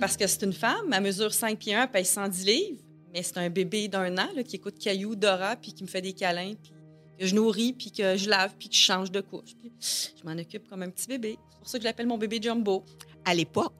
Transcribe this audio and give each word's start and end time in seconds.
Parce 0.00 0.16
que 0.16 0.26
c'est 0.26 0.42
une 0.44 0.54
femme, 0.54 0.90
elle 0.92 1.02
mesure 1.02 1.32
5 1.32 1.58
pieds 1.58 1.74
1, 1.74 1.86
pèse 1.88 2.08
110 2.08 2.46
livres, 2.46 2.78
mais 3.12 3.22
c'est 3.22 3.36
un 3.36 3.50
bébé 3.50 3.86
d'un 3.86 4.16
an 4.16 4.28
là, 4.34 4.42
qui 4.42 4.56
écoute 4.56 4.78
Caillou, 4.78 5.14
Dora, 5.14 5.56
puis 5.56 5.74
qui 5.74 5.82
me 5.82 5.88
fait 5.88 6.00
des 6.00 6.14
câlins, 6.14 6.54
puis 6.54 6.72
que 7.18 7.26
je 7.26 7.34
nourris, 7.34 7.74
puis 7.74 7.92
que 7.92 8.16
je 8.16 8.30
lave, 8.30 8.54
puis 8.58 8.70
que 8.70 8.74
je 8.74 8.80
change 8.80 9.10
de 9.10 9.20
couche. 9.20 9.54
Puis 9.60 9.70
je 9.78 10.26
m'en 10.26 10.38
occupe 10.40 10.66
comme 10.70 10.82
un 10.82 10.88
petit 10.88 11.06
bébé. 11.06 11.38
C'est 11.50 11.58
pour 11.58 11.68
ça 11.68 11.78
que 11.78 11.82
je 11.82 11.86
l'appelle 11.86 12.06
mon 12.06 12.16
bébé 12.16 12.40
Jumbo. 12.40 12.82
À 13.26 13.34
l'époque, 13.34 13.74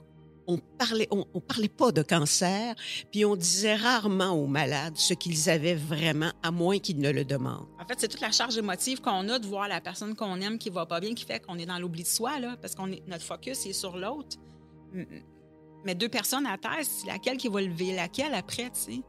on 0.46 0.58
parlait, 0.58 1.08
on, 1.10 1.24
on 1.32 1.40
parlait 1.40 1.68
pas 1.68 1.90
de 1.90 2.02
cancer, 2.02 2.74
puis 3.10 3.24
on 3.24 3.34
disait 3.34 3.76
rarement 3.76 4.32
aux 4.32 4.46
malades 4.46 4.98
ce 4.98 5.14
qu'ils 5.14 5.48
avaient 5.48 5.74
vraiment, 5.74 6.32
à 6.42 6.50
moins 6.50 6.78
qu'ils 6.78 6.98
ne 6.98 7.10
le 7.10 7.24
demandent. 7.24 7.66
En 7.82 7.86
fait, 7.86 7.94
c'est 7.96 8.08
toute 8.08 8.20
la 8.20 8.32
charge 8.32 8.58
émotive 8.58 9.00
qu'on 9.00 9.26
a 9.30 9.38
de 9.38 9.46
voir 9.46 9.68
la 9.68 9.80
personne 9.80 10.14
qu'on 10.14 10.38
aime 10.42 10.58
qui 10.58 10.68
va 10.68 10.84
pas 10.84 11.00
bien, 11.00 11.14
qui 11.14 11.24
fait 11.24 11.40
qu'on 11.40 11.56
est 11.56 11.66
dans 11.66 11.78
l'oubli 11.78 12.02
de 12.02 12.08
soi, 12.08 12.38
là, 12.40 12.58
parce 12.60 12.74
qu'on 12.74 12.92
est 12.92 13.02
notre 13.08 13.24
focus 13.24 13.64
est 13.64 13.72
sur 13.72 13.96
l'autre. 13.96 14.36
Mais 15.84 15.94
deux 15.94 16.08
personnes 16.08 16.46
à 16.46 16.58
terre, 16.58 16.78
c'est 16.82 17.06
laquelle 17.06 17.36
qui 17.36 17.48
va 17.48 17.60
lever? 17.60 17.94
Laquelle 17.94 18.34
après, 18.34 18.70
tu 18.70 18.80
sais? 18.80 19.02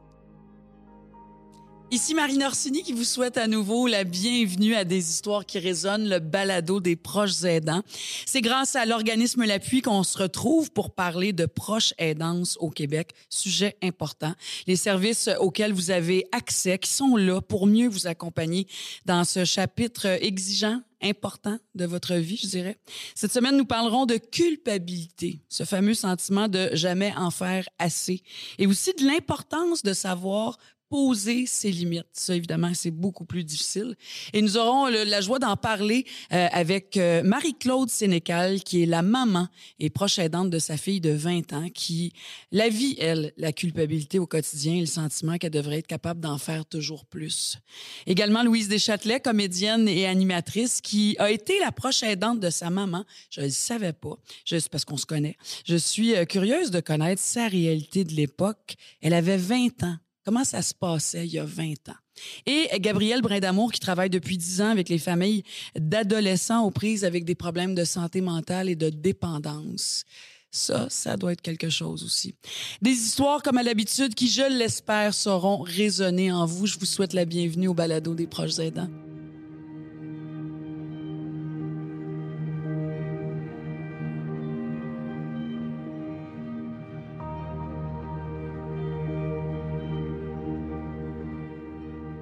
Ici 1.93 2.13
Marine 2.13 2.43
Orsini 2.43 2.83
qui 2.83 2.93
vous 2.93 3.03
souhaite 3.03 3.35
à 3.35 3.47
nouveau 3.47 3.85
la 3.85 4.05
bienvenue 4.05 4.75
à 4.75 4.85
des 4.85 5.09
histoires 5.09 5.45
qui 5.45 5.59
résonnent, 5.59 6.07
le 6.07 6.19
balado 6.19 6.79
des 6.79 6.95
proches 6.95 7.43
aidants. 7.43 7.81
C'est 8.25 8.39
grâce 8.39 8.77
à 8.77 8.85
l'organisme 8.85 9.43
L'Appui 9.43 9.81
qu'on 9.81 10.03
se 10.03 10.17
retrouve 10.17 10.71
pour 10.71 10.95
parler 10.95 11.33
de 11.33 11.45
proches 11.45 11.93
aidance 11.97 12.55
au 12.61 12.69
Québec, 12.69 13.11
sujet 13.29 13.75
important. 13.83 14.33
Les 14.67 14.77
services 14.77 15.29
auxquels 15.41 15.73
vous 15.73 15.91
avez 15.91 16.23
accès, 16.31 16.79
qui 16.79 16.89
sont 16.89 17.17
là 17.17 17.41
pour 17.41 17.67
mieux 17.67 17.89
vous 17.89 18.07
accompagner 18.07 18.67
dans 19.05 19.25
ce 19.25 19.43
chapitre 19.43 20.05
exigeant 20.05 20.79
important 21.01 21.57
de 21.75 21.85
votre 21.85 22.13
vie, 22.13 22.39
je 22.41 22.47
dirais. 22.47 22.77
Cette 23.15 23.33
semaine, 23.33 23.57
nous 23.57 23.65
parlerons 23.65 24.05
de 24.05 24.15
culpabilité, 24.15 25.41
ce 25.49 25.65
fameux 25.65 25.95
sentiment 25.95 26.47
de 26.47 26.69
jamais 26.71 27.13
en 27.17 27.31
faire 27.31 27.67
assez, 27.79 28.23
et 28.59 28.67
aussi 28.67 28.93
de 28.93 29.05
l'importance 29.05 29.83
de 29.83 29.91
savoir 29.93 30.57
poser 30.91 31.45
ses 31.45 31.71
limites. 31.71 32.05
Ça, 32.11 32.35
évidemment, 32.35 32.73
c'est 32.73 32.91
beaucoup 32.91 33.23
plus 33.23 33.45
difficile. 33.45 33.95
Et 34.33 34.41
nous 34.41 34.57
aurons 34.57 34.87
la 34.87 35.21
joie 35.21 35.39
d'en 35.39 35.55
parler 35.55 36.05
euh, 36.33 36.49
avec 36.51 36.97
euh, 36.97 37.23
Marie-Claude 37.23 37.89
Sénécal, 37.89 38.61
qui 38.61 38.83
est 38.83 38.85
la 38.85 39.01
maman 39.01 39.47
et 39.79 39.89
proche 39.89 40.19
aidante 40.19 40.49
de 40.49 40.59
sa 40.59 40.75
fille 40.75 40.99
de 40.99 41.11
20 41.11 41.53
ans, 41.53 41.69
qui 41.73 42.11
la 42.51 42.67
vit, 42.67 42.97
elle, 42.99 43.31
la 43.37 43.53
culpabilité 43.53 44.19
au 44.19 44.27
quotidien 44.27 44.73
et 44.73 44.79
le 44.81 44.85
sentiment 44.85 45.37
qu'elle 45.37 45.51
devrait 45.51 45.77
être 45.77 45.87
capable 45.87 46.19
d'en 46.19 46.37
faire 46.37 46.65
toujours 46.65 47.05
plus. 47.05 47.57
Également 48.05 48.43
Louise 48.43 48.67
Deschâtelet, 48.67 49.21
comédienne 49.21 49.87
et 49.87 50.07
animatrice, 50.07 50.81
qui 50.81 51.15
a 51.19 51.31
été 51.31 51.57
la 51.61 51.71
proche 51.71 52.03
aidante 52.03 52.41
de 52.41 52.49
sa 52.49 52.69
maman. 52.69 53.05
Je 53.29 53.39
ne 53.39 53.45
le 53.45 53.51
savais 53.53 53.93
pas, 53.93 54.17
juste 54.43 54.67
parce 54.67 54.83
qu'on 54.83 54.97
se 54.97 55.05
connaît. 55.05 55.37
Je 55.65 55.77
suis 55.77 56.17
euh, 56.17 56.25
curieuse 56.25 56.69
de 56.69 56.81
connaître 56.81 57.21
sa 57.21 57.47
réalité 57.47 58.03
de 58.03 58.11
l'époque. 58.11 58.75
Elle 59.01 59.13
avait 59.13 59.37
20 59.37 59.83
ans. 59.83 59.95
Comment 60.31 60.45
ça 60.45 60.61
se 60.61 60.73
passait 60.73 61.27
il 61.27 61.33
y 61.33 61.39
a 61.39 61.43
20 61.43 61.89
ans? 61.89 61.99
Et 62.45 62.69
Gabrielle 62.79 63.21
Brindamour, 63.21 63.69
qui 63.73 63.81
travaille 63.81 64.09
depuis 64.09 64.37
10 64.37 64.61
ans 64.61 64.69
avec 64.69 64.87
les 64.87 64.97
familles 64.97 65.43
d'adolescents 65.75 66.63
aux 66.63 66.71
prises 66.71 67.03
avec 67.03 67.25
des 67.25 67.35
problèmes 67.35 67.75
de 67.75 67.83
santé 67.83 68.21
mentale 68.21 68.69
et 68.69 68.77
de 68.77 68.89
dépendance. 68.89 70.05
Ça, 70.49 70.87
ça 70.89 71.17
doit 71.17 71.33
être 71.33 71.41
quelque 71.41 71.69
chose 71.69 72.05
aussi. 72.05 72.33
Des 72.81 72.91
histoires, 72.91 73.43
comme 73.43 73.57
à 73.57 73.63
l'habitude, 73.63 74.15
qui, 74.15 74.29
je 74.29 74.57
l'espère, 74.57 75.13
sauront 75.13 75.63
résonner 75.63 76.31
en 76.31 76.45
vous. 76.45 76.65
Je 76.65 76.79
vous 76.79 76.85
souhaite 76.85 77.11
la 77.11 77.25
bienvenue 77.25 77.67
au 77.67 77.73
balado 77.73 78.15
des 78.15 78.27
proches 78.27 78.59
aidants. 78.59 78.87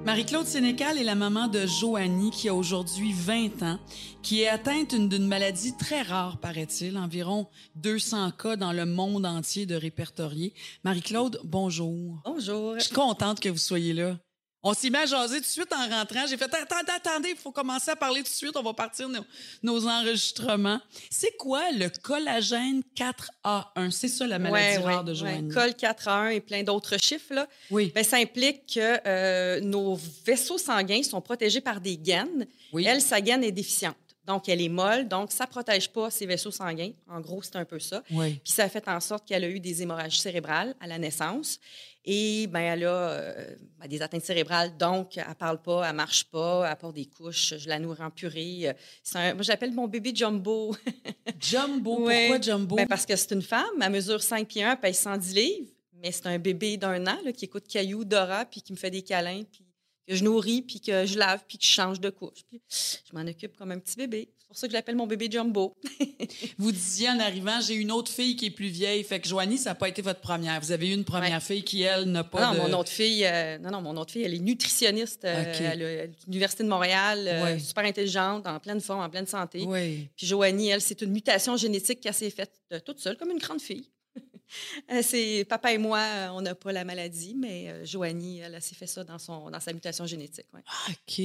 Marie-Claude 0.09 0.47
Sénécal 0.47 0.97
est 0.97 1.03
la 1.03 1.13
maman 1.13 1.47
de 1.47 1.67
Joanie 1.67 2.31
qui 2.31 2.49
a 2.49 2.55
aujourd'hui 2.55 3.13
20 3.13 3.61
ans, 3.61 3.77
qui 4.23 4.41
est 4.41 4.47
atteinte 4.47 4.95
d'une- 4.95 5.27
maladie 5.27 5.77
très 5.77 6.01
rare, 6.01 6.39
paraît-il, 6.39 6.97
environ 6.97 7.45
200 7.75 8.31
cas 8.31 8.55
dans 8.55 8.71
le 8.73 8.87
monde 8.87 9.27
entier 9.27 9.67
de 9.67 9.75
répertoriés. 9.75 10.55
Marie-Claude, 10.83 11.39
bonjour. 11.43 12.23
Bonjour. 12.25 12.73
Je 12.79 12.85
suis 12.85 12.95
contente 12.95 13.39
que 13.39 13.49
vous 13.49 13.59
soyez 13.59 13.93
là. 13.93 14.17
On 14.61 14.73
s'y 14.73 14.89
met 14.89 14.97
à 14.99 15.05
jaser 15.05 15.37
tout 15.37 15.43
de 15.43 15.45
suite 15.47 15.71
en 15.73 15.87
rentrant. 15.87 16.27
J'ai 16.27 16.35
fait 16.35 16.53
attendez, 16.53 16.91
attendez, 16.93 17.29
il 17.29 17.37
faut 17.37 17.51
commencer 17.51 17.91
à 17.91 17.95
parler 17.95 18.19
tout 18.23 18.29
de 18.29 18.33
suite. 18.33 18.57
On 18.57 18.61
va 18.61 18.73
partir 18.73 19.07
nos, 19.07 19.23
nos 19.63 19.87
enregistrements. 19.87 20.81
C'est 21.09 21.35
quoi 21.37 21.71
le 21.71 21.89
collagène 22.01 22.81
4A1 22.95 23.91
C'est 23.91 24.09
ça 24.09 24.27
la 24.27 24.37
maladie 24.37 24.77
Ouais, 24.77 24.83
rare 24.83 24.99
ouais, 24.99 25.03
de 25.05 25.11
ouais. 25.11 25.15
Joanie. 25.15 25.53
Col 25.53 25.73
4 25.75 26.07
à 26.09 26.15
1 26.23 26.29
et 26.31 26.41
plein 26.41 26.63
d'autres 26.63 26.97
chiffres. 27.01 27.33
Là. 27.33 27.47
Oui. 27.71 27.91
Ben, 27.95 28.03
ça 28.03 28.17
implique 28.17 28.73
que 28.75 28.99
euh, 29.07 29.61
nos 29.61 29.97
vaisseaux 30.25 30.57
sanguins 30.57 31.03
sont 31.03 31.21
protégés 31.21 31.61
par 31.61 31.79
des 31.79 31.97
gaines. 31.97 32.45
Oui. 32.73 32.85
Elle, 32.85 33.01
sa 33.01 33.21
gaine 33.21 33.45
est 33.45 33.53
déficiente. 33.53 33.95
Donc, 34.27 34.47
elle 34.47 34.61
est 34.61 34.69
molle, 34.69 35.07
donc 35.07 35.31
ça 35.31 35.45
ne 35.45 35.49
protège 35.49 35.89
pas 35.89 36.11
ses 36.11 36.27
vaisseaux 36.27 36.51
sanguins. 36.51 36.91
En 37.09 37.19
gros, 37.19 37.41
c'est 37.41 37.55
un 37.55 37.65
peu 37.65 37.79
ça. 37.79 38.03
Oui. 38.11 38.35
Puis 38.43 38.53
ça 38.53 38.65
a 38.65 38.69
fait 38.69 38.87
en 38.87 38.99
sorte 38.99 39.25
qu'elle 39.27 39.43
a 39.43 39.49
eu 39.49 39.59
des 39.59 39.81
hémorragies 39.81 40.19
cérébrales 40.19 40.75
à 40.79 40.85
la 40.85 40.99
naissance. 40.99 41.59
Et 42.05 42.47
ben, 42.47 42.61
elle 42.61 42.85
a 42.85 43.09
euh, 43.11 43.55
ben, 43.77 43.87
des 43.87 44.01
atteintes 44.01 44.23
cérébrales, 44.23 44.77
donc 44.77 45.17
elle 45.17 45.35
parle 45.37 45.61
pas, 45.61 45.87
elle 45.87 45.95
marche 45.95 46.23
pas, 46.25 46.67
elle 46.69 46.77
porte 46.77 46.95
des 46.95 47.05
couches, 47.05 47.55
je 47.57 47.67
la 47.67 47.77
nourris 47.77 48.01
en 48.01 48.09
purée. 48.09 48.73
Un- 49.15 49.33
moi, 49.33 49.43
j'appelle 49.43 49.73
mon 49.73 49.87
bébé 49.87 50.11
Jumbo. 50.15 50.75
Jumbo? 51.39 52.05
Ouais. 52.05 52.27
Pourquoi 52.27 52.41
Jumbo? 52.41 52.75
Ben, 52.77 52.87
parce 52.87 53.05
que 53.05 53.15
c'est 53.15 53.31
une 53.33 53.41
femme, 53.41 53.65
elle 53.81 53.91
mesure 53.91 54.21
5 54.23 54.47
pieds 54.47 54.63
1, 54.63 54.77
pèse 54.77 54.97
110 54.99 55.33
livres, 55.35 55.71
mais 56.01 56.11
c'est 56.11 56.27
un 56.27 56.39
bébé 56.39 56.77
d'un 56.77 57.05
an 57.05 57.17
là, 57.23 57.33
qui 57.33 57.45
écoute 57.45 57.67
Caillou, 57.67 58.05
Dora, 58.05 58.45
puis 58.45 58.61
qui 58.61 58.71
me 58.71 58.77
fait 58.77 58.91
des 58.91 59.01
câlins, 59.01 59.43
puis 59.43 59.65
que 60.07 60.15
je 60.15 60.23
nourris, 60.23 60.61
puis 60.61 60.79
que 60.79 61.05
je 61.05 61.19
lave, 61.19 61.43
puis 61.47 61.57
que 61.57 61.65
je 61.65 61.69
change 61.69 61.99
de 61.99 62.09
couche. 62.09 62.43
Puis 62.49 62.61
je 62.69 63.15
m'en 63.15 63.27
occupe 63.27 63.57
comme 63.57 63.71
un 63.71 63.79
petit 63.79 63.97
bébé. 63.97 64.29
C'est 64.49 64.53
pour 64.53 64.57
ça 64.61 64.67
que 64.67 64.71
je 64.71 64.77
l'appelle 64.77 64.95
mon 64.95 65.05
bébé 65.05 65.27
Jumbo. 65.29 65.75
Vous 66.57 66.71
disiez 66.71 67.07
en 67.09 67.19
arrivant, 67.19 67.61
j'ai 67.61 67.75
une 67.75 67.91
autre 67.91 68.11
fille 68.11 68.35
qui 68.35 68.47
est 68.47 68.49
plus 68.49 68.69
vieille. 68.69 69.03
Fait 69.03 69.19
que 69.19 69.27
Joanie, 69.27 69.59
ça 69.59 69.69
n'a 69.69 69.75
pas 69.75 69.87
été 69.87 70.01
votre 70.01 70.21
première. 70.21 70.59
Vous 70.59 70.71
avez 70.71 70.89
eu 70.89 70.93
une 70.95 71.03
première 71.05 71.33
Ouais. 71.35 71.39
fille 71.39 71.63
qui, 71.63 71.83
elle, 71.83 72.05
n'a 72.05 72.23
pas 72.23 72.51
non, 72.51 72.63
de... 72.65 72.67
mon 72.71 72.79
autre 72.79 72.89
fille, 72.89 73.23
euh, 73.25 73.59
non, 73.59 73.69
non, 73.69 73.81
mon 73.81 73.95
autre 73.97 74.11
fille, 74.11 74.23
elle 74.23 74.33
est 74.33 74.39
nutritionniste 74.39 75.23
euh, 75.25 75.53
OK. 75.53 75.61
à 75.61 75.75
l'U- 75.75 75.99
à 75.99 76.05
l'Université 76.25 76.63
de 76.63 76.69
Montréal, 76.69 77.25
euh, 77.27 77.43
Ouais. 77.43 77.59
super 77.59 77.85
intelligente, 77.85 78.47
en 78.47 78.59
pleine 78.59 78.81
forme, 78.81 79.01
en 79.01 79.09
pleine 79.11 79.27
santé. 79.27 79.65
Oui. 79.67 80.07
Puis 80.17 80.25
Joanie, 80.25 80.69
elle, 80.69 80.81
c'est 80.81 80.99
une 81.03 81.11
mutation 81.11 81.55
génétique 81.55 82.01
qu'elle 82.01 82.15
s'est 82.15 82.31
faite 82.31 82.53
euh, 82.73 82.79
toute 82.83 82.99
seule, 82.99 83.17
comme 83.17 83.29
une 83.29 83.37
grande 83.37 83.61
fille. 83.61 83.85
Euh, 84.91 85.01
c'est 85.03 85.45
papa 85.47 85.73
et 85.73 85.77
moi, 85.77 85.99
euh, 85.99 86.27
on 86.33 86.41
n'a 86.41 86.55
pas 86.55 86.71
la 86.71 86.83
maladie, 86.83 87.35
mais 87.37 87.69
euh, 87.69 87.85
Joanie, 87.85 88.39
elle, 88.39 88.55
elle 88.55 88.61
s'est 88.61 88.75
fait 88.75 88.87
ça 88.87 89.03
dans 89.03 89.19
son 89.19 89.49
dans 89.49 89.59
sa 89.59 89.73
mutation 89.73 90.05
génétique. 90.05 90.45
ouais. 90.53 90.61
OK. 90.89 91.19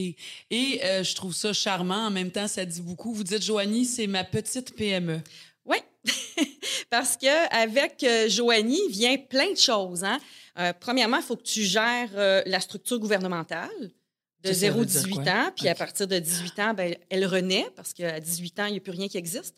Et 0.51 0.81
euh, 0.85 1.03
je 1.03 1.15
trouve 1.15 1.34
ça 1.34 1.53
charmant. 1.53 2.07
En 2.07 2.11
même 2.11 2.31
temps, 2.31 2.49
ça 2.49 2.65
dit 2.65 2.83
beaucoup. 2.83 3.13
Vous 3.15 3.25
dites, 3.25 3.43
Joanie, 3.43 3.84
c'est 3.84 4.07
ma 4.07 4.25
petite. 4.25 4.75
PME. 4.75 5.21
Oui, 5.65 5.79
parce 6.91 7.17
que 7.17 7.55
avec 7.55 8.05
Joanie 8.29 8.81
vient 8.91 9.17
plein 9.17 9.51
de 9.53 9.57
choses. 9.59 10.05
Hein? 10.05 10.19
Euh, 10.59 10.73
premièrement, 10.79 11.17
il 11.17 11.23
faut 11.23 11.37
que 11.37 11.43
tu 11.43 11.63
gères 11.63 12.11
euh, 12.15 12.43
la 12.47 12.61
structure 12.61 12.99
gouvernementale 12.99 13.71
de 14.43 14.49
Ça, 14.49 14.55
ça 14.55 14.61
0 14.61 14.75
veut 14.79 14.83
à 14.83 14.84
dire 14.84 15.01
18 15.03 15.15
quoi? 15.15 15.33
ans, 15.33 15.51
puis 15.57 15.69
à 15.69 15.75
partir 15.75 16.07
de 16.07 16.19
18 16.19 16.59
ans, 16.61 16.75
ben, 16.75 16.95
elle 17.09 17.27
renaît 17.27 17.67
parce 17.77 17.93
qu'à 17.95 18.21
18 18.21 18.61
ans, 18.61 18.67
il 18.67 18.73
n'y 18.73 18.79
a 18.79 18.81
plus 18.81 18.93
rien 18.93 19.09
qui 19.09 19.17
existe. 19.17 19.57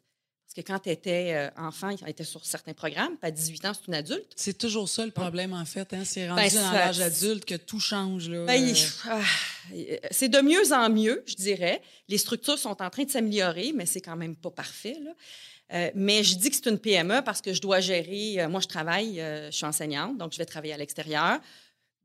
Que 0.56 0.62
quand 0.62 0.78
tu 0.78 0.88
étais 0.88 1.32
euh, 1.34 1.50
enfant, 1.58 1.90
elle 2.02 2.08
était 2.08 2.24
sur 2.24 2.42
certains 2.46 2.72
programmes, 2.72 3.16
puis 3.20 3.28
à 3.28 3.30
18 3.30 3.64
ans, 3.66 3.72
c'est 3.74 3.88
une 3.88 3.94
adulte. 3.94 4.32
C'est 4.36 4.56
toujours 4.56 4.88
ça 4.88 5.04
le 5.04 5.10
problème, 5.12 5.52
en 5.52 5.66
fait. 5.66 5.92
Hein? 5.92 6.02
C'est 6.06 6.26
rendu 6.30 6.40
Ben, 6.40 6.48
dans 6.48 6.70
ça- 6.70 6.72
l'âge 6.72 7.00
adulte 7.00 7.44
que 7.44 7.56
tout 7.56 7.78
change. 7.78 8.30
Ben, 8.30 8.48
Euh, 8.50 8.56
il- 8.56 8.76
ah, 9.10 9.20
c'est 10.10 10.28
de 10.30 10.40
mieux 10.40 10.72
en 10.72 10.88
mieux, 10.88 11.22
je 11.26 11.34
dirais. 11.34 11.82
Les 12.08 12.16
structures 12.16 12.58
sont 12.58 12.80
en 12.82 12.88
train 12.88 13.04
de 13.04 13.10
s'améliorer, 13.10 13.72
mais 13.74 13.84
c'est 13.84 14.00
quand 14.00 14.16
même 14.16 14.34
pas 14.34 14.50
parfait. 14.50 14.96
Là. 15.04 15.10
Euh, 15.74 15.90
mais 15.94 16.22
je 16.24 16.36
dis 16.36 16.48
que 16.48 16.56
c'est 16.56 16.70
une 16.70 16.78
PME 16.78 17.22
parce 17.22 17.42
que 17.42 17.52
je 17.52 17.60
dois 17.60 17.80
gérer. 17.80 18.36
euh, 18.40 18.48
moi, 18.48 18.60
je 18.60 18.68
travaille, 18.68 19.16
je 19.16 19.50
suis 19.50 19.66
enseignante, 19.66 20.16
donc 20.16 20.32
je 20.32 20.38
vais 20.38 20.46
travailler 20.46 20.72
à 20.72 20.76
l'extérieur. 20.78 21.38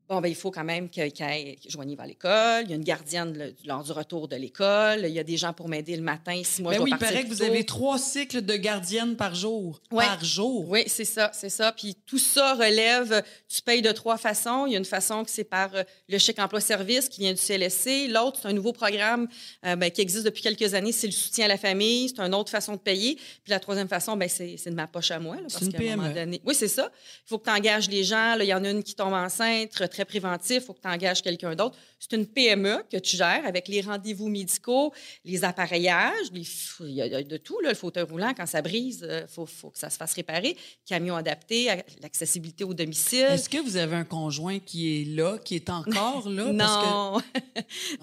Bon, 0.08 0.20
ben, 0.20 0.28
il 0.28 0.34
faut 0.34 0.50
quand 0.50 0.64
même 0.64 0.90
que, 0.90 1.08
que 1.08 1.68
Joanie 1.70 1.96
va 1.96 2.02
à 2.02 2.06
l'école. 2.06 2.64
Il 2.64 2.70
y 2.70 2.72
a 2.72 2.76
une 2.76 2.84
gardienne 2.84 3.32
le- 3.36 3.54
lors 3.64 3.82
du 3.82 3.92
retour 3.92 4.28
de 4.28 4.36
l'école. 4.36 5.04
Il 5.06 5.12
y 5.12 5.18
a 5.18 5.24
des 5.24 5.36
gens 5.38 5.52
pour 5.54 5.68
m'aider 5.68 5.96
le 5.96 6.02
matin 6.02 6.38
si 6.44 6.60
moi 6.60 6.72
ben 6.72 6.74
je 6.74 6.78
dois 6.80 6.84
oui, 6.84 6.90
il 6.94 6.98
paraît 6.98 7.22
que 7.24 7.28
vous 7.28 7.42
avez 7.42 7.64
trois 7.64 7.98
cycles 7.98 8.42
de 8.42 8.56
gardienne 8.56 9.16
par 9.16 9.34
jour. 9.34 9.80
Ouais. 9.90 10.04
Par 10.04 10.22
jour. 10.24 10.68
Oui, 10.68 10.84
c'est 10.86 11.04
ça, 11.06 11.30
c'est 11.32 11.48
ça. 11.48 11.72
Puis 11.72 11.96
tout 12.06 12.18
ça 12.18 12.54
relève, 12.54 13.22
tu 13.48 13.62
payes 13.62 13.80
de 13.80 13.90
trois 13.92 14.18
façons. 14.18 14.66
Il 14.66 14.72
y 14.72 14.74
a 14.74 14.78
une 14.78 14.84
façon 14.84 15.24
que 15.24 15.30
c'est 15.30 15.44
par 15.44 15.74
euh, 15.74 15.82
le 16.08 16.18
chèque 16.18 16.38
emploi-service 16.40 17.08
qui 17.08 17.20
vient 17.20 17.32
du 17.32 17.40
CLSC. 17.40 18.08
L'autre, 18.08 18.38
c'est 18.42 18.48
un 18.48 18.52
nouveau 18.52 18.72
programme 18.72 19.28
euh, 19.64 19.76
ben, 19.76 19.90
qui 19.90 20.00
existe 20.02 20.24
depuis 20.24 20.42
quelques 20.42 20.74
années, 20.74 20.92
c'est 20.92 21.06
le 21.06 21.12
soutien 21.12 21.46
à 21.46 21.48
la 21.48 21.56
famille. 21.58 22.10
C'est 22.10 22.20
une 22.20 22.34
autre 22.34 22.50
façon 22.50 22.72
de 22.74 22.80
payer. 22.80 23.14
Puis 23.16 23.50
la 23.50 23.60
troisième 23.60 23.88
façon, 23.88 24.16
ben, 24.16 24.28
c'est 24.28 24.56
de 24.66 24.74
ma 24.74 24.86
poche 24.88 25.10
à 25.10 25.18
moi. 25.20 25.36
là, 25.36 25.42
parce 25.50 25.62
une 25.62 25.74
un 25.74 25.96
moment 25.96 26.02
PME. 26.08 26.14
donné- 26.14 26.42
Oui, 26.44 26.54
c'est 26.54 26.68
ça. 26.68 26.90
Il 27.24 27.28
faut 27.28 27.38
que 27.38 27.44
tu 27.44 27.50
engages 27.50 27.88
les 27.88 28.04
gens. 28.04 28.34
Là, 28.36 28.44
Il 28.44 28.48
y 28.48 28.54
en 28.54 28.64
a 28.64 28.70
une 28.70 28.82
qui 28.82 28.94
tombe 28.94 29.14
enceinte, 29.14 29.70
très 29.92 30.04
préventif, 30.04 30.56
il 30.56 30.60
faut 30.62 30.72
que 30.74 30.80
tu 30.80 30.88
engages 30.88 31.22
quelqu'un 31.22 31.54
d'autre. 31.54 31.76
C'est 32.00 32.16
une 32.16 32.26
PME 32.26 32.82
que 32.90 32.96
tu 32.96 33.16
gères 33.16 33.46
avec 33.46 33.68
les 33.68 33.80
rendez-vous 33.80 34.28
médicaux, 34.28 34.92
les 35.24 35.44
appareillages, 35.44 36.30
les- 36.32 36.46
il 36.80 36.94
y 36.94 37.02
a 37.02 37.22
de 37.22 37.36
tout, 37.36 37.60
là, 37.60 37.68
le 37.68 37.74
fauteuil 37.76 38.04
roulant, 38.04 38.32
quand 38.36 38.46
ça 38.46 38.60
brise, 38.62 39.06
il 39.08 39.26
faut, 39.28 39.46
faut 39.46 39.70
que 39.70 39.78
ça 39.78 39.90
se 39.90 39.96
fasse 39.96 40.14
réparer, 40.14 40.56
camion 40.86 41.14
adapté, 41.16 41.68
l'accessibilité 42.02 42.64
au 42.64 42.74
domicile. 42.74 43.26
Est-ce 43.30 43.48
que 43.48 43.58
vous 43.58 43.76
avez 43.76 43.94
un 43.96 44.04
conjoint 44.04 44.58
qui 44.58 45.02
est 45.02 45.04
là, 45.04 45.38
qui 45.44 45.54
est 45.56 45.70
encore 45.70 46.28
là? 46.28 46.44
Parce 46.58 46.84
que- 46.84 46.90
Non. 46.90 47.22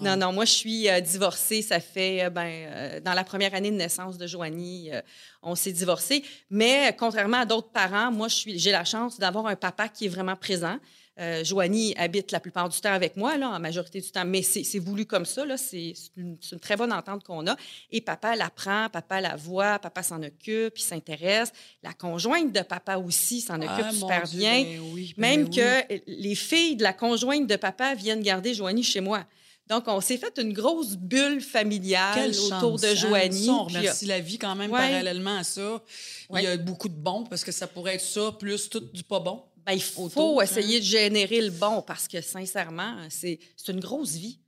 non, 0.00 0.16
non, 0.16 0.32
moi, 0.32 0.44
je 0.44 0.52
suis 0.52 0.88
euh, 0.88 1.00
divorcée. 1.00 1.62
Ça 1.62 1.80
fait, 1.80 2.24
euh, 2.24 2.30
ben, 2.30 2.46
euh, 2.46 3.00
dans 3.00 3.14
la 3.14 3.24
première 3.24 3.54
année 3.54 3.70
de 3.70 3.76
naissance 3.76 4.16
de 4.18 4.26
Joanie, 4.26 4.90
euh, 4.92 5.00
on 5.42 5.54
s'est 5.54 5.72
divorcé. 5.72 6.22
Mais 6.50 6.88
euh, 6.88 6.92
contrairement 6.96 7.38
à 7.38 7.44
d'autres 7.46 7.70
parents, 7.70 8.10
moi, 8.12 8.28
j'ai 8.28 8.70
la 8.70 8.84
chance 8.84 9.18
d'avoir 9.18 9.46
un 9.46 9.56
papa 9.56 9.88
qui 9.88 10.06
est 10.06 10.08
vraiment 10.08 10.36
présent. 10.36 10.78
Euh, 11.18 11.44
Joanie 11.44 11.94
habite 11.98 12.32
la 12.32 12.40
plupart 12.40 12.68
du 12.68 12.80
temps 12.80 12.92
avec 12.92 13.16
moi, 13.16 13.36
là, 13.36 13.50
en 13.50 13.60
majorité 13.60 14.00
du 14.00 14.10
temps, 14.10 14.24
mais 14.24 14.42
c'est, 14.42 14.78
voulu 14.78 15.04
comme 15.04 15.26
ça. 15.26 15.44
C'est, 15.56 15.92
une, 16.16 16.38
très 16.60 16.76
bonne 16.76 16.92
entente 16.92 17.24
qu'on 17.24 17.46
a. 17.46 17.56
Et 17.90 18.00
papa 18.00 18.36
l'apprend, 18.36 18.88
papa 18.90 19.20
la 19.20 19.36
voit, 19.36 19.78
papa 19.78 20.02
s'en 20.02 20.22
occupe, 20.22 20.78
il 20.78 20.82
s'intéresse. 20.82 21.52
La 21.82 21.92
conjointe 21.92 22.52
de 22.52 22.60
papa 22.60 22.96
aussi 22.96 23.40
s'en 23.40 23.56
occupe 23.56 23.86
Ah, 23.86 23.92
super 23.92 24.22
Dieu, 24.22 24.40
bien. 24.40 24.62
ben 24.62 24.80
oui, 24.92 25.14
ben 25.16 25.20
Même 25.20 25.48
oui. 25.50 25.56
que 25.56 26.00
les 26.06 26.34
filles 26.34 26.76
de 26.76 26.82
la 26.84 26.92
conjointe 26.92 27.46
de 27.46 27.56
papa 27.56 27.94
viennent 27.94 28.22
garder 28.22 28.54
Joanie 28.54 28.84
chez 28.84 29.00
moi. 29.00 29.26
Donc, 29.70 29.84
on 29.86 30.00
s'est 30.00 30.16
fait 30.16 30.36
une 30.38 30.52
grosse 30.52 30.96
bulle 30.96 31.40
familiale 31.40 32.14
Quelle 32.14 32.40
autour 32.40 32.60
chance, 32.60 32.80
de 32.80 32.88
hein? 32.88 32.94
Joanie. 32.96 33.46
Ça, 33.46 33.52
on 33.52 33.66
puis, 33.66 33.76
remercie 33.76 34.06
la 34.06 34.18
vie 34.18 34.36
quand 34.36 34.56
même 34.56 34.70
Ouais. 34.72 34.80
parallèlement 34.80 35.36
à 35.36 35.44
ça. 35.44 35.80
Ouais. 36.28 36.42
Il 36.42 36.44
y 36.44 36.46
a 36.48 36.56
beaucoup 36.56 36.88
de 36.88 36.94
bons 36.94 37.22
parce 37.24 37.44
que 37.44 37.52
ça 37.52 37.68
pourrait 37.68 37.94
être 37.94 38.00
ça 38.00 38.32
plus 38.36 38.68
tout 38.68 38.80
du 38.80 39.04
pas 39.04 39.20
bon. 39.20 39.44
Ben, 39.70 39.76
il 39.76 39.82
faut 39.82 40.04
autour, 40.04 40.40
hein. 40.40 40.44
essayer 40.44 40.80
de 40.80 40.84
générer 40.84 41.40
le 41.40 41.50
bon 41.50 41.82
parce 41.82 42.08
que, 42.08 42.20
sincèrement, 42.20 42.96
c'est 43.08 43.38
une 43.68 43.80
grosse 43.80 44.12
vie. 44.12 44.38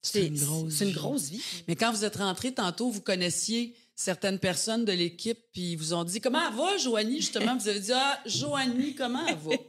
C'est 0.00 0.26
une 0.26 0.92
grosse 0.92 1.28
vie. 1.28 1.42
Mais 1.66 1.76
quand 1.76 1.92
vous 1.92 2.04
êtes 2.04 2.16
rentré 2.16 2.52
tantôt, 2.52 2.90
vous 2.90 3.00
connaissiez 3.00 3.74
certaines 4.00 4.38
personnes 4.38 4.84
de 4.84 4.92
l'équipe, 4.92 5.38
puis 5.52 5.72
ils 5.72 5.76
vous 5.76 5.92
ont 5.92 6.04
dit 6.04 6.20
Comment 6.20 6.38
elle 6.48 6.54
va, 6.56 6.76
Joanie? 6.76 7.16
Justement, 7.16 7.56
vous 7.56 7.66
avez 7.68 7.80
dit 7.80 7.90
Ah, 7.92 8.20
Joanie, 8.26 8.94
comment 8.94 9.26
elle 9.26 9.34
va? 9.36 9.56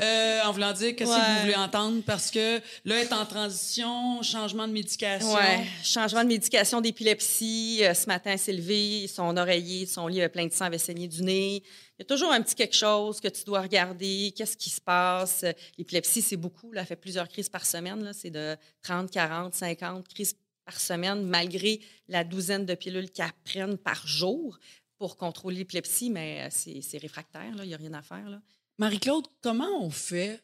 Euh, 0.00 0.40
En 0.44 0.50
voulant 0.50 0.72
dire 0.72 0.96
Qu'est-ce 0.96 1.10
que 1.10 1.34
vous 1.36 1.40
voulez 1.42 1.54
entendre? 1.54 2.02
Parce 2.04 2.30
que 2.32 2.56
là, 2.84 2.96
elle 2.96 3.06
est 3.06 3.12
en 3.12 3.24
transition, 3.24 4.20
changement 4.20 4.66
de 4.66 4.72
médication. 4.72 5.32
Ouais. 5.32 5.64
Changement 5.84 6.22
de 6.24 6.28
médication 6.28 6.80
d'épilepsie. 6.80 7.78
Euh, 7.82 7.94
ce 7.94 8.06
matin, 8.06 8.32
elle 8.32 8.38
s'est 8.38 8.52
levée, 8.52 9.06
son 9.06 9.36
oreiller, 9.36 9.86
son 9.86 10.08
lit 10.08 10.18
avait 10.20 10.28
plein 10.28 10.46
de 10.46 10.52
sang, 10.52 10.64
avait 10.64 10.78
saigné 10.78 11.06
du 11.06 11.22
nez. 11.22 11.62
Il 11.98 12.00
y 12.00 12.02
a 12.02 12.04
toujours 12.04 12.32
un 12.32 12.42
petit 12.42 12.56
quelque 12.56 12.74
chose 12.76 13.20
que 13.20 13.28
tu 13.28 13.44
dois 13.44 13.60
regarder. 13.62 14.34
Qu'est-ce 14.36 14.56
qui 14.56 14.70
se 14.70 14.80
passe? 14.80 15.44
Euh, 15.44 15.52
L'épilepsie, 15.78 16.20
c'est 16.20 16.36
beaucoup. 16.36 16.72
Là, 16.72 16.80
elle 16.80 16.86
fait 16.88 16.96
plusieurs 16.96 17.28
crises 17.28 17.48
par 17.48 17.64
semaine. 17.64 18.02
là. 18.02 18.12
C'est 18.12 18.30
de 18.30 18.56
30, 18.82 19.08
40, 19.10 19.54
50 19.54 20.08
crises 20.08 20.34
par 20.66 20.78
semaine, 20.78 21.22
malgré 21.24 21.80
la 22.08 22.24
douzaine 22.24 22.66
de 22.66 22.74
pilules 22.74 23.10
qu'elle 23.10 23.32
prenne 23.44 23.78
par 23.78 24.06
jour 24.06 24.58
pour 24.98 25.16
contrôler 25.16 25.58
l'épilepsie. 25.58 26.10
Mais 26.10 26.42
euh, 26.42 26.48
c'est 26.50 26.98
réfractaire. 26.98 27.54
Il 27.62 27.68
n'y 27.68 27.74
a 27.74 27.78
rien 27.78 27.94
à 27.94 28.02
faire. 28.02 28.40
Marie-Claude, 28.76 29.26
comment 29.40 29.80
on 29.80 29.90
fait? 29.90 30.42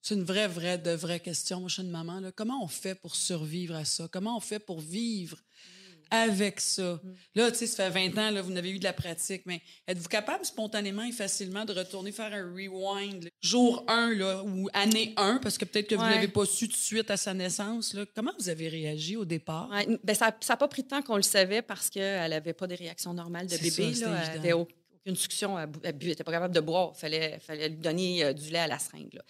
C'est 0.00 0.14
une 0.14 0.24
vraie, 0.24 0.48
vraie, 0.48 0.78
de 0.78 0.92
vraie 0.92 1.20
question, 1.20 1.60
moi, 1.60 1.68
je 1.68 1.74
suis 1.74 1.82
une 1.82 1.90
maman. 1.90 2.20
Là. 2.20 2.32
Comment 2.32 2.64
on 2.64 2.68
fait 2.68 2.94
pour 2.94 3.14
survivre 3.14 3.74
à 3.74 3.84
ça? 3.84 4.08
Comment 4.10 4.36
on 4.36 4.40
fait 4.40 4.58
pour 4.58 4.80
vivre 4.80 5.38
avec 6.12 6.60
ça? 6.60 7.00
Là, 7.34 7.50
tu 7.50 7.58
sais, 7.58 7.66
ça 7.66 7.90
fait 7.90 8.08
20 8.10 8.18
ans, 8.18 8.30
là, 8.30 8.42
vous 8.42 8.52
n'avez 8.52 8.70
eu 8.70 8.78
de 8.78 8.84
la 8.84 8.92
pratique, 8.92 9.42
mais 9.46 9.60
êtes-vous 9.88 10.08
capable 10.08 10.44
spontanément 10.44 11.02
et 11.04 11.12
facilement 11.12 11.64
de 11.64 11.72
retourner 11.72 12.12
faire 12.12 12.32
un 12.32 12.52
rewind? 12.52 13.24
là? 13.24 13.30
Jour 13.40 13.84
1, 13.88 14.14
là, 14.14 14.42
ou 14.44 14.68
année 14.74 15.14
1, 15.16 15.38
parce 15.42 15.56
que 15.58 15.64
peut-être 15.64 15.88
que 15.88 15.94
vous 15.94 16.02
ne 16.02 16.06
Ouais. 16.08 16.14
l'avez 16.16 16.28
pas 16.28 16.44
su 16.46 16.68
tout 16.68 16.74
de 16.74 16.78
suite 16.78 17.10
à 17.10 17.16
sa 17.16 17.32
naissance. 17.34 17.94
Là. 17.94 18.04
Comment 18.14 18.32
vous 18.38 18.48
avez 18.48 18.68
réagi 18.68 19.16
au 19.16 19.24
départ? 19.24 19.68
Ouais, 19.70 19.86
ben, 20.04 20.14
ça 20.14 20.34
n'a 20.48 20.56
pas 20.56 20.68
pris 20.68 20.82
de 20.82 20.88
temps 20.88 21.02
qu'on 21.02 21.16
le 21.16 21.22
savait 21.22 21.62
parce 21.62 21.88
qu'elle 21.90 22.30
n'avait 22.30 22.52
pas 22.52 22.66
des 22.66 22.74
réactions 22.76 23.14
normales 23.14 23.46
de 23.46 23.56
bébé. 23.56 23.94
ça, 23.94 24.10
là. 24.10 24.22
Elle 24.32 24.38
avait 24.38 24.52
au- 24.52 24.68
aucune 25.04 25.16
succion. 25.16 25.58
Elle 25.58 25.96
n'était 25.96 26.22
pas 26.24 26.32
capable 26.32 26.54
de 26.54 26.60
boire. 26.60 26.92
Il 26.96 27.00
fallait, 27.00 27.38
fallait 27.40 27.68
lui 27.70 27.76
donner 27.78 28.22
euh, 28.24 28.32
du 28.32 28.50
lait 28.50 28.58
à 28.60 28.66
la 28.68 28.78
seringue. 28.78 29.14
là. 29.14 29.22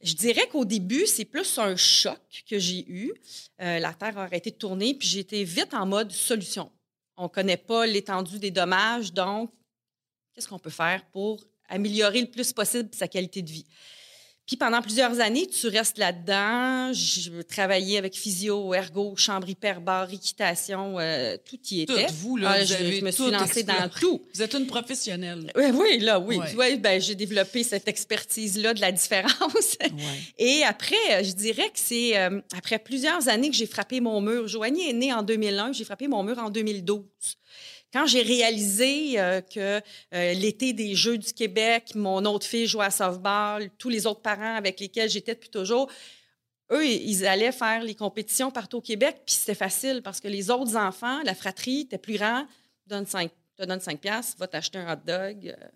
Je 0.00 0.14
dirais 0.14 0.48
qu'au 0.48 0.64
début, 0.64 1.06
c'est 1.06 1.26
plus 1.26 1.58
un 1.58 1.76
choc 1.76 2.44
que 2.48 2.58
j'ai 2.58 2.88
eu. 2.88 3.12
Euh, 3.60 3.78
la 3.78 3.92
Terre 3.92 4.16
a 4.16 4.22
arrêté 4.22 4.50
de 4.50 4.56
tourner, 4.56 4.94
puis 4.94 5.06
j'ai 5.06 5.20
été 5.20 5.44
vite 5.44 5.74
en 5.74 5.84
mode 5.84 6.10
solution. 6.10 6.70
On 7.16 7.24
ne 7.24 7.28
connaît 7.28 7.58
pas 7.58 7.86
l'étendue 7.86 8.38
des 8.38 8.50
dommages, 8.50 9.12
donc 9.12 9.52
qu'est-ce 10.32 10.48
qu'on 10.48 10.58
peut 10.58 10.70
faire 10.70 11.04
pour 11.12 11.44
améliorer 11.68 12.22
le 12.22 12.30
plus 12.30 12.52
possible 12.52 12.88
sa 12.92 13.08
qualité 13.08 13.42
de 13.42 13.50
vie? 13.50 13.66
Puis 14.50 14.56
pendant 14.56 14.82
plusieurs 14.82 15.20
années, 15.20 15.46
tu 15.46 15.68
restes 15.68 15.96
là-dedans. 15.96 16.92
Je 16.92 17.40
travaillais 17.42 17.98
avec 17.98 18.16
physio, 18.16 18.74
ergo, 18.74 19.14
chambre 19.16 19.48
hyperbare, 19.48 20.12
équitation, 20.12 20.98
euh, 20.98 21.36
tout 21.48 21.60
y 21.70 21.82
était. 21.82 22.06
Toutes 22.06 22.14
vous, 22.16 22.36
là, 22.36 22.54
Ah, 22.56 22.58
vous 22.58 22.66
je, 22.66 22.74
avez 22.74 22.98
je 22.98 23.04
me 23.04 23.12
suis 23.12 23.22
tout 23.22 23.30
lancée 23.30 23.62
dans 23.62 23.88
tout. 23.88 24.20
Vous 24.34 24.42
êtes 24.42 24.52
une 24.54 24.66
professionnelle. 24.66 25.52
Oui, 25.54 25.66
oui, 25.72 25.98
là, 26.00 26.18
oui. 26.18 26.38
Ouais. 26.38 26.54
Ouais, 26.56 26.76
ben, 26.78 27.00
j'ai 27.00 27.14
développé 27.14 27.62
cette 27.62 27.86
expertise-là 27.86 28.74
de 28.74 28.80
la 28.80 28.90
différence. 28.90 29.76
Ouais. 29.80 29.92
Et 30.38 30.64
après, 30.64 30.96
euh, 31.12 31.22
je 31.22 31.30
dirais 31.30 31.68
que 31.68 31.78
c'est 31.78 32.18
euh, 32.18 32.40
après 32.58 32.80
plusieurs 32.80 33.28
années 33.28 33.50
que 33.50 33.56
j'ai 33.56 33.66
frappé 33.66 34.00
mon 34.00 34.20
mur. 34.20 34.48
Joanie 34.48 34.90
est 34.90 34.94
née 34.94 35.12
en 35.12 35.22
2001, 35.22 35.74
j'ai 35.74 35.84
frappé 35.84 36.08
mon 36.08 36.24
mur 36.24 36.40
en 36.40 36.50
2012. 36.50 37.04
Quand 37.92 38.06
j'ai 38.06 38.22
réalisé 38.22 39.18
euh, 39.18 39.40
que 39.40 39.80
euh, 40.14 40.32
l'été 40.34 40.72
des 40.72 40.94
Jeux 40.94 41.18
du 41.18 41.32
Québec, 41.32 41.92
mon 41.96 42.24
autre 42.24 42.46
fille 42.46 42.66
jouait 42.66 42.84
à 42.84 42.90
softball, 42.90 43.68
tous 43.78 43.88
les 43.88 44.06
autres 44.06 44.20
parents 44.20 44.54
avec 44.54 44.78
lesquels 44.78 45.10
j'étais 45.10 45.34
depuis 45.34 45.50
toujours, 45.50 45.90
eux, 46.70 46.86
ils 46.86 47.26
allaient 47.26 47.50
faire 47.50 47.82
les 47.82 47.96
compétitions 47.96 48.52
partout 48.52 48.76
au 48.76 48.80
Québec, 48.80 49.22
puis 49.26 49.34
c'était 49.34 49.56
facile 49.56 50.02
parce 50.02 50.20
que 50.20 50.28
les 50.28 50.52
autres 50.52 50.76
enfants, 50.76 51.20
la 51.24 51.34
fratrie, 51.34 51.80
était 51.80 51.98
plus 51.98 52.16
grand, 52.16 52.46
donne 52.86 53.06
5, 53.06 53.28
te 53.56 53.64
donne 53.64 53.80
5 53.80 53.98
piastres, 53.98 54.38
va 54.38 54.46
t'acheter 54.46 54.78
un 54.78 54.92
hot 54.92 55.00
dog, 55.04 55.48
euh, 55.48 55.68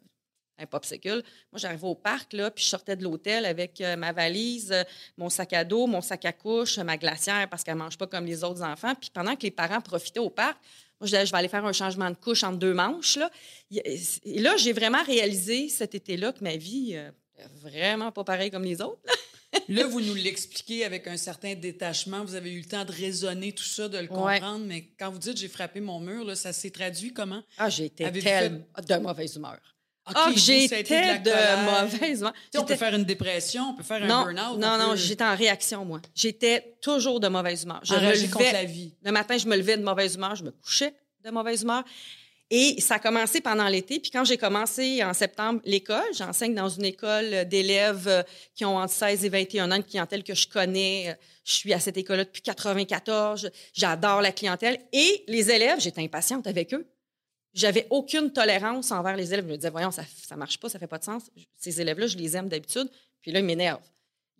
un 0.58 0.66
popsicle. 0.66 1.25
Moi, 1.50 1.58
j'arrivais 1.58 1.88
au 1.88 1.96
parc, 1.96 2.32
là, 2.32 2.49
puis 2.49 2.62
je 2.62 2.69
sortais 2.69 2.94
de 2.94 3.02
l'hôtel 3.02 3.44
avec 3.44 3.82
ma 3.99 4.12
valise, 4.12 4.72
mon 5.16 5.28
sac 5.28 5.52
à 5.52 5.64
dos, 5.64 5.88
mon 5.88 6.00
sac 6.00 6.25
à 6.26 6.32
couche, 6.32 6.78
ma 6.78 6.96
glacière, 6.96 7.49
parce 7.50 7.64
qu'elle 7.64 7.75
ne 7.75 7.81
mange 7.81 7.99
pas 7.99 8.06
comme 8.06 8.25
les 8.25 8.44
autres 8.44 8.62
enfants. 8.62 8.94
Puis 8.94 9.11
pendant 9.12 9.34
que 9.34 9.43
les 9.43 9.50
parents 9.50 9.81
profitaient 9.81 10.20
au 10.20 10.31
parc, 10.31 10.56
moi, 11.05 11.09
je 11.09 11.15
disais, 11.17 11.27
je 11.27 11.33
vais 11.33 11.39
aller 11.39 11.49
faire 11.49 11.65
un 11.65 11.73
changement 11.73 12.11
de 12.11 12.17
couche 12.17 12.43
entre 12.45 12.59
deux 12.59 12.75
manches. 12.75 13.17
Là. 13.17 13.31
Et 13.71 14.41
là, 14.41 14.56
j'ai 14.56 14.73
vraiment 14.73 15.03
réalisé 15.05 15.69
cet 15.69 15.95
été-là 15.95 16.33
que 16.33 16.43
ma 16.43 16.56
vie 16.56 16.93
euh, 16.95 17.11
vraiment 17.62 18.11
pas 18.12 18.25
pareille 18.25 18.51
comme 18.51 18.65
les 18.65 18.81
autres. 18.81 19.01
Là, 19.69 19.87
vous 19.87 20.01
nous 20.01 20.15
l'expliquez 20.15 20.85
avec 20.85 21.06
un 21.06 21.17
certain 21.17 21.55
détachement. 21.55 22.25
Vous 22.25 22.35
avez 22.35 22.53
eu 22.53 22.59
le 22.61 22.65
temps 22.65 22.85
de 22.85 22.91
raisonner 22.93 23.53
tout 23.53 23.62
ça, 23.65 23.89
de 23.89 23.99
le 23.99 24.11
Ouais. 24.11 24.39
comprendre. 24.41 24.65
Mais 24.67 24.89
quand 24.99 25.11
vous 25.12 25.19
dites 25.19 25.37
j'ai 25.37 25.49
frappé 25.49 25.81
mon 25.81 26.01
mur, 26.01 26.25
là, 26.25 26.35
ça 26.35 26.53
s'est 26.53 26.71
traduit 26.71 27.12
comment? 27.12 27.43
Ah, 27.59 27.69
été 27.69 28.05
Avez-vous 28.05 28.25
tellement 28.25 28.65
de 28.89 28.97
mauvaise 28.97 29.37
humeur. 29.37 29.59
Ah, 30.07 30.26
vous, 30.28 30.35
que 30.35 30.40
ça 30.40 30.52
a 30.52 30.55
été 30.57 30.75
j'étais 30.75 31.19
de, 31.21 31.31
colère. 31.31 31.83
mauvaise 31.83 32.19
humeur. 32.21 32.33
Tu 32.35 32.38
sais, 32.52 32.59
on 32.59 32.61
peut 32.62 32.75
J'étais- 32.75 32.76
faire 32.85 32.95
une 32.95 33.05
dépression, 33.05 33.71
on 33.71 33.75
peut 33.75 33.83
faire 33.83 34.02
un 34.02 34.07
burn-out. 34.07 34.59
non, 34.59 34.69
on 34.75 34.78
non, 34.78 34.90
peut 34.90 34.97
j'étais 34.97 35.25
en 35.25 35.35
réaction, 35.35 35.83
moi. 35.87 36.02
J'étais 36.14 36.76
toujours 36.83 37.21
de 37.21 37.28
mauvaise 37.28 37.62
humeur. 37.62 37.81
Je 37.85 37.95
me 37.95 38.26
contre 38.31 38.40
levais- 38.45 38.52
la 38.52 38.64
vie. 38.64 38.95
Le 39.02 39.12
matin, 39.12 39.38
je 39.38 39.47
me 39.47 39.57
levais 39.57 39.78
de 39.78 39.83
mauvaise 39.83 40.17
humeur, 40.17 40.35
je 40.35 40.45
me 40.45 40.50
couchais 40.50 40.93
de 41.25 41.31
mauvaise 41.31 41.62
humeur. 41.62 41.83
Et 42.50 42.81
ça 42.81 42.97
a 42.97 42.99
commencé 42.99 43.40
pendant 43.40 43.66
l'été. 43.66 43.99
Puis 43.99 44.11
quand 44.11 44.25
j'ai 44.25 44.37
commencé 44.37 45.02
en 45.02 45.14
septembre 45.14 45.61
l'école, 45.64 46.04
j'enseigne 46.16 46.54
dans 46.54 46.69
une 46.69 46.85
école 46.85 47.49
d'élèves 47.49 48.07
euh, 48.07 48.23
qui 48.54 48.64
ont 48.64 48.76
entre 48.76 48.93
16 48.93 49.25
et 49.25 49.28
21 49.31 49.73
ans, 49.73 49.76
une 49.76 49.85
clientèle 49.85 50.23
que 50.23 50.35
je 50.35 50.47
connais. 50.47 51.11
Euh, 51.11 51.14
Je 51.45 51.52
suis 51.54 51.73
à 51.73 51.81
cette 51.81 51.97
école-là 51.97 52.25
depuis 52.25 52.43
94. 52.43 53.50
J'adore 53.73 54.21
la 54.21 54.33
clientèle. 54.33 54.78
Et 54.93 55.25
les 55.26 55.50
élèves, 55.50 55.81
j'étais 55.81 56.02
impatiente 56.02 56.47
avec 56.47 56.75
eux. 56.75 56.87
J'avais 57.54 57.87
aucune 57.88 58.31
tolérance 58.33 58.93
envers 58.93 59.16
les 59.16 59.33
élèves. 59.33 59.47
Je 59.47 59.50
me 59.52 59.57
disais, 59.57 59.71
voyons, 59.71 59.90
ça 59.90 60.04
ne 60.33 60.37
marche 60.37 60.59
pas, 60.59 60.69
ça 60.69 60.78
fait 60.78 60.87
pas 60.87 60.99
de 60.99 61.04
sens. 61.04 61.23
Ces 61.57 61.81
élèves-là, 61.81 62.09
je 62.09 62.19
les 62.19 62.37
aime 62.37 62.49
d'habitude. 62.49 62.90
Puis 63.23 63.33
là, 63.33 63.38
ils 63.40 63.45
m'énervent. 63.47 63.81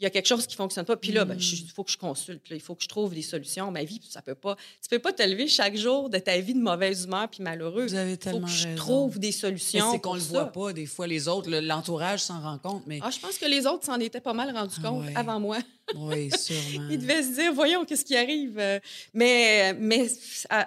Il 0.01 0.03
y 0.03 0.07
a 0.07 0.11
quelque 0.11 0.27
chose 0.27 0.45
qui 0.49 0.57
fonctionne 0.57 0.85
pas. 0.85 0.97
Puis 0.97 1.13
là, 1.13 1.25
ben, 1.25 1.39
il 1.41 1.71
faut 1.71 1.85
que 1.85 1.91
je 1.93 1.97
consulte. 1.97 2.49
là. 2.51 2.57
Il 2.57 2.61
faut 2.61 2.75
que 2.75 2.83
je 2.83 2.89
trouve 2.89 3.15
des 3.15 3.23
solutions. 3.23 3.71
Ma 3.71 3.85
vie, 3.85 4.01
ça 4.11 4.23
peut 4.23 4.35
pas. 4.35 4.57
Tu 4.83 4.89
peux 4.91 4.99
pas 4.99 5.13
te 5.13 5.23
lever 5.23 5.47
chaque 5.47 5.77
jour 5.77 6.11
de 6.11 6.19
ta 6.19 6.37
vie 6.41 6.53
de 6.55 6.59
mauvaise 6.59 7.05
humeur 7.05 7.29
puis 7.31 7.45
malheureux. 7.45 7.87
Vous 7.87 7.95
avez 7.95 8.11
Il 8.11 8.17
faut 8.17 8.23
tellement 8.23 8.47
que 8.49 8.53
je 8.53 8.65
raison. 8.65 8.77
trouve 8.77 9.19
des 9.21 9.31
solutions. 9.31 9.93
c'est 9.93 10.01
qu'on 10.01 10.15
le 10.15 10.21
voit 10.21 10.47
pas, 10.51 10.73
des 10.73 10.87
fois, 10.87 11.07
les 11.07 11.29
autres, 11.29 11.49
le- 11.49 11.61
l'entourage 11.61 12.21
s'en 12.21 12.41
rend 12.41 12.59
compte, 12.59 12.83
mais 12.87 12.99
Ah, 13.03 13.11
je 13.11 13.21
pense 13.21 13.39
que 13.39 13.47
les 13.47 13.67
autres 13.67 13.85
s'en 13.87 14.01
étaient 14.01 14.21
pas 14.21 14.33
mal 14.33 14.51
rendus 14.53 14.75
Ah 14.83 14.89
compte 14.89 15.05
ouais. 15.07 15.13
avant 15.15 15.39
moi. 15.39 15.59
oui, 15.95 16.29
sûrement. 16.39 16.89
Ils 16.91 16.99
devaient 16.99 17.23
se 17.23 17.35
dire, 17.35 17.53
voyons, 17.55 17.85
qu'est-ce 17.85 18.05
qui 18.05 18.17
arrive? 18.17 18.59
Euh, 18.59 18.81
Mais, 19.13 19.75
mais 19.79 20.09
ah, 20.51 20.67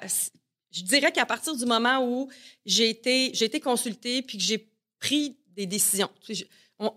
je 0.72 0.82
dirais 0.84 1.12
qu'à 1.12 1.26
partir 1.26 1.54
du 1.54 1.66
moment 1.66 2.00
où 2.02 2.30
j'ai 2.66 2.90
été, 2.90 3.32
j'ai 3.34 3.46
été 3.46 3.60
consultée 3.60 4.22
puis 4.22 4.38
que 4.38 4.44
j'ai 4.46 4.70
pris 5.02 5.36
des 5.54 5.66
décisions, 5.66 6.10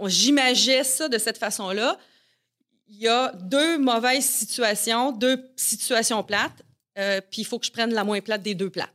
j'imaginais 0.06 0.84
ça 0.84 1.08
de 1.08 1.18
cette 1.18 1.38
façon-là. 1.38 1.98
Il 2.90 2.98
y 2.98 3.08
a 3.08 3.32
deux 3.32 3.78
mauvaises 3.78 4.28
situations, 4.28 5.12
deux 5.12 5.50
situations 5.56 6.22
plates, 6.22 6.62
euh, 6.98 7.20
puis 7.30 7.42
il 7.42 7.44
faut 7.44 7.58
que 7.58 7.66
je 7.66 7.72
prenne 7.72 7.94
la 7.94 8.04
moins 8.04 8.20
plate 8.20 8.42
des 8.42 8.54
deux 8.54 8.70
plates. 8.70 8.90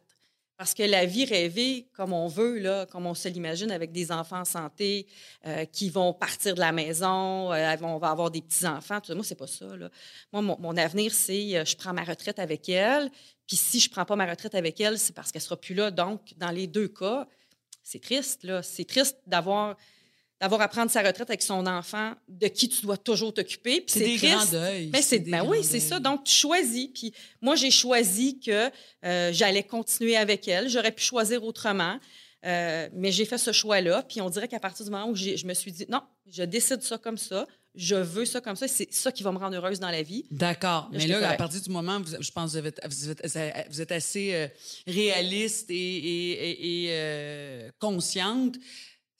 Parce 0.58 0.74
que 0.74 0.84
la 0.84 1.06
vie 1.06 1.26
rêvée, 1.26 1.90
comme 1.94 2.14
on 2.14 2.28
veut, 2.28 2.60
là, 2.60 2.86
comme 2.86 3.06
on 3.06 3.14
se 3.14 3.28
l'imagine, 3.28 3.72
avec 3.72 3.92
des 3.92 4.12
enfants 4.12 4.40
en 4.40 4.46
santé 4.46 5.06
euh, 5.46 5.66
qui 5.66 5.90
vont 5.90 6.14
partir 6.14 6.56
de 6.56 6.62
la 6.62 6.72
maison, 6.72 7.52
euh, 7.52 7.76
on 7.82 7.98
va 7.98 8.10
avoir 8.10 8.32
des 8.32 8.42
petits-enfants, 8.42 9.02
tout 9.02 9.08
ça, 9.08 9.16
moi, 9.16 9.24
c'est 9.26 9.36
pas 9.36 9.48
ça. 9.48 9.66
Moi, 10.32 10.42
mon, 10.42 10.78
avenir, 10.78 11.14
c'est 11.14 11.58
euh, 11.58 11.66
je 11.66 11.76
prends 11.76 11.94
ma 11.94 12.06
retraite 12.06 12.40
avec 12.40 12.70
elle. 12.70 13.12
Puis 13.48 13.58
si 13.58 13.82
je 13.82 13.90
prends 13.90 14.06
pas 14.06 14.16
ma 14.16 14.26
retraite 14.26 14.56
avec 14.56 14.80
elle, 14.80 14.98
c'est 14.98 15.14
parce 15.14 15.34
qu'elle 15.34 15.42
sera 15.42 15.58
plus 15.58 15.76
là. 15.76 15.92
Donc, 15.92 16.34
dans 16.38 16.52
les 16.52 16.68
deux 16.68 16.88
cas, 16.88 17.28
c'est 17.84 18.02
triste. 18.02 18.48
C'est 18.64 18.88
triste 18.88 19.18
d'avoir 19.28 19.76
d'avoir 20.42 20.62
à 20.62 20.68
prendre 20.68 20.92
sa 20.92 21.02
retraite 21.02 21.30
avec 21.30 21.42
son 21.42 21.66
enfant 21.66 22.14
de 22.28 22.48
qui 22.48 22.68
tu 22.70 22.82
dois 22.82 22.98
toujours 22.98 23.34
t'occuper. 23.34 23.82
Puis 23.82 23.86
C'est 23.94 24.00
des 24.00 24.18
triste. 24.18 24.34
grands 24.34 24.46
deuils. 24.46 24.88
Ben, 24.88 25.02
c'est, 25.02 25.20
ben 25.20 25.44
oui, 25.48 25.64
c'est 25.64 25.80
ça. 25.80 26.00
Donc, 26.00 26.26
tu 26.26 26.34
choisis. 26.34 26.88
Puis 26.94 27.14
moi, 27.42 27.56
j'ai 27.56 27.72
choisi 27.72 28.40
que 28.40 28.70
euh, 29.06 29.32
j'allais 29.34 29.64
continuer 29.64 30.18
avec 30.18 30.48
elle. 30.48 30.68
J'aurais 30.70 30.92
pu 30.92 31.04
choisir 31.04 31.44
autrement. 31.44 32.00
Euh, 32.46 32.90
mais 32.94 33.12
j'ai 33.12 33.26
fait 33.26 33.40
ce 33.40 33.52
choix-là. 33.52 34.04
Puis 34.04 34.22
on 34.22 34.30
dirait 34.30 34.48
qu'à 34.48 34.60
partir 34.60 34.86
du 34.86 34.92
moment 34.92 35.10
où 35.10 35.16
je 35.16 35.46
me 35.48 35.54
suis 35.56 35.72
dit, 35.72 35.86
non, 35.90 36.02
je 36.30 36.44
décide 36.44 36.82
ça 36.84 36.98
comme 37.00 37.18
ça. 37.18 37.48
Je 37.74 37.96
veux 37.96 38.24
ça 38.26 38.40
comme 38.40 38.56
ça. 38.56 38.68
C'est 38.68 38.94
ça 38.94 39.12
qui 39.12 39.24
va 39.24 39.32
me 39.32 39.38
rendre 39.38 39.56
heureuse 39.58 39.80
dans 39.80 39.90
la 39.90 40.04
vie. 40.04 40.26
D'accord. 40.32 40.90
Mais 40.94 41.08
là, 41.08 41.28
à 41.30 41.36
partir 41.36 41.60
du 41.62 41.70
moment, 41.72 41.98
où 41.98 42.04
vous- 42.04 42.16
je 42.22 42.32
pense 42.32 42.54
que 42.54 42.60
vous 42.60 42.68
êtes, 42.68 42.80
vous 42.88 43.10
êtes- 43.10 43.68
vous 43.70 43.82
êtes 43.82 43.92
assez 43.92 44.34
euh, 44.34 44.48
réaliste 44.86 45.70
et, 45.72 45.74
et- 45.76 46.32
et- 46.52 46.84
et, 46.86 46.88
euh, 46.92 47.70
consciente. 47.80 48.56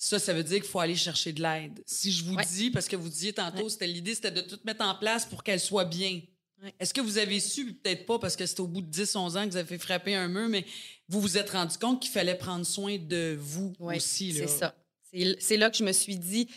Ça, 0.08 0.20
ça 0.20 0.34
veut 0.34 0.44
dire 0.44 0.60
qu'il 0.62 0.70
faut 0.70 0.80
aller 0.80 0.96
chercher 0.96 1.34
de 1.34 1.42
l'aide. 1.42 1.82
Si 1.88 2.12
je 2.12 2.24
vous 2.24 2.36
Ouais. 2.36 2.46
dis, 2.46 2.70
parce 2.70 2.88
que 2.88 2.96
vous 2.96 3.10
disiez 3.10 3.34
tantôt, 3.34 3.64
Ouais. 3.64 3.70
c'était 3.70 3.88
l'idée, 3.88 4.14
c'était 4.14 4.30
de 4.32 4.42
tout 4.42 4.60
mettre 4.64 4.86
en 4.86 4.94
place 4.96 5.26
pour 5.26 5.44
qu'elle 5.44 5.60
soit 5.60 5.86
bien. 5.86 6.22
Ouais. 6.62 6.74
Est-ce 6.80 6.94
que 6.94 7.02
vous 7.02 7.18
avez 7.18 7.40
su, 7.40 7.74
peut-être 7.74 8.06
pas 8.06 8.20
parce 8.20 8.36
que 8.36 8.46
c'est 8.46 8.60
au 8.60 8.68
bout 8.68 8.82
de 8.82 8.86
10, 8.88 9.16
11 9.16 9.36
ans 9.36 9.46
que 9.46 9.50
vous 9.52 9.58
avez 9.58 9.68
fait 9.68 9.80
frapper 9.80 10.14
un 10.16 10.28
mur, 10.28 10.48
mais 10.48 10.64
vous 11.10 11.20
vous 11.20 11.38
êtes 11.38 11.50
rendu 11.50 11.78
compte 11.80 12.02
qu'il 12.02 12.12
fallait 12.12 12.36
prendre 12.38 12.66
soin 12.66 12.98
de 12.98 13.36
vous 13.40 13.74
aussi. 13.80 14.34
c'est 14.34 14.48
ça. 14.48 14.76
C'est, 15.12 15.36
c'est 15.40 15.58
là 15.58 15.70
que 15.72 15.78
je 15.78 15.84
me 15.84 15.92
suis 15.92 16.18
dit, 16.18 16.48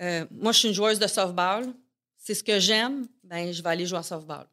euh, 0.00 0.24
moi, 0.30 0.52
je 0.52 0.58
suis 0.60 0.68
une 0.68 0.74
joueuse 0.74 0.98
de 0.98 1.06
softball. 1.08 1.66
C'est 2.16 2.34
ce 2.34 2.44
que 2.44 2.60
j'aime, 2.60 3.06
ben 3.24 3.52
je 3.52 3.62
vais 3.62 3.68
aller 3.70 3.86
jouer 3.86 3.98
à 3.98 4.02
softball. 4.04 4.46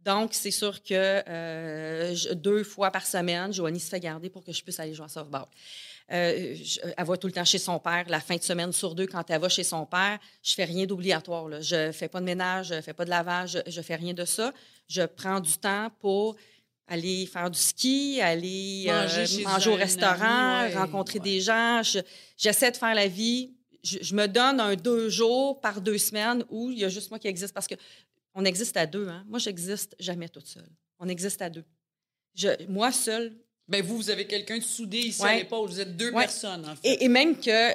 Donc, 0.00 0.34
c'est 0.34 0.50
sûr 0.50 0.82
que 0.82 0.92
euh, 0.94 2.14
je- 2.14 2.34
deux 2.34 2.62
fois 2.62 2.90
par 2.90 3.06
semaine, 3.06 3.52
Joanie 3.54 3.80
se 3.80 3.88
fait 3.88 4.00
garder 4.00 4.28
pour 4.28 4.44
que 4.44 4.52
je 4.52 4.62
puisse 4.62 4.78
aller 4.80 4.92
jouer 4.92 5.06
à 5.06 5.08
softball. 5.08 5.46
Euh, 6.12 6.54
je- 6.54 6.80
elle 6.96 7.04
va 7.06 7.16
tout 7.16 7.26
le 7.28 7.32
temps 7.32 7.44
chez 7.46 7.58
son 7.58 7.78
père. 7.78 8.04
La 8.08 8.20
fin 8.20 8.36
de 8.36 8.42
semaine 8.42 8.72
sur 8.72 8.94
deux, 8.94 9.06
quand 9.06 9.24
elle 9.30 9.40
va 9.40 9.48
chez 9.48 9.64
son 9.64 9.86
père, 9.86 10.18
je 10.42 10.52
fais 10.52 10.64
rien 10.64 10.84
d'obligatoire. 10.84 11.48
là. 11.48 11.60
Je 11.62 11.92
fais 11.92 12.08
pas 12.08 12.20
de 12.20 12.26
ménage, 12.26 12.68
je 12.68 12.80
fais 12.82 12.92
pas 12.92 13.04
de 13.06 13.10
lavage, 13.10 13.62
je, 13.66 13.70
je 13.70 13.80
fais 13.80 13.94
rien 13.96 14.12
de 14.12 14.24
ça. 14.26 14.52
Je 14.86 15.02
prends 15.02 15.40
du 15.40 15.56
temps 15.56 15.88
pour 16.00 16.36
aller 16.86 17.24
faire 17.24 17.50
du 17.50 17.58
ski, 17.58 18.20
aller 18.20 18.84
euh, 18.88 19.02
Manger 19.04 19.44
manger 19.44 19.70
au 19.70 19.74
restaurant, 19.76 20.60
ouais, 20.60 20.74
rencontrer 20.76 21.18
ouais. 21.18 21.24
des 21.24 21.40
gens. 21.40 21.82
Je- 21.82 22.00
J'essaie 22.36 22.70
de 22.70 22.76
faire 22.76 22.94
la 22.94 23.08
vie. 23.08 23.54
Je, 23.82 23.98
je 24.02 24.14
me 24.14 24.26
donne 24.28 24.60
un 24.60 24.74
deux 24.76 25.08
jours 25.08 25.58
par 25.62 25.80
deux 25.80 25.96
semaines 25.98 26.44
où 26.50 26.70
il 26.70 26.78
y 26.80 26.84
a 26.84 26.90
juste 26.90 27.08
moi 27.10 27.18
qui 27.18 27.28
existe 27.28 27.54
parce 27.54 27.66
que 27.66 27.74
on 28.34 28.44
existe 28.44 28.76
à 28.76 28.84
deux. 28.84 29.08
Hein? 29.08 29.24
Moi, 29.26 29.38
j'existe 29.38 29.94
jamais 29.98 30.28
toute 30.28 30.46
seule. 30.46 30.68
On 30.98 31.08
existe 31.08 31.40
à 31.40 31.48
deux. 31.48 31.64
Je, 32.34 32.48
moi 32.68 32.92
seule, 32.92 33.32
Ben 33.66 33.82
vous, 33.82 33.96
vous 33.96 34.10
avez 34.10 34.26
quelqu'un 34.26 34.58
de 34.58 34.62
soudé 34.62 34.98
ici 34.98 35.22
à 35.24 35.36
l'épaule. 35.36 35.68
Vous 35.68 35.80
êtes 35.80 35.96
deux 35.96 36.10
Ouais. 36.12 36.24
personnes, 36.24 36.64
en 36.68 36.76
fait. 36.76 36.86
Et, 36.86 37.04
et 37.04 37.08
même 37.08 37.38
que 37.40 37.72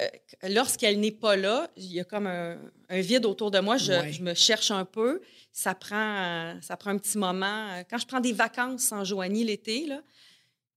lorsqu'elle 0.48 1.00
n'est 1.00 1.10
pas 1.10 1.34
là, 1.36 1.68
il 1.76 1.92
y 1.92 1.98
a 2.00 2.04
comme 2.04 2.26
un, 2.28 2.56
un 2.88 3.00
vide 3.00 3.26
autour 3.26 3.50
de 3.50 3.58
moi. 3.58 3.76
Je, 3.76 3.92
Ouais. 3.92 4.12
je 4.12 4.22
me 4.22 4.34
cherche 4.34 4.70
un 4.70 4.84
peu. 4.84 5.20
Ça 5.52 5.74
prend, 5.74 6.54
ça 6.62 6.76
prend 6.76 6.90
un 6.90 6.98
petit 6.98 7.18
moment. 7.18 7.66
Quand 7.90 7.98
je 7.98 8.06
prends 8.06 8.20
des 8.20 8.32
vacances 8.32 8.92
en 8.92 9.02
Joanie 9.04 9.42
l'été, 9.42 9.86
là, 9.86 10.00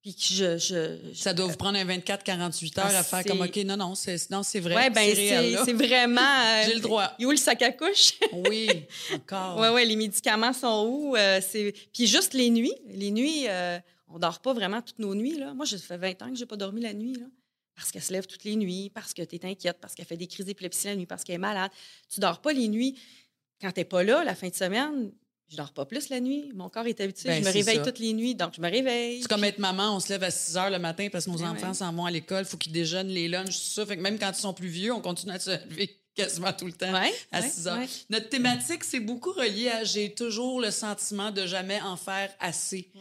puis 0.02 0.16
que 0.16 0.22
je... 0.22 0.58
je, 0.58 0.98
je- 1.14 1.16
Ça 1.16 1.32
doit 1.34 1.46
vous 1.46 1.56
prendre 1.58 1.78
un 1.78 1.86
24-48 1.86 2.80
heures 2.80 2.86
Ah, 2.90 2.98
à 2.98 3.04
faire 3.04 3.24
comme, 3.24 3.42
OK, 3.42 3.56
non, 3.58 3.78
non, 3.78 3.94
c'est, 3.96 4.30
non, 4.32 4.42
c'est 4.42 4.60
vrai. 4.60 4.76
Ouais, 4.76 4.90
ben 4.90 5.04
c'est 5.06 5.14
réel, 5.14 5.46
c'est 5.46 5.52
là. 5.52 5.62
c'est 5.66 5.74
vraiment... 5.74 6.22
euh, 6.48 6.64
J'ai 6.66 6.74
le 6.74 6.80
droit. 6.82 7.14
Il 7.20 7.24
est 7.24 7.26
où 7.28 7.32
le 7.32 7.38
sac 7.38 7.62
à 7.62 7.72
couche? 7.72 8.14
Oui, 8.50 8.68
encore. 9.14 9.60
Oui, 9.60 9.68
oui, 9.76 9.86
les 9.88 9.96
médicaments 9.96 10.54
sont 10.54 10.88
où? 10.90 11.16
Euh, 11.16 11.40
c'est... 11.48 11.74
Puis 11.94 12.08
juste 12.08 12.34
les 12.34 12.50
nuits. 12.50 12.74
Les 12.90 13.12
nuits, 13.12 13.46
euh, 13.48 13.78
on 14.14 14.20
dort 14.20 14.40
pas 14.40 14.54
vraiment 14.54 14.82
toutes 14.82 15.00
nos 15.00 15.16
nuits. 15.16 15.38
Là. 15.38 15.54
Moi, 15.54 15.66
ça 15.66 15.78
fait 15.78 15.98
20 15.98 16.22
ans 16.22 16.30
que 16.30 16.36
j'ai 16.36 16.46
pas 16.46 16.56
dormi 16.56 16.82
la 16.82 16.94
nuit. 16.94 17.14
Là. 17.16 17.26
Parce 17.76 17.92
qu'elle 17.92 18.04
se 18.04 18.14
lève 18.14 18.28
toutes 18.28 18.44
les 18.44 18.56
nuits, 18.56 18.92
parce 18.94 19.14
que 19.14 19.24
tu 19.24 19.36
es 19.36 19.46
inquiète, 19.46 19.78
parce 19.82 19.96
qu'elle 19.96 20.06
fait 20.06 20.18
des 20.18 20.28
crises 20.28 20.46
d'épilepsie 20.46 20.88
la 20.88 20.96
nuit, 20.96 21.08
parce 21.08 21.24
qu'elle 21.24 21.36
est 21.36 21.40
malade. 21.40 21.72
Tu 22.14 22.20
dors 22.20 22.40
pas 22.40 22.54
les 22.54 22.68
nuits. 22.68 22.98
Quand 23.60 23.72
tu 23.72 23.84
pas 23.86 24.04
là, 24.04 24.24
la 24.24 24.36
fin 24.36 24.50
de 24.50 24.54
semaine, 24.54 25.12
je 25.50 25.58
dors 25.58 25.74
pas 25.74 25.86
plus 25.86 26.10
la 26.10 26.20
nuit. 26.20 26.52
Mon 26.54 26.70
corps 26.70 26.86
est 26.86 27.00
habitué. 27.02 27.30
Ben, 27.30 27.42
je 27.44 27.48
me 27.48 27.54
réveille 27.54 27.78
ça. 27.78 27.84
toutes 27.84 28.00
les 28.00 28.14
nuits, 28.14 28.36
donc 28.36 28.54
je 28.56 28.62
me 28.62 28.70
réveille. 28.70 29.22
C'est 29.24 29.28
comme 29.28 29.44
être 29.44 29.58
maman, 29.60 29.96
on 29.96 30.00
se 30.00 30.10
lève 30.10 30.24
à 30.24 30.30
6 30.32 30.58
heures 30.58 30.70
le 30.70 30.78
matin 30.80 31.08
parce 31.12 31.26
que 31.26 31.32
nos 31.32 31.38
Ouais, 31.40 31.48
enfants 31.48 31.70
ouais. 31.70 31.74
s'en 31.74 31.92
vont 31.94 32.06
à 32.06 32.12
l'école, 32.12 32.42
il 32.44 32.46
faut 32.48 32.58
qu'ils 32.58 32.72
déjeunent 32.72 33.08
les 33.08 33.28
lunchs, 33.28 33.48
tout 33.48 33.74
ça. 33.74 33.86
Fait 33.86 33.98
que 33.98 34.02
même 34.02 34.20
quand 34.20 34.32
ils 34.32 34.40
sont 34.42 34.54
plus 34.54 34.68
vieux, 34.68 34.94
on 34.94 35.02
continue 35.02 35.32
à 35.32 35.40
se 35.40 35.52
lever 35.70 35.98
quasiment 36.16 36.54
tout 36.54 36.68
le 36.68 36.74
temps 36.74 36.94
Ouais, 36.94 37.12
à 37.32 37.42
ouais, 37.42 37.50
6 37.50 37.68
heures. 37.68 37.80
ouais. 37.80 37.88
Notre 38.12 38.30
thématique, 38.30 38.84
c'est 38.84 39.00
beaucoup 39.00 39.32
relié 39.32 39.70
à 39.70 39.84
j'ai 39.84 40.14
toujours 40.14 40.62
le 40.62 40.70
sentiment 40.70 41.32
de 41.32 41.48
jamais 41.48 41.82
en 41.82 41.98
faire 41.98 42.32
assez. 42.40 42.92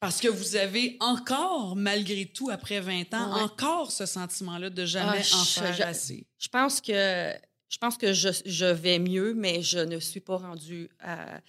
Parce 0.00 0.18
que 0.18 0.28
vous 0.28 0.56
avez 0.56 0.96
encore, 1.00 1.76
malgré 1.76 2.24
tout, 2.24 2.48
après 2.50 2.80
20 2.80 3.12
ans, 3.12 3.34
Ouais. 3.36 3.42
encore 3.42 3.92
ce 3.92 4.06
sentiment-là 4.06 4.70
de 4.70 4.86
jamais 4.86 5.20
Ah, 5.32 5.36
en 5.36 5.44
faire 5.44 5.74
je- 5.74 5.82
assez. 5.82 6.26
Je 6.38 6.48
pense 6.48 6.80
que 6.80 7.34
je 7.68 7.78
pense 7.78 7.96
que 7.98 8.12
je, 8.12 8.30
je 8.46 8.64
vais 8.64 8.98
mieux, 8.98 9.32
mais 9.34 9.62
je 9.62 9.78
ne 9.78 10.00
suis 10.00 10.18
pas 10.20 10.38
rendue 10.38 10.88
à. 11.00 11.40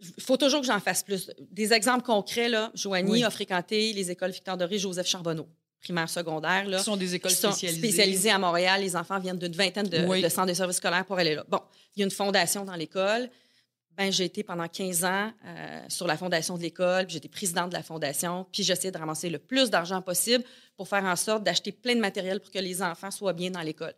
Il 0.00 0.22
faut 0.22 0.38
toujours 0.38 0.62
que 0.62 0.66
j'en 0.66 0.80
fasse 0.80 1.02
plus. 1.02 1.30
Des 1.50 1.72
exemples 1.74 2.02
concrets, 2.02 2.48
là. 2.48 2.72
Joanie 2.74 3.10
Oui. 3.10 3.22
a 3.24 3.30
fréquenté 3.30 3.92
les 3.92 4.10
écoles 4.10 4.30
Victor 4.30 4.56
Doré, 4.56 4.78
Joseph 4.78 5.06
Charbonneau, 5.06 5.46
primaire, 5.82 6.08
secondaire. 6.08 6.66
Là, 6.66 6.78
Ce 6.78 6.84
sont 6.86 6.96
des 6.96 7.14
écoles 7.14 7.30
sont 7.30 7.52
spécialisées. 7.52 7.78
spécialisées 7.78 8.30
à 8.30 8.38
Montréal. 8.38 8.80
Les 8.80 8.96
enfants 8.96 9.18
viennent 9.20 9.38
d'une 9.38 9.52
vingtaine 9.52 9.86
de, 9.86 10.06
Oui. 10.06 10.22
de 10.22 10.28
centres 10.30 10.48
de 10.48 10.54
services 10.54 10.78
scolaires 10.78 11.04
pour 11.04 11.18
aller 11.18 11.34
là. 11.34 11.44
Bon, 11.48 11.60
il 11.94 12.00
y 12.00 12.02
a 12.02 12.06
une 12.06 12.10
fondation 12.10 12.64
dans 12.64 12.74
l'école. 12.74 13.28
Ben, 13.96 14.10
j'ai 14.10 14.24
été 14.24 14.42
pendant 14.42 14.66
15 14.66 15.04
ans 15.04 15.30
euh, 15.44 15.80
sur 15.88 16.06
la 16.06 16.16
fondation 16.16 16.56
de 16.56 16.62
l'école, 16.62 17.06
puis 17.06 17.14
j'étais 17.14 17.28
présidente 17.28 17.70
de 17.70 17.74
la 17.74 17.82
fondation, 17.82 18.46
puis 18.52 18.62
j'essayais 18.62 18.90
de 18.92 18.96
ramasser 18.98 19.28
le 19.28 19.38
plus 19.38 19.68
d'argent 19.68 20.00
possible 20.00 20.44
pour 20.76 20.88
faire 20.88 21.04
en 21.04 21.16
sorte 21.16 21.42
d'acheter 21.42 21.72
plein 21.72 21.94
de 21.94 22.00
matériel 22.00 22.40
pour 22.40 22.50
que 22.50 22.58
les 22.58 22.82
enfants 22.82 23.10
soient 23.10 23.32
bien 23.34 23.50
dans 23.50 23.60
l'école. 23.60 23.94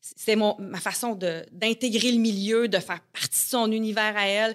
C'est 0.00 0.36
ma 0.36 0.78
façon 0.80 1.14
d'intégrer 1.14 2.12
le 2.12 2.18
milieu, 2.18 2.68
de 2.68 2.78
faire 2.78 3.00
partie 3.12 3.28
de 3.44 3.48
son 3.50 3.70
univers 3.72 4.16
à 4.16 4.26
elle. 4.28 4.54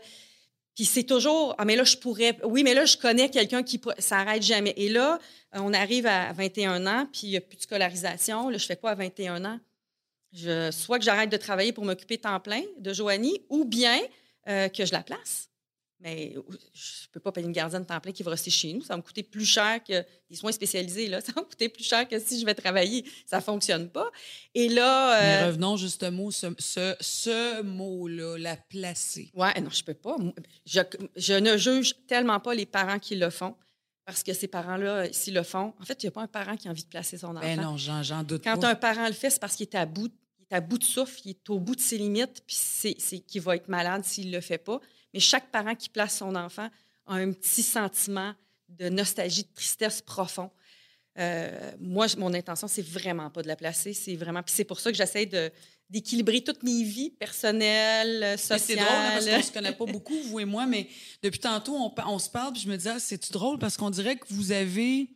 Puis 0.75 0.85
c'est 0.85 1.03
toujours, 1.03 1.55
ah, 1.57 1.65
mais 1.65 1.75
là, 1.75 1.83
je 1.83 1.97
pourrais, 1.97 2.37
oui, 2.43 2.63
mais 2.63 2.73
là, 2.73 2.85
je 2.85 2.97
connais 2.97 3.29
quelqu'un 3.29 3.63
qui, 3.63 3.77
pour- 3.77 3.93
ça 3.99 4.19
arrête 4.19 4.43
jamais. 4.43 4.73
Et 4.77 4.89
là, 4.89 5.19
on 5.53 5.73
arrive 5.73 6.05
à 6.07 6.33
21 6.33 6.85
ans, 6.87 7.07
puis 7.11 7.21
il 7.23 7.29
n'y 7.31 7.37
a 7.37 7.41
plus 7.41 7.57
de 7.57 7.61
scolarisation. 7.61 8.49
Là, 8.49 8.57
je 8.57 8.65
fais 8.65 8.75
quoi 8.75 8.91
à 8.91 8.95
21 8.95 9.45
ans? 9.45 9.59
Soit 10.71 10.99
que 10.99 11.05
j'arrête 11.05 11.29
de 11.29 11.37
travailler 11.37 11.71
pour 11.71 11.85
m'occuper 11.85 12.17
temps 12.17 12.39
plein 12.39 12.61
de 12.79 12.91
Joanie, 12.93 13.39
ou 13.49 13.63
bien 13.65 13.99
euh, 14.47 14.69
que 14.69 14.85
je 14.85 14.91
la 14.91 15.03
place. 15.03 15.49
Mais 16.01 16.33
je 16.33 16.39
ne 16.39 17.11
peux 17.13 17.21
pas 17.21 17.31
payer 17.31 17.47
une 17.47 17.53
gardienne 17.53 17.85
temps 17.85 17.99
plein 18.01 18.11
qui 18.11 18.21
va 18.21 18.31
rester 18.31 18.51
chez 18.51 18.73
nous. 18.73 18.81
Ça 18.81 18.89
va 18.93 18.97
me 18.97 19.01
coûter 19.01 19.23
plus 19.23 19.45
cher 19.45 19.81
que 19.81 20.05
des 20.29 20.35
soins 20.35 20.51
spécialisés. 20.51 21.07
Là. 21.07 21.21
Ça 21.25 21.31
va 21.31 21.41
me 21.41 21.47
coûter 21.47 21.69
plus 21.69 21.85
cher 21.85 22.07
que 22.07 22.19
si 22.19 22.39
je 22.39 22.45
vais 22.45 22.53
travailler. 22.53 23.05
Ça 23.25 23.37
ne 23.37 23.41
fonctionne 23.41 23.89
pas. 23.89 24.11
Et 24.53 24.67
là. 24.67 25.19
Mais 25.21 25.43
euh, 25.43 25.47
revenons 25.47 25.77
justement 25.77 26.31
ce, 26.31 26.47
ce, 26.59 26.95
ce 26.99 27.61
mot-là, 27.61 28.37
la 28.37 28.57
placer. 28.57 29.31
Ouais, 29.33 29.59
non, 29.61 29.69
je 29.69 29.83
peux 29.83 29.93
pas. 29.93 30.17
Je, 30.65 30.81
je 31.15 31.33
ne 31.33 31.55
juge 31.55 31.95
tellement 32.07 32.41
pas 32.41 32.53
les 32.53 32.65
parents 32.65 32.99
qui 32.99 33.15
le 33.15 33.29
font 33.29 33.55
parce 34.05 34.21
que 34.21 34.33
ces 34.33 34.47
parents-là, 34.47 35.11
s'ils 35.11 35.33
le 35.33 35.43
font, 35.43 35.73
en 35.81 35.85
fait, 35.85 36.03
il 36.03 36.05
n'y 36.05 36.09
a 36.09 36.11
pas 36.11 36.21
un 36.21 36.27
parent 36.27 36.55
qui 36.57 36.67
a 36.67 36.71
envie 36.71 36.83
de 36.83 36.89
placer 36.89 37.17
son 37.17 37.29
enfant. 37.29 37.39
Ben 37.39 37.59
non, 37.59 37.77
j'en, 37.77 38.03
j'en 38.03 38.21
doute 38.21 38.43
Quand 38.43 38.59
pas. 38.59 38.69
un 38.69 38.75
parent 38.75 39.07
le 39.07 39.13
fait, 39.13 39.31
c'est 39.31 39.39
parce 39.39 39.55
qu'il 39.55 39.65
est 39.65 39.75
à 39.75 39.85
bout, 39.87 40.11
il 40.49 40.53
est 40.53 40.57
à 40.57 40.61
bout 40.61 40.77
de 40.77 40.83
souffle, 40.83 41.21
il 41.25 41.31
est 41.31 41.49
au 41.49 41.59
bout 41.59 41.75
de 41.75 41.81
ses 41.81 41.97
limites, 41.97 42.43
puis 42.45 42.55
c'est, 42.55 42.95
c'est 42.99 43.19
qu'il 43.19 43.41
va 43.41 43.55
être 43.55 43.67
malade 43.67 44.03
s'il 44.03 44.31
le 44.31 44.41
fait 44.41 44.57
pas. 44.57 44.79
Mais 45.13 45.19
chaque 45.19 45.51
parent 45.51 45.75
qui 45.75 45.89
place 45.89 46.17
son 46.17 46.35
enfant 46.35 46.69
a 47.07 47.15
un 47.15 47.31
petit 47.31 47.63
sentiment 47.63 48.33
de 48.69 48.89
nostalgie, 48.89 49.43
de 49.43 49.53
tristesse 49.53 50.01
profond. 50.01 50.51
Euh, 51.17 51.71
moi, 51.79 52.07
mon 52.17 52.33
intention, 52.33 52.67
c'est 52.67 52.85
vraiment 52.85 53.29
pas 53.29 53.41
de 53.41 53.47
la 53.47 53.55
placer. 53.55 53.93
C'est 53.93 54.15
vraiment. 54.15 54.43
Puis 54.43 54.53
c'est 54.53 54.65
pour 54.65 54.79
ça 54.79 54.91
que 54.91 54.97
j'essaie 54.97 55.25
de, 55.25 55.49
d'équilibrer 55.89 56.41
toutes 56.41 56.63
mes 56.63 56.83
vies 56.83 57.11
personnelles, 57.11 58.37
sociales. 58.37 58.59
c'est 58.59 58.75
drôle 58.75 58.87
hein, 58.89 59.11
parce 59.13 59.25
qu'on 59.25 59.41
se 59.41 59.51
connaît 59.51 59.71
pas 59.71 59.85
beaucoup, 59.85 60.19
vous 60.23 60.39
et 60.39 60.45
moi, 60.45 60.65
mais 60.65 60.87
depuis 61.21 61.39
tantôt, 61.39 61.75
on, 61.75 61.93
on 62.07 62.19
se 62.19 62.29
parle, 62.29 62.53
puis 62.53 62.63
je 62.63 62.69
me 62.69 62.77
dis, 62.77 62.89
ah, 62.89 62.99
c'est-tu 62.99 63.31
drôle? 63.31 63.59
Parce 63.59 63.77
qu'on 63.77 63.89
dirait 63.89 64.17
que 64.17 64.25
vous 64.29 64.51
avez, 64.51 65.09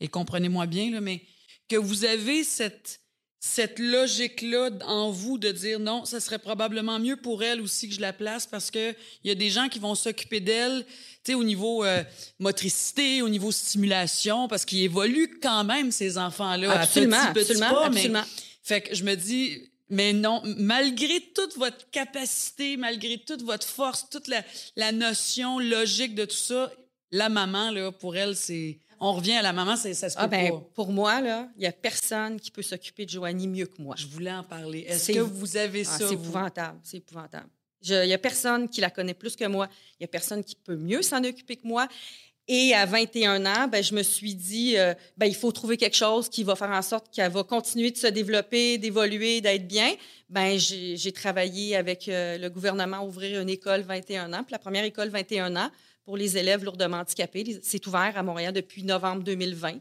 et 0.00 0.08
comprenez-moi 0.08 0.66
bien, 0.66 0.90
là, 0.90 1.00
mais 1.00 1.22
que 1.68 1.76
vous 1.76 2.04
avez 2.04 2.44
cette, 2.44 3.00
cette 3.44 3.80
logique-là 3.80 4.70
en 4.86 5.10
vous 5.10 5.36
de 5.36 5.50
dire 5.50 5.80
non, 5.80 6.04
ça 6.04 6.20
serait 6.20 6.38
probablement 6.38 7.00
mieux 7.00 7.16
pour 7.16 7.42
elle 7.42 7.60
aussi 7.60 7.88
que 7.88 7.94
je 7.96 8.00
la 8.00 8.12
place 8.12 8.46
parce 8.46 8.70
qu'il 8.70 8.94
y 9.24 9.30
a 9.30 9.34
des 9.34 9.50
gens 9.50 9.68
qui 9.68 9.80
vont 9.80 9.96
s'occuper 9.96 10.38
d'elle, 10.38 10.86
tu 11.24 11.32
sais, 11.32 11.34
au 11.34 11.42
niveau 11.42 11.84
euh, 11.84 12.04
motricité, 12.38 13.20
au 13.20 13.28
niveau 13.28 13.50
stimulation, 13.50 14.46
parce 14.46 14.64
qu'ils 14.64 14.82
évoluent 14.82 15.40
quand 15.42 15.64
même, 15.64 15.90
ces 15.90 16.18
enfants-là, 16.18 16.70
Absolument, 16.82 17.16
à 17.16 17.32
petit, 17.32 17.44
petit 17.46 17.52
absolument, 17.62 17.70
pas, 17.74 17.90
mais- 17.90 17.96
absolument. 17.96 18.24
fait 18.62 18.80
que 18.82 18.94
je 18.94 19.02
me 19.02 19.16
dis, 19.16 19.58
mais 19.90 20.12
non, 20.12 20.40
malgré 20.44 21.20
toute 21.34 21.56
votre 21.56 21.90
capacité, 21.90 22.76
malgré 22.76 23.18
toute 23.18 23.42
votre 23.42 23.66
force, 23.66 24.06
toute 24.08 24.28
la, 24.28 24.44
la 24.76 24.92
notion 24.92 25.58
logique 25.58 26.14
de 26.14 26.26
tout 26.26 26.36
ça, 26.36 26.72
la 27.10 27.28
maman, 27.28 27.72
là, 27.72 27.90
pour 27.90 28.16
elle, 28.16 28.36
c'est. 28.36 28.78
On 29.04 29.14
revient 29.14 29.32
à 29.32 29.42
la 29.42 29.52
maman, 29.52 29.74
ça, 29.74 29.92
ça 29.94 30.08
se 30.08 30.14
peut 30.14 30.22
Ah 30.22 30.28
ben, 30.28 30.50
pas. 30.52 30.68
pour 30.74 30.92
moi, 30.92 31.20
là, 31.20 31.48
il 31.56 31.60
n'y 31.62 31.66
a 31.66 31.72
personne 31.72 32.38
qui 32.40 32.52
peut 32.52 32.62
s'occuper 32.62 33.04
de 33.04 33.10
Joanie 33.10 33.48
mieux 33.48 33.66
que 33.66 33.82
moi. 33.82 33.96
Je 33.98 34.06
voulais 34.06 34.32
en 34.32 34.44
parler. 34.44 34.86
Est-ce 34.88 35.10
que 35.10 35.18
vous 35.18 35.56
avez 35.56 35.80
Ah, 35.80 35.98
ça, 35.98 36.08
c'est 36.08 36.14
épouvantable, 36.14 36.78
c'est 36.84 36.96
épouvantable. 36.98 37.48
Il 37.84 38.06
n'y 38.06 38.12
a 38.14 38.18
personne 38.18 38.68
qui 38.68 38.80
la 38.80 38.90
connaît 38.90 39.12
plus 39.14 39.34
que 39.34 39.44
moi. 39.44 39.68
Il 39.94 40.02
n'y 40.02 40.04
a 40.04 40.08
personne 40.08 40.44
qui 40.44 40.54
peut 40.54 40.76
mieux 40.76 41.02
s'en 41.02 41.22
occuper 41.24 41.56
que 41.56 41.66
moi. 41.66 41.88
Et 42.46 42.74
à 42.74 42.86
21 42.86 43.44
ans, 43.44 43.66
ben, 43.66 43.82
je 43.82 43.92
me 43.92 44.04
suis 44.04 44.36
dit, 44.36 44.76
euh, 44.78 44.94
ben, 45.16 45.26
il 45.26 45.34
faut 45.34 45.50
trouver 45.50 45.76
quelque 45.76 45.96
chose 45.96 46.28
qui 46.28 46.44
va 46.44 46.54
faire 46.54 46.70
en 46.70 46.82
sorte 46.82 47.12
qu'elle 47.12 47.30
va 47.32 47.42
continuer 47.42 47.90
de 47.90 47.96
se 47.96 48.06
développer, 48.06 48.78
d'évoluer, 48.78 49.40
d'être 49.40 49.66
bien. 49.66 49.92
Ben, 50.28 50.58
j'ai 50.58 50.96
j'ai 50.96 51.12
travaillé 51.12 51.74
avec 51.74 52.08
euh, 52.08 52.38
le 52.38 52.48
gouvernement 52.50 52.98
à 52.98 53.02
ouvrir 53.02 53.40
une 53.40 53.48
école 53.48 53.82
21 53.82 54.32
ans. 54.32 54.44
Puis 54.44 54.52
la 54.52 54.58
première 54.60 54.84
école 54.84 55.08
21 55.08 55.56
ans 55.56 55.70
pour 56.04 56.16
les 56.16 56.36
élèves 56.36 56.64
lourdement 56.64 56.98
handicapés, 56.98 57.60
c'est 57.62 57.86
ouvert 57.86 58.12
à 58.16 58.22
Montréal 58.22 58.52
depuis 58.52 58.82
novembre 58.82 59.22
2020. 59.22 59.74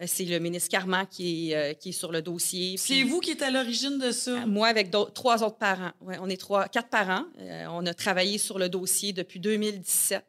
Euh, 0.00 0.04
C'est 0.06 0.24
le 0.24 0.38
ministre 0.38 0.68
Carman 0.70 1.06
qui 1.10 1.50
est, 1.50 1.56
euh, 1.56 1.74
qui 1.74 1.90
est 1.90 1.92
sur 1.92 2.12
le 2.12 2.22
dossier. 2.22 2.76
C'est 2.76 3.02
vous 3.02 3.20
qui 3.20 3.32
êtes 3.32 3.42
à 3.42 3.50
l'origine 3.50 3.98
de 3.98 4.10
ça? 4.10 4.46
moi, 4.46 4.68
avec 4.68 4.90
trois 5.14 5.42
autres 5.42 5.58
parents. 5.58 5.92
Ouais, 6.00 6.16
on 6.20 6.28
est 6.28 6.36
trois, 6.36 6.68
quatre 6.68 6.88
parents. 6.88 7.24
Euh, 7.40 7.66
on 7.70 7.84
a 7.86 7.94
travaillé 7.94 8.38
sur 8.38 8.58
le 8.58 8.68
dossier 8.68 9.12
depuis 9.12 9.40
2017. 9.40 10.24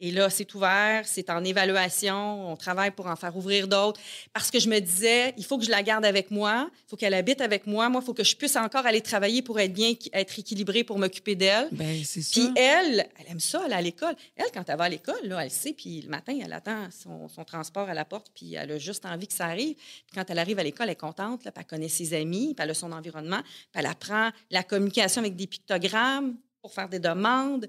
Et 0.00 0.12
là, 0.12 0.30
c'est 0.30 0.54
ouvert, 0.54 1.02
c'est 1.06 1.28
en 1.28 1.42
évaluation. 1.42 2.52
On 2.52 2.56
travaille 2.56 2.92
pour 2.92 3.06
en 3.06 3.16
faire 3.16 3.36
ouvrir 3.36 3.66
d'autres. 3.66 4.00
Parce 4.32 4.50
que 4.50 4.60
je 4.60 4.68
me 4.68 4.78
disais, 4.78 5.34
il 5.36 5.44
faut 5.44 5.58
que 5.58 5.64
je 5.64 5.70
la 5.70 5.82
garde 5.82 6.04
avec 6.04 6.30
moi. 6.30 6.70
Il 6.72 6.90
faut 6.90 6.96
qu'elle 6.96 7.14
habite 7.14 7.40
avec 7.40 7.66
moi. 7.66 7.88
Moi, 7.88 8.00
il 8.02 8.06
faut 8.06 8.14
que 8.14 8.22
je 8.22 8.36
puisse 8.36 8.54
encore 8.56 8.86
aller 8.86 9.00
travailler 9.00 9.42
pour 9.42 9.58
être 9.58 9.72
bien, 9.72 9.94
être 10.12 10.38
équilibrée, 10.38 10.84
pour 10.84 10.98
m'occuper 10.98 11.34
d'elle. 11.34 11.68
Ben, 11.72 12.00
c'est 12.04 12.22
ça. 12.22 12.40
Puis 12.40 12.48
elle, 12.56 13.08
elle 13.18 13.32
aime 13.32 13.40
ça, 13.40 13.62
elle 13.66 13.72
à 13.72 13.80
l'école. 13.80 14.14
Elle, 14.36 14.52
quand 14.54 14.68
elle 14.68 14.76
va 14.76 14.84
à 14.84 14.88
l'école, 14.88 15.24
là, 15.24 15.44
elle 15.44 15.50
sait, 15.50 15.72
puis 15.72 16.02
le 16.02 16.08
matin, 16.08 16.38
elle 16.40 16.52
attend 16.52 16.88
son, 16.90 17.28
son 17.28 17.44
transport 17.44 17.88
à 17.88 17.94
la 17.94 18.04
porte, 18.04 18.30
puis 18.34 18.54
elle 18.54 18.70
a 18.70 18.78
juste 18.78 19.04
envie 19.04 19.26
que 19.26 19.34
ça 19.34 19.46
arrive. 19.46 19.74
Puis 19.74 20.14
quand 20.14 20.24
elle 20.28 20.38
arrive 20.38 20.58
à 20.58 20.62
l'école, 20.62 20.86
elle 20.86 20.92
est 20.92 20.96
contente, 20.96 21.44
là, 21.44 21.50
puis 21.50 21.60
elle 21.60 21.66
connaît 21.66 21.88
ses 21.88 22.14
amis, 22.14 22.54
puis 22.54 22.62
elle 22.62 22.70
a 22.70 22.74
son 22.74 22.92
environnement, 22.92 23.40
puis 23.42 23.80
elle 23.80 23.86
apprend 23.86 24.30
la 24.50 24.62
communication 24.62 25.22
avec 25.22 25.34
des 25.34 25.46
pictogrammes 25.46 26.36
pour 26.60 26.72
faire 26.72 26.88
des 26.88 26.98
demandes. 26.98 27.68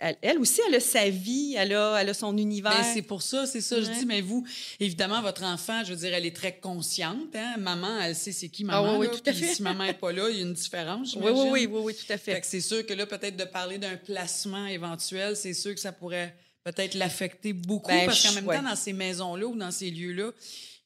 Elle, 0.00 0.16
elle 0.22 0.38
aussi, 0.38 0.60
elle 0.66 0.74
a 0.76 0.80
sa 0.80 1.08
vie, 1.10 1.54
elle 1.56 1.74
a, 1.74 1.98
elle 2.00 2.08
a 2.08 2.14
son 2.14 2.36
univers. 2.38 2.72
Ben, 2.72 2.82
c'est 2.94 3.02
pour 3.02 3.20
ça, 3.22 3.46
c'est 3.46 3.60
ça, 3.60 3.80
je 3.80 3.90
dis. 3.90 4.06
Mais 4.06 4.22
vous, 4.22 4.44
évidemment, 4.80 5.20
votre 5.20 5.42
enfant, 5.44 5.84
je 5.84 5.90
veux 5.92 5.98
dire, 5.98 6.14
elle 6.14 6.24
est 6.24 6.34
très 6.34 6.58
consciente. 6.58 7.34
Hein? 7.36 7.56
Maman, 7.58 8.00
elle 8.00 8.14
sait 8.16 8.32
c'est 8.32 8.48
qui 8.48 8.62
Ah 8.68 8.80
maman. 8.80 8.98
oui, 8.98 9.06
là, 9.06 9.12
oui, 9.12 9.18
tout 9.22 9.30
à 9.30 9.32
fait. 9.34 9.54
Si 9.54 9.62
maman 9.62 9.84
n'est 9.84 9.92
pas 9.94 10.12
là, 10.12 10.30
il 10.30 10.36
y 10.36 10.38
a 10.38 10.42
une 10.42 10.54
différence. 10.54 11.14
oui, 11.14 11.22
oui, 11.26 11.48
oui, 11.50 11.66
oui, 11.70 11.80
oui, 11.84 11.94
tout 11.94 12.10
à 12.12 12.16
Fait 12.16 12.34
fait. 12.36 12.40
c'est 12.44 12.60
sûr 12.62 12.86
que 12.86 12.94
là, 12.94 13.04
peut-être 13.06 13.36
de 13.36 13.44
parler 13.44 13.76
d'un 13.78 13.96
placement 13.96 14.66
éventuel, 14.66 15.36
c'est 15.36 15.52
sûr 15.54 15.74
que 15.74 15.80
ça 15.80 15.92
pourrait 15.92 16.34
peut-être 16.64 16.94
l'affecter 16.94 17.52
beaucoup. 17.52 17.90
Ben, 17.90 18.06
parce 18.06 18.22
qu'en 18.26 18.32
même 18.32 18.46
ouais. 18.46 18.56
temps, 18.56 18.62
dans 18.62 18.76
ces 18.76 18.94
maisons-là 18.94 19.46
ou 19.46 19.56
dans 19.56 19.70
ces 19.70 19.90
lieux-là, 19.90 20.32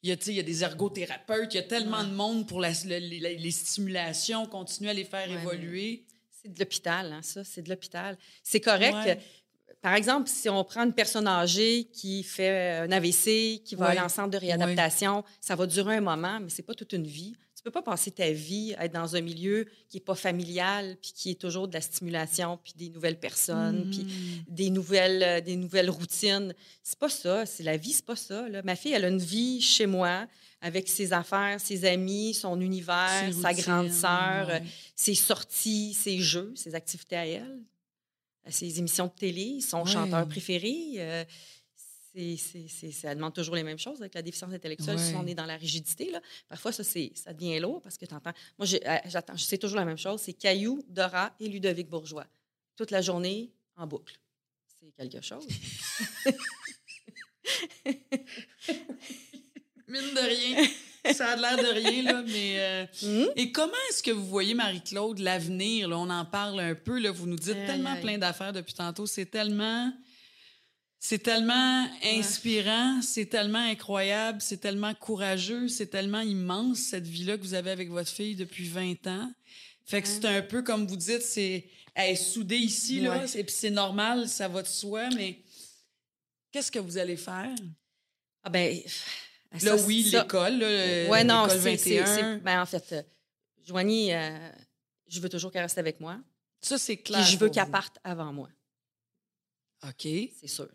il 0.02 0.10
y, 0.10 0.12
a, 0.12 0.16
il 0.26 0.32
y 0.34 0.40
a 0.40 0.42
des 0.42 0.64
ergothérapeutes, 0.64 1.54
il 1.54 1.56
y 1.58 1.60
a 1.60 1.62
tellement 1.62 2.02
de 2.02 2.10
monde 2.12 2.46
pour 2.48 2.58
la- 2.60 2.72
les, 2.86 3.36
les 3.38 3.50
stimulations, 3.50 4.46
continuer 4.46 4.90
à 4.90 4.94
les 4.94 5.04
faire 5.04 5.30
évoluer. 5.30 6.04
C'est 6.42 6.52
de 6.52 6.58
l'hôpital, 6.58 7.12
hein, 7.12 7.20
ça, 7.22 7.44
c'est 7.44 7.62
de 7.62 7.68
l'hôpital. 7.68 8.16
C'est 8.42 8.60
correct. 8.60 8.94
Ouais. 8.94 9.18
Par 9.82 9.94
exemple, 9.94 10.28
si 10.28 10.48
on 10.48 10.62
prend 10.64 10.82
une 10.84 10.92
personne 10.92 11.26
âgée 11.26 11.84
qui 11.92 12.22
fait 12.22 12.78
un 12.80 12.90
AVC, 12.92 13.62
qui 13.64 13.74
va 13.76 13.86
Ouais. 13.86 13.90
aller 13.92 14.00
en 14.00 14.08
centre 14.08 14.30
de 14.30 14.36
réadaptation, 14.38 15.24
ça 15.40 15.54
va 15.56 15.66
durer 15.66 15.96
un 15.96 16.00
moment, 16.02 16.38
mais 16.40 16.50
c'est 16.50 16.62
pas 16.62 16.74
toute 16.74 16.92
une 16.92 17.06
vie. 17.06 17.34
Tu 17.60 17.64
peux 17.64 17.70
pas 17.72 17.82
passer 17.82 18.10
ta 18.10 18.30
vie 18.30 18.74
à 18.78 18.86
être 18.86 18.94
dans 18.94 19.16
un 19.16 19.20
milieu 19.20 19.66
qui 19.90 19.98
est 19.98 20.00
pas 20.00 20.14
familial, 20.14 20.96
puis 21.02 21.12
qui 21.14 21.30
est 21.32 21.38
toujours 21.38 21.68
de 21.68 21.74
la 21.74 21.82
stimulation, 21.82 22.58
puis 22.64 22.72
des 22.74 22.88
nouvelles 22.88 23.20
personnes, 23.20 23.90
puis 23.90 24.04
Mm. 24.04 24.44
des 24.54 24.70
nouvelles, 24.70 25.22
euh, 25.22 25.40
des 25.42 25.56
nouvelles 25.56 25.90
routines. 25.90 26.54
C'est 26.82 26.98
pas 26.98 27.10
ça. 27.10 27.44
C'est 27.44 27.62
la 27.62 27.76
vie, 27.76 27.92
c'est 27.92 28.06
pas 28.06 28.16
ça. 28.16 28.48
là. 28.48 28.62
Ma 28.62 28.76
fille, 28.76 28.92
elle 28.92 29.04
a 29.04 29.08
une 29.08 29.18
vie 29.18 29.60
chez 29.60 29.84
moi 29.84 30.26
avec 30.62 30.88
ses 30.88 31.12
affaires, 31.12 31.60
ses 31.60 31.84
amis, 31.84 32.32
son 32.32 32.58
univers, 32.62 33.30
sa 33.42 33.52
grande 33.52 33.90
sœur, 33.92 34.48
ouais. 34.48 34.62
ses 34.96 35.14
sorties, 35.14 35.92
ses 35.92 36.18
jeux, 36.18 36.54
ses 36.56 36.74
activités 36.74 37.16
à 37.16 37.26
elle, 37.26 37.60
euh, 38.46 38.50
ses 38.50 38.78
émissions 38.78 39.08
de 39.08 39.12
télé, 39.12 39.60
son 39.60 39.82
Ouais. 39.84 39.90
chanteur 39.92 40.26
préféré. 40.26 40.74
euh, 40.96 41.24
c'est, 42.14 42.36
c'est- 42.36 42.68
c'est- 42.68 42.92
ça 42.92 43.14
demande 43.14 43.34
toujours 43.34 43.54
les 43.54 43.62
mêmes 43.62 43.78
choses 43.78 44.00
avec 44.00 44.14
la 44.14 44.22
déficience 44.22 44.52
intellectuelle. 44.52 44.98
Si 44.98 45.14
on 45.14 45.26
est 45.26 45.34
dans 45.34 45.46
la 45.46 45.56
rigidité, 45.56 46.10
là, 46.10 46.20
parfois, 46.48 46.72
ça, 46.72 46.82
c'est, 46.84 47.12
ça 47.14 47.32
devient 47.32 47.58
lourd 47.60 47.80
parce 47.82 47.96
que 47.96 48.04
tu 48.06 48.14
entends. 48.14 48.32
Moi, 48.58 48.66
euh, 48.72 48.96
j'attends, 49.06 49.36
je 49.36 49.44
sais 49.44 49.58
toujours 49.58 49.78
la 49.78 49.84
même 49.84 49.98
chose 49.98 50.20
c'est 50.20 50.32
Caillou, 50.32 50.82
Dora 50.88 51.34
et 51.40 51.48
Ludovic 51.48 51.88
Bourgeois. 51.88 52.26
Toute 52.76 52.90
la 52.90 53.00
journée 53.02 53.50
en 53.76 53.86
boucle. 53.86 54.18
C'est 54.80 54.90
quelque 54.96 55.20
chose. 55.24 55.46
Mine 59.88 60.14
de 60.14 60.20
rien. 60.28 60.68
Ça 61.14 61.30
a 61.30 61.36
l'air 61.36 61.56
de 61.56 61.72
rien, 61.80 62.02
là, 62.02 62.22
mais... 62.26 62.56
euh, 62.58 62.86
Hum? 63.02 63.28
Et 63.36 63.50
comment 63.52 63.72
est-ce 63.90 64.02
que 64.02 64.10
vous 64.10 64.26
voyez, 64.26 64.54
Marie-Claude, 64.54 65.18
l'avenir? 65.18 65.88
là? 65.88 65.98
On 65.98 66.10
en 66.10 66.24
parle 66.24 66.60
un 66.60 66.74
peu. 66.74 66.98
Là, 67.00 67.10
vous 67.10 67.26
nous 67.26 67.36
dites 67.36 67.54
tellement 67.66 67.98
plein 68.00 68.18
d'affaires 68.18 68.52
depuis 68.52 68.74
tantôt. 68.74 69.06
C'est 69.06 69.26
tellement... 69.26 69.92
C'est 71.02 71.20
tellement 71.22 71.88
inspirant, 72.04 73.00
c'est 73.00 73.24
tellement 73.24 73.58
incroyable, 73.70 74.42
c'est 74.42 74.58
tellement 74.58 74.94
courageux, 74.94 75.66
c'est 75.68 75.86
tellement 75.86 76.20
immense, 76.20 76.78
cette 76.78 77.06
vie-là 77.06 77.38
que 77.38 77.42
vous 77.42 77.54
avez 77.54 77.70
avec 77.70 77.88
votre 77.88 78.10
fille 78.10 78.36
depuis 78.36 78.68
20 78.68 79.06
ans. 79.06 79.32
Fait 79.86 80.02
que 80.02 80.08
c'est 80.08 80.26
un 80.26 80.42
peu, 80.42 80.62
comme 80.62 80.86
vous 80.86 80.96
dites, 80.96 81.22
c'est... 81.22 81.64
Elle 81.94 82.10
est 82.12 82.16
soudée 82.16 82.58
ici, 82.58 83.00
là, 83.00 83.18
Ouais. 83.18 83.26
et 83.40 83.42
puis 83.44 83.54
c'est 83.56 83.70
normal, 83.70 84.28
ça 84.28 84.46
va 84.46 84.62
de 84.62 84.68
soi, 84.68 85.08
mais 85.16 85.40
qu'est-ce 86.52 86.70
que 86.70 86.78
vous 86.78 86.98
allez 86.98 87.16
faire? 87.16 87.50
Ah 88.44 88.50
ben, 88.50 88.80
Là, 89.62 89.76
oui, 89.76 90.02
l'école, 90.12 90.58
là, 90.58 91.08
Ouais, 91.08 91.24
non, 91.24 91.46
c'est, 91.48 91.58
c'est- 91.78 92.00
21. 92.00 92.06
c'est- 92.06 92.38
ben, 92.40 92.60
en 92.62 92.66
fait, 92.66 92.92
euh, 92.92 93.02
Joanie, 93.66 94.12
euh, 94.14 94.50
je 95.08 95.18
veux 95.18 95.28
toujours 95.30 95.50
qu'elle 95.50 95.62
reste 95.62 95.78
avec 95.78 95.98
moi. 95.98 96.18
Ça, 96.60 96.76
c'est 96.78 96.94
Puis 96.96 97.04
clair. 97.14 97.24
je 97.24 97.36
veux 97.38 97.48
qu'elle 97.48 97.70
parte 97.70 97.96
avant 98.04 98.32
moi, 98.32 98.50
OK. 99.88 100.02
c'est 100.02 100.46
sûr. 100.46 100.68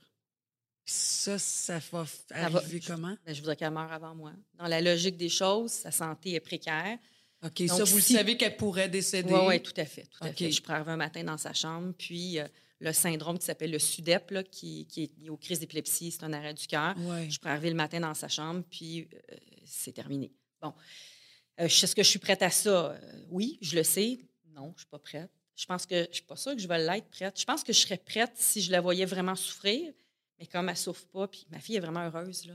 Ça, 0.85 1.39
ça 1.39 1.79
va 1.91 2.03
f- 2.03 2.07
Ça 2.29 2.49
va- 2.49 2.59
arriver 2.59 2.79
comment? 2.79 3.15
Ben, 3.25 3.33
je 3.33 3.39
voudrais 3.39 3.55
qu'elle 3.55 3.71
meure 3.71 3.91
avant 3.91 4.13
moi. 4.13 4.31
Dans 4.53 4.67
la 4.67 4.81
logique 4.81 5.17
des 5.17 5.29
choses, 5.29 5.71
sa 5.71 5.91
santé 5.91 6.33
est 6.33 6.39
précaire. 6.39 6.97
OK, 7.43 7.65
Donc, 7.65 7.77
ça, 7.77 7.83
vous 7.83 7.99
si- 7.99 8.13
le 8.13 8.19
savez 8.19 8.37
qu'elle 8.37 8.55
pourrait 8.55 8.87
décéder? 8.89 9.33
Oui, 9.33 9.39
oui, 9.47 9.61
tout 9.63 9.73
à 9.77 9.85
fait. 9.85 10.03
Tout 10.03 10.23
à 10.23 10.29
OK. 10.29 10.37
fait. 10.37 10.51
Je 10.51 10.61
pourrais 10.61 10.75
arriver 10.75 10.91
un 10.91 10.97
matin 10.97 11.23
dans 11.23 11.37
sa 11.37 11.53
chambre, 11.53 11.93
puis 11.97 12.39
euh, 12.39 12.47
le 12.79 12.93
syndrome 12.93 13.39
qui 13.39 13.45
s'appelle 13.45 13.71
le 13.71 13.79
SUDEP, 13.79 14.29
là, 14.31 14.43
qui, 14.43 14.85
qui 14.85 15.03
est 15.03 15.17
lié 15.17 15.29
aux 15.29 15.37
crises 15.37 15.59
d'épilepsie, 15.59 16.11
c'est 16.11 16.23
un 16.23 16.33
arrêt 16.33 16.53
du 16.53 16.67
cœur. 16.67 16.95
Ouais. 16.99 17.29
Je 17.31 17.39
pourrais 17.39 17.51
arriver 17.53 17.69
le 17.69 17.75
matin 17.75 17.99
dans 17.99 18.13
sa 18.13 18.27
chambre, 18.27 18.63
puis 18.69 19.07
euh, 19.31 19.35
c'est 19.65 19.91
terminé. 19.93 20.31
Bon. 20.61 20.73
Euh, 21.59 21.65
Est-ce 21.65 21.95
que 21.95 22.03
je 22.03 22.09
suis 22.09 22.19
prête 22.19 22.41
à 22.43 22.49
ça? 22.51 22.95
Oui, 23.29 23.57
je 23.61 23.75
le 23.75 23.83
sais. 23.83 24.19
Non, 24.53 24.71
je 24.75 24.81
suis 24.81 24.89
pas 24.89 24.99
prête. 24.99 25.31
Je 25.55 25.65
pense 25.65 25.85
que 25.85 26.05
je 26.09 26.15
suis 26.15 26.23
pas 26.25 26.35
sûre 26.35 26.53
que 26.55 26.61
je 26.61 26.67
vais 26.67 26.77
l'être 26.85 27.09
prête. 27.09 27.39
Je 27.39 27.45
pense 27.45 27.63
que 27.63 27.73
je 27.73 27.79
serais 27.79 27.97
prête 27.97 28.31
si 28.35 28.61
je 28.61 28.71
la 28.71 28.81
voyais 28.81 29.05
vraiment 29.05 29.35
souffrir, 29.35 29.93
mais 30.39 30.45
comme 30.47 30.69
elle 30.69 30.77
souffre 30.77 31.05
pas, 31.07 31.27
puis 31.27 31.45
ma 31.49 31.59
fille 31.59 31.75
est 31.75 31.79
vraiment 31.79 32.05
heureuse, 32.05 32.45
là. 32.45 32.53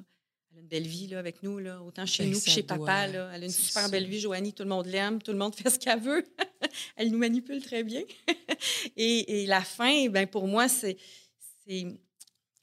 Elle 0.52 0.58
a 0.58 0.60
une 0.62 0.66
belle 0.68 0.86
vie 0.86 1.06
là, 1.06 1.20
avec 1.20 1.44
nous, 1.44 1.58
là, 1.60 1.80
autant 1.80 2.04
chez 2.06 2.24
Ben, 2.24 2.32
nous 2.32 2.40
que 2.40 2.50
chez 2.50 2.62
doit- 2.62 2.78
papa. 2.78 3.06
Là. 3.06 3.30
Elle 3.32 3.42
a 3.42 3.46
une 3.46 3.52
super 3.52 3.82
ça. 3.84 3.88
belle 3.88 4.06
vie, 4.08 4.18
Joanie. 4.18 4.52
Tout 4.52 4.64
le 4.64 4.68
monde 4.68 4.86
l'aime, 4.86 5.22
tout 5.22 5.30
le 5.30 5.38
monde 5.38 5.54
fait 5.56 5.70
ce 5.70 5.78
qu'elle 5.78 6.00
veut. 6.00 6.26
elle 6.96 7.10
nous 7.12 7.18
manipule 7.18 7.62
très 7.62 7.84
bien. 7.84 8.02
et, 8.96 9.42
et 9.42 9.46
la 9.46 9.60
fin, 9.62 10.08
ben, 10.08 10.26
pour 10.26 10.48
moi, 10.48 10.68
c'est. 10.68 10.96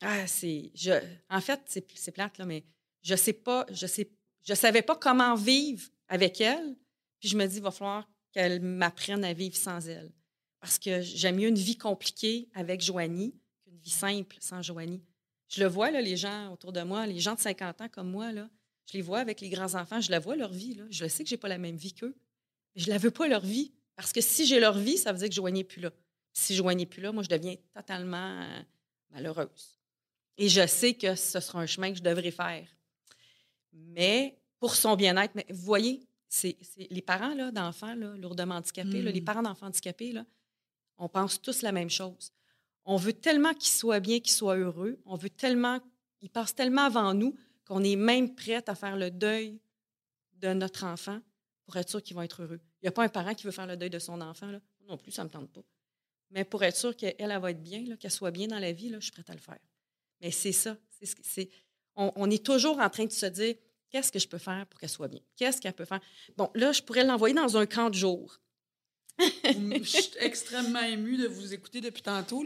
ah, 0.02 0.28
c'est. 0.28 0.72
Je, 0.76 0.92
en 1.30 1.42
fait, 1.42 1.62
c'est, 1.68 1.88
c'est 1.96 2.12
plate, 2.12 2.38
là, 2.38 2.46
mais 2.46 2.66
je 3.04 3.16
sais 3.16 3.34
pas, 3.34 3.66
je 3.72 3.88
sais, 3.88 4.10
je 4.46 4.54
savais 4.54 4.82
pas 4.82 4.96
comment 4.96 5.36
vivre 5.36 5.88
avec 6.10 6.42
elle. 6.42 6.76
Puis 7.20 7.30
je 7.30 7.38
me 7.38 7.46
dis, 7.48 7.58
il 7.58 7.64
va 7.64 7.72
falloir 7.72 8.08
qu'elle 8.34 8.62
m'apprenne 8.62 9.24
à 9.24 9.34
vivre 9.34 9.56
sans 9.56 9.88
elle. 9.88 10.12
Parce 10.60 10.78
que 10.78 11.02
j'aime 11.02 11.38
mieux 11.38 11.48
une 11.48 11.56
vie 11.58 11.78
compliquée 11.78 12.50
avec 12.54 12.82
Joanie 12.82 13.34
vie 13.84 13.90
simple 13.90 14.36
sans 14.40 14.62
Joanie. 14.62 15.02
Je 15.50 15.64
le 15.64 15.70
vois, 15.70 15.92
là, 15.92 16.02
les 16.02 16.18
gens 16.18 16.52
autour 16.52 16.74
de 16.74 16.82
moi, 16.82 17.06
les 17.08 17.20
gens 17.20 17.36
de 17.36 17.40
50 17.40 17.82
ans 17.82 17.90
comme 17.90 18.10
moi, 18.10 18.32
là, 18.32 18.50
je 18.86 18.94
les 18.94 19.02
vois 19.02 19.20
avec 19.20 19.42
les 19.42 19.50
grands-enfants, 19.50 20.02
je 20.02 20.12
la 20.12 20.20
vois 20.20 20.36
leur 20.36 20.52
vie. 20.52 20.76
Là. 20.76 20.84
Je 20.90 21.04
le 21.04 21.10
sais 21.10 21.24
que 21.24 21.30
j'ai 21.30 21.38
pas 21.38 21.50
la 21.50 21.58
même 21.58 21.76
vie 21.76 21.94
qu'eux, 21.94 22.16
mais 22.76 22.82
je 22.82 22.90
la 22.90 22.98
veux 22.98 23.12
pas 23.12 23.28
leur 23.28 23.42
vie. 23.42 23.74
Parce 23.96 24.14
que 24.14 24.22
si 24.22 24.46
j'ai 24.46 24.60
leur 24.60 24.78
vie, 24.78 24.98
ça 24.98 25.12
veut 25.12 25.20
dire 25.20 25.30
que 25.30 25.36
Joanie 25.36 25.60
n'est 25.60 25.66
plus 25.66 25.82
là. 25.82 25.92
Si 26.34 26.56
Joanie 26.56 26.84
n'est 26.84 26.86
plus 26.86 27.02
là, 27.02 27.12
moi, 27.12 27.24
je 27.24 27.30
deviens 27.30 27.56
totalement 27.74 28.42
euh, 28.42 28.62
malheureuse. 29.10 29.80
Et 30.38 30.50
je 30.50 30.66
sais 30.68 30.94
que 30.94 31.16
ce 31.16 31.40
sera 31.40 31.60
un 31.60 31.66
chemin 31.66 31.92
que 31.92 31.98
je 31.98 32.04
devrais 32.04 32.32
faire. 32.32 32.68
Mais 33.74 34.38
pour 34.60 34.76
son 34.76 34.96
bien-être, 34.96 35.34
mais 35.36 35.46
vous 35.50 35.66
voyez, 35.66 36.08
c'est 36.30 36.58
les 36.90 37.02
parents 37.02 37.34
là, 37.34 37.52
d'enfants 37.52 37.96
là, 37.96 38.16
lourdement 38.18 38.56
handicapés, 38.56 39.02
là, 39.02 39.12
les 39.12 39.22
parents 39.22 39.42
d'enfants 39.42 39.68
handicapés, 39.68 40.12
là, 40.12 40.26
on 40.98 41.10
pense 41.10 41.42
tous 41.42 41.62
la 41.62 41.72
même 41.72 41.90
chose. 41.90 42.32
On 42.90 42.96
veut 42.96 43.14
tellement 43.14 43.54
qu'ils 43.54 43.74
soient 43.74 44.00
bien, 44.00 44.22
qu'ils 44.22 44.32
soient 44.32 44.56
heureux. 44.56 44.98
On 45.06 45.18
veut 45.18 45.30
tellement, 45.30 45.80
ils 46.22 46.30
passent 46.30 46.56
tellement 46.56 46.84
avant 46.84 47.14
nous 47.14 47.36
qu'on 47.66 47.84
est 47.84 47.98
même 47.98 48.34
prête 48.34 48.70
à 48.70 48.76
faire 48.76 48.96
le 48.96 49.12
deuil 49.12 49.60
de 50.38 50.54
notre 50.54 50.86
enfant 50.86 51.20
pour 51.66 51.76
être 51.76 51.90
sûr 51.90 52.02
qu'ils 52.02 52.16
vont 52.16 52.22
être 52.22 52.44
heureux. 52.44 52.62
Il 52.82 52.86
n'y 52.86 52.88
a 52.88 52.94
pas 52.94 53.04
un 53.04 53.10
parent 53.10 53.36
qui 53.36 53.44
veut 53.44 53.52
faire 53.52 53.68
le 53.68 53.76
deuil 53.76 53.90
de 53.90 54.00
son 54.00 54.22
enfant. 54.22 54.50
Non 54.88 54.98
plus, 54.98 55.12
ça 55.12 55.24
ne 55.24 55.28
me 55.28 55.34
tente 55.34 55.52
pas. 55.52 55.64
Mais 56.32 56.46
pour 56.46 56.64
être 56.64 56.78
sûr 56.78 56.96
qu'elle, 56.96 57.16
elle 57.20 57.38
va 57.40 57.52
être 57.52 57.62
bien, 57.62 57.98
qu'elle 57.98 58.10
soit 58.10 58.32
bien 58.32 58.48
dans 58.48 58.60
la 58.60 58.72
vie, 58.72 58.90
je 58.94 59.00
suis 59.02 59.12
prête 59.12 59.30
à 59.30 59.34
le 59.34 59.40
faire. 59.40 59.60
Mais 60.22 60.32
c'est 60.32 60.54
ça. 60.54 60.78
On, 61.98 62.32
est 62.32 62.46
toujours 62.46 62.80
en 62.80 62.90
train 62.90 63.06
de 63.06 63.12
se 63.12 63.26
dire 63.26 63.56
qu'est-ce 63.90 64.14
que 64.14 64.20
je 64.20 64.30
peux 64.30 64.38
faire 64.38 64.66
pour 64.66 64.80
qu'elle 64.80 64.90
soit 64.90 65.10
bien? 65.10 65.20
Qu'est-ce 65.36 65.60
qu'elle 65.60 65.74
peut 65.74 65.86
faire? 65.86 66.00
Bon, 66.38 66.50
là, 66.56 66.72
je 66.72 66.82
pourrais 66.82 67.04
l'envoyer 67.04 67.36
dans 67.36 67.58
un 67.58 67.66
camp 67.66 67.90
de 67.90 67.96
jour. 67.96 68.40
je 69.20 69.84
suis 69.84 70.12
extrêmement 70.20 70.84
émue 70.84 71.18
de 71.18 71.28
vous 71.28 71.54
écouter 71.54 71.82
depuis 71.82 72.02
tantôt. 72.04 72.46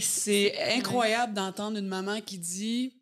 C'est 0.00 0.58
incroyable 0.76 1.34
d'entendre 1.34 1.78
une 1.78 1.86
maman 1.86 2.20
qui 2.20 2.38
dit 2.38 2.94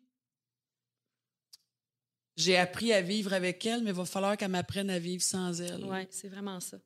J'ai 2.35 2.57
appris 2.57 2.93
à 2.93 3.01
vivre 3.01 3.33
avec 3.33 3.65
elle, 3.65 3.83
mais 3.83 3.91
il 3.91 3.95
va 3.95 4.05
falloir 4.05 4.37
qu'elle 4.37 4.51
m'apprenne 4.51 4.89
à 4.89 4.99
vivre 4.99 5.23
sans 5.23 5.59
elle. 5.61 5.83
Oui, 5.85 6.07
c'est 6.09 6.27
vraiment 6.27 6.59
ça. 6.59 6.77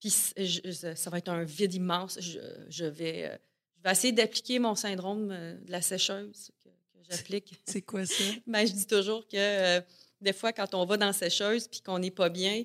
Puis 0.00 0.10
ça 0.10 1.10
va 1.10 1.18
être 1.18 1.28
un 1.28 1.44
vide 1.44 1.74
immense. 1.74 2.18
Je, 2.20 2.40
je 2.68 2.86
vais, 2.86 3.26
euh, 3.26 3.36
je 3.76 3.82
vais 3.82 3.92
essayer 3.92 4.12
d'appliquer 4.12 4.58
mon 4.58 4.74
syndrome 4.74 5.30
euh, 5.30 5.58
de 5.60 5.70
la 5.70 5.82
sécheuse 5.82 6.50
que, 6.64 6.70
que 6.70 7.04
j'applique. 7.10 7.54
C'est 7.66 7.82
quoi 7.82 8.06
ça? 8.06 8.24
ben, 8.46 8.66
je 8.66 8.72
dis 8.72 8.86
toujours 8.86 9.28
que 9.28 9.36
euh, 9.36 9.80
des 10.20 10.32
fois, 10.32 10.52
quand 10.52 10.74
on 10.74 10.86
va 10.86 10.96
dans 10.96 11.06
la 11.06 11.12
sécheuse 11.12 11.68
puis 11.68 11.82
qu'on 11.82 11.98
n'est 11.98 12.10
pas 12.10 12.30
bien, 12.30 12.64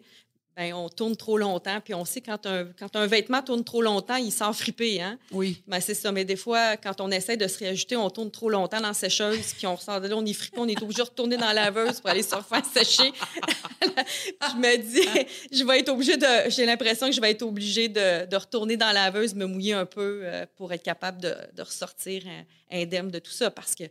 ben, 0.56 0.74
on 0.74 0.88
tourne 0.88 1.16
trop 1.18 1.38
longtemps. 1.38 1.82
Puis 1.84 1.94
on 1.94 2.06
sait 2.06 2.22
quand 2.22 2.46
un, 2.46 2.66
quand 2.80 2.96
un 2.96 3.08
vêtement 3.08 3.42
tourne 3.42 3.64
trop 3.64 3.82
longtemps, 3.82 4.16
il 4.16 4.32
s'en 4.32 4.54
fripper. 4.54 5.02
Hein? 5.02 5.20
Oui. 5.32 5.62
Ben, 5.68 5.82
c'est 5.82 5.94
ça. 5.94 6.12
Mais 6.12 6.24
des 6.24 6.38
fois, 6.38 6.78
quand 6.78 7.02
on 7.02 7.12
essaie 7.12 7.36
de 7.36 7.48
se 7.48 7.60
réajuster, 7.60 7.98
on 7.98 8.10
tourne 8.10 8.32
trop 8.32 8.50
longtemps 8.50 8.80
dans 8.80 8.88
la 8.88 8.94
sécheuse, 8.94 9.54
puis 9.54 9.68
on 9.68 9.76
ressort 9.76 10.00
de 10.00 10.08
là, 10.08 10.16
on 10.16 10.26
est 10.26 10.34
frippé, 10.34 10.58
on 10.60 10.68
est 10.68 10.82
obligé 10.82 11.02
de 11.04 11.10
retourner 11.10 11.36
dans 11.36 11.48
la 11.48 11.54
laveuse 11.54 12.00
pour 12.00 12.10
aller 12.10 12.24
se 12.24 12.36
faire 12.36 12.66
sécher. 12.66 13.12
je 13.82 14.58
me 14.58 14.78
dis, 14.78 15.28
je 15.52 15.64
vais 15.66 15.80
être 15.80 15.90
obligée 15.90 16.18
de. 16.18 16.50
J'ai 16.50 16.66
l'impression 16.66 17.08
que 17.08 17.14
je 17.14 17.20
vais 17.22 17.32
être 17.32 17.44
obligée 17.44 17.90
de, 17.90 18.26
de, 18.26 18.36
retourner 18.38 18.78
dans 18.78 18.88
la 18.88 18.94
laveuse, 18.94 19.36
me 19.36 19.46
mouiller 19.46 19.74
un 19.74 19.86
peu 19.86 20.22
euh, 20.24 20.46
pour 20.56 20.72
être 20.72 20.84
capable 20.84 21.22
de, 21.22 21.36
de 21.54 21.62
ressortir 21.62 22.24
indemne 22.72 23.10
de 23.10 23.20
tout 23.20 23.32
ça. 23.32 23.52
Parce 23.52 23.76
que 23.76 23.84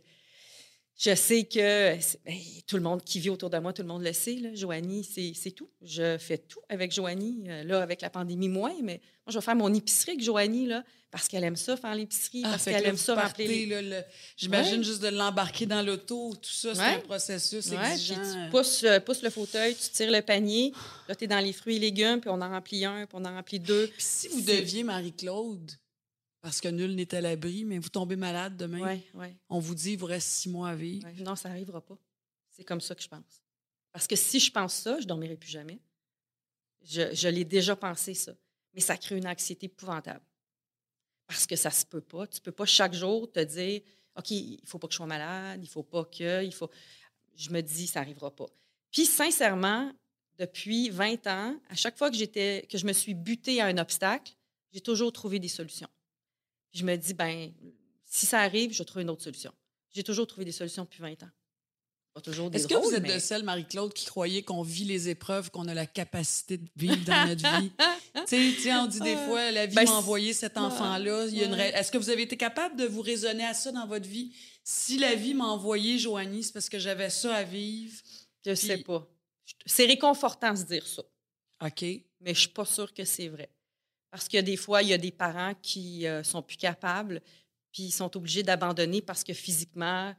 je 0.97 1.13
sais 1.13 1.43
que 1.43 1.95
ben, 2.25 2.37
tout 2.67 2.77
le 2.77 2.81
monde 2.81 3.03
qui 3.03 3.19
vit 3.19 3.29
autour 3.29 3.49
de 3.49 3.57
moi, 3.57 3.73
tout 3.73 3.81
le 3.81 3.87
monde 3.87 4.03
le 4.03 4.13
sait. 4.13 4.35
Là. 4.35 4.49
Joanie, 4.53 5.03
c'est 5.03 5.51
tout. 5.51 5.69
Je 5.81 6.17
fais 6.17 6.37
tout 6.37 6.61
avec 6.69 6.93
Joanie. 6.93 7.43
Euh, 7.47 7.63
là, 7.63 7.81
avec 7.81 8.01
la 8.01 8.09
pandémie, 8.09 8.47
moins, 8.47 8.73
mais 8.81 9.01
moi, 9.25 9.31
je 9.31 9.37
vais 9.37 9.43
faire 9.43 9.55
mon 9.55 9.73
épicerie 9.73 10.11
avec 10.11 10.23
Joanie, 10.23 10.67
là, 10.67 10.85
parce 11.11 11.27
qu'elle 11.27 11.43
aime 11.43 11.57
ça, 11.57 11.75
faire 11.75 11.95
l'épicerie, 11.95 12.43
ah, 12.45 12.51
parce 12.51 12.65
qu'elle 12.65 12.85
aime 12.85 12.95
ça 12.95 13.15
remplir. 13.15 13.81
Les... 13.81 14.01
J'imagine 14.37 14.77
ouais. 14.77 14.83
juste 14.83 15.01
de 15.01 15.09
l'embarquer 15.09 15.65
dans 15.65 15.81
l'auto, 15.81 16.33
tout 16.35 16.49
ça, 16.49 16.73
c'est 16.73 16.81
ouais. 16.81 16.95
un 16.95 16.99
processus 16.99 17.71
ouais. 17.71 17.91
exigeant. 17.91 18.21
tu 18.21 18.51
pousses, 18.51 18.83
euh, 18.83 18.99
pousses, 18.99 19.21
le 19.21 19.29
fauteuil, 19.29 19.75
tu 19.75 19.89
tires 19.89 20.11
le 20.11 20.21
panier, 20.21 20.71
là, 21.09 21.15
tu 21.15 21.25
es 21.25 21.27
dans 21.27 21.39
les 21.39 21.53
fruits 21.53 21.75
et 21.75 21.79
légumes, 21.79 22.21
puis 22.21 22.29
on 22.29 22.41
en 22.41 22.49
remplit 22.49 22.85
un, 22.85 23.05
puis 23.05 23.17
on 23.19 23.25
en 23.25 23.35
remplit 23.35 23.59
deux. 23.59 23.87
Puis 23.87 23.95
si 23.97 24.27
vous 24.29 24.41
deviez, 24.41 24.83
Marie-Claude, 24.83 25.71
parce 26.45 26.61
que 26.61 26.67
nul 26.67 26.93
n'est 26.93 27.15
à 27.15 27.21
l'abri, 27.21 27.65
mais 27.65 27.79
vous 27.79 27.89
tombez 27.89 28.15
malade 28.15 28.55
demain. 28.55 28.79
Ouais, 28.79 29.03
ouais. 29.15 29.35
On 29.49 29.57
vous 29.57 29.73
dit, 29.73 29.93
il 29.93 29.97
vous 29.97 30.05
reste 30.05 30.27
six 30.27 30.47
mois 30.47 30.69
à 30.69 30.75
vivre. 30.75 31.07
Ouais. 31.07 31.23
Non, 31.23 31.35
ça 31.35 31.49
n'arrivera 31.49 31.81
pas. 31.81 31.97
C'est 32.51 32.63
comme 32.63 32.81
ça 32.81 32.93
que 32.93 33.01
je 33.01 33.07
pense. 33.07 33.41
Parce 33.91 34.05
que 34.05 34.15
si 34.15 34.39
je 34.39 34.51
pense 34.51 34.75
ça, 34.75 34.97
je 34.99 35.05
ne 35.05 35.07
dormirai 35.07 35.37
plus 35.37 35.49
jamais. 35.49 35.79
Je, 36.83 37.15
je 37.15 37.27
l'ai 37.29 37.45
déjà 37.45 37.75
pensé, 37.75 38.13
ça. 38.13 38.31
Mais 38.75 38.79
ça 38.79 38.95
crée 38.95 39.17
une 39.17 39.25
anxiété 39.25 39.65
épouvantable. 39.65 40.23
Parce 41.25 41.47
que 41.47 41.55
ça 41.55 41.71
se 41.71 41.83
peut 41.83 41.99
pas. 41.99 42.27
Tu 42.27 42.39
peux 42.41 42.51
pas 42.51 42.67
chaque 42.67 42.93
jour 42.93 43.31
te 43.31 43.39
dire, 43.39 43.81
OK, 44.15 44.29
il 44.29 44.61
faut 44.65 44.77
pas 44.77 44.85
que 44.85 44.93
je 44.93 44.97
sois 44.97 45.07
malade, 45.07 45.61
il 45.63 45.67
faut 45.67 45.81
pas 45.81 46.05
que, 46.05 46.45
il 46.45 46.53
faut... 46.53 46.69
Je 47.35 47.49
me 47.49 47.61
dis, 47.61 47.87
ça 47.87 48.01
n'arrivera 48.01 48.29
pas. 48.29 48.45
Puis, 48.91 49.07
sincèrement, 49.07 49.91
depuis 50.37 50.91
20 50.91 51.25
ans, 51.25 51.59
à 51.69 51.73
chaque 51.75 51.97
fois 51.97 52.11
que, 52.11 52.15
j'étais, 52.15 52.67
que 52.69 52.77
je 52.77 52.85
me 52.85 52.93
suis 52.93 53.15
butée 53.15 53.61
à 53.61 53.65
un 53.65 53.79
obstacle, 53.79 54.35
j'ai 54.71 54.81
toujours 54.81 55.11
trouvé 55.11 55.39
des 55.39 55.47
solutions 55.47 55.89
je 56.75 56.83
me 56.83 56.95
dis, 56.95 57.13
ben 57.13 57.51
si 58.05 58.25
ça 58.25 58.39
arrive, 58.39 58.71
je 58.73 58.79
vais 58.79 58.85
trouver 58.85 59.03
une 59.03 59.09
autre 59.09 59.23
solution. 59.23 59.53
J'ai 59.93 60.03
toujours 60.03 60.27
trouvé 60.27 60.45
des 60.45 60.51
solutions 60.51 60.83
depuis 60.83 61.01
20 61.01 61.23
ans. 61.23 61.29
Est-ce 62.53 62.67
que 62.67 62.75
vous 62.75 62.93
êtes 62.93 63.03
mais... 63.03 63.15
de 63.15 63.19
celle, 63.19 63.43
Marie-Claude, 63.43 63.93
qui 63.93 64.05
croyait 64.05 64.41
qu'on 64.41 64.61
vit 64.61 64.85
les 64.85 65.09
épreuves, 65.09 65.51
qu'on 65.51 65.67
a 65.67 65.73
la 65.73 65.85
capacité 65.85 66.57
de 66.57 66.69
vivre 66.77 67.03
dans 67.05 67.27
notre 67.27 67.59
vie? 67.59 67.71
tu 68.27 68.53
sais, 68.53 68.73
on 68.73 68.87
dit 68.87 69.01
des 69.01 69.17
fois, 69.17 69.51
la 69.51 69.65
vie 69.65 69.75
ben, 69.75 69.83
m'a 69.83 69.91
envoyé 69.95 70.31
cet 70.31 70.57
enfant-là. 70.57 71.25
Est-ce 71.25 71.91
que 71.91 71.97
vous 71.97 72.09
avez 72.09 72.21
été 72.21 72.37
capable 72.37 72.77
de 72.77 72.85
vous 72.85 73.01
raisonner 73.01 73.43
à 73.43 73.53
ça 73.53 73.71
dans 73.73 73.85
votre 73.85 74.07
vie? 74.07 74.33
Si 74.63 74.97
la 74.97 75.15
vie 75.15 75.33
m'a 75.33 75.45
envoyé 75.45 75.99
Joanie, 75.99 76.43
c'est 76.43 76.53
parce 76.53 76.69
que 76.69 76.79
j'avais 76.79 77.09
ça 77.09 77.35
à 77.35 77.43
vivre. 77.43 77.97
Je 78.45 78.51
puis... 78.51 78.57
sais 78.57 78.77
pas. 78.77 79.05
C'est 79.65 79.85
réconfortant 79.85 80.53
de 80.53 80.59
se 80.59 80.63
dire 80.63 80.87
ça. 80.87 81.03
OK. 81.65 81.81
Mais 82.21 82.33
je 82.33 82.39
suis 82.39 82.49
pas 82.49 82.65
sûre 82.65 82.93
que 82.93 83.03
c'est 83.03 83.27
vrai. 83.27 83.49
Parce 84.15 84.29
que 84.29 84.39
des 84.39 84.55
fois, 84.55 84.81
il 84.81 84.87
y 84.87 84.93
a 84.93 84.97
des 84.97 85.11
parents 85.11 85.51
qui 85.61 86.07
euh, 86.07 86.23
sont 86.23 86.41
plus 86.41 86.55
capables, 86.55 87.21
puis 87.73 87.83
ils 87.83 87.91
sont 87.91 88.15
obligés 88.15 88.43
d'abandonner 88.43 89.01
parce 89.01 89.25
que 89.25 89.33
physiquement, 89.33 90.15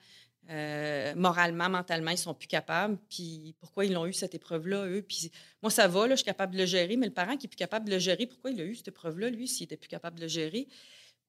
euh, 0.50 1.14
moralement, 1.14 1.70
mentalement, 1.70 2.10
ils 2.10 2.18
sont 2.18 2.34
plus 2.34 2.46
capables. 2.46 2.98
Puis 3.08 3.54
pourquoi 3.58 3.86
ils 3.86 3.94
l'ont 3.94 4.04
eu 4.04 4.12
cette 4.12 4.34
épreuve-là, 4.34 4.84
eux? 4.84 5.00
Puis 5.00 5.32
moi, 5.62 5.70
ça 5.70 5.88
va, 5.88 6.06
là, 6.06 6.14
je 6.14 6.16
suis 6.16 6.26
capable 6.26 6.52
de 6.52 6.58
le 6.58 6.66
gérer, 6.66 6.98
mais 6.98 7.06
le 7.06 7.14
parent 7.14 7.38
qui 7.38 7.46
est 7.46 7.48
plus 7.48 7.56
capable 7.56 7.86
de 7.86 7.92
le 7.92 7.98
gérer, 7.98 8.26
pourquoi 8.26 8.50
il 8.50 8.60
a 8.60 8.64
eu 8.64 8.74
cette 8.74 8.88
épreuve-là, 8.88 9.30
lui, 9.30 9.48
s'il 9.48 9.64
était 9.64 9.78
plus 9.78 9.88
capable 9.88 10.16
de 10.18 10.24
le 10.24 10.28
gérer? 10.28 10.68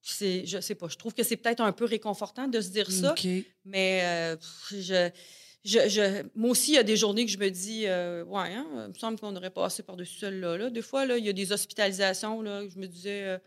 C'est, 0.02 0.44
je 0.44 0.60
sais 0.60 0.74
pas, 0.74 0.88
je 0.88 0.96
trouve 0.96 1.14
que 1.14 1.22
c'est 1.22 1.38
peut-être 1.38 1.62
un 1.62 1.72
peu 1.72 1.86
réconfortant 1.86 2.48
de 2.48 2.60
se 2.60 2.68
dire 2.68 2.90
ça, 2.90 3.12
okay. 3.12 3.46
mais 3.64 4.02
euh, 4.04 4.36
je, 4.72 5.10
je, 5.64 5.88
je, 5.88 6.22
moi 6.34 6.50
aussi, 6.50 6.72
il 6.72 6.74
y 6.74 6.78
a 6.78 6.82
des 6.82 6.96
journées 6.96 7.26
que 7.26 7.32
je 7.32 7.38
me 7.38 7.50
dis, 7.50 7.86
euh, 7.86 8.24
ouais, 8.24 8.54
hein, 8.54 8.66
il 8.86 8.88
me 8.88 8.94
semble 8.94 9.18
qu'on 9.18 9.34
aurait 9.34 9.50
passé 9.50 9.82
par-dessus 9.82 10.18
celle-là. 10.18 10.56
Là. 10.56 10.70
Des 10.70 10.82
fois, 10.82 11.04
là, 11.04 11.18
il 11.18 11.24
y 11.24 11.28
a 11.28 11.32
des 11.32 11.52
hospitalisations, 11.52 12.40
là, 12.42 12.62
je 12.68 12.78
me 12.78 12.86
disais, 12.86 13.24
euh, 13.24 13.38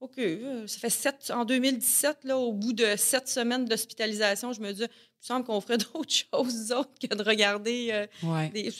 OK, 0.00 0.18
euh, 0.18 0.66
ça 0.66 0.78
fait 0.78 0.90
sept, 0.90 1.32
en 1.34 1.44
2017, 1.44 2.24
là, 2.24 2.36
au 2.38 2.52
bout 2.52 2.72
de 2.72 2.96
sept 2.96 3.28
semaines 3.28 3.64
d'hospitalisation, 3.64 4.52
je 4.52 4.60
me 4.60 4.72
dis, 4.72 4.82
il 4.82 4.84
me 4.84 4.88
semble 5.20 5.46
qu'on 5.46 5.60
ferait 5.60 5.78
d'autres 5.94 6.12
choses 6.12 6.70
autres 6.72 6.98
que 7.00 7.14
de 7.14 7.22
regarder. 7.22 8.06
ouais. 8.22 8.50
des... 8.50 8.70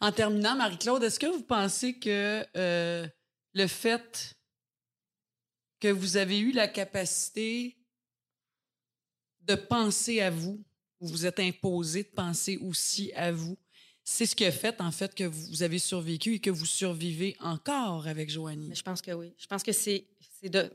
En 0.00 0.12
terminant, 0.12 0.54
Marie-Claude, 0.54 1.02
est-ce 1.02 1.18
que 1.18 1.26
vous 1.26 1.42
pensez 1.42 1.98
que 1.98 2.44
le 2.54 3.66
fait 3.66 4.36
que 5.80 5.88
vous 5.88 6.16
avez 6.16 6.38
eu 6.38 6.52
la 6.52 6.68
capacité 6.68 7.76
de 9.42 9.54
penser 9.54 10.20
à 10.20 10.30
vous, 10.30 10.64
vous 11.00 11.08
vous 11.08 11.26
êtes 11.26 11.40
imposé 11.40 12.02
de 12.02 12.08
penser 12.08 12.56
aussi 12.58 13.12
à 13.14 13.32
vous. 13.32 13.56
C'est 14.04 14.26
ce 14.26 14.36
qui 14.36 14.44
a 14.44 14.52
fait, 14.52 14.80
en 14.80 14.92
fait, 14.92 15.14
que 15.14 15.24
vous 15.24 15.62
avez 15.62 15.78
survécu 15.78 16.34
et 16.34 16.38
que 16.38 16.50
vous 16.50 16.66
survivez 16.66 17.36
encore 17.40 18.06
avec 18.06 18.30
Joanie. 18.30 18.70
Je 18.72 18.82
pense 18.82 19.02
que 19.02 19.10
oui. 19.10 19.34
Je 19.36 19.46
pense 19.46 19.62
que 19.62 19.72
c'est. 19.72 20.06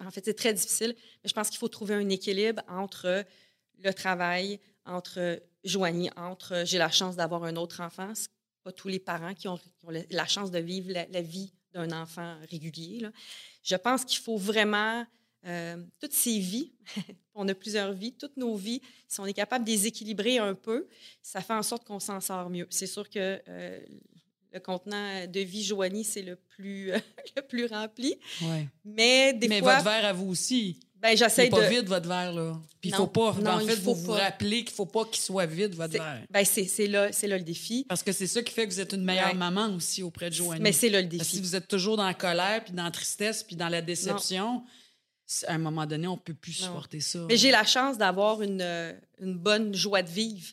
En 0.02 0.12
fait, 0.12 0.26
c'est 0.26 0.34
très 0.34 0.54
difficile, 0.54 0.96
mais 1.24 1.30
je 1.30 1.34
pense 1.34 1.50
qu'il 1.50 1.58
faut 1.58 1.70
trouver 1.70 1.94
un 1.94 2.10
équilibre 2.10 2.62
entre 2.68 3.24
le 3.80 3.94
travail, 3.94 4.60
entre 4.86 5.42
Joanie, 5.64 6.10
entre 6.18 6.64
j'ai 6.66 6.78
la 6.78 6.92
chance 6.92 7.16
d'avoir 7.16 7.44
un 7.46 7.56
autre 7.56 7.82
enfant. 7.82 8.12
C'est 8.14 8.28
pas 8.64 8.72
tous 8.72 8.90
les 8.90 9.00
parents 9.00 9.34
qui 9.34 9.48
ont, 9.48 9.60
la 10.10 10.26
chance 10.26 10.52
de 10.52 10.60
vivre 10.60 10.92
la, 10.92 11.22
vie 11.22 11.54
d'un 11.74 11.92
enfant 11.92 12.38
régulier. 12.50 13.08
Je 13.64 13.76
pense 13.76 14.04
qu'il 14.04 14.20
faut 14.20 14.38
vraiment 14.38 15.06
euh, 15.46 15.78
toutes 16.00 16.14
ces 16.14 16.38
vies, 16.40 16.72
on 17.36 17.48
a 17.48 17.54
plusieurs 17.54 17.94
vies, 17.94 18.14
toutes 18.14 18.38
nos 18.38 18.56
vies, 18.56 18.82
si 19.08 19.20
on 19.20 19.26
est 19.26 19.34
capable 19.34 19.66
de 19.66 19.72
les 19.72 19.88
équilibrer 19.88 20.38
un 20.38 20.54
peu, 20.54 20.88
ça 21.22 21.42
fait 21.42 21.54
en 21.54 21.64
sorte 21.64 21.86
qu'on 21.86 22.00
s'en 22.00 22.20
sort 22.22 22.50
mieux. 22.50 22.68
C'est 22.70 22.88
sûr 22.88 23.10
que 23.10 23.42
euh, 23.48 23.80
le 24.54 24.60
contenant 24.60 25.26
de 25.28 25.40
vie 25.40 25.64
Joanie, 25.64 26.04
c'est 26.04 26.22
le 26.22 26.36
plus, 26.36 26.92
le 27.36 27.42
plus 27.42 27.66
rempli. 27.66 28.16
Ouais. 28.42 28.68
Mais 28.86 29.34
des 29.34 29.48
Mais 29.48 29.60
fois. 29.60 29.76
votre 29.78 29.86
verre 29.86 30.06
à 30.06 30.14
vous 30.14 30.30
aussi. 30.30 30.80
Ben, 31.02 31.18
j'essaie 31.18 31.50
pas 31.50 31.66
de. 31.68 31.74
vide, 31.74 31.88
votre 31.88 32.08
verre, 32.08 32.32
là. 32.32 32.54
Puis 32.80 32.92
il 32.92 32.96
faut 32.96 33.08
pas. 33.08 33.36
Non, 33.42 33.52
en 33.54 33.60
fait, 33.62 33.76
faut 33.76 33.96
vous 33.96 34.06
pas. 34.06 34.14
vous 34.14 34.20
rappelez 34.20 34.64
qu'il 34.64 34.74
faut 34.76 34.86
pas 34.86 35.04
qu'il 35.06 35.20
soit 35.24 35.48
vide, 35.48 35.74
votre 35.74 35.94
verre. 35.94 36.22
Ben, 36.30 36.46
c'est 36.46 36.86
là, 36.86 37.10
là 37.10 37.38
le 37.40 37.44
défi. 37.44 37.86
Parce 37.90 38.04
que 38.04 38.12
c'est 38.12 38.28
ça 38.28 38.44
qui 38.44 38.54
fait 38.54 38.68
que 38.68 38.72
vous 38.72 38.80
êtes 38.80 38.94
une 38.94 39.04
meilleure 39.04 39.30
Ouais. 39.30 39.34
maman 39.34 39.74
aussi 39.76 40.04
auprès 40.04 40.30
de 40.30 40.36
Joanie. 40.36 40.62
Mais 40.62 40.72
c'est 40.72 40.90
là 40.90 41.02
le 41.02 41.08
Parce 41.08 41.18
que 41.20 41.26
si 41.26 41.38
défi. 41.38 41.48
vous 41.50 41.56
êtes 41.56 41.68
toujours 41.68 41.98
dans 41.98 42.06
la 42.06 42.14
colère, 42.14 42.64
puis 42.64 42.74
dans 42.74 42.84
la 42.84 42.92
tristesse, 42.92 43.42
puis 43.42 43.56
dans 43.56 43.70
la 43.70 43.82
déception, 43.82 44.64
à 45.48 45.54
un 45.54 45.58
moment 45.58 45.86
donné, 45.86 46.08
on 46.08 46.18
peut 46.18 46.34
plus 46.34 46.62
Non. 46.62 46.68
supporter 46.68 47.00
ça. 47.00 47.20
Mais 47.28 47.38
j'ai 47.38 47.52
la 47.52 47.64
chance 47.66 47.98
d'avoir 47.98 48.42
une, 48.42 48.62
euh, 48.62 48.94
une 49.22 49.36
bonne 49.38 49.74
joie 49.74 50.02
de 50.04 50.10
vivre. 50.10 50.48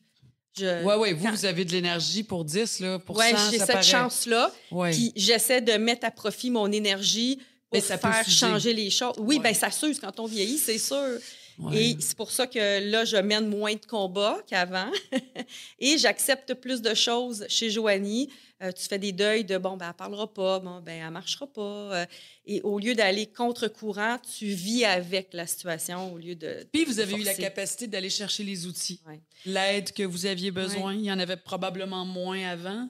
Oui, 0.61 0.95
oui, 0.99 1.13
vous, 1.13 1.25
quand- 1.25 1.31
vous 1.31 1.45
avez 1.45 1.65
de 1.65 1.71
l'énergie 1.71 2.25
pour 2.25 2.45
10, 2.45 2.81
là. 2.81 2.99
Pour 2.99 3.17
Ouais, 3.17 3.31
100, 3.31 3.51
j'ai 3.53 3.59
cette 3.61 3.83
chance-là. 3.85 4.51
Ouais. 4.73 4.91
Puis 4.91 5.13
j'essaie 5.15 5.61
de 5.61 5.73
mettre 5.75 6.05
à 6.05 6.11
profit 6.11 6.51
mon 6.51 6.71
énergie 6.73 7.39
pour 7.71 7.81
ça 7.81 7.97
faire 7.97 8.29
changer 8.29 8.73
les 8.75 8.91
choses. 8.91 9.15
Oui, 9.19 9.37
Ouais. 9.37 9.43
ben 9.43 9.55
ça 9.55 9.71
s'use 9.71 10.01
quand 10.01 10.19
on 10.19 10.27
vieillit, 10.27 10.59
c'est 10.59 10.79
sûr. 10.79 11.19
Ouais. 11.61 11.77
Et 11.91 11.97
c'est 12.01 12.17
pour 12.17 12.31
ça 12.33 12.47
que 12.49 12.91
là, 12.91 13.05
je 13.05 13.17
mène 13.19 13.47
moins 13.49 13.75
de 13.75 13.85
combats 13.87 14.39
qu'avant. 14.49 14.91
Et 15.79 15.97
j'accepte 15.99 16.55
plus 16.55 16.81
de 16.83 16.95
choses 16.95 17.45
chez 17.49 17.71
Joanie. 17.71 18.29
Euh, 18.61 18.73
tu 18.73 18.89
fais 18.89 18.99
des 18.99 19.13
deuils 19.13 19.45
de 19.45 19.57
bon, 19.57 19.77
ben, 19.77 19.89
elle 19.89 19.95
parlera 19.95 20.33
pas, 20.33 20.59
bon, 20.59 20.81
ben, 20.81 21.01
elle 21.05 21.13
marchera 21.13 21.47
pas. 21.47 21.61
Euh, 21.61 22.07
et 22.45 22.61
au 22.63 22.79
lieu 22.79 22.95
d'aller 22.95 23.27
contre-courant, 23.27 24.19
tu 24.19 24.47
vis 24.47 24.85
avec 24.85 25.33
la 25.33 25.47
situation 25.47 26.13
au 26.13 26.19
lieu 26.19 26.35
de. 26.35 26.67
Puis 26.73 26.85
vous 26.85 26.99
avez 26.99 27.15
eu 27.15 27.23
la 27.23 27.35
capacité 27.35 27.87
d'aller 27.87 28.11
chercher 28.11 28.43
les 28.43 28.67
outils. 28.67 29.01
Ouais. 29.07 29.21
L'aide 29.47 29.93
que 29.93 30.03
vous 30.03 30.27
aviez 30.27 30.51
besoin, 30.51 30.95
il 30.95 31.05
y 31.05 31.13
en 31.13 31.19
avait 31.21 31.37
probablement 31.37 32.05
moins 32.05 32.49
avant. 32.49 32.89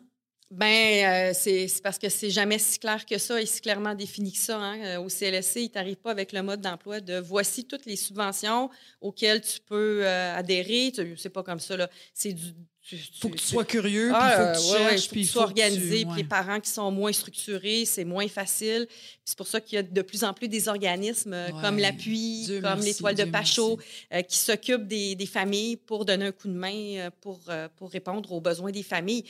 Ben, 0.51 1.31
euh, 1.31 1.33
c'est 1.39 1.69
parce 1.83 1.99
que 1.99 2.09
c'est 2.09 2.31
jamais 2.31 2.59
si 2.59 2.79
clair 2.79 3.05
que 3.05 3.19
ça 3.19 3.41
et 3.41 3.45
si 3.45 3.61
clairement 3.61 3.95
défini 3.95 4.33
que 4.33 4.39
ça. 4.39 4.59
hein. 4.59 4.79
Euh, 4.83 5.01
Au 5.01 5.11
CLSC, 5.11 5.57
il 5.65 5.71
t'arrive 5.71 5.97
pas 5.97 6.11
avec 6.11 6.33
le 6.33 6.43
mode 6.43 6.63
d'emploi 6.63 7.01
de 7.01 7.19
voici 7.19 7.67
toutes 7.67 7.85
les 7.85 7.97
subventions 7.97 8.71
auxquelles 9.03 9.43
tu 9.43 9.59
peux 9.67 10.01
euh, 10.07 10.35
adhérer. 10.35 10.93
C'est 11.19 11.29
pas 11.29 11.43
comme 11.43 11.61
ça, 11.61 11.77
là. 11.77 11.91
C'est 12.15 12.33
du. 12.33 12.55
tu- 12.81 12.97
Faut 13.21 13.29
que 13.29 13.37
tu 13.37 13.45
sois 13.45 13.67
curieux, 13.67 14.07
puis 14.09 14.17
Ah, 14.19 14.31
faut 14.31 14.43
que 14.43 14.49
euh, 14.49 14.55
tu 14.55 14.73
ouais, 14.79 14.85
ouais, 14.87 14.91
cherches, 14.93 15.03
faut 15.09 15.13
puis 15.13 15.21
que 15.21 15.27
tu 15.27 15.33
sois 15.33 15.43
organisé, 15.43 15.97
puis 15.97 16.05
ouais. 16.07 16.17
les 16.17 16.25
parents 16.25 16.61
qui 16.61 16.71
sont 16.71 16.91
moins 16.91 17.13
structurés, 17.13 17.85
c'est 17.85 18.05
moins 18.07 18.27
facile. 18.29 18.87
Puis 18.89 18.97
C'est 19.27 19.37
pour 19.37 19.47
ça 19.49 19.61
qu'il 19.61 19.77
y 19.77 19.79
a 19.81 19.83
de 19.83 20.01
plus 20.03 20.25
en 20.25 20.33
plus 20.33 20.49
des 20.49 20.69
organismes 20.69 21.37
comme 21.61 21.77
l'Appui, 21.79 22.49
comme 22.63 22.81
l'Étoile 22.81 23.15
de 23.17 23.25
Pachot, 23.25 23.79
euh, 24.15 24.23
qui 24.23 24.39
s'occupent 24.39 24.87
des, 24.89 25.15
des 25.15 25.27
familles 25.27 25.77
pour 25.77 26.07
donner 26.07 26.25
un 26.25 26.33
coup 26.33 26.49
de 26.49 26.55
main 26.55 27.11
pour, 27.21 27.39
pour 27.77 27.91
répondre 27.91 28.33
aux 28.33 28.41
besoins 28.41 28.71
des 28.71 28.83
familles. 28.83 29.25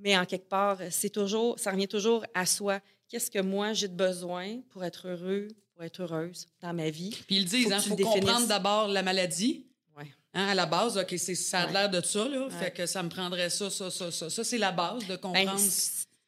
Mais 0.00 0.16
en 0.16 0.24
quelque 0.24 0.48
part, 0.48 0.78
c'est 0.90 1.10
toujours, 1.10 1.58
ça 1.58 1.70
revient 1.70 1.88
toujours 1.88 2.24
à 2.34 2.46
soi. 2.46 2.80
Qu'est-ce 3.08 3.30
que 3.30 3.40
moi 3.40 3.72
j'ai 3.72 3.88
de 3.88 3.94
besoin 3.94 4.60
pour 4.70 4.84
être 4.84 5.08
heureux, 5.08 5.48
pour 5.74 5.84
être 5.84 6.02
heureuse 6.02 6.46
dans 6.60 6.72
ma 6.72 6.90
vie? 6.90 7.10
Puis 7.26 7.36
ils 7.36 7.42
le 7.42 7.48
disent, 7.48 7.66
il 7.68 7.80
faut 7.82 7.96
le 7.96 8.04
comprendre 8.04 8.46
d'abord 8.46 8.88
la 8.88 9.02
maladie. 9.02 9.66
Ouais. 9.96 10.06
Hein, 10.32 10.46
à 10.48 10.54
la 10.54 10.66
base, 10.66 10.96
OK, 10.96 11.14
c'est, 11.18 11.34
ça 11.34 11.62
a 11.62 11.72
l'air 11.72 11.90
de 11.90 12.00
ça, 12.00 12.26
là. 12.28 12.46
Ouais. 12.46 12.50
Fait 12.50 12.70
que 12.70 12.86
ça 12.86 13.02
me 13.02 13.08
prendrait 13.08 13.50
ça, 13.50 13.68
ça, 13.68 13.90
ça, 13.90 14.10
ça. 14.10 14.30
Ça, 14.30 14.44
c'est 14.44 14.58
la 14.58 14.72
base 14.72 15.06
de 15.06 15.16
Ben, 15.16 15.18
comprendre. 15.18 15.60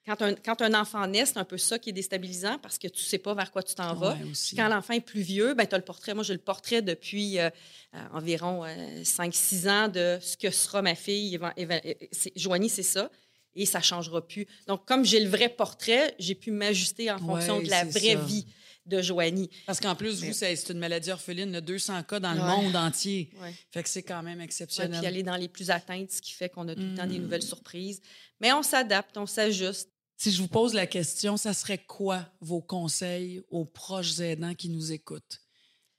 quand, 0.05 0.23
un, 0.23 0.35
quand 0.35 0.61
un 0.61 0.75
enfant 0.75 1.07
naît, 1.07 1.25
c'est 1.25 1.39
un 1.39 1.45
peu 1.45 1.57
ça 1.57 1.79
qui 1.79 1.91
est 1.91 1.93
déstabilisant 1.95 2.59
parce 2.59 2.79
que 2.79 2.89
tu 2.89 3.03
sais 3.03 3.19
pas 3.19 3.33
vers 3.35 3.53
quoi 3.53 3.63
tu 3.63 3.75
t'en 3.77 3.95
vas. 3.95 4.15
Ouais, 4.15 4.31
aussi. 4.31 4.55
Puis 4.55 4.57
quand 4.57 4.69
l'enfant 4.69 4.95
est 4.95 5.01
plus 5.01 5.23
vieux, 5.23 5.55
ben, 5.55 5.67
tu 5.67 5.75
as 5.77 5.79
le 5.79 5.85
portrait. 5.85 6.15
Moi, 6.15 6.25
j'ai 6.25 6.35
le 6.35 6.41
portrait 6.41 6.83
depuis 6.83 7.39
euh, 7.39 7.49
euh, 7.95 7.99
environ 8.13 8.65
5-6 9.03 9.69
ans 9.71 9.89
de 9.89 10.19
ce 10.21 10.37
que 10.37 10.51
sera 10.51 10.83
ma 10.83 10.97
fille. 10.97 11.39
Euh, 11.59 11.95
Joanie, 12.35 12.69
c'est 12.69 12.83
ça. 12.83 13.09
Et 13.55 13.67
ça 13.67 13.81
changera 13.83 14.27
plus. 14.27 14.47
Donc, 14.67 14.87
comme 14.87 15.05
j'ai 15.05 15.21
le 15.21 15.29
vrai 15.29 15.49
portrait, 15.51 16.15
j'ai 16.19 16.35
pu 16.35 16.51
m'ajuster 16.51 17.11
en 17.11 17.19
fonction 17.19 17.59
Ouais, 17.59 17.65
de 17.65 17.71
la 17.71 17.85
vraie 17.85 18.15
ça. 18.15 18.25
vie 18.25 18.47
de 18.87 19.01
Joanie. 19.03 19.49
Parce 19.67 19.79
qu'en 19.79 19.95
plus, 19.95 20.25
vous, 20.25 20.33
c'est, 20.33 20.55
une 20.71 20.79
maladie 20.79 21.11
orpheline, 21.11 21.53
le 21.53 21.61
200 21.61 22.03
cas 22.05 22.19
dans 22.19 22.33
le 22.33 22.41
Ouais. 22.41 22.47
monde 22.63 22.75
entier. 22.77 23.31
Ouais. 23.41 23.55
Fait 23.71 23.83
que 23.83 23.89
c'est 23.89 24.03
quand 24.03 24.23
même 24.23 24.41
exceptionnel. 24.41 24.99
puis 24.99 25.07
aller 25.07 25.23
dans 25.23 25.37
les 25.37 25.49
plus 25.49 25.71
atteintes, 25.71 26.11
ce 26.11 26.21
qui 26.23 26.33
fait 26.33 26.49
qu'on 26.49 26.67
a 26.69 26.75
tout 26.75 26.81
le 26.81 26.95
temps 26.97 27.07
des 27.07 27.19
Mm. 27.19 27.23
nouvelles 27.23 27.43
surprises. 27.43 28.01
Mais 28.41 28.53
on 28.53 28.63
s'adapte, 28.63 29.17
on 29.19 29.27
s'ajuste. 29.27 29.91
Si 30.17 30.31
je 30.33 30.41
vous 30.41 30.49
pose 30.49 30.73
la 30.75 30.87
question, 30.87 31.37
ça 31.37 31.53
serait 31.53 31.79
quoi 31.79 32.27
vos 32.41 32.61
conseils 32.63 33.43
aux 33.51 33.65
proches 33.65 34.19
aidants 34.21 34.55
qui 34.55 34.69
nous 34.69 34.93
écoutent, 34.93 35.41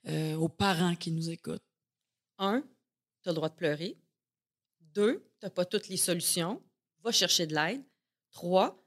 euh, 0.08 0.34
aux 0.34 0.48
parents 0.48 0.94
qui 0.96 1.10
nous 1.10 1.30
écoutent? 1.30 1.62
Un, 2.38 2.62
tu 3.22 3.28
as 3.28 3.32
le 3.32 3.36
droit 3.36 3.48
de 3.48 3.54
pleurer. 3.54 3.96
Deux, 4.94 5.24
tu 5.40 5.46
n'as 5.46 5.50
pas 5.50 5.64
toutes 5.64 5.88
les 5.88 5.96
solutions. 5.96 6.62
Va 7.04 7.12
chercher 7.12 7.46
de 7.46 7.54
l'aide. 7.54 7.82
Trois, 8.32 8.82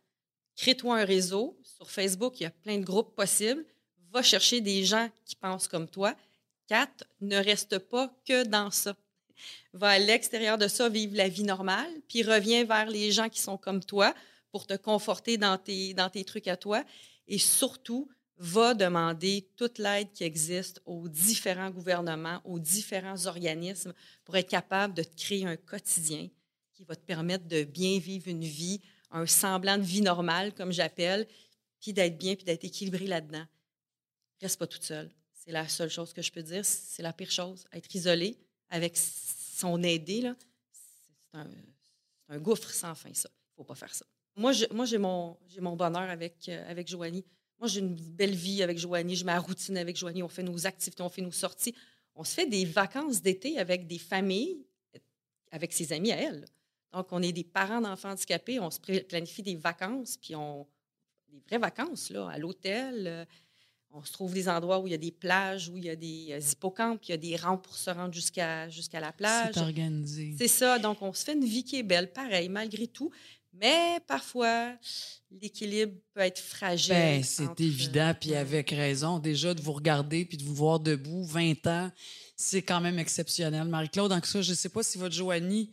crée-toi 0.56 1.00
un 1.00 1.06
réseau. 1.06 1.58
Sur 1.64 1.90
Facebook, 1.90 2.40
il 2.40 2.44
y 2.44 2.46
a 2.48 2.52
plein 2.52 2.80
de 2.80 2.84
groupes 2.84 3.16
possibles. 3.16 3.64
Va 4.12 4.24
chercher 4.24 4.60
des 4.60 4.84
gens 4.84 5.10
qui 5.24 5.36
pensent 5.36 5.68
comme 5.68 5.88
toi. 5.88 6.16
Quatre, 6.68 7.06
ne 7.22 7.38
reste 7.38 7.78
pas 7.78 8.12
que 8.26 8.44
dans 8.44 8.72
ça. 8.72 8.96
Va 9.74 9.90
à 9.90 10.00
l'extérieur 10.00 10.58
de 10.58 10.68
ça, 10.68 10.90
vivre 10.90 11.16
la 11.16 11.30
vie 11.30 11.44
normale, 11.44 11.92
puis 12.08 12.24
reviens 12.24 12.66
vers 12.66 12.90
les 12.90 13.12
gens 13.12 13.30
qui 13.30 13.40
sont 13.40 13.58
comme 13.58 13.84
toi 13.84 14.16
pour 14.52 14.66
te 14.66 14.74
conforter 14.74 15.38
dans 15.38 15.60
tes, 15.60 15.94
dans 15.94 16.10
tes 16.10 16.26
trucs 16.26 16.48
à 16.48 16.58
toi. 16.58 16.84
Et 17.28 17.38
surtout, 17.38 18.10
va 18.38 18.74
demander 18.74 19.48
toute 19.56 19.78
l'aide 19.78 20.12
qui 20.12 20.24
existe 20.24 20.82
aux 20.86 21.08
différents 21.08 21.70
gouvernements, 21.70 22.42
aux 22.46 22.60
différents 22.60 23.28
organismes 23.28 23.94
pour 24.26 24.38
être 24.38 24.50
capable 24.50 24.96
de 24.96 25.04
te 25.04 25.16
créer 25.16 25.46
un 25.46 25.56
quotidien 25.58 26.30
qui 26.78 26.84
va 26.84 26.96
te 26.96 27.04
permettre 27.04 27.48
de 27.48 27.64
bien 27.64 27.98
vivre 27.98 28.28
une 28.28 28.44
vie, 28.44 28.80
un 29.10 29.26
semblant 29.26 29.80
de 29.80 29.84
vie 29.84 30.02
normale, 30.02 30.54
comme 30.54 30.72
j'appelle, 30.72 31.28
puis 31.80 31.92
d'être 31.92 32.20
bien, 32.20 32.36
puis 32.36 32.46
d'être 32.46 32.64
équilibré 32.64 33.08
là-dedans. 33.08 33.46
Reste 34.40 34.60
pas 34.60 34.68
toute 34.68 34.84
seule. 34.84 35.10
C'est 35.34 35.52
la 35.52 35.68
seule 35.68 35.90
chose 35.90 36.14
que 36.14 36.22
je 36.22 36.32
peux 36.32 36.44
dire. 36.44 36.64
C'est 36.64 37.02
la 37.02 37.14
pire 37.14 37.32
chose. 37.32 37.66
Être 37.74 37.96
isolé 37.96 38.38
avec 38.70 38.96
son 38.96 39.82
aidé, 39.82 40.22
là, 40.22 40.36
c'est 41.32 41.40
un, 42.30 42.38
gouffre 42.38 42.70
sans 42.70 42.94
fin, 42.94 43.12
ça. 43.16 43.30
Il 43.34 43.56
faut 43.56 43.64
pas 43.64 43.74
faire 43.74 43.96
ça. 43.96 44.06
Moi, 44.36 44.52
j'ai 44.52 44.98
mon, 45.00 45.36
mon 45.60 45.76
bonheur 45.76 46.10
avec, 46.12 46.48
euh, 46.48 46.70
avec 46.70 46.88
Joanie. 46.88 47.26
Moi, 47.58 47.68
j'ai 47.68 47.80
une 47.80 47.96
belle 47.96 48.36
vie 48.36 48.62
avec 48.62 48.78
Joanie. 48.78 49.16
J'ai 49.16 49.26
ma 49.26 49.40
routine 49.40 49.78
avec 49.78 49.96
Joanie. 49.98 50.22
On 50.22 50.28
fait 50.28 50.44
nos 50.44 50.68
activités, 50.68 51.02
on 51.02 51.10
fait 51.10 51.24
nos 51.24 51.32
sorties. 51.32 51.74
On 52.14 52.24
se 52.24 52.36
fait 52.36 52.46
des 52.46 52.66
vacances 52.66 53.20
d'été 53.20 53.58
avec 53.58 53.88
des 53.88 53.98
familles, 53.98 54.64
avec 55.50 55.74
ses 55.74 55.92
amis 55.92 56.12
à 56.12 56.18
elle. 56.18 56.46
Donc, 56.98 57.08
on 57.12 57.22
est 57.22 57.32
des 57.32 57.44
parents 57.44 57.82
d'enfants 57.82 58.10
handicapés. 58.12 58.60
On 58.60 58.72
se 58.72 58.80
planifie 58.80 59.44
des 59.44 59.56
vacances, 59.56 60.18
puis 60.18 60.36
on. 60.36 60.66
des 61.32 61.40
vraies 61.48 61.60
vacances, 61.60 62.10
là, 62.10 62.30
à 62.30 62.38
l'hôtel. 62.38 63.06
euh, 63.08 63.26
on 63.92 64.04
se 64.04 64.12
trouve 64.12 64.34
des 64.34 64.50
endroits 64.50 64.80
où 64.80 64.88
il 64.88 64.92
y 64.92 64.94
a 64.94 64.98
des 64.98 65.12
plages, 65.12 65.70
où 65.70 65.78
il 65.78 65.86
y 65.86 65.90
a 65.90 65.96
des 65.96 66.28
euh, 66.32 66.40
hippocampes, 66.40 67.00
puis 67.00 67.08
il 67.10 67.12
y 67.12 67.14
a 67.14 67.18
des 67.18 67.36
rampes 67.38 67.64
pour 67.64 67.76
se 67.78 67.90
rendre 67.90 68.14
jusqu'à 68.14 68.68
jusqu'à 68.70 69.00
la 69.00 69.12
plage. 69.14 69.52
C'est 69.54 69.62
organisé. 69.62 70.36
C'est 70.38 70.48
ça. 70.50 70.78
Donc, 70.80 71.02
on 71.02 71.14
se 71.14 71.24
fait 71.24 71.34
une 71.34 71.46
vie 71.46 71.64
qui 71.64 71.78
est 71.80 71.84
belle, 71.84 72.12
pareil, 72.12 72.50
malgré 72.50 72.88
tout. 72.88 73.12
Mais 73.54 74.00
parfois, 74.06 74.74
l'équilibre 75.32 75.94
peut 76.14 76.20
être 76.22 76.40
fragile. 76.40 76.94
Ben, 76.94 77.24
c'est 77.24 77.48
entre- 77.48 77.62
évident, 77.64 78.14
puis 78.20 78.32
Ouais. 78.32 78.38
avec 78.38 78.70
raison. 78.70 79.20
Déjà, 79.20 79.54
de 79.54 79.62
vous 79.62 79.74
regarder 79.74 80.26
puis 80.26 80.38
de 80.38 80.44
vous 80.44 80.54
voir 80.54 80.80
debout, 80.80 81.24
20 81.24 81.66
ans, 81.68 81.92
c'est 82.36 82.62
quand 82.62 82.82
même 82.82 83.00
exceptionnel. 83.00 83.68
Marie-Claude, 83.68 84.12
donc 84.12 84.26
ça, 84.28 84.42
je 84.42 84.52
ne 84.52 84.56
sais 84.56 84.70
pas 84.70 84.84
si 84.84 84.98
votre 85.00 85.16
Joanie, 85.16 85.72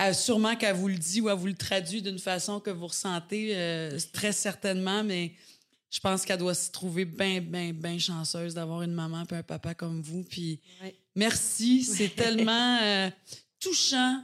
euh, 0.00 0.12
sûrement 0.12 0.56
qu'elle 0.56 0.74
vous 0.76 0.88
le 0.88 0.96
dit 0.98 1.20
ou 1.20 1.28
elle 1.30 1.36
vous 1.36 1.46
le 1.46 1.54
traduit 1.54 2.02
d'une 2.02 2.18
façon 2.18 2.60
que 2.60 2.70
vous 2.70 2.86
ressentez, 2.88 3.52
euh, 3.56 3.98
très 4.12 4.32
certainement, 4.32 5.04
mais 5.04 5.32
je 5.90 6.00
pense 6.00 6.24
qu'elle 6.24 6.38
doit 6.38 6.54
se 6.54 6.70
trouver 6.72 7.04
bien, 7.04 7.40
bien, 7.40 7.72
bien 7.72 7.98
chanceuse 7.98 8.54
d'avoir 8.54 8.82
une 8.82 8.92
maman 8.92 9.24
et 9.30 9.34
un 9.34 9.42
papa 9.44 9.74
comme 9.74 10.00
vous. 10.02 10.24
Puis 10.24 10.60
Ouais. 10.82 10.94
merci, 11.14 11.84
c'est 11.84 12.08
tellement 12.08 12.78
euh, 12.82 13.08
touchant, 13.60 14.20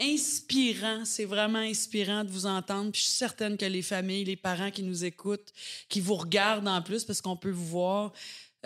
inspirant. 0.00 1.04
C'est 1.04 1.24
vraiment 1.24 1.58
inspirant 1.60 2.24
de 2.24 2.30
vous 2.30 2.46
entendre. 2.46 2.90
Puis 2.92 3.02
je 3.02 3.06
suis 3.08 3.16
certaine 3.16 3.56
que 3.56 3.64
les 3.64 3.82
familles, 3.82 4.24
les 4.24 4.36
parents 4.36 4.70
qui 4.70 4.82
nous 4.82 5.04
écoutent, 5.04 5.52
qui 5.88 6.00
vous 6.00 6.14
regardent 6.16 6.68
en 6.68 6.82
plus 6.82 7.04
parce 7.04 7.20
qu'on 7.20 7.36
peut 7.36 7.50
vous 7.50 7.66
voir, 7.66 8.12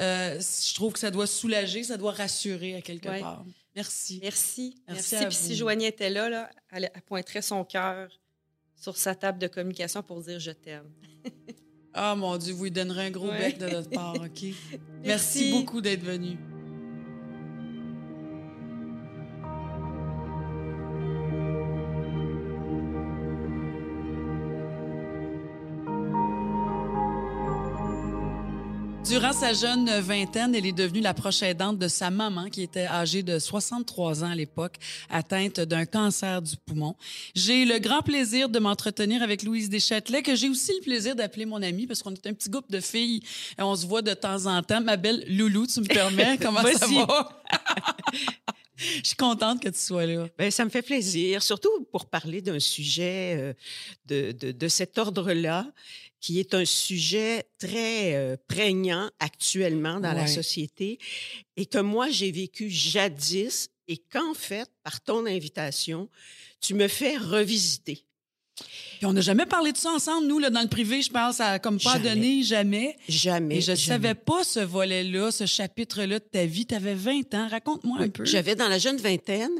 euh, 0.00 0.40
je 0.40 0.74
trouve 0.74 0.92
que 0.92 0.98
ça 0.98 1.10
doit 1.10 1.26
soulager, 1.26 1.82
ça 1.84 1.96
doit 1.96 2.12
rassurer 2.12 2.76
à 2.76 2.80
quelque 2.80 3.08
Ouais. 3.08 3.20
part. 3.20 3.44
Merci. 3.78 4.20
Merci. 4.22 4.82
Merci 4.88 5.16
Puis 5.26 5.34
si 5.36 5.56
Joanie 5.56 5.86
était 5.86 6.10
là, 6.10 6.28
là 6.28 6.50
elle, 6.72 6.90
elle 6.94 7.02
pointerait 7.02 7.42
son 7.42 7.64
cœur 7.64 8.10
sur 8.74 8.96
sa 8.96 9.14
table 9.14 9.38
de 9.38 9.46
communication 9.46 10.02
pour 10.02 10.20
dire 10.20 10.40
je 10.40 10.50
t'aime. 10.50 10.90
Ah 11.94 12.14
mon 12.14 12.36
Dieu, 12.36 12.54
vous 12.54 12.64
lui 12.64 12.70
donnerez 12.70 13.06
un 13.06 13.10
gros 13.10 13.28
Ouais. 13.28 13.38
bec 13.38 13.58
de 13.58 13.68
notre 13.68 13.90
part, 13.90 14.14
OK? 14.14 14.42
Merci, 14.42 14.52
Merci. 15.04 15.52
beaucoup 15.52 15.80
d'être 15.80 16.02
venu. 16.02 16.36
Durant 29.08 29.32
sa 29.32 29.54
jeune 29.54 29.88
vingtaine, 30.00 30.54
elle 30.54 30.66
est 30.66 30.72
devenue 30.72 31.00
la 31.00 31.14
proche 31.14 31.42
aidante 31.42 31.78
de 31.78 31.88
sa 31.88 32.10
maman, 32.10 32.50
qui 32.50 32.62
était 32.62 32.86
âgée 32.86 33.22
de 33.22 33.38
63 33.38 34.22
ans 34.22 34.30
à 34.30 34.34
l'époque, 34.34 34.74
atteinte 35.08 35.60
d'un 35.60 35.86
cancer 35.86 36.42
du 36.42 36.58
poumon. 36.58 36.94
J'ai 37.34 37.64
le 37.64 37.78
grand 37.78 38.02
plaisir 38.02 38.50
de 38.50 38.58
m'entretenir 38.58 39.22
avec 39.22 39.44
Louise 39.44 39.70
Deschâtelet, 39.70 40.20
que 40.20 40.36
j'ai 40.36 40.50
aussi 40.50 40.72
le 40.80 40.82
plaisir 40.82 41.16
d'appeler 41.16 41.46
mon 41.46 41.62
amie, 41.62 41.86
parce 41.86 42.02
qu'on 42.02 42.12
est 42.12 42.26
un 42.26 42.34
petit 42.34 42.50
groupe 42.50 42.70
de 42.70 42.80
filles 42.80 43.22
et 43.58 43.62
on 43.62 43.74
se 43.74 43.86
voit 43.86 44.02
de 44.02 44.12
temps 44.12 44.44
en 44.44 44.62
temps. 44.62 44.82
Ma 44.82 44.98
belle 44.98 45.24
Loulou, 45.26 45.66
tu 45.66 45.80
me 45.80 45.86
permets? 45.86 46.36
Comment 46.42 46.60
ça 46.60 46.86
va? 46.86 47.42
Je 48.76 49.08
suis 49.08 49.16
contente 49.16 49.60
que 49.60 49.70
tu 49.70 49.80
sois 49.80 50.06
là. 50.06 50.28
Ben, 50.38 50.50
ça 50.50 50.64
me 50.64 50.70
fait 50.70 50.82
plaisir, 50.82 51.42
surtout 51.42 51.84
pour 51.90 52.06
parler 52.06 52.40
d'un 52.40 52.60
sujet 52.60 53.34
euh, 53.36 53.52
de, 54.06 54.32
de, 54.32 54.52
de 54.52 54.68
cet 54.68 54.98
ordre-là, 54.98 55.66
qui 56.20 56.40
est 56.40 56.54
un 56.54 56.64
sujet 56.64 57.44
très 57.58 58.14
euh, 58.14 58.36
prégnant 58.48 59.10
actuellement 59.20 60.00
dans 60.00 60.12
la 60.12 60.26
société 60.26 60.98
et 61.56 61.66
que 61.66 61.78
moi, 61.78 62.10
j'ai 62.10 62.32
vécu 62.32 62.68
jadis 62.70 63.70
et 63.86 63.98
qu'en 63.98 64.34
fait, 64.34 64.68
par 64.82 65.00
ton 65.00 65.26
invitation, 65.26 66.08
tu 66.60 66.74
me 66.74 66.88
fais 66.88 67.16
revisiter. 67.16 68.04
Puis 68.98 69.06
on 69.06 69.12
n'a 69.12 69.20
jamais 69.20 69.46
parlé 69.46 69.70
de 69.70 69.76
ça 69.76 69.90
ensemble, 69.90 70.26
nous, 70.26 70.40
là, 70.40 70.50
dans 70.50 70.60
le 70.60 70.68
privé, 70.68 71.02
je 71.02 71.10
pense, 71.10 71.40
à 71.40 71.60
comme 71.60 71.78
pas 71.78 71.94
Jamais. 71.94 72.14
donné, 72.14 72.42
jamais. 72.42 72.96
Jamais. 73.08 73.58
Et 73.58 73.60
je 73.60 73.70
ne 73.70 73.76
savais 73.76 74.14
pas 74.14 74.42
ce 74.42 74.58
volet-là, 74.58 75.30
ce 75.30 75.46
chapitre-là 75.46 76.18
de 76.18 76.24
ta 76.24 76.46
vie. 76.46 76.66
Tu 76.66 76.74
avais 76.74 76.94
20 76.94 77.34
ans. 77.34 77.48
Raconte-moi 77.48 77.98
un 78.00 78.08
peu. 78.08 78.24
J'avais 78.24 78.56
dans 78.56 78.68
la 78.68 78.78
jeune 78.78 78.96
vingtaine 78.96 79.52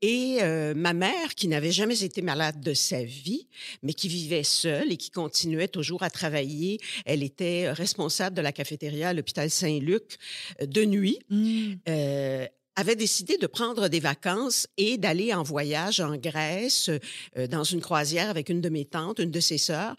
et 0.00 0.38
euh, 0.40 0.72
ma 0.74 0.94
mère, 0.94 1.34
qui 1.34 1.46
n'avait 1.46 1.72
jamais 1.72 2.02
été 2.02 2.22
malade 2.22 2.60
de 2.60 2.72
sa 2.72 3.04
vie, 3.04 3.46
mais 3.82 3.92
qui 3.92 4.08
vivait 4.08 4.44
seule 4.44 4.90
et 4.90 4.96
qui 4.96 5.10
continuait 5.10 5.68
toujours 5.68 6.02
à 6.02 6.08
travailler. 6.08 6.78
Elle 7.04 7.22
était 7.22 7.70
responsable 7.70 8.34
de 8.34 8.40
la 8.40 8.52
cafétéria 8.52 9.10
à 9.10 9.12
l'hôpital 9.12 9.50
Saint-Luc 9.50 10.16
euh, 10.62 10.66
de 10.66 10.84
nuit. 10.84 11.18
Hmm. 11.28 11.74
Euh, 11.88 12.46
avait 12.76 12.96
décidé 12.96 13.38
de 13.38 13.46
prendre 13.46 13.88
des 13.88 14.00
vacances 14.00 14.68
et 14.76 14.98
d'aller 14.98 15.34
en 15.34 15.42
voyage 15.42 16.00
en 16.00 16.16
Grèce, 16.16 16.90
euh, 17.36 17.46
dans 17.46 17.64
une 17.64 17.80
croisière 17.80 18.30
avec 18.30 18.48
une 18.48 18.60
de 18.60 18.68
mes 18.68 18.84
tantes, 18.84 19.18
une 19.18 19.30
de 19.30 19.40
ses 19.40 19.58
sœurs, 19.58 19.96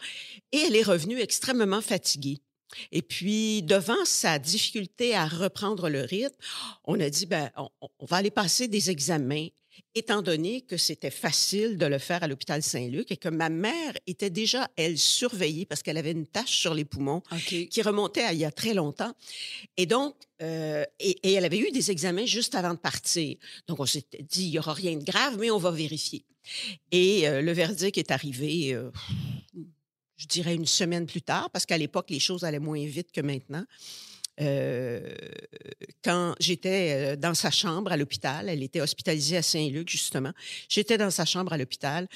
et 0.52 0.58
elle 0.58 0.76
est 0.76 0.82
revenue 0.82 1.20
extrêmement 1.20 1.80
fatiguée. 1.80 2.38
Et 2.92 3.02
puis, 3.02 3.62
devant 3.62 4.04
sa 4.04 4.38
difficulté 4.38 5.14
à 5.14 5.26
reprendre 5.26 5.88
le 5.88 6.02
rythme, 6.02 6.36
on 6.84 7.00
a 7.00 7.10
dit, 7.10 7.26
ben, 7.26 7.50
on, 7.56 7.68
on 7.98 8.06
va 8.06 8.18
aller 8.18 8.30
passer 8.30 8.68
des 8.68 8.90
examens 8.90 9.48
étant 9.94 10.22
donné 10.22 10.62
que 10.62 10.76
c'était 10.76 11.10
facile 11.10 11.76
de 11.76 11.86
le 11.86 11.98
faire 11.98 12.22
à 12.22 12.28
l'hôpital 12.28 12.62
Saint-Luc 12.62 13.10
et 13.10 13.16
que 13.16 13.28
ma 13.28 13.48
mère 13.48 13.94
était 14.06 14.30
déjà, 14.30 14.68
elle, 14.76 14.98
surveillée 14.98 15.66
parce 15.66 15.82
qu'elle 15.82 15.96
avait 15.96 16.12
une 16.12 16.26
tache 16.26 16.56
sur 16.56 16.74
les 16.74 16.84
poumons 16.84 17.22
qui 17.46 17.82
remontait 17.82 18.22
à 18.22 18.32
il 18.32 18.38
y 18.38 18.44
a 18.44 18.52
très 18.52 18.74
longtemps. 18.74 19.12
Et 19.76 19.86
donc, 19.86 20.14
euh, 20.42 20.84
et, 21.00 21.18
et 21.22 21.32
elle 21.32 21.44
avait 21.44 21.58
eu 21.58 21.70
des 21.70 21.90
examens 21.90 22.26
juste 22.26 22.54
avant 22.54 22.74
de 22.74 22.78
partir. 22.78 23.36
Donc, 23.66 23.80
on 23.80 23.86
s'était 23.86 24.22
dit, 24.22 24.44
il 24.44 24.50
n'y 24.50 24.58
aura 24.58 24.72
rien 24.72 24.96
de 24.96 25.04
grave, 25.04 25.36
mais 25.38 25.50
on 25.50 25.58
va 25.58 25.70
vérifier. 25.70 26.24
Et 26.90 27.28
euh, 27.28 27.42
le 27.42 27.52
verdict 27.52 27.98
est 27.98 28.10
arrivé, 28.10 28.74
euh, 28.74 28.90
je 30.16 30.26
dirais, 30.26 30.54
une 30.54 30.66
semaine 30.66 31.06
plus 31.06 31.22
tard, 31.22 31.50
parce 31.50 31.66
qu'à 31.66 31.78
l'époque, 31.78 32.10
les 32.10 32.20
choses 32.20 32.44
allaient 32.44 32.58
moins 32.58 32.84
vite 32.84 33.12
que 33.12 33.20
maintenant. 33.20 33.64
Euh, 34.40 35.14
quand 36.04 36.34
j'étais 36.38 36.92
euh, 36.92 37.16
dans 37.16 37.34
sa 37.34 37.50
chambre 37.50 37.92
à 37.92 37.96
l'hôpital, 37.96 38.48
elle 38.48 38.62
était 38.62 38.80
hospitalisée 38.80 39.36
à 39.36 39.42
Saint-Luc, 39.42 39.88
justement. 39.88 40.32
J'étais 40.68 40.96
dans 40.98 41.10
sa 41.10 41.24
chambre 41.24 41.52
à 41.52 41.58
l'hôpital 41.58 42.08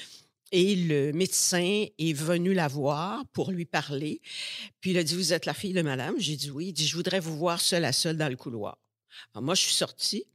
et 0.51 0.75
le 0.75 1.11
médecin 1.11 1.85
est 1.97 2.13
venu 2.13 2.53
la 2.53 2.67
voir 2.67 3.25
pour 3.33 3.51
lui 3.51 3.65
parler. 3.65 4.21
Puis 4.79 4.91
il 4.91 4.97
a 4.97 5.03
dit, 5.03 5.15
vous 5.15 5.33
êtes 5.33 5.45
la 5.45 5.53
fille 5.53 5.73
de 5.73 5.81
madame? 5.81 6.15
J'ai 6.17 6.35
dit 6.35 6.51
oui. 6.51 6.67
Il 6.67 6.73
dit, 6.73 6.87
je 6.87 6.95
voudrais 6.95 7.19
vous 7.19 7.35
voir 7.35 7.59
seule 7.59 7.85
à 7.85 7.91
seule 7.91 8.17
dans 8.17 8.29
le 8.29 8.35
couloir. 8.35 8.77
Alors, 9.33 9.43
moi, 9.43 9.55
je 9.55 9.61
suis 9.61 9.73
sortie. 9.73 10.25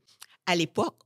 À 0.47 0.57
l'époque, 0.57 0.97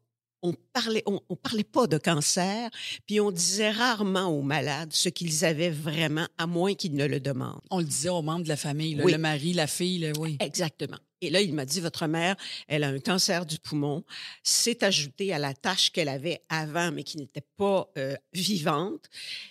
on 0.43 0.55
parlait, 0.73 1.03
on, 1.07 1.21
on 1.29 1.37
parlait 1.37 1.65
pas 1.65 1.87
de 1.87 1.99
cancer, 1.99 2.71
puis 3.07 3.21
on 3.21 3.31
disait 3.31 3.71
rarement 3.71 4.27
aux 4.27 4.43
malades 4.43 4.93
ce 4.93 5.09
qu'ils 5.09 5.45
avaient 5.45 5.71
vraiment, 5.71 6.27
à 6.39 6.47
moins 6.47 6.75
qu'ils 6.75 6.95
ne 6.95 7.07
le 7.07 7.21
demandent. 7.21 7.61
On 7.71 7.79
le 7.79 7.85
disait 7.85 8.09
aux 8.09 8.23
membres 8.23 8.43
de 8.45 8.49
la 8.49 8.57
famille, 8.57 8.95
là, 8.95 9.05
Oui. 9.05 9.13
le 9.13 9.19
mari, 9.19 9.53
la 9.53 9.67
fille, 9.67 9.99
là, 9.99 10.13
oui. 10.19 10.37
Exactement. 10.41 10.99
Et 11.25 11.31
là, 11.31 11.41
il 11.41 11.55
m'a 11.55 11.65
dit, 11.65 11.81
votre 11.81 12.09
mère, 12.09 12.35
elle 12.67 12.83
a 12.83 12.89
un 12.89 12.99
cancer 12.99 13.47
du 13.47 13.57
poumon. 13.61 14.03
C'est 14.43 14.83
ajouté 14.83 15.33
à 15.33 15.39
la 15.39 15.55
tâche 15.55 15.93
qu'elle 15.93 16.09
avait 16.09 16.41
avant, 16.49 16.91
mais 16.91 17.05
qui 17.05 17.17
n'était 17.17 17.47
pas 17.57 17.89
euh, 17.97 18.17
vivante. 18.33 19.05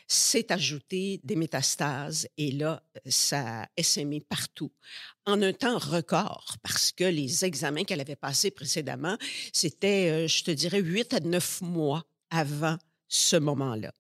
C'est 0.06 0.52
ajouté 0.52 1.22
des 1.24 1.38
métastases. 1.38 2.28
Et 2.38 2.52
là, 2.52 2.84
ça 3.08 3.62
a 3.62 3.68
essaimé 3.78 4.20
partout. 4.20 4.74
En 5.28 5.42
un 5.44 5.54
temps 5.54 5.78
record, 5.78 6.56
parce 6.64 6.92
que 6.92 7.04
les 7.04 7.46
examens 7.46 7.84
qu'elle 7.84 8.02
avait 8.02 8.16
passés 8.16 8.50
précédemment, 8.50 9.18
c'était, 9.54 10.10
euh, 10.10 10.28
je 10.28 10.44
te 10.44 10.52
dirais, 10.52 10.80
huit 10.82 11.14
à 11.14 11.20
neuf 11.20 11.62
mois 11.62 12.04
avant 12.32 12.78
ce 13.08 13.36
moment-là. 13.36 13.94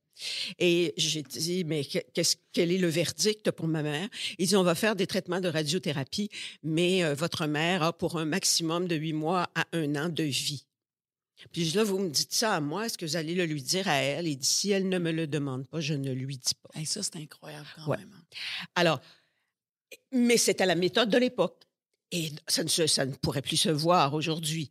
Et 0.60 0.94
j'ai 0.98 1.22
dit, 1.24 1.64
mais 1.64 1.84
qu'est-ce, 1.84 2.36
quel 2.54 2.72
est 2.72 2.78
le 2.78 2.88
verdict 2.88 3.52
pour 3.52 3.68
ma 3.68 3.84
mère? 3.84 4.08
Il 4.40 4.48
dit, 4.48 4.56
on 4.56 4.64
va 4.64 4.76
faire 4.76 4.96
des 4.96 5.06
traitements 5.08 5.40
de 5.42 5.48
radiothérapie, 5.48 6.30
mais 6.64 7.04
euh, 7.04 7.14
votre 7.14 7.46
mère 7.46 7.84
a 7.84 7.94
pour 7.94 8.18
un 8.20 8.26
maximum 8.26 8.88
de 8.88 8.96
huit 8.96 9.14
mois 9.14 9.50
à 9.56 9.66
un 9.74 9.96
an 9.96 10.10
de 10.10 10.24
vie. 10.24 10.66
Puis 11.52 11.72
là, 11.72 11.84
vous 11.84 11.98
me 11.98 12.10
dites 12.10 12.34
ça 12.34 12.54
à 12.56 12.60
moi, 12.62 12.86
est-ce 12.86 12.98
que 13.00 13.06
vous 13.06 13.16
allez 13.16 13.34
le 13.34 13.46
lui 13.46 13.64
dire 13.64 13.88
à 13.88 13.96
elle? 13.96 14.28
Il 14.28 14.38
dit, 14.38 14.46
si 14.48 14.70
elle 14.72 14.88
ne 14.90 15.00
me 15.00 15.12
le 15.12 15.26
demande 15.26 15.68
pas, 15.68 15.80
je 15.82 15.94
ne 15.96 16.12
lui 16.12 16.38
dis 16.38 16.54
pas. 16.62 16.70
Hey, 16.80 16.86
ça, 16.86 17.02
c'est 17.02 17.16
incroyable 17.18 17.66
quand 17.76 17.88
Ouais. 17.88 17.98
même. 17.98 18.12
hein. 18.16 18.24
Alors, 18.76 19.02
mais 20.12 20.38
c'était 20.38 20.66
la 20.66 20.76
méthode 20.76 21.10
de 21.10 21.18
l'époque. 21.18 21.64
Et 22.12 22.30
ça 22.48 22.64
ne, 22.64 22.70
se- 22.70 22.88
ça 22.88 23.06
ne 23.06 23.14
pourrait 23.16 23.42
plus 23.42 23.58
se 23.58 23.70
voir 23.70 24.14
aujourd'hui. 24.14 24.70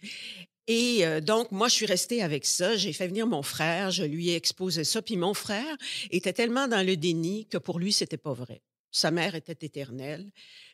Et 0.67 1.07
euh, 1.07 1.21
donc, 1.21 1.51
moi, 1.53 1.69
je 1.69 1.75
suis 1.75 1.87
restée 1.87 2.23
avec 2.23 2.45
ça. 2.45 2.77
J'ai 2.77 2.93
fait 2.93 3.09
venir 3.09 3.27
mon 3.27 3.43
frère, 3.43 3.91
je 3.91 4.05
lui 4.05 4.29
ai 4.31 4.37
exposé 4.37 4.85
ça. 4.85 5.01
Puis 5.03 5.17
mon 5.17 5.35
frère 5.35 5.77
était 6.11 6.33
tellement 6.35 6.69
dans 6.69 6.87
le 6.87 6.97
déni 6.97 7.47
que 7.47 7.59
pour 7.59 7.79
lui, 7.79 7.93
c'était 7.93 8.19
pas 8.19 8.35
vrai. 8.35 8.61
Sa 8.91 9.11
mère 9.11 9.35
était 9.35 9.67
éternelle. 9.67 10.31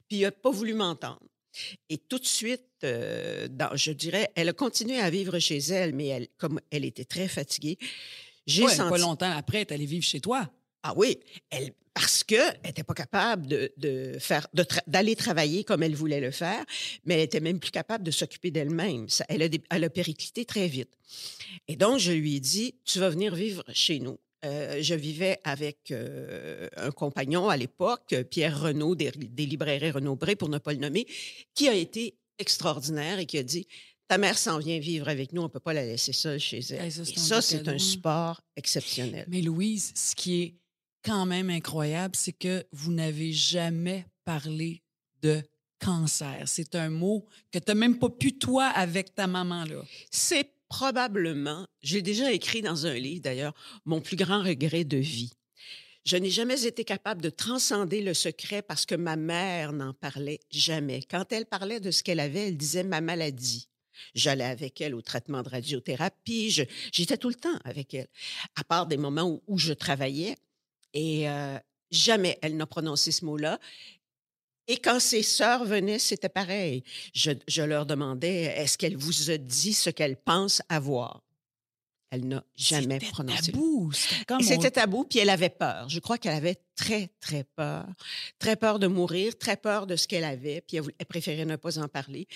Puis 0.09 0.19
il 0.19 0.23
n'a 0.23 0.33
pas 0.33 0.51
voulu 0.51 0.75
m'entendre. 0.75 1.21
Et 1.89 1.97
tout 1.99 2.19
de 2.19 2.27
suite, 2.27 2.67
euh, 2.85 3.49
dans- 3.49 3.75
je 3.77 3.93
dirais, 3.93 4.31
elle 4.35 4.49
a 4.49 4.53
continué 4.53 4.99
à 5.01 5.09
vivre 5.09 5.39
chez 5.39 5.59
elle, 5.59 5.95
mais 5.95 6.09
elle, 6.09 6.29
comme 6.37 6.61
elle 6.71 6.85
était 6.85 7.05
très 7.07 7.29
fatiguée, 7.29 7.79
j'ai 8.47 8.65
Ouais, 8.65 8.75
senti... 8.75 8.91
Pas 8.91 8.99
longtemps 8.99 9.31
après, 9.31 9.59
elle 9.59 9.63
est 9.69 9.73
allée 9.73 9.87
vivre 9.87 10.05
chez 10.05 10.21
toi. 10.21 10.51
Ah 10.89 10.95
oui, 10.97 11.19
elle, 11.51 11.73
parce 11.95 12.23
qu'elle 12.23 12.61
n'était 12.65 12.85
pas 12.85 12.95
capable 12.95 13.49
de, 13.49 13.73
de 13.77 14.19
faire, 14.21 14.47
de 14.55 14.63
tra- 14.63 14.85
d'aller 14.87 15.17
travailler 15.17 15.65
comme 15.65 15.83
elle 15.83 15.97
voulait 15.97 16.21
le 16.21 16.31
faire, 16.31 16.65
mais 17.05 17.15
elle 17.15 17.21
était 17.23 17.41
même 17.41 17.59
plus 17.59 17.73
capable 17.73 18.05
de 18.05 18.13
s'occuper 18.13 18.53
d'elle-même. 18.53 19.09
Elle 19.29 19.43
a, 19.43 19.49
des- 19.49 19.63
elle 19.69 19.83
a 19.83 19.91
périclité 19.91 20.45
très 20.45 20.69
vite. 20.69 20.93
Et 21.67 21.75
donc, 21.75 21.99
je 21.99 22.13
lui 22.13 22.37
ai 22.37 22.41
dit, 22.41 22.77
tu 22.85 23.01
vas 23.01 23.11
venir 23.11 23.35
vivre 23.35 23.65
chez 23.73 23.99
nous. 23.99 24.17
Euh, 24.45 24.79
je 24.81 24.95
vivais 24.95 25.41
avec 25.43 25.91
euh, 25.91 26.69
un 26.77 26.93
compagnon 26.93 27.49
à 27.49 27.57
l'époque, 27.57 28.15
Pierre 28.31 28.61
Renaud, 28.61 28.95
des, 28.95 29.11
des 29.11 29.47
librairies 29.47 29.91
Renaud-Bré, 29.91 30.37
pour 30.37 30.49
ne 30.51 30.59
pas 30.59 30.73
le 30.73 30.79
nommer, 30.79 31.05
qui 31.55 31.69
a 31.69 31.75
été 31.75 32.15
extraordinaire 32.39 33.19
et 33.19 33.27
qui 33.27 33.39
a 33.39 33.43
dit, 33.43 33.67
ta 34.07 34.19
mère 34.19 34.39
s'en 34.39 34.59
vient 34.59 34.79
vivre 34.79 35.09
avec 35.09 35.33
nous, 35.33 35.41
on 35.41 35.47
ne 35.47 35.51
peut 35.51 35.59
pas 35.59 35.73
la 35.73 35.85
laisser 35.85 36.13
seule 36.13 36.39
chez 36.39 36.61
elle. 36.71 36.85
Hey, 36.85 36.93
ça, 36.93 37.05
c'est 37.05 37.15
et 37.15 37.19
un 37.19 37.23
ça, 37.23 37.43
c'est 37.43 37.69
un 37.69 37.75
hein. 37.75 37.79
support 37.79 38.41
exceptionnel. 38.55 39.25
Mais 39.29 39.41
Louise, 39.41 39.93
ce 39.97 40.15
qui 40.15 40.43
est 40.43 40.55
quand 41.07 41.25
même 41.25 41.51
incroyable, 41.51 42.17
c'est 42.17 42.33
que 42.33 42.67
vous 42.73 42.93
n'avez 42.93 43.33
jamais 43.33 44.07
parlé 44.25 44.83
de 45.23 45.41
cancer. 45.79 46.43
C'est 46.47 46.75
un 46.75 46.91
mot 46.91 47.25
que 47.53 47.61
tu 47.61 47.65
n'as 47.69 47.75
même 47.75 47.99
pas 47.99 48.11
pu, 48.11 48.37
toi, 48.37 48.67
avec 48.67 49.15
ta 49.15 49.29
maman, 49.29 49.65
là. 49.65 49.83
C'est 50.11 50.51
probablement, 50.69 51.65
j'ai 51.81 52.03
déjà 52.03 52.33
écrit 52.33 52.61
dans 52.61 52.87
un 52.87 52.95
livre 52.95 53.23
d'ailleurs, 53.23 53.55
mon 53.85 54.01
plus 54.01 54.17
grand 54.17 54.43
regret 54.43 54.83
de 54.83 54.97
vie. 54.97 55.33
Je 56.05 56.17
n'ai 56.17 56.31
jamais 56.31 56.65
été 56.65 56.85
capable 56.85 57.23
de 57.23 57.31
transcender 57.31 58.01
le 58.01 58.15
secret 58.15 58.63
parce 58.63 58.85
que 58.85 58.97
ma 58.97 59.15
mère 59.17 59.73
n'en 59.73 59.93
parlait 59.93 60.41
jamais. 60.51 61.03
Quand 61.09 61.33
elle 61.33 61.47
parlait 61.47 61.81
de 61.81 61.93
ce 61.93 62.03
qu'elle 62.03 62.21
avait, 62.21 62.49
elle 62.49 62.57
disait 62.57 62.85
ma 62.85 63.01
maladie. 63.01 63.69
J'allais 64.15 64.45
avec 64.45 64.81
elle 64.81 64.95
au 64.95 65.03
traitement 65.03 65.43
de 65.43 65.49
radiothérapie. 65.49 66.51
J'étais 66.93 67.17
tout 67.17 67.29
le 67.29 67.35
temps 67.35 67.59
avec 67.65 67.95
elle, 67.95 68.09
à 68.57 68.65
part 68.65 68.87
des 68.87 68.97
moments 68.97 69.41
où 69.47 69.59
je 69.59 69.73
travaillais. 69.73 70.37
Et 70.99 71.29
euh, 71.29 71.59
jamais 71.91 72.39
elle 72.41 72.57
n'a 72.57 72.65
prononcé 72.67 73.13
ce 73.13 73.25
mot-là. 73.27 73.59
Et 74.67 74.79
quand 74.79 74.99
ses 74.99 75.23
sœurs 75.23 75.65
venaient, 75.67 75.99
c'était 75.99 76.31
pareil. 76.31 76.83
Je, 77.15 77.33
je 77.47 77.63
leur 77.63 77.85
demandais, 77.87 78.45
est-ce 78.57 78.79
qu'elle 78.79 78.97
vous 78.97 79.31
a 79.31 79.37
dit 79.37 79.75
ce 79.75 79.91
qu'elle 79.91 80.17
pense 80.17 80.63
avoir? 80.71 81.23
Elle 82.11 82.27
n'a 82.29 82.43
jamais 82.57 82.99
C'était 83.01 83.13
prononcé. 83.13 83.53
tabou. 83.53 83.93
C'était 83.93 84.25
comme 84.25 84.41
Et 84.41 84.45
on- 84.45 84.49
C'était 84.49 84.71
tabou, 84.71 85.05
puis 85.05 85.19
elle 85.19 85.29
avait 85.29 85.51
peur. 85.51 85.89
Je 85.89 85.99
crois 86.01 86.19
qu'elle 86.19 86.35
avait 86.35 86.57
très, 86.77 87.11
très 87.21 87.45
peur. 87.45 87.85
Très 88.39 88.57
peur 88.57 88.79
de 88.79 88.87
mourir, 88.87 89.37
très 89.39 89.57
peur 89.57 89.87
de 89.87 89.97
ce 89.97 90.09
qu'elle 90.09 90.25
avait, 90.25 90.63
puis 90.63 90.79
elle, 90.79 91.07
préférait 91.07 91.45
ne 91.45 91.57
pas 91.57 91.79
en 91.79 91.89
parler. 91.89 92.27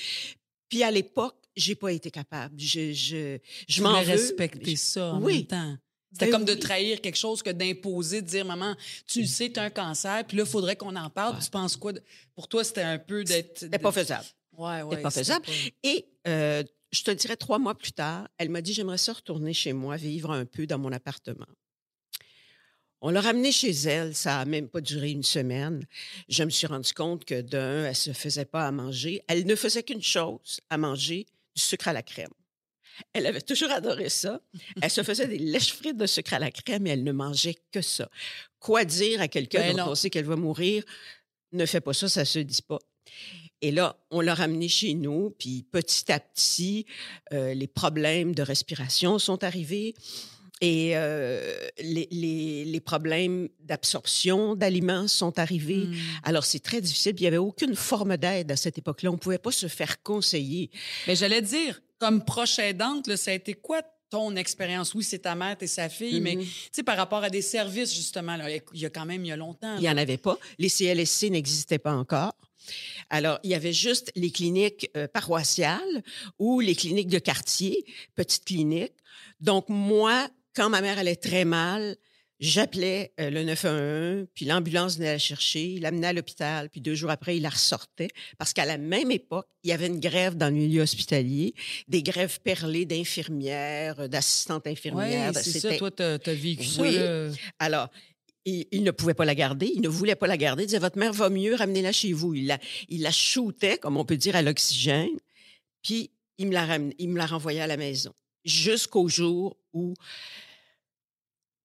Puis 0.69 0.83
à 0.83 0.91
l'époque, 0.91 1.37
j'ai 1.57 1.75
pas 1.77 1.93
été 1.93 2.11
capable. 2.11 2.61
Je, 2.61 2.93
je, 2.93 3.39
je 3.69 3.83
m'en 3.83 4.03
veux. 4.03 4.11
respecter 4.11 4.77
ça 4.77 5.15
en 5.15 5.23
Oui. 5.23 5.39
même 5.39 5.47
temps. 5.47 5.77
C'était 6.13 6.27
Ben 6.27 6.33
comme 6.33 6.45
de 6.45 6.55
trahir 6.55 7.01
quelque 7.01 7.17
chose 7.17 7.43
que 7.43 7.51
d'imposer, 7.51 8.21
de 8.23 8.27
dire, 8.27 8.45
maman, 8.45 8.75
tu 9.07 9.21
le 9.21 9.27
sais, 9.27 9.51
tu 9.53 9.61
as 9.61 9.65
un 9.65 9.71
cancer, 9.71 10.25
puis 10.27 10.37
là, 10.37 10.43
il 10.45 10.49
faudrait 10.51 10.75
qu'on 10.77 10.97
en 10.97 11.09
parle. 11.09 11.37
Ouais. 11.37 11.43
Tu 11.43 11.51
penses 11.51 11.77
quoi? 11.77 11.93
de- 11.93 12.03
Pour 12.35 12.49
toi, 12.49 12.65
c'était 12.65 12.83
un 12.83 12.99
peu 12.99 13.23
d'être. 13.23 13.59
C'était 13.61 13.79
pas 13.79 13.93
faisable. 13.93 14.25
Ouais, 14.57 14.83
ouais. 14.83 14.91
C'était 14.91 15.03
pas 15.03 15.11
faisable. 15.11 15.47
pas- 15.47 15.53
Et 15.85 16.07
euh, 16.27 16.65
je 16.93 17.03
te 17.05 17.11
dirais, 17.13 17.37
trois 17.37 17.59
mois 17.61 17.77
plus 17.77 17.93
tard, 17.93 18.29
elle 18.39 18.49
m'a 18.51 18.61
dit, 18.61 18.73
j'aimerais 18.73 18.99
ça 18.99 19.13
retourner 19.13 19.53
chez 19.55 19.73
moi, 19.73 19.97
vivre 19.97 20.33
un 20.33 20.45
peu 20.45 20.67
dans 20.67 20.79
mon 20.79 20.91
appartement. 20.91 21.47
On 23.03 23.09
l'a 23.11 23.21
ramenée 23.23 23.53
chez 23.53 23.71
elle, 23.71 24.15
ça 24.15 24.41
a 24.41 24.45
même 24.45 24.69
pas 24.69 24.81
duré 24.83 25.11
une 25.11 25.23
semaine. 25.23 25.87
Je 26.29 26.43
me 26.43 26.51
suis 26.51 26.67
rendu 26.67 26.93
compte 26.93 27.25
que 27.25 27.41
d'un, 27.41 27.85
elle 27.87 27.97
se 27.97 28.13
faisait 28.13 28.45
pas 28.45 28.67
à 28.67 28.73
manger. 28.73 29.23
Elle 29.29 29.47
ne 29.47 29.55
faisait 29.55 29.83
qu'une 29.83 30.03
chose, 30.03 30.61
à 30.69 30.77
manger 30.77 31.25
du 31.57 31.63
sucre 31.63 31.89
à 31.89 31.93
la 31.95 32.03
crème. 32.03 32.29
Elle 33.13 33.27
avait 33.27 33.41
toujours 33.41 33.71
adoré 33.71 34.09
ça. 34.09 34.41
Elle 34.81 34.91
se 34.91 35.03
faisait 35.03 35.27
des 35.29 35.39
lèches 35.39 35.73
frites 35.73 35.97
de 35.97 36.07
sucre 36.07 36.35
à 36.35 36.39
la 36.39 36.51
crème 36.51 36.87
et 36.87 36.91
elle 36.91 37.05
ne 37.05 37.13
mangeait 37.13 37.57
que 37.73 37.81
ça. 37.83 38.09
Quoi 38.59 38.85
dire 38.85 39.21
à 39.21 39.29
quelqu'un 39.29 39.61
Ben 39.61 39.77
dont 39.77 39.91
on 39.93 39.95
sait 39.95 40.11
qu'elle 40.11 40.25
va 40.25 40.37
mourir? 40.37 40.85
Ne 41.53 41.67
fais 41.67 41.81
pas 41.81 41.93
ça, 41.93 42.09
ça 42.09 42.25
se 42.25 42.39
dit 42.39 42.63
pas. 42.63 42.79
Et 43.63 43.73
là, 43.73 43.97
on 44.11 44.21
l'a 44.21 44.35
ramenée 44.35 44.69
chez 44.69 44.95
nous, 44.95 45.31
puis 45.39 45.65
petit 45.71 46.11
à 46.13 46.19
petit, 46.21 46.87
euh, 47.33 47.53
les 47.53 47.67
problèmes 47.67 48.35
de 48.35 48.43
respiration 48.43 49.19
sont 49.19 49.45
arrivés 49.45 49.95
et 50.63 50.93
euh, 50.97 51.59
les, 51.79 52.07
les- 52.11 52.65
les 52.65 52.81
problèmes 52.81 53.49
d'absorption 53.61 54.55
d'aliments 54.55 55.09
sont 55.09 55.39
arrivés. 55.39 55.87
Hmm. 55.87 55.95
Alors, 56.23 56.45
c'est 56.45 56.61
très 56.61 56.81
difficile. 56.81 57.15
Puis 57.15 57.23
il 57.23 57.25
n'y 57.25 57.29
avait 57.29 57.37
aucune 57.39 57.75
forme 57.75 58.17
d'aide 58.17 58.51
à 58.53 58.57
cette 58.57 58.77
époque-là. 58.79 59.11
On 59.11 59.15
ne 59.15 59.19
pouvait 59.19 59.39
pas 59.39 59.53
se 59.53 59.69
faire 59.69 60.03
conseiller. 60.03 60.71
Mais 61.07 61.17
j'allais 61.17 61.43
dire, 61.43 61.81
comme 62.01 62.25
proche 62.25 62.59
aidante, 62.59 63.07
là, 63.07 63.17
ça 63.17 63.31
a 63.31 63.35
été 63.35 63.55
quoi 63.55 63.83
ton 64.09 64.35
expérience? 64.35 64.95
Oui, 64.95 65.05
c'est 65.05 65.21
ta 65.21 65.37
mère, 65.37 65.57
t'es 65.57 65.69
sa 65.69 65.89
fille, 65.89 66.21
mais 66.21 66.35
Mhm. 66.35 66.43
tu 66.43 66.49
sais, 66.73 66.83
par 66.83 66.97
rapport 66.97 67.23
à 67.23 67.31
des 67.31 67.43
services, 67.43 67.95
justement, 67.95 68.37
là, 68.37 68.51
il 68.51 68.81
y 68.81 68.87
a 68.87 68.91
quand 68.91 69.05
même 69.07 69.25
il 69.25 69.29
y 69.29 69.33
a 69.33 69.37
longtemps. 69.37 69.77
Il 69.77 69.83
n'y 69.83 69.89
en 69.91 69.97
avait 69.97 70.17
pas. 70.17 70.37
Les 70.59 70.69
CLSC 70.69 71.31
n'existaient 71.31 71.79
pas 71.79 71.93
encore. 71.95 72.33
Alors, 73.11 73.39
il 73.43 73.51
y 73.51 73.55
avait 73.55 73.73
juste 73.73 74.11
les 74.17 74.31
cliniques 74.31 74.91
euh, 74.97 75.07
paroissiales 75.09 76.03
ou 76.39 76.61
les 76.61 76.75
cliniques 76.75 77.09
de 77.09 77.19
quartier, 77.19 77.85
petites 78.17 78.45
cliniques. 78.45 78.95
Donc, 79.41 79.69
moi, 79.69 80.29
quand 80.55 80.69
ma 80.71 80.81
mère 80.81 80.99
allait 80.99 81.17
très 81.17 81.45
mal, 81.45 81.97
J'appelais 82.41 83.13
euh, 83.21 83.29
le 83.29 83.45
911, 83.45 84.27
puis 84.35 84.47
l'ambulance 84.47 84.97
venait 84.97 85.13
la 85.13 85.19
chercher, 85.19 85.75
il 85.75 85.83
l'amenait 85.83 86.07
à 86.07 86.13
l'hôpital, 86.15 86.71
puis 86.71 86.81
deux 86.81 86.95
jours 86.95 87.11
après, 87.11 87.37
il 87.37 87.43
la 87.43 87.51
ressortait. 87.51 88.09
Parce 88.39 88.55
qu'à 88.55 88.65
la 88.65 88.79
même 88.79 89.11
époque, 89.11 89.47
il 89.63 89.69
y 89.69 89.73
avait 89.75 89.89
une 89.89 90.01
grève 90.01 90.39
dans 90.39 90.47
le 90.47 90.55
milieu 90.55 90.81
hospitalier, 90.81 91.55
des 91.87 92.03
grèves 92.03 92.41
perlées 92.41 92.87
d'infirmières, 92.87 94.01
euh, 94.01 94.09
d'assistantes 94.09 94.67
infirmières. 94.67 95.33
Oui, 95.35 95.43
c'est 95.43 95.61
ça, 95.61 95.77
toi, 95.77 95.91
tu 95.91 96.03
as, 96.03 96.17
vécu 96.35 96.67
oui. 96.79 96.95
ça. 96.95 97.03
Là. 97.03 97.31
Alors, 97.59 97.91
il, 98.47 98.67
il, 98.71 98.85
ne 98.85 98.91
pouvait 98.91 99.13
pas 99.13 99.27
la 99.27 99.35
garder, 99.35 99.71
il 99.75 99.83
ne 99.83 99.89
voulait 99.89 100.15
pas 100.15 100.27
la 100.27 100.39
garder. 100.39 100.63
Il 100.63 100.67
disait, 100.67 100.79
votre 100.79 100.99
mère 100.99 101.13
va 101.13 101.29
mieux, 101.29 101.55
ramenez-la 101.55 101.93
chez 101.93 102.15
vous. 102.15 102.33
Il 102.33 102.47
la, 102.47 102.59
il 102.89 103.03
la 103.03 103.11
shootait, 103.13 103.77
comme 103.77 103.99
on 103.99 104.07
peut 104.07 104.17
dire, 104.17 104.35
à 104.35 104.41
l'oxygène, 104.41 105.19
puis 105.83 106.11
il 106.39 106.49
me, 106.49 106.55
la 106.55 106.65
ramenait, 106.65 106.95
il 106.99 107.11
me 107.11 107.19
la 107.19 107.27
renvoyait 107.27 107.61
à 107.61 107.67
la 107.67 107.77
maison. 107.77 108.15
Jusqu'au 108.47 109.09
jour 109.09 109.59
où, 109.75 109.93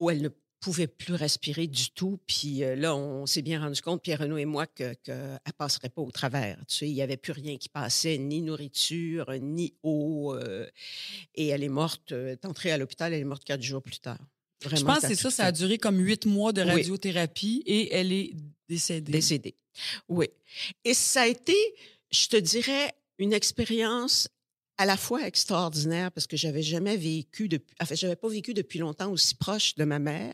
où 0.01 0.09
elle 0.09 0.21
ne 0.21 0.29
pouvait 0.65 0.87
plus 0.87 1.13
respirer 1.13 1.67
du 1.67 1.91
tout. 1.91 2.19
Puis 2.25 2.63
euh, 2.63 2.75
là, 2.75 2.95
on 2.95 3.27
s'est 3.27 3.43
bien 3.43 3.61
rendu 3.61 3.79
compte, 3.83 4.01
Pierre 4.01 4.21
Renaud 4.21 4.37
et 4.37 4.45
moi, 4.45 4.65
qu'elle 4.65 4.97
que 5.03 5.11
ne 5.11 5.51
passerait 5.55 5.89
pas 5.89 6.01
au 6.01 6.09
travers. 6.09 6.57
Tu 6.67 6.75
sais, 6.75 6.89
il 6.89 6.93
n'y 6.95 7.03
avait 7.03 7.17
plus 7.17 7.33
rien 7.33 7.55
qui 7.57 7.69
passait, 7.69 8.17
ni 8.17 8.41
nourriture, 8.41 9.31
ni 9.39 9.75
eau. 9.83 10.33
Euh, 10.33 10.65
et 11.35 11.49
elle 11.49 11.63
est 11.63 11.69
morte, 11.69 12.11
elle 12.11 12.29
est 12.29 12.45
entrée 12.45 12.71
à 12.71 12.79
l'hôpital, 12.79 13.13
elle 13.13 13.21
est 13.21 13.25
morte 13.25 13.43
quatre 13.43 13.61
jours 13.61 13.83
plus 13.83 13.99
tard. 13.99 14.17
Vraiment, 14.63 14.79
Je 14.79 14.85
pense 14.85 15.01
que 15.01 15.07
c'est 15.09 15.21
ça, 15.21 15.29
ça 15.29 15.45
a 15.45 15.51
duré 15.51 15.77
comme 15.77 15.99
huit 15.99 16.25
mois 16.25 16.51
de 16.51 16.61
radiothérapie 16.61 17.61
oui. 17.67 17.71
et 17.71 17.93
elle 17.93 18.11
est 18.11 18.33
décédée. 18.67 19.11
Décédée, 19.11 19.55
oui. 20.09 20.29
Et 20.83 20.95
ça 20.95 21.21
a 21.21 21.27
été, 21.27 21.55
je 22.09 22.27
te 22.27 22.37
dirais, 22.37 22.91
une 23.19 23.33
expérience 23.33 24.29
à 24.77 24.85
la 24.85 24.97
fois 24.97 25.25
extraordinaire 25.25 26.11
parce 26.11 26.27
que 26.27 26.37
j'avais 26.37 26.63
jamais 26.63 26.97
vécu 26.97 27.47
depuis, 27.47 27.75
enfin, 27.81 27.95
j'avais 27.95 28.15
pas 28.15 28.29
vécu 28.29 28.53
depuis 28.53 28.79
longtemps 28.79 29.11
aussi 29.11 29.35
proche 29.35 29.75
de 29.75 29.83
ma 29.83 29.99
mère. 29.99 30.33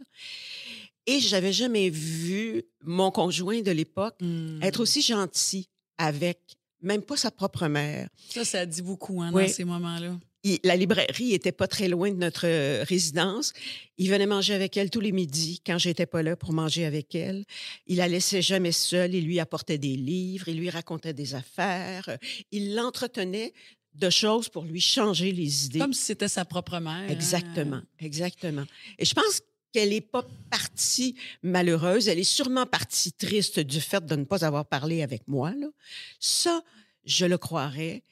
Et 1.07 1.19
j'avais 1.19 1.53
jamais 1.53 1.89
vu 1.89 2.63
mon 2.83 3.11
conjoint 3.11 3.61
de 3.61 3.71
l'époque 3.71 4.15
mmh. 4.21 4.61
être 4.61 4.81
aussi 4.81 5.01
gentil 5.01 5.67
avec 5.97 6.39
même 6.81 7.01
pas 7.01 7.17
sa 7.17 7.31
propre 7.31 7.67
mère. 7.67 8.09
Ça, 8.29 8.45
ça 8.45 8.65
dit 8.65 8.81
beaucoup 8.81 9.21
hein, 9.21 9.31
oui. 9.33 9.43
dans 9.43 9.49
ces 9.49 9.63
moments-là. 9.63 10.17
Il, 10.43 10.57
la 10.63 10.75
librairie 10.75 11.33
était 11.33 11.51
pas 11.51 11.67
très 11.67 11.87
loin 11.87 12.09
de 12.09 12.15
notre 12.15 12.47
euh, 12.47 12.83
résidence. 12.83 13.53
Il 13.97 14.09
venait 14.09 14.25
manger 14.25 14.55
avec 14.55 14.75
elle 14.75 14.89
tous 14.89 14.99
les 14.99 15.11
midis 15.11 15.61
quand 15.63 15.77
j'étais 15.77 16.07
pas 16.07 16.23
là 16.23 16.35
pour 16.35 16.51
manger 16.51 16.85
avec 16.85 17.13
elle. 17.13 17.45
Il 17.85 17.97
la 17.97 18.07
laissait 18.07 18.41
jamais 18.41 18.71
seule. 18.71 19.13
Il 19.13 19.25
lui 19.25 19.39
apportait 19.39 19.77
des 19.77 19.95
livres, 19.95 20.47
il 20.47 20.57
lui 20.57 20.71
racontait 20.71 21.13
des 21.13 21.35
affaires. 21.35 22.17
Il 22.51 22.73
l'entretenait 22.73 23.53
de 23.93 24.09
choses 24.09 24.49
pour 24.49 24.63
lui 24.63 24.81
changer 24.81 25.31
les 25.31 25.65
idées. 25.65 25.79
Comme 25.79 25.93
si 25.93 26.03
c'était 26.03 26.27
sa 26.27 26.45
propre 26.45 26.79
mère. 26.79 27.09
Exactement, 27.09 27.81
exactement. 27.99 28.65
Et 28.97 29.05
je 29.05 29.13
pense 29.13 29.41
qu'elle 29.71 29.89
n'est 29.89 30.01
pas 30.01 30.25
partie 30.49 31.15
malheureuse, 31.43 32.07
elle 32.07 32.19
est 32.19 32.23
sûrement 32.23 32.65
partie 32.65 33.13
triste 33.13 33.59
du 33.59 33.79
fait 33.79 34.05
de 34.05 34.15
ne 34.15 34.25
pas 34.25 34.43
avoir 34.45 34.65
parlé 34.65 35.01
avec 35.01 35.27
moi. 35.27 35.51
Là. 35.51 35.67
Ça, 36.19 36.61
je 37.05 37.25
le 37.25 37.37
croirais. 37.37 38.03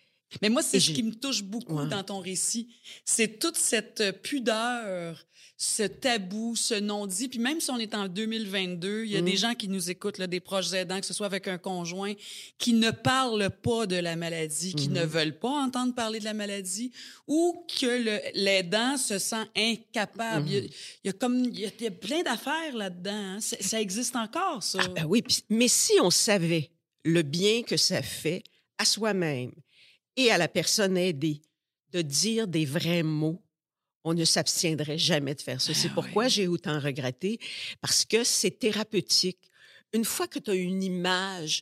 Mais 0.41 0.49
moi, 0.49 0.61
c'est 0.61 0.79
ce 0.79 0.91
qui 0.91 1.03
me 1.03 1.13
touche 1.13 1.43
beaucoup 1.43 1.77
ouais. 1.77 1.87
dans 1.87 2.03
ton 2.03 2.19
récit. 2.19 2.69
C'est 3.03 3.39
toute 3.39 3.57
cette 3.57 4.21
pudeur, 4.21 5.25
ce 5.57 5.83
tabou, 5.83 6.55
ce 6.55 6.75
non-dit. 6.75 7.27
Puis 7.27 7.39
même 7.39 7.59
si 7.59 7.69
on 7.69 7.77
est 7.77 7.93
en 7.93 8.07
2022, 8.07 9.03
il 9.05 9.11
y 9.11 9.17
a 9.17 9.21
mmh. 9.21 9.25
des 9.25 9.37
gens 9.37 9.55
qui 9.55 9.67
nous 9.67 9.89
écoutent, 9.89 10.17
là, 10.17 10.27
des 10.27 10.39
proches 10.39 10.71
aidants, 10.71 10.99
que 10.99 11.05
ce 11.05 11.13
soit 11.13 11.25
avec 11.25 11.47
un 11.47 11.57
conjoint, 11.57 12.13
qui 12.57 12.73
ne 12.73 12.91
parlent 12.91 13.49
pas 13.49 13.85
de 13.85 13.97
la 13.97 14.15
maladie, 14.15 14.73
qui 14.73 14.87
mmh. 14.87 14.93
ne 14.93 15.05
veulent 15.05 15.37
pas 15.37 15.49
entendre 15.49 15.93
parler 15.93 16.19
de 16.19 16.25
la 16.25 16.33
maladie, 16.33 16.91
ou 17.27 17.65
que 17.79 18.21
l'aidant 18.35 18.97
se 18.97 19.19
sent 19.19 19.45
incapable. 19.57 20.45
Mmh. 20.45 20.47
Il, 20.47 20.53
y 20.53 20.57
a, 20.57 20.61
il, 20.61 20.71
y 21.05 21.09
a, 21.09 21.13
comme 21.13 21.43
il 21.43 21.59
y 21.59 21.65
a, 21.65 21.69
il 21.77 21.83
y 21.83 21.87
a 21.87 21.91
plein 21.91 22.21
d'affaires 22.21 22.75
là-dedans. 22.75 23.11
Hein. 23.11 23.39
Ça 23.41 23.81
existe 23.81 24.15
encore, 24.15 24.63
ça. 24.63 24.79
Ah 24.81 24.87
ben 24.87 25.05
oui, 25.05 25.23
mais 25.49 25.67
si 25.67 25.93
on 26.01 26.09
savait 26.09 26.71
le 27.03 27.21
bien 27.21 27.63
que 27.63 27.75
ça 27.75 28.01
fait 28.01 28.43
à 28.77 28.85
soi-même 28.85 29.51
et 30.19 30.31
à 30.31 30.37
la 30.37 30.47
personne 30.47 30.97
aidée 30.97 31.41
de 31.91 32.01
dire 32.01 32.47
des 32.47 32.65
vrais 32.65 33.03
mots, 33.03 33.41
on 34.03 34.13
ne 34.13 34.25
s'abstiendrait 34.25 34.97
jamais 34.97 35.33
de 35.33 35.41
faire 35.41 35.61
ça. 35.61 35.73
C'est 35.73 35.89
ah, 35.89 35.93
pourquoi 35.95 36.25
oui. 36.25 36.29
j'ai 36.29 36.47
autant 36.47 36.79
regretté, 36.79 37.39
parce 37.81 38.05
que 38.05 38.23
c'est 38.23 38.59
thérapeutique. 38.59 39.39
Une 39.93 40.05
fois 40.05 40.27
que 40.27 40.39
tu 40.39 40.51
as 40.51 40.55
une 40.55 40.83
image, 40.83 41.61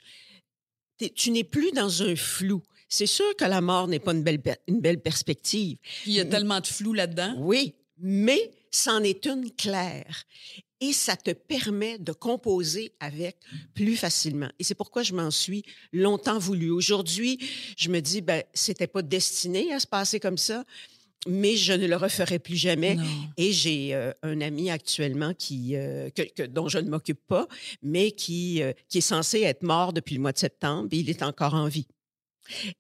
tu 1.15 1.31
n'es 1.31 1.43
plus 1.43 1.71
dans 1.71 2.03
un 2.03 2.15
flou. 2.15 2.61
C'est 2.89 3.05
sûr 3.05 3.35
que 3.35 3.45
la 3.45 3.61
mort 3.61 3.87
n'est 3.87 3.99
pas 3.99 4.13
une 4.13 4.23
belle, 4.23 4.41
une 4.67 4.81
belle 4.81 5.01
perspective. 5.01 5.77
Il 6.05 6.13
y 6.13 6.19
a 6.19 6.25
tellement 6.25 6.59
de 6.59 6.67
flou 6.67 6.93
là-dedans. 6.93 7.35
Oui, 7.37 7.75
mais 7.97 8.51
c'en 8.78 9.03
est 9.03 9.25
une 9.25 9.51
claire. 9.51 10.23
Et 10.80 10.93
ça 10.93 11.15
te 11.15 11.32
permet 11.32 11.97
de 11.97 12.11
composer 12.11 12.93
avec 12.99 13.38
plus 13.73 13.95
facilement. 13.95 14.49
Et 14.59 14.63
c'est 14.63 14.75
pourquoi 14.75 15.01
je 15.01 15.13
m'en 15.13 15.32
suis 15.32 15.63
longtemps 15.91 16.38
voulu. 16.38 16.69
Aujourd'hui, 16.69 17.39
je 17.75 17.89
me 17.89 17.99
dis, 17.99 18.21
ben, 18.21 18.43
c'était 18.53 18.86
pas 18.86 19.01
destiné 19.01 19.73
à 19.73 19.80
se 19.80 19.88
passer 19.88 20.19
comme 20.19 20.38
ça, 20.38 20.63
mais 21.28 21.55
je 21.55 21.73
ne 21.73 21.88
le 21.88 21.95
referai 21.95 22.38
plus 22.38 22.55
jamais. 22.55 22.93
Non. 22.93 23.03
Et 23.38 23.51
j'ai 23.51 23.95
euh, 23.95 24.11
un 24.21 24.39
ami 24.39 24.69
actuellement 24.69 25.34
qui, 25.34 25.75
euh, 25.75 26.11
que, 26.11 26.21
que, 26.21 26.43
dont 26.43 26.67
je 26.67 26.78
ne 26.78 26.89
m'occupe 26.89 27.25
pas, 27.25 27.47
mais 27.82 28.11
qui, 28.11 28.61
euh, 28.61 28.71
qui 28.88 28.99
est 28.99 29.01
censé 29.01 29.41
être 29.41 29.63
mort 29.63 29.93
depuis 29.93 30.13
le 30.13 30.21
mois 30.21 30.32
de 30.32 30.38
septembre 30.38 30.89
et 30.91 30.97
il 30.97 31.09
est 31.09 31.23
encore 31.23 31.55
en 31.55 31.67
vie. 31.67 31.88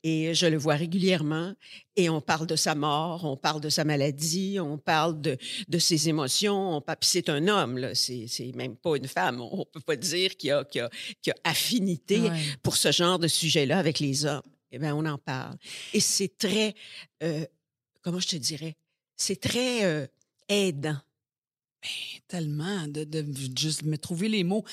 Et 0.03 0.33
je 0.33 0.45
le 0.45 0.57
vois 0.57 0.75
régulièrement 0.75 1.53
et 1.95 2.09
on 2.09 2.21
parle 2.21 2.47
de 2.47 2.55
sa 2.55 2.75
mort, 2.75 3.25
on 3.25 3.37
parle 3.37 3.61
de 3.61 3.69
sa 3.69 3.83
maladie, 3.83 4.59
on 4.59 4.77
parle 4.77 5.19
de, 5.19 5.37
de 5.67 5.77
ses 5.79 6.09
émotions. 6.09 6.83
C'est 7.01 7.29
un 7.29 7.47
homme, 7.47 7.77
là, 7.77 7.95
c'est, 7.95 8.27
même 8.55 8.75
pas 8.75 8.95
une 8.95 9.07
femme. 9.07 9.41
On 9.41 9.65
peut 9.65 9.79
pas 9.79 9.95
dire 9.95 10.37
qu'il 10.37 10.49
y 10.49 10.79
a, 10.81 10.89
affinité 11.43 12.19
Ouais. 12.19 12.39
pour 12.63 12.77
ce 12.77 12.91
genre 12.91 13.19
de 13.19 13.27
sujet-là 13.27 13.77
avec 13.77 13.99
les 13.99 14.25
hommes. 14.25 14.41
Eh 14.71 14.79
bien, 14.79 14.95
on 14.95 15.05
en 15.05 15.17
parle. 15.17 15.55
Et 15.93 15.99
c'est 15.99 16.37
très, 16.37 16.73
euh, 17.23 17.45
comment 18.01 18.19
je 18.19 18.27
te 18.27 18.35
dirais, 18.35 18.75
c'est 19.15 19.39
très 19.39 19.85
euh, 19.85 20.07
aidant. 20.49 20.97
Ben, 21.83 21.89
tellement, 22.27 22.87
de, 22.87 23.03
de, 23.03 23.23
juste 23.57 23.83
me 23.83 23.97
trouver 23.97 24.27
les 24.29 24.43
mots. 24.43 24.63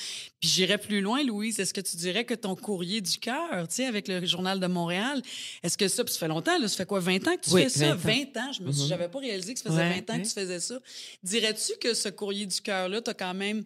Puis 0.41 0.49
j'irais 0.49 0.77
plus 0.79 1.01
loin, 1.01 1.23
Louise. 1.23 1.59
Est-ce 1.59 1.73
que 1.73 1.81
tu 1.81 1.95
dirais 1.97 2.25
que 2.25 2.33
ton 2.33 2.55
courrier 2.55 2.99
du 2.99 3.17
cœur, 3.19 3.67
tu 3.67 3.75
sais, 3.75 3.85
avec 3.85 4.07
le 4.07 4.25
Journal 4.25 4.59
de 4.59 4.67
Montréal, 4.67 5.21
est-ce 5.63 5.77
que 5.77 5.87
ça, 5.87 6.03
puis 6.03 6.13
ça 6.13 6.19
fait 6.21 6.27
longtemps, 6.27 6.57
là, 6.57 6.67
ça 6.67 6.75
fait 6.77 6.85
quoi, 6.85 6.99
20 6.99 7.27
ans 7.27 7.35
que 7.37 7.41
tu 7.45 7.51
Oui, 7.51 7.63
fais 7.63 7.69
ça? 7.69 7.93
20 7.93 7.93
ans. 7.93 7.97
20 8.33 8.37
ans, 8.37 8.51
je 8.53 8.61
me 8.63 8.71
suis, 8.71 8.81
Mhm. 8.83 8.87
j'avais 8.89 9.07
pas 9.07 9.19
réalisé 9.19 9.53
que 9.53 9.59
ça 9.59 9.69
faisait 9.69 9.81
Ouais, 9.81 9.89
20 10.01 10.09
ans 10.09 10.13
ouais. 10.15 10.21
que 10.23 10.27
tu 10.27 10.33
faisais 10.33 10.59
ça. 10.59 10.79
Dirais-tu 11.23 11.73
que 11.79 11.93
ce 11.93 12.09
courrier 12.09 12.45
du 12.47 12.59
cœur-là 12.59 13.01
t'a 13.01 13.13
quand 13.13 13.33
même 13.35 13.63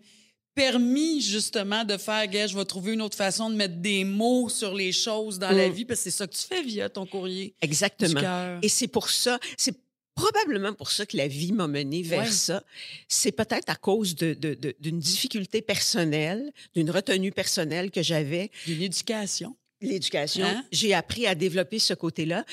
permis 0.54 1.22
justement 1.22 1.86
de 1.86 1.96
faire, 1.98 2.28
gars, 2.28 2.46
je 2.48 2.56
vais 2.58 2.66
trouver 2.66 2.94
une 2.94 3.02
autre 3.02 3.16
façon 3.16 3.50
de 3.50 3.56
mettre 3.56 3.76
des 3.78 4.04
mots 4.04 4.50
sur 4.50 4.74
les 4.76 4.92
choses 4.92 5.40
dans 5.40 5.52
la 5.52 5.70
Mm. 5.70 5.72
vie, 5.72 5.86
parce 5.86 6.02
que 6.02 6.10
c'est 6.10 6.18
ça 6.18 6.28
que 6.28 6.36
tu 6.36 6.44
fais 6.44 6.62
via 6.62 6.90
ton 6.90 7.06
courrier 7.06 7.46
du 7.48 7.54
Exactement. 7.62 8.20
cœur. 8.20 8.60
Et 8.62 8.68
c'est 8.68 8.88
pour 8.90 9.10
ça, 9.10 9.40
c'est 9.58 9.76
probablement 10.20 10.74
pour 10.74 10.92
ça 10.92 11.06
que 11.06 11.16
la 11.18 11.28
vie 11.28 11.52
m'a 11.52 11.68
mené 11.68 12.02
vers 12.02 12.22
Ouais. 12.24 12.32
ça. 12.32 12.64
C'est 13.08 13.32
peut-être 13.32 13.70
à 13.70 13.76
cause 13.76 14.16
de, 14.16 14.34
de, 14.34 14.54
de- 14.54 14.76
d'une 14.80 15.00
difficulté 15.00 15.62
personnelle, 15.62 16.52
d'une 16.76 16.92
retenue 16.92 17.32
personnelle 17.32 17.90
que 17.92 18.02
j'avais. 18.04 18.52
D'une 18.66 18.82
éducation. 18.82 19.56
L'éducation, 19.82 20.46
Hein? 20.46 20.66
j'ai 20.72 20.94
appris 20.94 21.26
à 21.26 21.36
développer 21.36 21.80
ce 21.80 21.94
côté-là. 21.94 22.44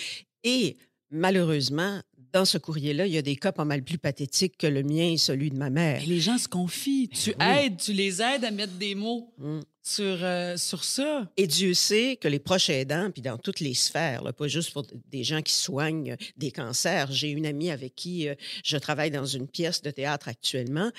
Et 0.45 0.77
malheureusement, 1.11 2.01
dans 2.33 2.45
ce 2.45 2.59
courrier-là, 2.59 3.07
il 3.07 3.13
y 3.13 3.19
a 3.19 3.23
des 3.23 3.37
cas 3.37 3.51
pas 3.53 3.65
mal 3.65 3.83
plus 3.83 3.99
pathétiques 3.99 4.57
que 4.59 4.67
le 4.67 4.83
mien 4.83 5.11
et 5.13 5.17
celui 5.17 5.51
de 5.51 5.57
ma 5.57 5.71
mère. 5.71 6.01
Mais 6.01 6.07
les 6.07 6.21
gens 6.21 6.39
se 6.39 6.47
confient. 6.49 7.09
Tu 7.09 7.31
oui. 7.31 7.47
aides, 7.65 7.77
tu 7.79 7.93
les 7.93 8.21
aides 8.23 8.45
à 8.45 8.51
mettre 8.51 8.75
des 8.75 8.95
mots 8.95 9.33
Mm. 9.39 9.61
Sur, 9.87 10.19
euh, 10.25 10.57
sur 10.57 10.83
ça. 10.83 11.31
Et 11.37 11.47
Dieu 11.47 11.73
sait 11.73 12.17
que 12.21 12.27
les 12.27 12.41
proches 12.41 12.71
aidants, 12.71 13.11
puis 13.13 13.23
dans 13.23 13.39
toutes 13.39 13.61
les 13.61 13.75
sphères, 13.75 14.25
là, 14.25 14.33
pas 14.33 14.49
juste 14.49 14.73
pour 14.73 14.85
des 15.09 15.23
gens 15.23 15.43
qui 15.43 15.53
soignent 15.53 16.17
des 16.37 16.51
cancers. 16.51 17.13
J'ai 17.13 17.31
une 17.31 17.47
amie 17.47 17.71
avec 17.71 17.95
qui 17.95 18.29
euh, 18.29 18.35
je 18.65 18.77
travaille 18.79 19.13
dans 19.13 19.25
une 19.25 19.47
pièce 19.47 19.83
de 19.83 19.91
théâtre 19.93 20.27
actuellement. 20.27 20.91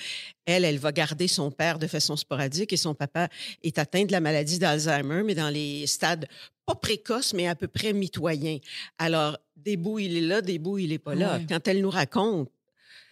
Elle, 0.46 0.64
elle 0.64 0.78
va 0.78 0.90
garder 0.92 1.28
son 1.28 1.50
père 1.50 1.78
de 1.78 1.86
façon 1.86 2.16
sporadique 2.16 2.72
et 2.72 2.78
son 2.78 2.94
papa 2.94 3.28
est 3.62 3.78
atteint 3.78 4.06
de 4.06 4.12
la 4.12 4.20
maladie 4.20 4.58
d'Alzheimer, 4.58 5.22
mais 5.22 5.34
dans 5.34 5.50
les 5.50 5.86
stades 5.86 6.26
pas 6.64 6.74
précoces, 6.74 7.34
mais 7.34 7.46
à 7.46 7.54
peu 7.54 7.68
près 7.68 7.92
mitoyens. 7.92 8.58
Alors, 8.96 9.36
des 9.56 9.76
bouts, 9.76 9.98
il 9.98 10.16
est 10.16 10.22
là, 10.22 10.40
des 10.40 10.58
bouts, 10.58 10.78
il 10.78 10.92
est 10.92 10.98
pas 10.98 11.14
là. 11.14 11.36
Ouais. 11.36 11.46
Quand 11.46 11.68
elle 11.68 11.82
nous 11.82 11.90
raconte 11.90 12.48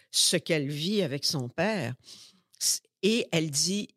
ce 0.09 0.37
qu'elle 0.37 0.67
vit 0.67 1.03
avec 1.03 1.23
son 1.23 1.49
père, 1.49 1.93
et 3.03 3.27
elle 3.31 3.51
dit, 3.51 3.89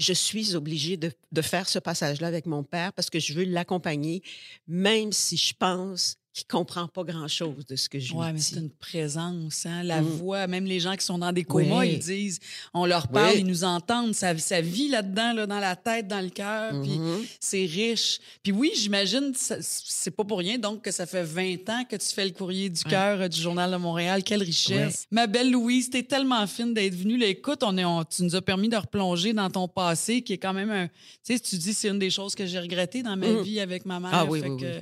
je 0.00 0.14
suis 0.14 0.56
obligée 0.56 0.96
de, 0.96 1.12
de 1.30 1.42
faire 1.42 1.68
ce 1.68 1.78
passage-là 1.78 2.26
avec 2.26 2.46
mon 2.46 2.64
père 2.64 2.92
parce 2.94 3.10
que 3.10 3.20
je 3.20 3.34
veux 3.34 3.44
l'accompagner, 3.44 4.22
même 4.66 5.12
si 5.12 5.36
je 5.36 5.54
pense 5.54 6.16
qui 6.32 6.44
comprend 6.44 6.86
pas 6.86 7.02
grand-chose 7.02 7.66
de 7.66 7.74
ce 7.74 7.88
que 7.88 7.98
je 7.98 8.14
Oui, 8.14 8.24
lui 8.26 8.32
mais 8.34 8.38
c'est 8.38 8.56
une 8.56 8.70
présence, 8.70 9.66
hein? 9.66 9.82
la 9.82 10.00
Mm. 10.00 10.04
voix. 10.06 10.46
Même 10.46 10.64
les 10.64 10.78
gens 10.78 10.94
qui 10.94 11.04
sont 11.04 11.18
dans 11.18 11.32
des 11.32 11.42
comas, 11.42 11.80
Oui. 11.80 11.94
ils 11.94 11.98
disent, 11.98 12.38
on 12.72 12.86
leur 12.86 13.08
parle, 13.08 13.32
Oui. 13.34 13.40
ils 13.40 13.46
nous 13.46 13.64
entendent, 13.64 14.14
ça, 14.14 14.36
ça 14.38 14.60
vit 14.60 14.88
là-dedans, 14.88 15.32
là, 15.32 15.46
dans 15.48 15.58
la 15.58 15.74
tête, 15.74 16.06
dans 16.06 16.20
le 16.20 16.30
cœur, 16.30 16.80
puis 16.82 16.98
Mhm. 16.98 17.24
c'est 17.40 17.64
riche. 17.64 18.20
Puis 18.44 18.52
oui, 18.52 18.70
j'imagine, 18.76 19.32
c'est 19.34 20.10
pas 20.12 20.22
pour 20.24 20.38
rien, 20.38 20.56
donc, 20.58 20.82
que 20.82 20.92
ça 20.92 21.04
fait 21.06 21.24
20 21.24 21.68
ans 21.68 21.84
que 21.84 21.96
tu 21.96 22.06
fais 22.08 22.24
le 22.24 22.30
courrier 22.30 22.70
du 22.70 22.84
cœur 22.84 23.22
euh, 23.22 23.28
du 23.28 23.40
Journal 23.40 23.70
de 23.72 23.76
Montréal. 23.76 24.22
Quelle 24.22 24.42
richesse. 24.42 25.06
Ma 25.10 25.26
belle 25.26 25.50
Louise, 25.50 25.90
t'es 25.90 26.04
tellement 26.04 26.46
fine 26.46 26.72
d'être 26.74 26.94
venue. 26.94 27.16
Là, 27.18 27.26
écoute, 27.26 27.62
on 27.62 27.76
est, 27.76 27.84
on- 27.84 28.04
tu 28.04 28.22
nous 28.22 28.36
as 28.36 28.42
permis 28.42 28.68
de 28.68 28.76
replonger 28.76 29.32
dans 29.32 29.50
ton 29.50 29.66
passé, 29.66 30.22
qui 30.22 30.34
est 30.34 30.38
quand 30.38 30.52
même 30.54 30.70
un... 30.70 30.86
Tu 31.24 31.34
sais, 31.34 31.40
tu 31.40 31.56
dis, 31.56 31.74
c'est 31.74 31.88
une 31.88 31.98
des 31.98 32.10
choses 32.10 32.34
que 32.36 32.46
j'ai 32.46 32.60
regrettées 32.60 33.02
dans 33.02 33.16
ma 33.16 33.26
Mhm. 33.26 33.42
vie 33.42 33.60
avec 33.60 33.84
ma 33.84 33.98
mère. 33.98 34.10
Ah 34.12 34.24
oui, 34.24 34.40
fait 34.40 34.48
oui, 34.48 34.60
que- 34.60 34.76
oui. 34.76 34.80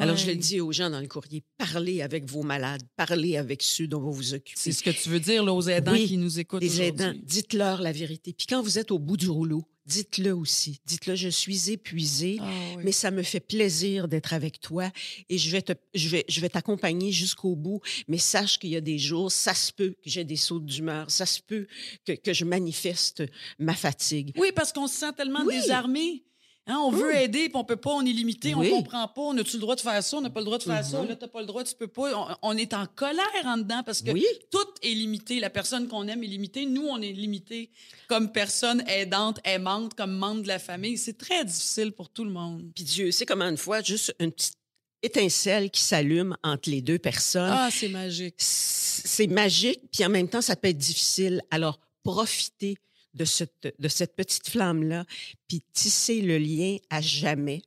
Alors, 0.00 0.16
je 0.16 0.26
le 0.26 0.36
dis 0.36 0.60
aux 0.60 0.72
gens 0.72 0.90
dans 0.90 1.00
le 1.00 1.08
courrier, 1.08 1.42
parlez 1.56 2.02
avec 2.02 2.24
vos 2.28 2.42
malades, 2.42 2.82
parlez 2.96 3.36
avec 3.36 3.62
ceux 3.62 3.86
dont 3.86 4.00
vous 4.00 4.12
vous 4.12 4.34
occupez. 4.34 4.60
C'est 4.60 4.72
ce 4.72 4.82
que 4.82 4.90
tu 4.90 5.08
veux 5.08 5.20
dire 5.20 5.44
là, 5.44 5.52
aux 5.52 5.62
aidants 5.68 5.92
Oui, 5.92 6.06
qui 6.06 6.16
nous 6.16 6.38
écoutent 6.38 6.62
Les 6.62 6.82
aidants, 6.82 7.14
dites-leur 7.24 7.80
la 7.82 7.92
vérité. 7.92 8.32
Puis 8.32 8.46
quand 8.46 8.62
vous 8.62 8.78
êtes 8.78 8.90
au 8.90 8.98
bout 8.98 9.16
du 9.16 9.28
rouleau, 9.28 9.64
dites-le 9.86 10.34
aussi. 10.34 10.80
Dites-le, 10.84 11.14
je 11.14 11.30
suis 11.30 11.70
épuisée, 11.70 12.36
Ah 12.40 12.50
oui. 12.76 12.82
mais 12.84 12.92
ça 12.92 13.10
me 13.10 13.22
fait 13.22 13.40
plaisir 13.40 14.06
d'être 14.06 14.34
avec 14.34 14.60
toi 14.60 14.90
et 15.30 15.38
je 15.38 15.50
vais 15.50 15.62
te, 15.62 15.72
je 15.94 16.08
vais, 16.10 16.26
je 16.28 16.40
vais 16.42 16.50
t'accompagner 16.50 17.10
jusqu'au 17.10 17.56
bout. 17.56 17.80
Mais 18.06 18.18
sache 18.18 18.58
qu'il 18.58 18.68
y 18.70 18.76
a 18.76 18.82
des 18.82 18.98
jours, 18.98 19.32
ça 19.32 19.54
se 19.54 19.72
peut 19.72 19.94
que 20.04 20.10
j'ai 20.10 20.24
des 20.24 20.36
sautes 20.36 20.66
d'humeur, 20.66 21.10
ça 21.10 21.24
se 21.24 21.40
peut 21.40 21.66
que, 22.04 22.12
que 22.12 22.34
je 22.34 22.44
manifeste 22.44 23.22
ma 23.58 23.74
fatigue. 23.74 24.32
Oui, 24.36 24.48
parce 24.54 24.74
qu'on 24.74 24.86
se 24.88 24.96
sent 24.98 25.12
tellement 25.16 25.44
Oui. 25.46 25.54
désarmé. 25.58 26.22
Hein, 26.70 26.76
on 26.82 26.90
veut 26.90 27.16
aider, 27.16 27.48
puis 27.48 27.56
on 27.56 27.64
peut 27.64 27.76
pas, 27.76 27.90
on 27.92 28.02
est 28.04 28.12
limité, 28.12 28.54
Oui. 28.54 28.70
on 28.72 28.82
comprend 28.82 29.08
pas. 29.08 29.22
On 29.22 29.36
a-tu 29.38 29.54
le 29.56 29.60
droit 29.60 29.74
de 29.74 29.80
faire 29.80 30.02
ça? 30.04 30.18
On 30.18 30.20
n'a 30.20 30.28
pas 30.28 30.40
le 30.40 30.44
droit 30.44 30.58
de 30.58 30.62
faire 30.64 30.84
ça? 30.84 31.00
Mhm. 31.00 31.08
Là, 31.08 31.16
t'as 31.16 31.26
pas 31.26 31.40
le 31.40 31.46
droit, 31.46 31.64
tu 31.64 31.74
peux 31.74 31.86
pas. 31.88 32.14
On, 32.42 32.50
on 32.50 32.56
est 32.58 32.74
en 32.74 32.84
colère 32.86 33.24
en 33.46 33.56
dedans 33.56 33.82
parce 33.84 34.02
que 34.02 34.10
Oui. 34.10 34.24
tout 34.50 34.58
est 34.82 34.90
limité. 34.94 35.40
La 35.40 35.48
personne 35.50 35.88
qu'on 35.88 36.06
aime 36.08 36.22
est 36.22 36.26
limitée. 36.28 36.66
Nous, 36.66 36.86
on 36.86 37.00
est 37.00 37.12
limité 37.12 37.70
comme 38.06 38.30
personne 38.32 38.82
aidante, 38.86 39.40
aimante, 39.44 39.94
comme 39.94 40.12
membre 40.12 40.42
de 40.42 40.48
la 40.48 40.58
famille. 40.58 40.98
C'est 40.98 41.16
très 41.16 41.44
difficile 41.44 41.92
pour 41.92 42.10
tout 42.10 42.24
le 42.24 42.30
monde. 42.30 42.70
Puis 42.74 42.84
Dieu 42.84 43.10
sait 43.12 43.24
comment 43.26 43.48
une 43.48 43.56
fois, 43.56 43.80
juste 43.82 44.14
une 44.20 44.30
petite 44.32 44.54
étincelle 45.02 45.70
qui 45.70 45.80
s'allume 45.80 46.36
entre 46.42 46.68
les 46.68 46.82
deux 46.82 46.98
personnes. 46.98 47.50
Ah, 47.54 47.70
c'est 47.72 47.88
magique. 47.88 48.34
c'est 48.38 49.26
magique, 49.28 49.80
puis 49.92 50.04
en 50.04 50.08
même 50.10 50.28
temps, 50.28 50.40
ça 50.42 50.56
peut 50.56 50.68
être 50.68 50.76
difficile. 50.78 51.40
Alors, 51.50 51.78
profitez 52.02 52.76
de 53.18 53.24
cette, 53.24 53.74
de 53.78 53.88
cette 53.88 54.14
petite 54.14 54.48
flamme-là, 54.48 55.04
puis 55.48 55.62
tissez 55.72 56.22
le 56.22 56.38
lien 56.38 56.76
à 56.88 57.00
jamais. 57.00 57.62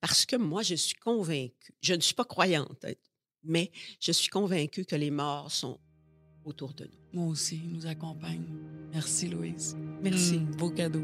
Parce 0.00 0.24
que 0.24 0.36
moi, 0.36 0.62
je 0.62 0.76
suis 0.76 0.94
convaincue, 0.94 1.74
je 1.80 1.94
ne 1.94 2.00
suis 2.00 2.14
pas 2.14 2.24
croyante, 2.24 2.86
mais 3.42 3.70
je 4.00 4.12
suis 4.12 4.28
convaincue 4.28 4.84
que 4.84 4.96
les 4.96 5.10
morts 5.10 5.50
sont 5.50 5.78
autour 6.44 6.72
de 6.74 6.84
nous. 6.84 7.20
Moi 7.20 7.26
aussi, 7.32 7.60
il 7.64 7.72
nous 7.72 7.86
accompagne. 7.86 8.44
Merci, 8.92 9.28
Louise. 9.28 9.76
Merci. 10.02 10.38
Mm, 10.38 10.56
beau 10.56 10.70
cadeau. 10.70 11.02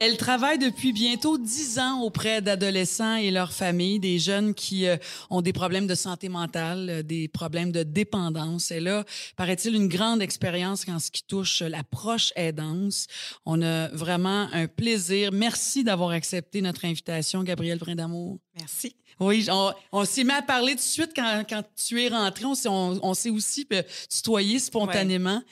Elle 0.00 0.16
travaille 0.16 0.58
depuis 0.58 0.92
bientôt 0.92 1.38
dix 1.38 1.80
ans 1.80 2.02
auprès 2.02 2.40
d'adolescents 2.40 3.16
et 3.16 3.32
leurs 3.32 3.52
familles, 3.52 3.98
des 3.98 4.20
jeunes 4.20 4.54
qui 4.54 4.86
euh, 4.86 4.96
ont 5.28 5.42
des 5.42 5.52
problèmes 5.52 5.88
de 5.88 5.96
santé 5.96 6.28
mentale, 6.28 6.88
euh, 6.88 7.02
des 7.02 7.26
problèmes 7.26 7.72
de 7.72 7.82
dépendance. 7.82 8.70
Elle 8.70 8.86
a, 8.86 9.04
paraît-il, 9.36 9.74
une 9.74 9.88
grande 9.88 10.22
expérience 10.22 10.86
en 10.88 11.00
ce 11.00 11.10
qui 11.10 11.24
touche 11.24 11.62
la 11.62 11.82
proche 11.82 12.32
aidance. 12.36 13.08
On 13.44 13.60
a 13.60 13.88
vraiment 13.88 14.48
un 14.52 14.68
plaisir. 14.68 15.32
Merci 15.32 15.82
d'avoir 15.82 16.10
accepté 16.10 16.62
notre 16.62 16.84
invitation, 16.84 17.42
Gabrielle 17.42 17.78
Brindamour. 17.78 18.38
Merci. 18.56 18.94
Oui, 19.18 19.46
on, 19.50 19.72
on 19.90 20.04
s'est 20.04 20.22
mis 20.22 20.30
à 20.30 20.42
parler 20.42 20.72
tout 20.72 20.78
de 20.78 20.82
suite 20.82 21.10
quand, 21.14 21.42
quand 21.48 21.64
tu 21.74 22.00
es 22.00 22.08
rentré. 22.08 22.44
On 22.44 22.54
s'est, 22.54 22.68
on, 22.68 23.00
on 23.02 23.14
s'est 23.14 23.30
aussi 23.30 23.66
euh, 23.72 23.82
tutoyé 24.08 24.60
spontanément. 24.60 25.42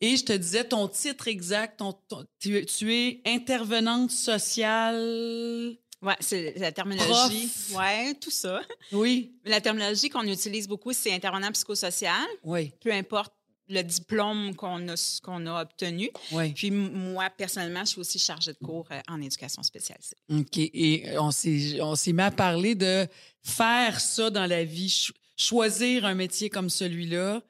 Et 0.00 0.16
je 0.16 0.24
te 0.24 0.32
disais 0.32 0.64
ton 0.64 0.88
titre 0.88 1.28
exact. 1.28 1.78
ton- 1.78 1.94
ton- 2.08 2.26
tu, 2.40 2.58
es- 2.58 2.64
tu 2.66 2.92
es 2.94 3.20
intervenante 3.26 4.10
sociale. 4.10 5.76
Ouais, 6.02 6.16
c'est 6.20 6.54
la 6.58 6.72
terminologie. 6.72 7.48
Ouais, 7.74 8.14
tout 8.14 8.30
ça. 8.30 8.60
Oui. 8.92 9.32
La 9.44 9.60
terminologie 9.60 10.10
qu'on 10.10 10.26
utilise 10.26 10.68
beaucoup, 10.68 10.92
c'est 10.92 11.12
intervenant 11.12 11.50
psychosocial, 11.52 12.26
Oui. 12.42 12.72
peu 12.80 12.92
importe 12.92 13.32
le 13.68 13.80
diplôme 13.80 14.54
qu'on 14.54 14.86
a, 14.88 15.20
qu'on 15.22 15.46
a 15.46 15.62
obtenu. 15.62 16.10
Oui. 16.32 16.52
Puis 16.52 16.70
moi, 16.70 17.30
personnellement, 17.30 17.80
je 17.86 17.90
suis 17.92 18.00
aussi 18.00 18.18
chargée 18.18 18.52
de 18.52 18.58
cours 18.58 18.86
euh, 18.90 19.00
en 19.08 19.22
éducation 19.22 19.62
spécialisée. 19.62 20.16
OK. 20.30 20.58
Et 20.58 21.04
on 21.18 21.30
s'est, 21.30 21.80
on 21.80 21.94
s'est 21.96 22.12
mis 22.12 22.20
à 22.22 22.30
parler 22.30 22.74
de 22.74 23.06
faire 23.42 23.98
ça 24.00 24.28
dans 24.28 24.44
la 24.44 24.64
vie, 24.64 24.90
cho- 24.90 25.14
choisir 25.38 26.04
un 26.04 26.14
métier 26.14 26.50
comme 26.50 26.68
celui-là. 26.68 27.40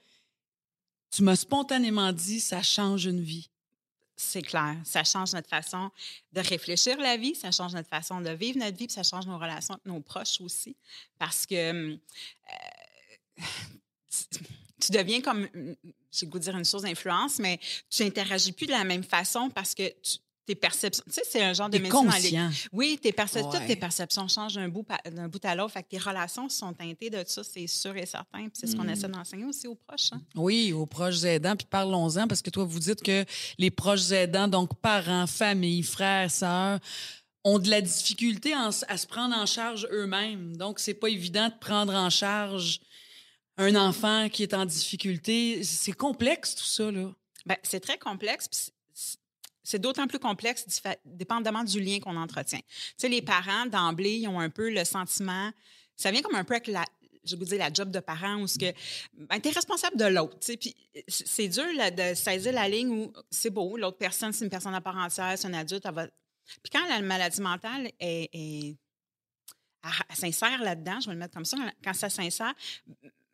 Tu 1.14 1.22
m'as 1.22 1.36
spontanément 1.36 2.12
dit, 2.12 2.40
ça 2.40 2.60
change 2.60 3.04
une 3.04 3.20
vie. 3.20 3.48
C'est 4.16 4.42
clair. 4.42 4.76
Ça 4.84 5.04
change 5.04 5.32
notre 5.32 5.48
façon 5.48 5.90
de 6.32 6.40
réfléchir 6.40 6.98
la 6.98 7.16
vie, 7.16 7.36
ça 7.36 7.52
change 7.52 7.72
notre 7.72 7.88
façon 7.88 8.20
de 8.20 8.30
vivre 8.30 8.58
notre 8.58 8.76
vie, 8.76 8.86
puis 8.86 8.94
ça 8.94 9.04
change 9.04 9.26
nos 9.26 9.38
relations 9.38 9.74
avec 9.74 9.86
nos 9.86 10.00
proches 10.00 10.40
aussi. 10.40 10.76
Parce 11.16 11.46
que 11.46 11.92
euh, 11.92 11.96
tu 14.80 14.90
deviens 14.90 15.20
comme, 15.20 15.48
j'ai 16.10 16.26
goût 16.26 16.38
de 16.38 16.44
dire 16.44 16.56
une 16.56 16.64
source 16.64 16.82
d'influence, 16.82 17.38
mais 17.38 17.60
tu 17.88 18.02
n'interagis 18.02 18.50
plus 18.50 18.66
de 18.66 18.72
la 18.72 18.82
même 18.82 19.04
façon 19.04 19.50
parce 19.50 19.72
que 19.74 19.88
tu, 20.02 20.18
tes 20.46 20.54
perceptions, 20.54 21.02
tu 21.06 21.12
sais, 21.14 21.22
c'est 21.28 21.42
un 21.42 21.52
genre 21.54 21.70
de 21.70 21.78
médecine 21.78 21.92
conscient. 22.10 22.50
Oui, 22.72 22.98
tes 23.00 23.12
perce- 23.12 23.34
Ouais. 23.34 23.42
toutes 23.50 23.66
tes 23.66 23.76
perceptions 23.76 24.28
changent 24.28 24.54
d'un 24.54 24.68
bout, 24.68 24.82
pa- 24.82 25.00
d'un 25.10 25.26
bout 25.28 25.42
à 25.44 25.54
l'autre. 25.54 25.72
Fait 25.72 25.82
que 25.82 25.88
tes 25.88 25.98
relations 25.98 26.48
sont 26.50 26.72
teintées 26.74 27.08
de 27.10 27.24
ça, 27.26 27.42
c'est 27.42 27.66
sûr 27.66 27.96
et 27.96 28.04
certain. 28.06 28.40
Puis 28.42 28.50
c'est 28.52 28.66
ce 28.66 28.76
qu'on 28.76 28.84
Mm. 28.84 28.90
essaie 28.90 29.08
d'enseigner 29.08 29.44
aussi 29.46 29.66
aux 29.66 29.74
proches. 29.74 30.10
hein. 30.12 30.20
Oui, 30.34 30.72
aux 30.72 30.84
proches 30.86 31.24
aidants. 31.24 31.56
Puis 31.56 31.66
parlons-en, 31.70 32.28
parce 32.28 32.42
que 32.42 32.50
toi, 32.50 32.64
vous 32.64 32.78
dites 32.78 33.02
que 33.02 33.24
les 33.58 33.70
proches 33.70 34.10
aidants, 34.10 34.48
donc 34.48 34.78
parents, 34.80 35.26
famille, 35.26 35.82
frères, 35.82 36.30
sœurs, 36.30 36.78
ont 37.44 37.58
de 37.58 37.68
la 37.70 37.80
difficulté 37.80 38.54
en- 38.54 38.70
à 38.88 38.96
se 38.96 39.06
prendre 39.06 39.34
en 39.36 39.46
charge 39.46 39.86
eux-mêmes. 39.92 40.56
Donc, 40.56 40.78
c'est 40.78 40.94
pas 40.94 41.08
évident 41.08 41.48
de 41.48 41.54
prendre 41.60 41.94
en 41.94 42.10
charge 42.10 42.80
un 43.56 43.74
enfant 43.76 44.28
qui 44.30 44.42
est 44.42 44.52
en 44.54 44.64
difficulté. 44.66 45.62
C'est 45.62 45.92
complexe, 45.92 46.54
tout 46.54 46.64
ça, 46.64 46.90
là. 46.90 47.10
Ben, 47.46 47.56
c'est 47.62 47.80
très 47.80 47.98
complexe. 47.98 48.70
C'est- 49.64 49.80
d'autant 49.80 50.06
plus 50.06 50.20
complexe 50.20 50.64
dépendamment 51.04 51.64
du 51.64 51.80
lien 51.80 51.98
qu'on 51.98 52.16
entretient. 52.16 52.60
Tu 52.60 52.64
sais, 52.98 53.08
les 53.08 53.22
parents, 53.22 53.66
d'emblée, 53.66 54.18
ils 54.18 54.28
ont 54.28 54.38
un 54.38 54.50
peu 54.50 54.70
le 54.70 54.84
sentiment... 54.84 55.50
Ça 55.96 56.10
vient 56.10 56.22
comme 56.22 56.34
un 56.34 56.44
peu 56.44 56.54
avec 56.54 56.66
la, 56.66 56.84
je 57.24 57.36
vous 57.36 57.44
dire, 57.44 57.58
la 57.58 57.72
job 57.72 57.90
de 57.90 58.00
parent 58.00 58.36
où 58.40 58.46
ce 58.46 58.58
que 58.58 58.72
ben, 59.14 59.40
tu 59.40 59.48
es 59.48 59.52
responsable 59.52 59.96
de 59.96 60.06
l'autre. 60.06 60.38
tu 60.40 60.46
sais, 60.46 60.56
Puis 60.56 60.76
c'est 61.08 61.48
dur 61.48 61.64
de 61.64 62.14
saisir 62.14 62.52
la 62.52 62.68
ligne 62.68 62.90
où 62.90 63.12
c'est 63.30 63.50
beau, 63.50 63.76
l'autre 63.76 63.98
personne, 63.98 64.32
c'est 64.32 64.44
une 64.44 64.50
personne 64.50 64.74
à 64.74 64.80
part 64.80 64.96
entière, 64.96 65.34
c'est 65.38 65.46
un 65.46 65.54
adulte. 65.54 65.84
Elle 65.86 65.94
va... 65.94 66.06
Puis 66.06 66.70
quand 66.72 66.86
la 66.88 67.00
maladie 67.00 67.40
mentale 67.40 67.90
est, 68.00 68.76
s'insère 70.14 70.62
là-dedans, 70.62 71.00
je 71.00 71.06
vais 71.06 71.12
le 71.12 71.18
mettre 71.18 71.34
comme 71.34 71.44
ça, 71.44 71.56
quand 71.82 71.94
ça 71.94 72.10
s'insère, 72.10 72.52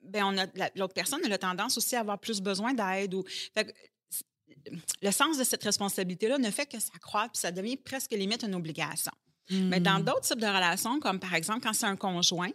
ben 0.02 0.24
on 0.24 0.38
a 0.38 0.46
la- 0.54 0.70
l'autre 0.74 0.94
personne 0.94 1.20
a 1.30 1.38
tendance 1.38 1.76
aussi 1.78 1.96
à 1.96 2.00
avoir 2.00 2.18
plus 2.18 2.40
besoin 2.40 2.74
d'aide. 2.74 3.14
Ou, 3.14 3.24
le 5.02 5.10
sens 5.10 5.38
de 5.38 5.44
cette 5.44 5.62
responsabilité-là 5.62 6.38
ne 6.38 6.50
fait 6.50 6.66
que 6.66 6.78
s'accroître, 6.78 7.32
puis 7.32 7.40
ça 7.40 7.50
devient 7.52 7.76
presque 7.76 8.12
limite 8.12 8.42
une 8.42 8.54
obligation. 8.54 9.12
Mais 9.50 9.80
dans 9.80 9.98
d'autres 9.98 10.20
types 10.20 10.38
de 10.40 10.46
relations, 10.46 11.00
comme 11.00 11.18
par 11.18 11.34
exemple 11.34 11.60
quand 11.62 11.72
c'est 11.72 11.86
un 11.86 11.96
conjoint, 11.96 12.50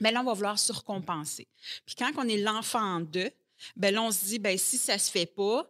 ben 0.00 0.12
là, 0.14 0.20
on 0.20 0.24
va 0.24 0.32
vouloir 0.34 0.58
surcompenser. 0.58 1.48
Puis 1.86 1.96
quand 1.96 2.10
on 2.16 2.28
est 2.28 2.36
l'enfant 2.38 3.00
d'eux, 3.00 3.30
ben 3.76 3.92
là, 3.94 4.02
on 4.02 4.10
se 4.12 4.24
dit, 4.26 4.38
ben 4.38 4.56
si 4.56 4.78
ça 4.78 4.96
se 4.98 5.10
fait 5.10 5.26
pas, 5.26 5.66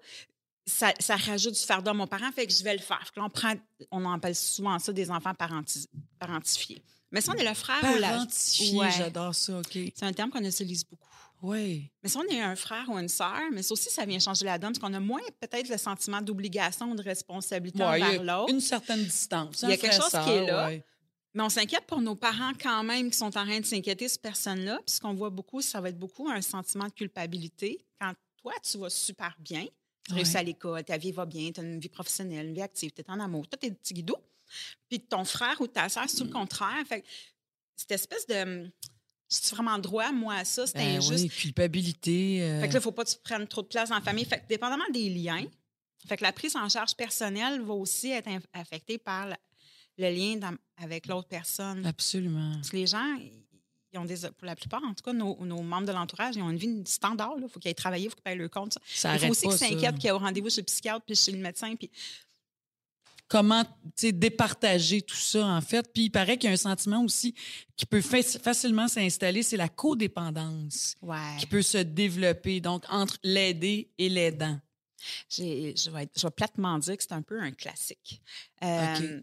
ça, 0.66 0.92
ça 0.98 1.16
rajoute 1.16 1.54
du 1.54 1.60
fardeau 1.60 1.90
à 1.90 1.94
mon 1.94 2.06
parent, 2.06 2.30
fait 2.32 2.46
que 2.46 2.52
je 2.52 2.62
vais 2.64 2.72
le 2.74 2.80
faire. 2.82 3.10
Là, 3.16 3.24
on, 3.24 3.30
prend, 3.30 3.54
on 3.90 4.10
appelle 4.12 4.34
souvent 4.34 4.78
ça 4.78 4.92
des 4.92 5.10
enfants 5.10 5.34
parenti- 5.34 5.88
parentifiés. 6.18 6.82
Mais 7.10 7.20
si 7.20 7.30
on 7.30 7.34
est 7.34 7.46
le 7.48 7.54
frère 7.54 7.82
ou 7.94 7.98
la... 7.98 8.10
Parentifié, 8.10 8.78
Ouais. 8.78 8.90
j'adore 8.90 9.34
ça, 9.34 9.58
OK. 9.58 9.72
C'est 9.94 10.02
un 10.02 10.12
terme 10.12 10.30
qu'on 10.30 10.42
utilise 10.44 10.84
beaucoup. 10.84 11.08
Oui. 11.44 11.90
Mais 12.02 12.08
si 12.08 12.16
on 12.16 12.22
est 12.24 12.40
un 12.40 12.56
frère 12.56 12.88
ou 12.88 12.98
une 12.98 13.08
sœur, 13.08 13.38
mais 13.52 13.62
ça 13.62 13.72
aussi, 13.72 13.90
ça 13.90 14.06
vient 14.06 14.18
changer 14.18 14.44
la 14.46 14.58
donne, 14.58 14.72
parce 14.72 14.78
qu'on 14.78 14.94
a 14.94 15.00
moins 15.00 15.20
peut-être 15.40 15.68
le 15.68 15.76
sentiment 15.76 16.22
d'obligation 16.22 16.90
ou 16.90 16.94
de 16.94 17.02
responsabilité 17.02 17.80
Ouais, 17.82 18.02
envers 18.02 18.22
l'autre. 18.22 18.52
une 18.52 18.60
certaine 18.60 19.04
distance. 19.04 19.60
Il 19.62 19.68
y 19.68 19.72
a 19.72 19.76
quelque 19.76 19.94
chose 19.94 20.10
qui 20.10 20.30
est 20.30 20.46
là. 20.46 20.66
ouais. 20.68 20.84
Mais 21.34 21.42
on 21.42 21.48
s'inquiète 21.48 21.84
pour 21.86 22.00
nos 22.00 22.14
parents 22.14 22.52
quand 22.62 22.82
même 22.84 23.10
qui 23.10 23.18
sont 23.18 23.26
en 23.26 23.44
train 23.44 23.60
de 23.60 23.66
s'inquiéter, 23.66 24.08
cette 24.08 24.22
personne-là. 24.22 24.80
Puis 24.86 24.94
ce 24.96 25.00
qu'on 25.00 25.14
voit 25.14 25.30
beaucoup, 25.30 25.60
ça 25.60 25.80
va 25.80 25.88
être 25.90 25.98
beaucoup 25.98 26.28
un 26.28 26.40
sentiment 26.40 26.84
de 26.86 26.92
culpabilité. 26.92 27.84
Quand 28.00 28.14
toi, 28.40 28.52
tu 28.62 28.78
vas 28.78 28.88
super 28.88 29.36
bien, 29.40 29.66
tu 30.06 30.14
réussis 30.14 30.32
Ouais. 30.34 30.38
à 30.38 30.42
l'école, 30.44 30.84
ta 30.84 30.96
vie 30.96 31.10
va 31.12 31.26
bien, 31.26 31.50
tu 31.50 31.60
as 31.60 31.64
une 31.64 31.80
vie 31.80 31.88
professionnelle, 31.88 32.46
une 32.46 32.54
vie 32.54 32.62
active, 32.62 32.92
tu 32.92 33.02
es 33.02 33.10
en 33.10 33.18
amour, 33.20 33.46
tout 33.48 33.58
est 33.66 33.70
petit 33.72 33.94
guidou. 33.94 34.14
Puis 34.88 35.00
ton 35.00 35.24
frère 35.24 35.60
ou 35.60 35.66
ta 35.66 35.88
sœur, 35.88 36.04
c'est 36.08 36.16
tout 36.18 36.24
le 36.24 36.30
contraire. 36.30 36.84
Fait 36.86 37.04
cette 37.76 37.90
espèce 37.90 38.26
de. 38.28 38.70
J'ai 39.30 39.54
vraiment 39.56 39.78
droit, 39.78 40.12
moi, 40.12 40.34
à 40.34 40.44
ça? 40.44 40.66
C'est 40.66 40.74
Ben 40.74 40.98
injuste. 40.98 41.24
oui, 41.24 41.28
culpabilité. 41.28 42.42
euh, 42.42 42.60
Fait 42.60 42.68
que 42.68 42.72
là, 42.74 42.78
il 42.78 42.80
ne 42.80 42.80
faut 42.82 42.92
pas 42.92 43.04
que 43.04 43.10
tu 43.10 43.16
prennes 43.22 43.46
trop 43.48 43.62
de 43.62 43.66
place 43.66 43.88
dans 43.88 43.94
la 43.96 44.00
famille. 44.00 44.24
Fait 44.24 44.38
que 44.40 44.46
dépendamment 44.48 44.84
des 44.92 45.08
liens, 45.10 45.44
fait 46.06 46.16
que 46.16 46.22
la 46.22 46.32
prise 46.32 46.54
en 46.56 46.68
charge 46.68 46.94
personnelle 46.94 47.60
va 47.62 47.74
aussi 47.74 48.10
être 48.10 48.28
affectée 48.52 48.98
par 48.98 49.28
le 49.96 50.10
lien 50.10 50.36
dans- 50.36 50.56
avec 50.76 51.06
l'autre 51.06 51.28
personne. 51.28 51.84
Absolument. 51.86 52.52
Parce 52.56 52.70
que 52.70 52.76
les 52.76 52.86
gens, 52.86 53.16
ils 53.92 53.98
ont 53.98 54.04
des, 54.04 54.16
pour 54.36 54.44
la 54.46 54.56
plupart, 54.56 54.82
en 54.84 54.92
tout 54.92 55.02
cas, 55.02 55.12
nos, 55.12 55.36
nos 55.44 55.62
membres 55.62 55.86
de 55.86 55.92
l'entourage, 55.92 56.34
ils 56.36 56.42
ont 56.42 56.50
une 56.50 56.56
vie 56.58 56.82
standard. 56.84 57.34
Il 57.40 57.48
faut 57.48 57.58
qu'ils 57.60 57.68
aillent 57.70 57.74
travailler, 57.74 58.04
il 58.06 58.10
faut 58.10 58.16
qu'ils 58.16 58.22
payent 58.24 58.36
le 58.38 58.48
compte. 58.48 58.72
ça. 58.74 58.80
Ça 58.94 59.14
Il 59.14 59.20
faut 59.20 59.28
aussi 59.30 59.48
qu'ils 59.48 59.56
s'inquiètent 59.58 59.94
qu'il 59.96 60.04
y 60.04 60.08
ait 60.08 60.12
au 60.12 60.18
rendez-vous 60.18 60.50
chez 60.50 60.60
le 60.60 60.66
psychiatre 60.66 61.04
puis 61.06 61.16
chez 61.16 61.32
le 61.32 61.38
médecin. 61.38 61.74
Puis 61.76 61.90
comment 63.28 63.64
départager 64.02 65.02
tout 65.02 65.16
ça, 65.16 65.46
en 65.46 65.60
fait. 65.60 65.92
Puis 65.92 66.04
il 66.04 66.10
paraît 66.10 66.36
qu'il 66.38 66.48
y 66.48 66.50
a 66.50 66.54
un 66.54 66.56
sentiment 66.56 67.02
aussi 67.02 67.34
qui 67.76 67.86
peut 67.86 68.00
fa- 68.00 68.22
facilement 68.22 68.86
s'installer, 68.88 69.42
c'est 69.42 69.56
la 69.56 69.68
codépendance 69.68 70.94
ouais. 71.02 71.36
qui 71.40 71.46
peut 71.46 71.62
se 71.62 71.78
développer, 71.78 72.60
donc 72.60 72.84
entre 72.88 73.16
l'aider 73.22 73.90
et 73.98 74.08
l'aidant. 74.08 74.60
Je, 75.28 75.42
vais 75.90 76.08
je 76.16 76.22
vais 76.26 76.30
platement 76.30 76.78
dire 76.78 76.96
que 76.96 77.02
c'est 77.02 77.12
un 77.12 77.22
peu 77.22 77.40
un 77.40 77.52
classique. 77.52 78.22
Euh, 78.62 79.20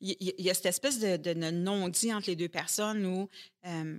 Il 0.00 0.10
y, 0.10 0.34
il 0.38 0.44
y 0.44 0.50
a 0.50 0.54
cette 0.54 0.66
espèce 0.66 0.98
de, 0.98 1.16
de 1.16 1.34
non-dit 1.50 2.12
entre 2.12 2.28
les 2.28 2.36
deux 2.36 2.48
personnes 2.48 3.06
où 3.06 3.28
euh, 3.66 3.98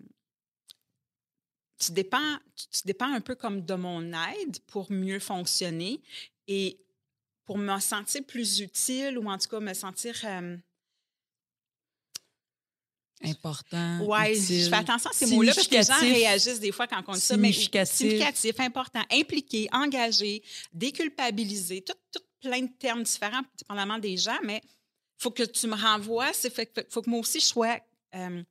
tu, 1.79 1.91
dépends, 1.93 2.37
tu, 2.55 2.67
tu 2.67 2.81
dépends 2.85 3.13
un 3.13 3.21
peu 3.21 3.35
comme 3.35 3.63
de 3.65 3.73
mon 3.75 4.01
aide 4.11 4.59
pour 4.67 4.91
mieux 4.91 5.19
fonctionner 5.19 6.01
et 6.47 6.84
pour 7.45 7.57
me 7.57 7.79
sentir 7.79 8.23
plus 8.25 8.59
utile 8.59 9.17
ou 9.17 9.29
en 9.29 9.37
tout 9.37 9.47
cas 9.49 9.59
me 9.59 9.73
sentir. 9.73 10.15
euh, 10.25 10.57
Important. 13.23 14.01
Ouais, 14.05 14.37
utile, 14.37 14.63
je 14.65 14.69
fais 14.69 14.75
attention 14.75 15.09
à 15.09 15.13
ces 15.13 15.25
mots-là 15.27 15.53
parce 15.55 15.67
que 15.67 15.75
les 15.75 15.83
gens 15.83 15.99
réagissent 15.99 16.59
des 16.59 16.71
fois 16.71 16.85
quand 16.85 17.01
on 17.07 17.13
dit 17.13 17.21
ça. 17.21 17.37
Mais 17.37 17.51
Significatif. 17.51 18.59
important, 18.59 19.01
impliqué, 19.11 19.67
engagé, 19.71 20.43
déculpabilisé, 20.73 21.81
tout, 21.81 21.93
tout 22.11 22.21
plein 22.41 22.61
de 22.61 22.71
termes 22.77 23.03
différents, 23.03 23.41
dépendamment 23.57 23.97
des 23.99 24.17
gens, 24.17 24.37
mais 24.43 24.61
il 24.63 24.69
faut 25.23 25.31
que 25.31 25.43
tu 25.43 25.65
me 25.67 25.75
renvoies. 25.75 26.31
Il 26.43 26.51
faut, 26.51 26.61
faut 26.89 27.01
que 27.01 27.09
moi 27.09 27.19
aussi 27.19 27.39
je 27.39 27.45
sois. 27.45 27.79
euh, 28.15 28.43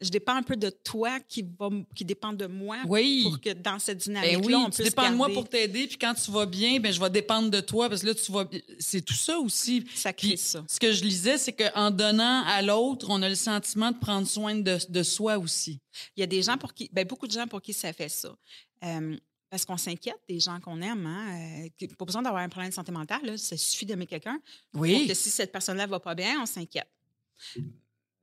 je 0.00 0.10
dépends 0.10 0.34
un 0.34 0.42
peu 0.42 0.56
de 0.56 0.68
toi 0.70 1.20
qui, 1.20 1.44
va, 1.58 1.70
qui 1.94 2.04
dépend 2.04 2.32
de 2.32 2.46
moi 2.46 2.78
Oui. 2.86 3.22
pour 3.24 3.40
que 3.40 3.52
dans 3.52 3.78
cette 3.78 3.98
Ben 3.98 4.20
dynamique-là, 4.20 4.46
oui, 4.46 4.54
on 4.54 4.70
tu 4.70 4.82
puisse 4.82 4.88
dépends 4.90 5.10
de 5.10 5.16
moi 5.16 5.28
pour 5.30 5.48
t'aider, 5.48 5.86
puis 5.86 5.96
quand 5.96 6.14
tu 6.14 6.30
vas 6.30 6.44
bien, 6.46 6.80
ben 6.80 6.92
je 6.92 7.00
vais 7.00 7.08
dépendre 7.10 7.50
de 7.50 7.60
toi, 7.60 7.88
parce 7.88 8.02
que 8.02 8.08
là, 8.08 8.14
tu 8.14 8.30
vas... 8.30 8.44
C'est 8.78 9.02
tout 9.02 9.14
ça 9.14 9.38
aussi. 9.38 9.86
Ça 9.94 10.12
crée 10.12 10.28
Puis, 10.28 10.38
ça. 10.38 10.64
ce 10.68 10.78
que 10.78 10.92
je 10.92 11.02
lisais, 11.02 11.38
c'est 11.38 11.52
qu'en 11.52 11.90
donnant 11.90 12.42
à 12.44 12.60
l'autre, 12.62 13.06
on 13.08 13.22
a 13.22 13.28
le 13.28 13.34
sentiment 13.34 13.90
de 13.90 13.98
prendre 13.98 14.26
soin 14.26 14.54
de, 14.54 14.78
de 14.88 15.02
soi 15.02 15.38
aussi. 15.38 15.80
Il 16.16 16.20
y 16.20 16.22
a 16.22 16.26
des 16.26 16.42
gens 16.42 16.58
pour 16.58 16.74
qui, 16.74 16.90
ben, 16.92 17.06
beaucoup 17.06 17.26
de 17.26 17.32
gens 17.32 17.46
pour 17.46 17.62
qui 17.62 17.72
ça 17.72 17.92
fait 17.92 18.10
ça. 18.10 18.36
Euh, 18.84 19.16
parce 19.48 19.64
qu'on 19.64 19.76
s'inquiète 19.78 20.20
des 20.28 20.40
gens 20.40 20.60
qu'on 20.60 20.82
aime. 20.82 21.06
Hein? 21.06 21.68
Euh, 21.80 21.86
pas 21.96 22.04
besoin 22.04 22.20
d'avoir 22.20 22.42
un 22.42 22.48
problème 22.48 22.70
de 22.70 22.74
santé 22.74 22.92
mentale. 22.92 23.24
Là. 23.24 23.38
Ça 23.38 23.56
suffit 23.56 23.86
d'aimer 23.86 24.06
quelqu'un. 24.06 24.38
Pour 24.72 24.82
que 24.82 25.14
si 25.14 25.30
cette 25.30 25.52
personne-là 25.52 25.86
va 25.86 26.00
pas 26.00 26.14
bien, 26.14 26.40
on 26.42 26.46
s'inquiète. 26.46 26.88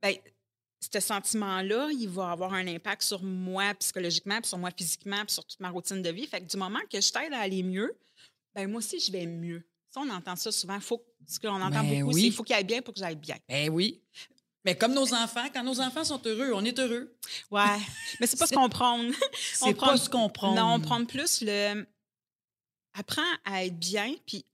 Ben, 0.02 0.14
ce 0.92 1.00
sentiment-là, 1.00 1.88
il 1.92 2.08
va 2.08 2.30
avoir 2.30 2.54
un 2.54 2.66
impact 2.66 3.02
sur 3.02 3.22
moi 3.22 3.74
psychologiquement, 3.74 4.40
puis 4.40 4.48
sur 4.48 4.58
moi 4.58 4.70
physiquement, 4.76 5.24
puis 5.24 5.34
sur 5.34 5.44
toute 5.44 5.60
ma 5.60 5.70
routine 5.70 6.02
de 6.02 6.10
vie. 6.10 6.26
Fait 6.26 6.40
que 6.40 6.46
du 6.46 6.56
moment 6.56 6.80
que 6.90 7.00
je 7.00 7.12
t'aide 7.12 7.32
à 7.32 7.40
aller 7.40 7.62
mieux, 7.62 7.96
ben 8.54 8.68
moi 8.70 8.78
aussi, 8.78 8.98
je 9.00 9.10
vais 9.12 9.26
mieux. 9.26 9.62
Ça, 9.90 10.00
on 10.00 10.10
entend 10.10 10.36
ça 10.36 10.50
souvent. 10.52 10.80
Faut, 10.80 11.04
ce 11.26 11.38
qu'on 11.38 11.60
entend 11.60 11.82
Ben 11.82 12.00
beaucoup, 12.00 12.14
oui. 12.14 12.22
c'est 12.22 12.26
il 12.28 12.32
faut 12.32 12.42
qu'il 12.42 12.54
aille 12.56 12.64
bien 12.64 12.82
pour 12.82 12.94
que 12.94 13.00
j'aille 13.00 13.16
bien. 13.16 13.36
Ben 13.48 13.70
oui. 13.70 14.02
Mais 14.64 14.76
comme 14.76 14.94
nos 14.94 15.12
enfants, 15.14 15.46
quand 15.52 15.62
nos 15.62 15.78
enfants 15.80 16.04
sont 16.04 16.20
heureux, 16.24 16.52
on 16.54 16.64
est 16.64 16.78
heureux. 16.78 17.14
Ouais. 17.50 17.78
Mais 18.18 18.26
c'est 18.26 18.38
pas 18.38 18.46
ce 18.46 18.54
qu'on 18.54 18.68
prône. 18.68 19.12
C'est 19.52 19.74
prend- 19.74 19.88
pas 19.88 19.96
ce 19.96 20.08
qu'on 20.08 20.28
prend. 20.30 20.54
Non, 20.54 20.74
on 20.74 20.80
prend 20.80 21.04
plus 21.04 21.42
le. 21.42 21.86
Apprends 22.94 23.22
à 23.44 23.64
être 23.64 23.78
bien, 23.78 24.14
puis 24.26 24.44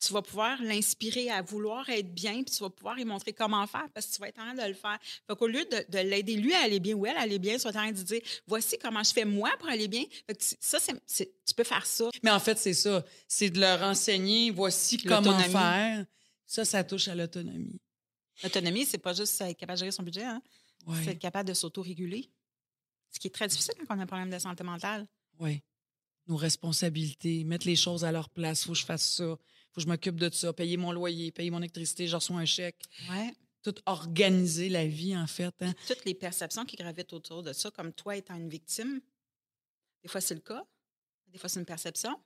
tu 0.00 0.12
vas 0.14 0.22
pouvoir 0.22 0.62
l'inspirer 0.62 1.28
à 1.30 1.42
vouloir 1.42 1.88
être 1.90 2.12
bien, 2.14 2.42
puis 2.42 2.54
tu 2.56 2.62
vas 2.62 2.70
pouvoir 2.70 2.94
lui 2.96 3.04
montrer 3.04 3.32
comment 3.34 3.66
faire 3.66 3.86
parce 3.92 4.06
que 4.06 4.14
tu 4.14 4.20
vas 4.20 4.28
être 4.28 4.38
en 4.38 4.54
train 4.54 4.54
de 4.54 4.68
le 4.68 4.74
faire. 4.74 4.98
Fait 5.26 5.36
qu'au 5.36 5.46
lieu 5.46 5.64
de, 5.66 5.84
de 5.90 5.98
l'aider 5.98 6.36
lui 6.36 6.54
à 6.54 6.60
aller 6.62 6.80
bien 6.80 6.94
ou 6.96 7.04
elle 7.06 7.16
à 7.16 7.20
aller 7.20 7.38
bien, 7.38 7.56
tu 7.56 7.62
vas 7.64 7.70
être 7.70 7.76
en 7.76 7.80
train 7.80 7.92
de 7.92 7.96
lui 7.98 8.04
dire 8.04 8.20
voici 8.46 8.78
comment 8.78 9.02
je 9.02 9.12
fais 9.12 9.24
moi 9.26 9.50
pour 9.58 9.68
aller 9.68 9.88
bien. 9.88 10.04
Fait 10.26 10.34
que 10.34 10.42
tu- 10.42 10.56
ça, 10.58 10.78
tu 10.80 11.54
peux 11.54 11.64
faire 11.64 11.84
ça. 11.84 12.08
Mais 12.22 12.30
en 12.30 12.40
fait, 12.40 12.58
c'est 12.58 12.72
ça. 12.74 13.04
C'est 13.28 13.50
de 13.50 13.60
leur 13.60 13.82
enseigner, 13.82 14.50
voici 14.50 14.96
comment 14.98 15.38
faire. 15.38 16.06
Ça, 16.46 16.64
ça 16.64 16.82
touche 16.82 17.08
à 17.08 17.14
l'autonomie. 17.14 17.78
L'autonomie, 18.42 18.86
c'est 18.86 18.98
pas 18.98 19.12
juste 19.12 19.38
être 19.42 19.56
capable 19.58 19.76
de 19.76 19.80
gérer 19.80 19.92
son 19.92 20.02
budget, 20.02 20.24
hein? 20.24 20.42
Oui. 20.86 20.96
c'est 21.04 21.10
être 21.10 21.18
capable 21.18 21.46
de 21.48 21.54
s'auto-réguler. 21.54 22.30
Ce 23.12 23.18
qui 23.20 23.26
est 23.26 23.30
très 23.30 23.46
difficile 23.48 23.74
quand 23.86 23.94
on 23.96 24.00
a 24.00 24.04
un 24.04 24.06
problème 24.06 24.30
de 24.30 24.38
santé 24.38 24.64
mentale. 24.64 25.06
Oui. 25.38 25.60
Nos 26.26 26.36
responsabilités, 26.36 27.44
mettre 27.44 27.66
les 27.66 27.76
choses 27.76 28.04
à 28.04 28.12
leur 28.12 28.30
place. 28.30 28.64
Faut 28.64 28.72
que 28.72 28.78
je 28.78 28.84
fasse 28.86 29.06
ça. 29.16 29.36
Faut 29.72 29.76
que 29.76 29.82
je 29.82 29.86
m'occupe 29.88 30.16
de 30.16 30.30
ça. 30.32 30.52
Payer 30.52 30.76
mon 30.76 30.92
loyer, 30.92 31.30
payer 31.30 31.50
mon 31.50 31.58
électricité, 31.58 32.06
je 32.08 32.16
reçois 32.16 32.36
un 32.38 32.44
chèque. 32.44 32.82
Ouais. 33.10 33.32
Tout 33.62 33.74
organiser 33.86 34.68
la 34.68 34.86
vie, 34.86 35.16
en 35.16 35.26
fait. 35.26 35.54
hein. 35.60 35.72
toutes 35.86 36.04
les 36.04 36.14
perceptions 36.14 36.64
qui 36.64 36.76
gravitent 36.76 37.12
autour 37.12 37.42
de 37.42 37.52
ça, 37.52 37.70
comme 37.70 37.92
toi 37.92 38.16
étant 38.16 38.34
une 38.36 38.48
victime. 38.48 39.00
Des 40.02 40.08
fois, 40.08 40.20
c'est 40.20 40.34
le 40.34 40.40
cas. 40.40 40.64
Des 41.28 41.38
fois, 41.38 41.48
c'est 41.48 41.60
une 41.60 41.66
perception. 41.66 42.18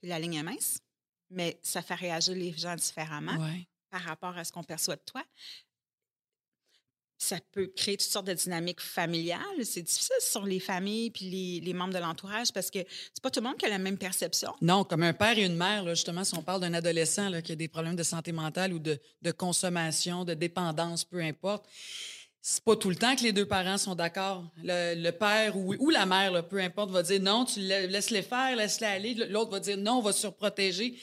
Puis 0.00 0.08
la 0.10 0.18
ligne 0.18 0.34
est 0.34 0.42
mince. 0.42 0.80
Mais 1.30 1.58
ça 1.62 1.80
fait 1.80 1.94
réagir 1.94 2.34
les 2.34 2.52
gens 2.52 2.76
différemment 2.76 3.36
Ouais. 3.38 3.66
par 3.88 4.02
rapport 4.02 4.36
à 4.36 4.44
ce 4.44 4.52
qu'on 4.52 4.62
perçoit 4.62 4.96
de 4.96 5.02
toi. 5.06 5.24
Ça 7.22 7.36
peut 7.52 7.68
créer 7.76 7.96
toutes 7.96 8.10
sortes 8.10 8.26
de 8.26 8.32
dynamiques 8.32 8.80
familiales. 8.80 9.38
C'est 9.62 9.82
difficile 9.82 10.16
sur 10.18 10.44
les 10.44 10.58
familles 10.58 11.10
puis 11.10 11.60
les, 11.60 11.72
membres 11.72 11.94
de 11.94 12.00
l'entourage 12.00 12.52
parce 12.52 12.68
que 12.68 12.80
c'est 13.14 13.22
pas 13.22 13.30
tout 13.30 13.38
le 13.38 13.46
monde 13.46 13.56
qui 13.56 13.64
a 13.64 13.68
la 13.68 13.78
même 13.78 13.96
perception. 13.96 14.52
Non, 14.60 14.82
comme 14.82 15.04
un 15.04 15.12
père 15.12 15.38
et 15.38 15.44
une 15.44 15.54
mère, 15.54 15.88
justement, 15.90 16.24
si 16.24 16.36
on 16.36 16.42
parle 16.42 16.62
d'un 16.62 16.74
adolescent 16.74 17.40
qui 17.40 17.52
a 17.52 17.54
des 17.54 17.68
problèmes 17.68 17.94
de 17.94 18.02
santé 18.02 18.32
mentale 18.32 18.72
ou 18.72 18.80
de, 18.80 18.98
consommation, 19.30 20.24
de 20.24 20.34
dépendance, 20.34 21.04
peu 21.04 21.20
importe, 21.20 21.64
c'est 22.40 22.64
pas 22.64 22.74
tout 22.74 22.90
le 22.90 22.96
temps 22.96 23.14
que 23.14 23.22
les 23.22 23.32
deux 23.32 23.46
parents 23.46 23.78
sont 23.78 23.94
d'accord. 23.94 24.44
Le, 24.64 25.10
père 25.12 25.56
ou, 25.56 25.90
la 25.90 26.06
mère, 26.06 26.48
peu 26.48 26.58
importe, 26.58 26.90
va 26.90 27.04
dire 27.04 27.22
non, 27.22 27.44
tu 27.44 27.60
la- 27.60 27.86
laisse-les 27.86 28.22
faire, 28.22 28.56
laisse-les 28.56 28.86
aller. 28.88 29.14
L'autre 29.14 29.52
va 29.52 29.60
dire 29.60 29.76
non, 29.76 29.98
on 29.98 30.02
va 30.02 30.12
surprotéger. 30.12 30.98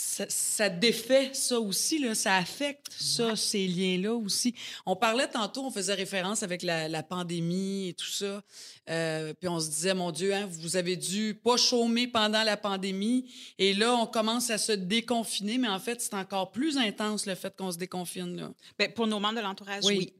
Ça, 0.00 0.26
ça 0.28 0.68
défait 0.68 1.30
ça 1.34 1.58
aussi, 1.58 1.98
là, 1.98 2.14
ça 2.14 2.36
affecte 2.36 2.86
ça, 2.96 3.34
ces 3.34 3.66
liens-là 3.66 4.14
aussi. 4.14 4.54
On 4.86 4.94
parlait 4.94 5.26
tantôt, 5.26 5.64
on 5.64 5.72
faisait 5.72 5.94
référence 5.94 6.44
avec 6.44 6.62
la, 6.62 6.86
la 6.88 7.02
pandémie 7.02 7.88
et 7.88 7.94
tout 7.94 8.06
ça. 8.06 8.44
Euh, 8.88 9.34
puis 9.34 9.48
on 9.48 9.58
se 9.58 9.68
disait, 9.68 9.94
mon 9.94 10.12
Dieu, 10.12 10.32
hein, 10.32 10.46
vous 10.48 10.76
avez 10.76 10.94
dû 10.94 11.34
pas 11.34 11.56
chômer 11.56 12.06
pendant 12.06 12.44
la 12.44 12.56
pandémie. 12.56 13.28
Et 13.58 13.74
là, 13.74 13.92
on 13.96 14.06
commence 14.06 14.50
à 14.50 14.58
se 14.58 14.70
déconfiner, 14.70 15.58
mais 15.58 15.66
en 15.68 15.80
fait, 15.80 16.00
c'est 16.00 16.14
encore 16.14 16.52
plus 16.52 16.78
intense 16.78 17.26
le 17.26 17.34
fait 17.34 17.56
qu'on 17.56 17.72
se 17.72 17.78
déconfine. 17.78 18.36
Là. 18.36 18.52
Ben, 18.78 18.92
pour 18.92 19.08
nos 19.08 19.18
membres 19.18 19.38
de 19.38 19.40
l'entourage, 19.40 19.82
Oui. 19.84 19.96
oui. 19.98 20.12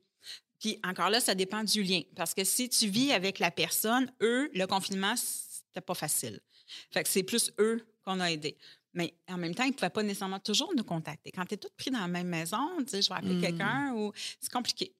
Puis 0.58 0.80
encore 0.82 1.08
là, 1.08 1.20
ça 1.20 1.36
dépend 1.36 1.62
du 1.62 1.84
lien. 1.84 2.00
Parce 2.16 2.34
que 2.34 2.42
si 2.42 2.68
tu 2.68 2.88
vis 2.88 3.12
avec 3.12 3.38
la 3.38 3.52
personne, 3.52 4.12
eux, 4.22 4.50
le 4.54 4.66
confinement, 4.66 5.14
c'était 5.16 5.86
pas 5.86 5.94
facile. 5.94 6.40
Fait 6.90 7.04
que 7.04 7.08
c'est 7.08 7.22
plus 7.22 7.52
eux 7.60 7.86
qu'on 8.04 8.18
a 8.18 8.32
aidés. 8.32 8.56
Mais 8.98 9.14
en 9.28 9.36
même 9.38 9.54
temps, 9.54 9.62
ils 9.64 9.68
ne 9.68 9.72
pouvaient 9.74 9.90
pas 9.90 10.02
nécessairement 10.02 10.40
toujours 10.40 10.72
nous 10.76 10.82
contacter. 10.84 11.30
Quand 11.30 11.46
tu 11.46 11.54
es 11.54 11.56
toutes 11.56 11.74
pris 11.76 11.90
dans 11.90 12.00
la 12.00 12.08
même 12.08 12.26
maison, 12.26 12.58
tu 12.80 12.88
sais, 12.88 13.02
je 13.02 13.08
vais 13.08 13.14
appeler 13.14 13.40
quelqu'un 13.40 13.92
ou 13.94 14.12
c'est 14.40 14.52
compliqué. 14.52 14.92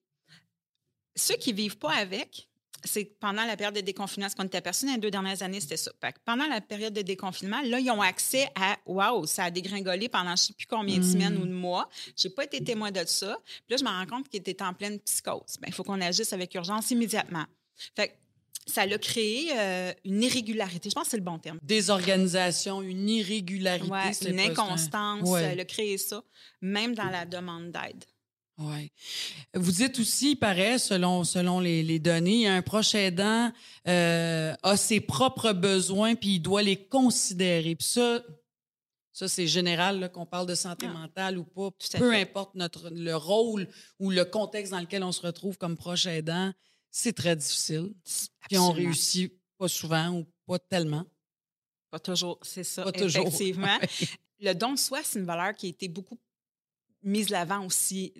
Ceux 1.16 1.34
qui 1.36 1.52
vivent 1.52 1.78
pas 1.78 1.92
avec, 1.94 2.48
c'est 2.84 3.04
pendant 3.18 3.44
la 3.44 3.56
période 3.56 3.74
de 3.74 3.80
déconfinement, 3.80 4.28
ce 4.28 4.36
qu'on 4.36 4.44
était 4.44 4.58
aperçu 4.58 4.86
dans 4.86 4.92
les 4.92 4.98
deux 4.98 5.10
dernières 5.10 5.42
années, 5.42 5.60
c'était 5.60 5.76
ça. 5.76 5.90
Fait 6.00 6.12
que 6.12 6.18
pendant 6.24 6.46
la 6.46 6.60
période 6.60 6.94
de 6.94 7.02
déconfinement, 7.02 7.60
là, 7.64 7.80
ils 7.80 7.90
ont 7.90 8.00
accès 8.00 8.48
à 8.54 8.76
Waouh, 8.86 9.26
ça 9.26 9.44
a 9.44 9.50
dégringolé 9.50 10.08
pendant 10.08 10.28
je 10.28 10.30
ne 10.32 10.36
sais 10.36 10.52
plus 10.52 10.66
combien 10.68 10.96
de 10.98 11.02
Mm. 11.04 11.10
semaines 11.12 11.36
ou 11.38 11.46
de 11.46 11.52
mois. 11.52 11.88
Je 12.16 12.28
n'ai 12.28 12.34
pas 12.34 12.44
été 12.44 12.62
témoin 12.62 12.92
de 12.92 13.04
ça. 13.04 13.36
Puis 13.44 13.64
là, 13.70 13.76
je 13.78 13.84
me 13.84 13.88
rends 13.88 14.06
compte 14.06 14.28
qu'ils 14.28 14.38
étaient 14.38 14.62
en 14.62 14.74
pleine 14.74 15.00
psychose. 15.00 15.56
Ben, 15.60 15.66
Il 15.66 15.74
faut 15.74 15.82
qu'on 15.82 16.00
agisse 16.00 16.32
avec 16.32 16.54
urgence 16.54 16.92
immédiatement. 16.92 17.46
Fait 17.96 18.08
que 18.10 18.12
ça 18.68 18.82
a 18.82 18.98
créé 18.98 19.50
euh, 19.56 19.92
une 20.04 20.22
irrégularité. 20.22 20.90
Je 20.90 20.94
pense 20.94 21.04
que 21.04 21.10
c'est 21.10 21.16
le 21.16 21.22
bon 21.22 21.38
terme. 21.38 21.58
Désorganisation, 21.62 22.82
une 22.82 23.08
irrégularité. 23.08 23.90
Ouais, 23.90 24.12
c'est 24.12 24.30
une 24.30 24.40
inconstance. 24.40 25.28
Ouais. 25.28 25.42
Elle 25.52 25.60
a 25.60 25.64
créé 25.64 25.98
ça, 25.98 26.22
même 26.60 26.94
dans 26.94 27.08
la 27.10 27.24
demande 27.24 27.72
d'aide. 27.72 28.04
Oui. 28.58 28.90
Vous 29.54 29.70
dites 29.70 29.98
aussi, 30.00 30.32
il 30.32 30.36
paraît, 30.36 30.78
selon, 30.78 31.22
selon 31.22 31.60
les, 31.60 31.84
les 31.84 32.00
données, 32.00 32.48
un 32.48 32.60
proche 32.60 32.94
aidant 32.94 33.52
euh, 33.86 34.52
a 34.62 34.76
ses 34.76 35.00
propres 35.00 35.52
besoins 35.52 36.16
puis 36.16 36.34
il 36.34 36.40
doit 36.40 36.62
les 36.62 36.76
considérer. 36.76 37.76
Puis 37.76 37.86
ça, 37.86 38.20
ça 39.12 39.28
c'est 39.28 39.46
général 39.46 40.10
qu'on 40.12 40.26
parle 40.26 40.46
de 40.46 40.56
santé 40.56 40.86
Ah. 40.90 40.92
mentale 40.92 41.38
ou 41.38 41.44
pas. 41.44 41.70
Peu 41.98 42.10
fait. 42.10 42.20
importe 42.20 42.56
notre, 42.56 42.90
le 42.90 43.14
rôle 43.14 43.68
ou 44.00 44.10
le 44.10 44.24
contexte 44.24 44.72
dans 44.72 44.80
lequel 44.80 45.04
on 45.04 45.12
se 45.12 45.22
retrouve 45.22 45.56
comme 45.56 45.76
proche 45.76 46.06
aidant, 46.06 46.52
c'est 46.90 47.12
très 47.12 47.36
difficile. 47.36 47.92
Puis 48.48 48.58
on 48.58 48.72
réussit 48.72 49.32
pas 49.56 49.68
souvent 49.68 50.10
ou 50.10 50.26
pas 50.46 50.58
tellement. 50.58 51.04
Pas 51.90 51.98
toujours, 51.98 52.38
c'est 52.42 52.64
ça. 52.64 52.84
Pas 52.84 52.92
toujours. 52.92 53.26
Effectivement. 53.26 53.78
Le 54.40 54.52
don 54.52 54.72
de 54.72 54.78
soi, 54.78 55.00
c'est 55.02 55.18
une 55.18 55.24
valeur 55.24 55.54
qui 55.54 55.66
a 55.66 55.70
été 55.70 55.88
beaucoup 55.88 56.18
mise 57.02 57.30
l'avant 57.30 57.64
aussi 57.66 58.12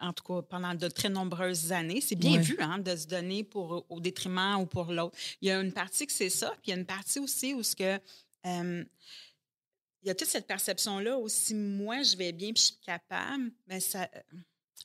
en 0.00 0.12
tout 0.12 0.24
cas 0.24 0.42
pendant 0.42 0.74
de 0.74 0.88
très 0.88 1.08
nombreuses 1.08 1.72
années. 1.72 2.00
C'est 2.00 2.16
bien 2.16 2.38
vu 2.38 2.56
hein, 2.60 2.78
de 2.78 2.94
se 2.94 3.06
donner 3.06 3.44
pour, 3.44 3.86
au 3.88 4.00
détriment 4.00 4.60
ou 4.60 4.66
pour 4.66 4.92
l'autre. 4.92 5.16
Il 5.40 5.48
y 5.48 5.50
a 5.50 5.60
une 5.60 5.72
partie 5.72 6.06
que 6.06 6.12
c'est 6.12 6.30
ça, 6.30 6.50
puis 6.62 6.66
il 6.66 6.70
y 6.70 6.72
a 6.74 6.76
une 6.76 6.86
partie 6.86 7.18
aussi 7.18 7.54
où 7.54 7.62
ce 7.62 7.74
que 7.74 8.00
euh, 8.46 8.84
il 10.02 10.08
y 10.08 10.10
a 10.10 10.14
toute 10.14 10.28
cette 10.28 10.46
perception-là 10.46 11.16
aussi, 11.16 11.54
moi, 11.54 12.02
je 12.02 12.16
vais 12.16 12.32
bien 12.32 12.52
puis 12.52 12.62
je 12.62 12.66
suis 12.66 12.80
capable, 12.84 13.50
mais 13.66 13.80
ça, 13.80 14.08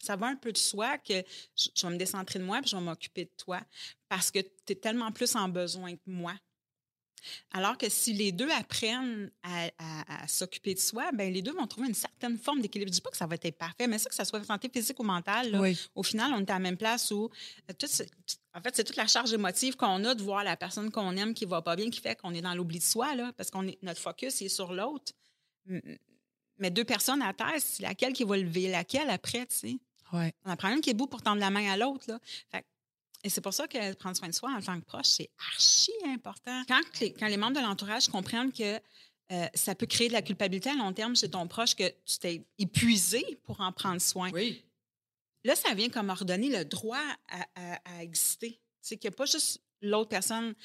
ça 0.02 0.16
va 0.16 0.28
un 0.28 0.36
peu 0.36 0.52
de 0.52 0.58
soi 0.58 0.98
que 0.98 1.24
je, 1.56 1.70
je 1.76 1.86
vais 1.88 1.94
me 1.94 1.98
décentrer 1.98 2.40
de 2.40 2.44
moi 2.46 2.60
puis 2.62 2.70
je 2.72 2.76
vais 2.76 2.82
m'occuper 2.84 3.26
de 3.26 3.32
toi 3.38 3.62
parce 4.08 4.32
que 4.32 4.40
tu 4.40 4.74
es 4.74 4.76
tellement 4.76 5.12
plus 5.12 5.36
en 5.36 5.48
besoin 5.50 5.96
que 5.96 6.02
moi. 6.08 6.34
Alors 7.52 7.78
que 7.78 7.90
si 7.90 8.14
les 8.14 8.32
deux 8.32 8.50
apprennent 8.50 9.30
à, 9.44 9.66
à- 9.78 10.24
à 10.24 10.28
s'occuper 10.30 10.74
de 10.74 10.80
soi, 10.80 11.12
ben 11.12 11.34
les 11.34 11.42
deux 11.42 11.52
vont 11.52 11.68
trouver 11.68 11.90
une 11.90 11.94
certaine 11.94 12.38
forme 12.38 12.62
d'équilibre. 12.62 12.90
Je 12.90 12.94
dis 12.94 13.02
pas 13.02 13.10
que 13.12 13.18
ça 13.18 13.28
va 13.28 13.36
être 13.42 13.58
parfait, 13.58 13.88
mais 13.88 14.00
ça, 14.00 14.08
que 14.08 14.16
ça 14.16 14.24
soit 14.24 14.42
santé 14.46 14.70
physique 14.74 14.98
ou 15.02 15.04
mentale, 15.04 15.52
là, 15.52 15.60
Oui. 15.60 15.78
au 15.96 16.02
final, 16.04 16.32
on 16.34 16.40
est 16.40 16.50
à 16.50 16.54
la 16.54 16.60
même 16.60 16.78
place 16.78 17.12
où, 17.12 17.26
euh, 17.70 17.74
tout 17.78 17.88
en 18.54 18.62
fait, 18.62 18.74
c'est 18.74 18.86
toute 18.86 18.96
la 18.96 19.06
charge 19.06 19.34
émotive 19.34 19.76
qu'on 19.76 20.02
a 20.06 20.16
de 20.16 20.24
voir 20.24 20.46
la 20.46 20.56
personne 20.56 20.92
qu'on 20.92 21.16
aime 21.18 21.34
qui 21.34 21.44
va 21.44 21.62
pas 21.62 21.76
bien, 21.76 21.90
qui 21.90 22.00
fait 22.00 22.16
qu'on 22.16 22.34
est 22.34 22.42
dans 22.42 22.56
l'oubli 22.56 22.80
de 22.80 22.84
soi, 22.84 23.14
là, 23.16 23.34
parce 23.34 23.52
qu'on 23.52 23.68
est 23.68 23.78
notre 23.84 24.00
focus 24.00 24.42
est 24.42 24.48
sur 24.48 24.72
l'autre. 24.74 25.12
Mais 26.58 26.72
deux 26.72 26.84
personnes 26.86 27.22
à 27.22 27.34
terre, 27.34 27.56
c'est 27.60 27.84
laquelle 27.84 28.14
qui 28.14 28.24
va 28.24 28.38
lever 28.38 28.70
laquelle 28.70 29.10
après, 29.10 29.46
tu 29.46 29.56
sais? 29.56 29.78
Ouais. 30.14 30.34
On 30.46 30.52
en 30.52 30.56
prend 30.56 30.70
une 30.74 30.82
qui 30.82 30.90
est 30.90 30.94
beau 30.96 31.08
pour 31.08 31.22
tendre 31.22 31.40
la 31.40 31.50
main 31.50 31.70
à 31.72 31.78
l'autre, 31.78 32.06
là. 32.08 32.20
Fait 32.52 32.62
que- 32.62 32.68
et 33.24 33.30
c'est 33.30 33.42
pour 33.42 33.54
ça 33.54 33.68
que 33.68 33.94
prendre 33.96 34.16
soin 34.16 34.30
de 34.30 34.34
soi 34.34 34.50
en 34.52 34.62
tant 34.62 34.80
que 34.80 34.86
proche, 34.86 35.08
c'est 35.08 35.30
archi 35.54 35.92
important. 36.06 36.64
Quand 36.68 36.82
les, 37.02 37.12
quand 37.14 37.28
les 37.28 37.38
membres 37.38 37.58
de 37.60 37.62
l'entourage 37.66 38.08
comprennent 38.08 38.52
que 38.54 38.80
euh, 39.32 39.48
ça 39.54 39.76
peut 39.76 39.86
créer 39.86 40.08
de 40.08 40.14
la 40.14 40.22
culpabilité 40.22 40.70
à 40.70 40.74
long 40.76 40.92
terme 40.94 41.16
chez 41.16 41.30
ton 41.30 41.48
proche, 41.48 41.76
que 41.76 41.88
tu 42.06 42.18
t'es 42.20 42.44
épuisé 42.58 43.40
pour 43.44 43.60
en 43.62 43.72
prendre 43.72 44.02
soin, 44.02 44.32
Oui. 44.32 44.64
là, 45.44 45.56
ça 45.56 45.74
vient 45.74 45.90
comme 45.90 46.10
ordonner 46.10 46.50
le 46.50 46.64
droit 46.66 46.98
à, 47.28 47.46
à- 47.56 47.98
à 47.98 48.04
exister. 48.04 48.60
C'est 48.82 48.98
qu'il 48.98 49.10
n'y 49.10 49.14
a 49.14 49.18
pas 49.18 49.26
juste 49.26 49.62
l'autre 49.82 50.10
personne. 50.10 50.56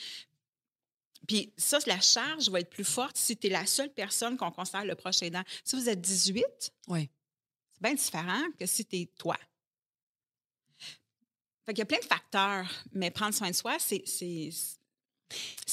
Puis 1.26 1.52
ça, 1.56 1.78
la 1.86 2.00
charge 2.00 2.48
va 2.50 2.60
être 2.60 2.70
plus 2.70 2.84
forte 2.84 3.16
si 3.16 3.36
tu 3.36 3.46
es 3.46 3.50
la 3.50 3.66
seule 3.66 3.92
personne 3.92 4.36
qu'on 4.36 4.50
considère 4.50 4.84
le 4.84 4.94
proche 4.94 5.22
aidant. 5.22 5.42
Si 5.64 5.74
vous 5.76 5.88
êtes 5.88 6.00
18, 6.00 6.44
Oui. 6.88 7.10
Bien 7.84 7.94
différent 7.94 8.42
que 8.58 8.64
si 8.66 8.84
tu 8.84 8.96
es 8.96 9.10
toi. 9.18 9.36
Fait 11.66 11.72
qu'il 11.72 11.78
y 11.78 11.82
a 11.82 11.86
plein 11.86 11.98
de 11.98 12.04
facteurs, 12.04 12.66
mais 12.92 13.10
prendre 13.10 13.34
soin 13.34 13.50
de 13.50 13.54
soi, 13.54 13.76
c'est, 13.78 14.02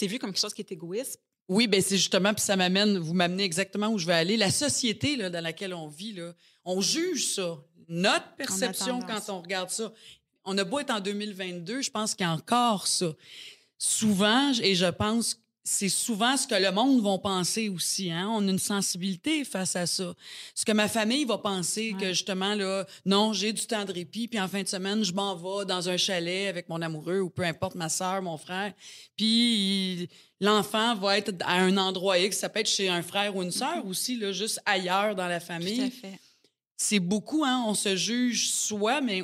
vu 0.02 0.20
comme 0.20 0.32
quelque 0.32 0.42
chose 0.42 0.54
qui 0.54 0.62
est 0.62 0.72
égoïste. 0.72 1.20
Oui, 1.48 1.68
ben 1.68 1.82
c'est 1.82 1.98
justement, 1.98 2.34
puis 2.34 2.44
ça 2.44 2.56
m'amène, 2.56 2.98
vous 2.98 3.14
m'amenez 3.14 3.44
exactement 3.44 3.90
où 3.90 3.98
je 3.98 4.06
veux 4.06 4.14
aller. 4.14 4.38
La 4.38 4.52
société 4.52 5.16
là, 5.18 5.30
dans 5.30 5.44
laquelle 5.44 5.74
on 5.74 5.88
vit, 5.88 6.14
là, 6.14 6.34
on 6.64 6.80
juge 6.82 7.34
ça. 7.34 7.62
Notre 7.88 8.36
perception 8.36 9.02
quand 9.02 9.30
on 9.30 9.42
regarde 9.42 9.70
ça. 9.70 9.92
On 10.46 10.58
a 10.58 10.64
beau 10.64 10.80
être 10.80 10.92
en 10.92 11.02
2022, 11.02 11.82
je 11.82 11.92
pense 11.92 12.16
qu'il 12.16 12.26
y 12.26 12.30
a 12.30 12.32
encore 12.32 12.88
ça. 12.88 13.14
Souvent, 13.78 14.54
et 14.62 14.76
je 14.76 14.86
pense 14.86 15.42
c'est 15.72 15.88
souvent 15.88 16.36
ce 16.36 16.46
que 16.46 16.56
le 16.56 16.70
monde 16.72 17.02
va 17.02 17.18
penser 17.18 17.70
aussi. 17.70 18.12
Hein? 18.12 18.30
On 18.30 18.46
a 18.46 18.52
une 18.52 18.60
sensibilité 18.60 19.46
face 19.46 19.78
à 19.78 19.88
ça. 19.88 20.14
Ce 20.54 20.66
que 20.66 20.74
ma 20.74 20.90
famille 20.90 21.24
va 21.24 21.38
penser, 21.38 21.96
que 21.98 22.10
justement, 22.10 22.56
là, 22.56 22.86
non, 23.06 23.32
j'ai 23.32 23.54
du 23.54 23.66
temps 23.66 23.86
de 23.86 23.94
répit, 23.94 24.28
puis 24.28 24.38
en 24.38 24.50
fin 24.50 24.64
de 24.64 24.68
semaine, 24.68 25.02
je 25.04 25.14
m'en 25.14 25.34
vais 25.34 25.66
dans 25.66 25.88
un 25.88 25.96
chalet 25.96 26.50
avec 26.50 26.68
mon 26.68 26.82
amoureux 26.82 27.22
ou 27.22 27.30
peu 27.30 27.44
importe, 27.44 27.76
ma 27.76 27.88
soeur, 27.88 28.22
mon 28.22 28.38
frère. 28.38 28.74
Puis 29.16 30.10
l'enfant 30.42 30.94
va 30.96 31.18
être 31.18 31.34
à 31.46 31.54
un 31.62 31.78
endroit 31.78 32.20
X, 32.20 32.40
ça 32.40 32.50
peut 32.50 32.60
être 32.60 32.70
chez 32.70 32.90
un 32.90 33.02
frère 33.02 33.34
ou 33.34 33.42
une 33.42 33.52
sœur 33.52 33.86
aussi, 33.86 34.18
là, 34.18 34.34
juste 34.34 34.60
ailleurs 34.66 35.16
dans 35.16 35.28
la 35.28 35.40
Tout 35.40 35.46
famille. 35.48 35.82
à 35.82 35.90
fait. 35.90 36.20
C'est 36.76 37.00
beaucoup, 37.00 37.46
hein? 37.46 37.64
On 37.66 37.76
se 37.76 37.96
juge 37.96 38.50
soi, 38.52 39.00
mais 39.00 39.24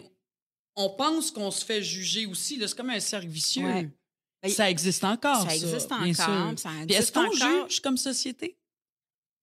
on 0.78 0.92
pense 0.92 1.30
qu'on 1.30 1.52
se 1.52 1.66
fait 1.66 1.84
juger 1.84 2.26
aussi. 2.26 2.58
C'est 2.58 2.74
comme 2.74 2.92
un 2.92 3.02
cercle 3.02 3.28
vicieux. 3.28 3.66
Ouais. 3.66 3.90
Ça 4.50 4.70
existe 4.70 5.04
encore. 5.04 5.44
ça 5.50 5.56
existe 5.56 5.90
bien 5.90 5.98
encore. 6.14 6.50
sûr. 6.50 6.60
Ça 6.60 6.70
Puis 6.86 6.96
est-ce 6.96 7.12
existe 7.12 7.14
qu'on 7.14 7.26
encore. 7.26 7.70
juge 7.70 7.80
comme 7.82 7.98
société? 7.98 8.58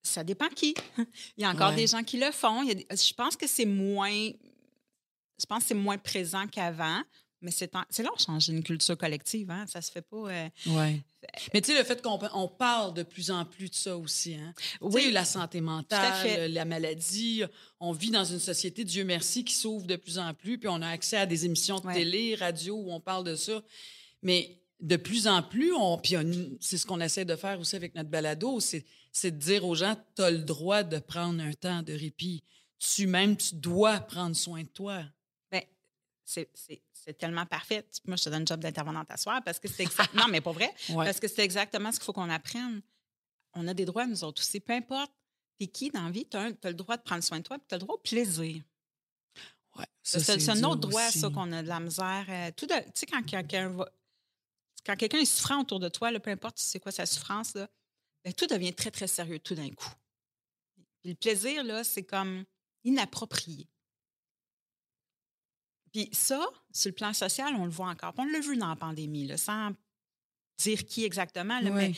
Ça 0.03 0.23
dépend 0.23 0.49
qui. 0.49 0.75
Il 1.37 1.41
y 1.41 1.45
a 1.45 1.49
encore 1.49 1.69
Ouais. 1.71 1.75
des 1.77 1.87
gens 1.87 2.03
qui 2.03 2.17
le 2.17 2.31
font. 2.31 2.61
Il 2.63 2.67
y 2.67 2.71
a 2.71 2.75
des- 2.75 2.87
je 2.91 3.13
pense 3.13 3.35
que 3.35 3.47
c'est 3.47 3.65
moins. 3.65 4.29
Je 5.39 5.45
pense 5.47 5.63
que 5.63 5.67
c'est 5.69 5.73
moins 5.73 5.97
présent 5.97 6.45
qu'avant, 6.47 7.01
mais 7.41 7.51
c'est 7.51 7.75
en- 7.75 7.83
c'est 7.89 8.03
là 8.03 8.09
changer 8.17 8.53
une 8.53 8.63
culture 8.63 8.97
collective. 8.97 9.49
Hein? 9.51 9.65
Ça 9.67 9.81
se 9.81 9.91
fait 9.91 10.01
pas. 10.03 10.29
euh, 10.29 10.49
Oui. 10.67 11.01
Mais 11.55 11.59
tu 11.61 11.71
sais, 11.71 11.77
le 11.79 11.83
fait 11.83 12.03
qu'on 12.03 12.19
on 12.35 12.47
parle 12.47 12.93
de 12.93 13.01
plus 13.01 13.31
en 13.31 13.45
plus 13.45 13.67
de 13.71 13.73
ça 13.75 13.97
aussi. 13.97 14.35
Hein? 14.35 14.53
Sais, 14.91 15.09
la 15.09 15.25
santé 15.25 15.59
mentale, 15.59 16.51
la 16.53 16.65
maladie. 16.65 17.41
On 17.79 17.91
vit 17.93 18.11
dans 18.11 18.23
une 18.25 18.39
société, 18.39 18.83
Dieu 18.83 19.03
merci, 19.03 19.43
qui 19.43 19.55
s'ouvre 19.55 19.87
de 19.87 19.95
plus 19.95 20.19
en 20.19 20.35
plus. 20.35 20.59
Puis 20.59 20.69
on 20.69 20.83
a 20.83 20.87
accès 20.89 21.17
à 21.17 21.25
des 21.25 21.45
émissions 21.45 21.79
de 21.79 21.87
Ouais. 21.87 21.95
télé, 21.95 22.35
radio 22.35 22.75
où 22.75 22.91
on 22.93 22.99
parle 22.99 23.23
de 23.23 23.35
ça. 23.35 23.63
Mais 24.21 24.59
de 24.81 24.95
plus 24.97 25.27
en 25.27 25.41
plus, 25.41 25.73
on, 25.73 25.97
puis 25.97 26.15
c'est 26.59 26.77
ce 26.77 26.85
qu'on 26.85 26.99
essaie 26.99 27.25
de 27.25 27.35
faire 27.35 27.59
aussi 27.59 27.75
avec 27.75 27.95
notre 27.95 28.09
balado, 28.09 28.59
c'est, 28.59 28.85
de 29.23 29.29
dire 29.29 29.65
aux 29.65 29.75
gens, 29.75 29.95
tu 30.15 30.21
as 30.21 30.31
le 30.31 30.39
droit 30.39 30.83
de 30.83 30.99
prendre 30.99 31.41
un 31.41 31.53
temps 31.53 31.81
de 31.81 31.93
répit. 31.93 32.43
Tu 32.77 33.07
même, 33.07 33.37
tu 33.37 33.55
dois 33.55 33.99
prendre 34.01 34.35
soin 34.35 34.61
de 34.63 34.67
toi. 34.67 35.03
Ben, 35.51 35.61
c'est- 36.25 36.49
tellement 37.17 37.45
parfait. 37.45 37.85
Moi, 38.05 38.17
je 38.17 38.23
te 38.23 38.29
donne 38.29 38.41
le 38.41 38.45
job 38.47 38.59
d'intervenante 38.59 39.09
à 39.11 39.17
soir 39.17 39.41
parce 39.45 39.59
que 39.59 39.67
c'est 39.67 39.83
exact- 39.83 40.13
Non, 40.15 40.25
mais 40.27 40.41
pas 40.41 40.51
vrai. 40.51 40.73
Ouais. 40.89 41.05
Parce 41.05 41.19
que 41.19 41.27
c'est 41.27 41.43
exactement 41.43 41.91
ce 41.91 41.99
qu'il 41.99 42.05
faut 42.05 42.13
qu'on 42.13 42.29
apprenne. 42.31 42.81
On 43.53 43.67
a 43.67 43.73
des 43.75 43.85
droits, 43.85 44.05
nous 44.07 44.23
autres 44.23 44.41
aussi. 44.41 44.59
Peu 44.59 44.73
importe, 44.73 45.11
t'es 45.59 45.67
qui 45.67 45.89
dans 45.91 46.03
la 46.03 46.09
vie, 46.11 46.25
tu 46.25 46.35
as, 46.35 46.49
le 46.49 46.73
droit 46.73 46.97
de 46.97 47.03
prendre 47.03 47.23
soin 47.23 47.37
de 47.37 47.43
toi, 47.43 47.57
puis 47.59 47.65
tu 47.69 47.75
as 47.75 47.77
le 47.77 47.83
droit 47.83 47.95
au 47.95 47.99
plaisir. 47.99 48.55
Ouais, 49.77 49.85
C'est 50.01 50.49
un 50.49 50.63
autre 50.63 50.81
droit, 50.89 51.07
aussi. 51.07 51.19
ça, 51.19 51.29
qu'on 51.29 51.51
a 51.51 51.61
de 51.61 51.67
la 51.67 51.79
misère. 51.79 52.25
euh, 52.27 52.51
tout 52.57 52.65
de- 52.65 52.73
tu 52.73 52.91
sais, 52.95 53.05
quand 53.05 53.21
quelqu'un 53.23 53.69
va. 53.69 53.89
Quand 54.85 54.95
quelqu'un 54.95 55.19
est 55.19 55.25
souffrant 55.25 55.61
autour 55.61 55.79
de 55.79 55.89
toi, 55.89 56.11
là, 56.11 56.19
peu 56.19 56.29
importe 56.29 56.57
c'est 56.59 56.79
quoi 56.79 56.91
sa 56.91 57.05
souffrance, 57.05 57.55
là, 57.55 57.67
ben, 58.23 58.33
tout 58.33 58.47
devient 58.47 58.73
très, 58.73 58.91
très 58.91 59.07
sérieux 59.07 59.39
tout 59.39 59.55
d'un 59.55 59.69
coup. 59.69 59.93
Puis 61.01 61.11
le 61.11 61.15
plaisir, 61.15 61.63
là, 61.63 61.83
c'est 61.83 62.03
comme 62.03 62.45
inapproprié. 62.83 63.67
Puis 65.91 66.09
ça, 66.11 66.45
sur 66.73 66.89
le 66.89 66.95
plan 66.95 67.13
social, 67.13 67.55
on 67.55 67.65
le 67.65 67.71
voit 67.71 67.87
encore. 67.87 68.13
Puis 68.13 68.23
on 68.27 68.31
l'a 68.31 68.39
vu 68.39 68.57
dans 68.57 68.69
la 68.69 68.75
pandémie, 68.75 69.27
là, 69.27 69.37
sans 69.37 69.71
dire 70.57 70.85
qui 70.85 71.03
exactement, 71.03 71.59
là, 71.59 71.69
mais 71.69 71.93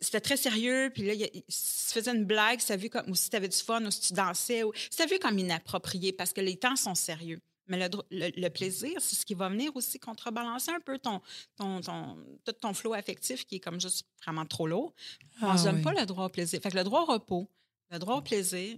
c'était 0.00 0.20
très 0.20 0.36
sérieux. 0.36 0.90
Puis 0.94 1.02
là, 1.04 1.14
il 1.14 1.44
se 1.48 1.92
faisait 1.92 2.14
une 2.14 2.24
blague, 2.24 2.60
ça 2.60 2.76
vu 2.76 2.88
comme, 2.88 3.10
ou 3.10 3.14
si 3.14 3.30
tu 3.30 3.36
avais 3.36 3.48
du 3.48 3.56
fun, 3.56 3.84
ou 3.84 3.90
si 3.90 4.00
tu 4.00 4.12
dansais, 4.14 4.62
ou 4.62 4.72
c'était 4.90 5.06
vu 5.06 5.18
comme 5.18 5.38
inapproprié 5.38 6.12
parce 6.12 6.32
que 6.32 6.40
les 6.40 6.56
temps 6.56 6.76
sont 6.76 6.94
sérieux. 6.94 7.40
Mais 7.70 7.78
le, 7.78 7.88
le- 8.10 8.32
le 8.34 8.48
plaisir, 8.50 9.00
c'est 9.00 9.14
ce 9.14 9.24
qui 9.24 9.34
va 9.34 9.48
venir 9.48 9.74
aussi 9.76 10.00
contrebalancer 10.00 10.72
un 10.72 10.80
peu 10.80 10.98
ton, 10.98 11.20
ton, 11.56 11.80
ton, 11.80 12.16
tout 12.44 12.52
ton 12.52 12.74
flot 12.74 12.94
affectif 12.94 13.46
qui 13.46 13.56
est 13.56 13.60
comme 13.60 13.80
juste 13.80 14.04
vraiment 14.24 14.44
trop 14.44 14.66
lourd. 14.66 14.92
on 15.40 15.50
Ah 15.50 15.62
donne 15.62 15.76
oui. 15.76 15.82
pas 15.82 15.92
le 15.92 16.04
droit 16.04 16.24
au 16.24 16.28
plaisir. 16.30 16.60
Fait 16.60 16.70
que 16.72 16.76
le 16.76 16.82
droit 16.84 17.02
au 17.02 17.06
repos, 17.06 17.48
le 17.90 17.98
droit 18.00 18.16
au 18.16 18.22
plaisir, 18.22 18.76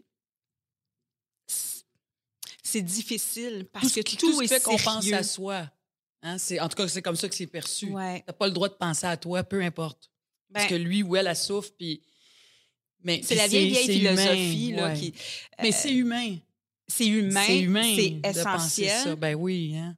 c'est- 1.46 2.82
difficile 2.82 3.66
parce 3.72 3.88
tout 3.92 3.94
que 4.02 4.10
tout, 4.10 4.16
tout 4.16 4.38
ce 4.38 4.44
est 4.44 4.48
fait 4.48 4.62
qu'on 4.62 4.76
pense 4.76 5.10
à 5.12 5.22
soi. 5.22 5.70
Hein, 6.22 6.38
c'est, 6.38 6.60
en 6.60 6.68
tout 6.68 6.76
cas, 6.76 6.86
c'est 6.88 7.02
comme 7.02 7.16
ça 7.16 7.28
que 7.28 7.34
c'est 7.34 7.46
perçu. 7.46 7.86
Ouais. 7.86 8.22
T'as 8.26 8.32
pas 8.32 8.46
le 8.46 8.52
droit 8.52 8.68
de 8.68 8.74
penser 8.74 9.06
à 9.06 9.16
toi, 9.16 9.42
peu 9.42 9.60
importe. 9.62 10.10
Parce 10.52 10.66
Ben, 10.66 10.70
que 10.70 10.74
lui 10.82 11.02
ou 11.02 11.16
elle, 11.16 11.26
elle 11.26 11.36
souffre, 11.36 11.70
puis... 11.76 12.00
Mais 13.04 13.20
c'est 13.24 13.34
la 13.34 13.48
vieille, 13.48 13.70
vieille 13.70 13.98
philosophie. 13.98 14.68
humain, 14.70 14.76
là, 14.88 14.92
ouais. 14.92 14.98
qui, 15.00 15.14
Mais 15.60 15.70
euh, 15.70 15.76
c'est 15.76 15.92
humain. 15.92 16.36
C'est 16.96 17.06
humain, 17.06 17.42
c'est 17.46 17.60
humain 17.60 17.94
c'est 17.96 18.10
de 18.10 18.42
penser 18.42 18.88
ça. 18.88 18.94
essentiel. 18.94 19.16
Ben 19.16 19.34
oui, 19.34 19.76
hein. 19.76 19.96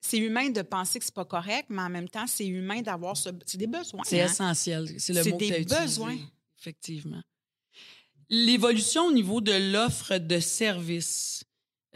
C'est 0.00 0.18
humain 0.18 0.48
de 0.48 0.62
penser 0.62 0.98
que 0.98 1.04
c'est 1.04 1.14
pas 1.14 1.24
correct, 1.24 1.66
mais 1.70 1.82
en 1.82 1.90
même 1.90 2.08
temps, 2.08 2.26
c'est 2.26 2.46
humain 2.46 2.80
d'avoir 2.82 3.16
ce. 3.16 3.30
C'est 3.44 3.58
des 3.58 3.66
besoins. 3.66 4.02
C'est 4.04 4.20
hein. 4.20 4.26
essentiel. 4.26 4.88
C'est 4.98 5.12
le 5.12 5.22
C'est 5.22 5.30
mot 5.30 5.36
que 5.36 5.44
des 5.44 5.50
t'as 5.50 5.58
utilisé, 5.60 5.82
besoins. 5.82 6.16
Effectivement. 6.58 7.22
L'évolution 8.30 9.06
au 9.06 9.12
niveau 9.12 9.40
de 9.40 9.72
l'offre 9.72 10.18
de 10.18 10.38
services. 10.40 11.44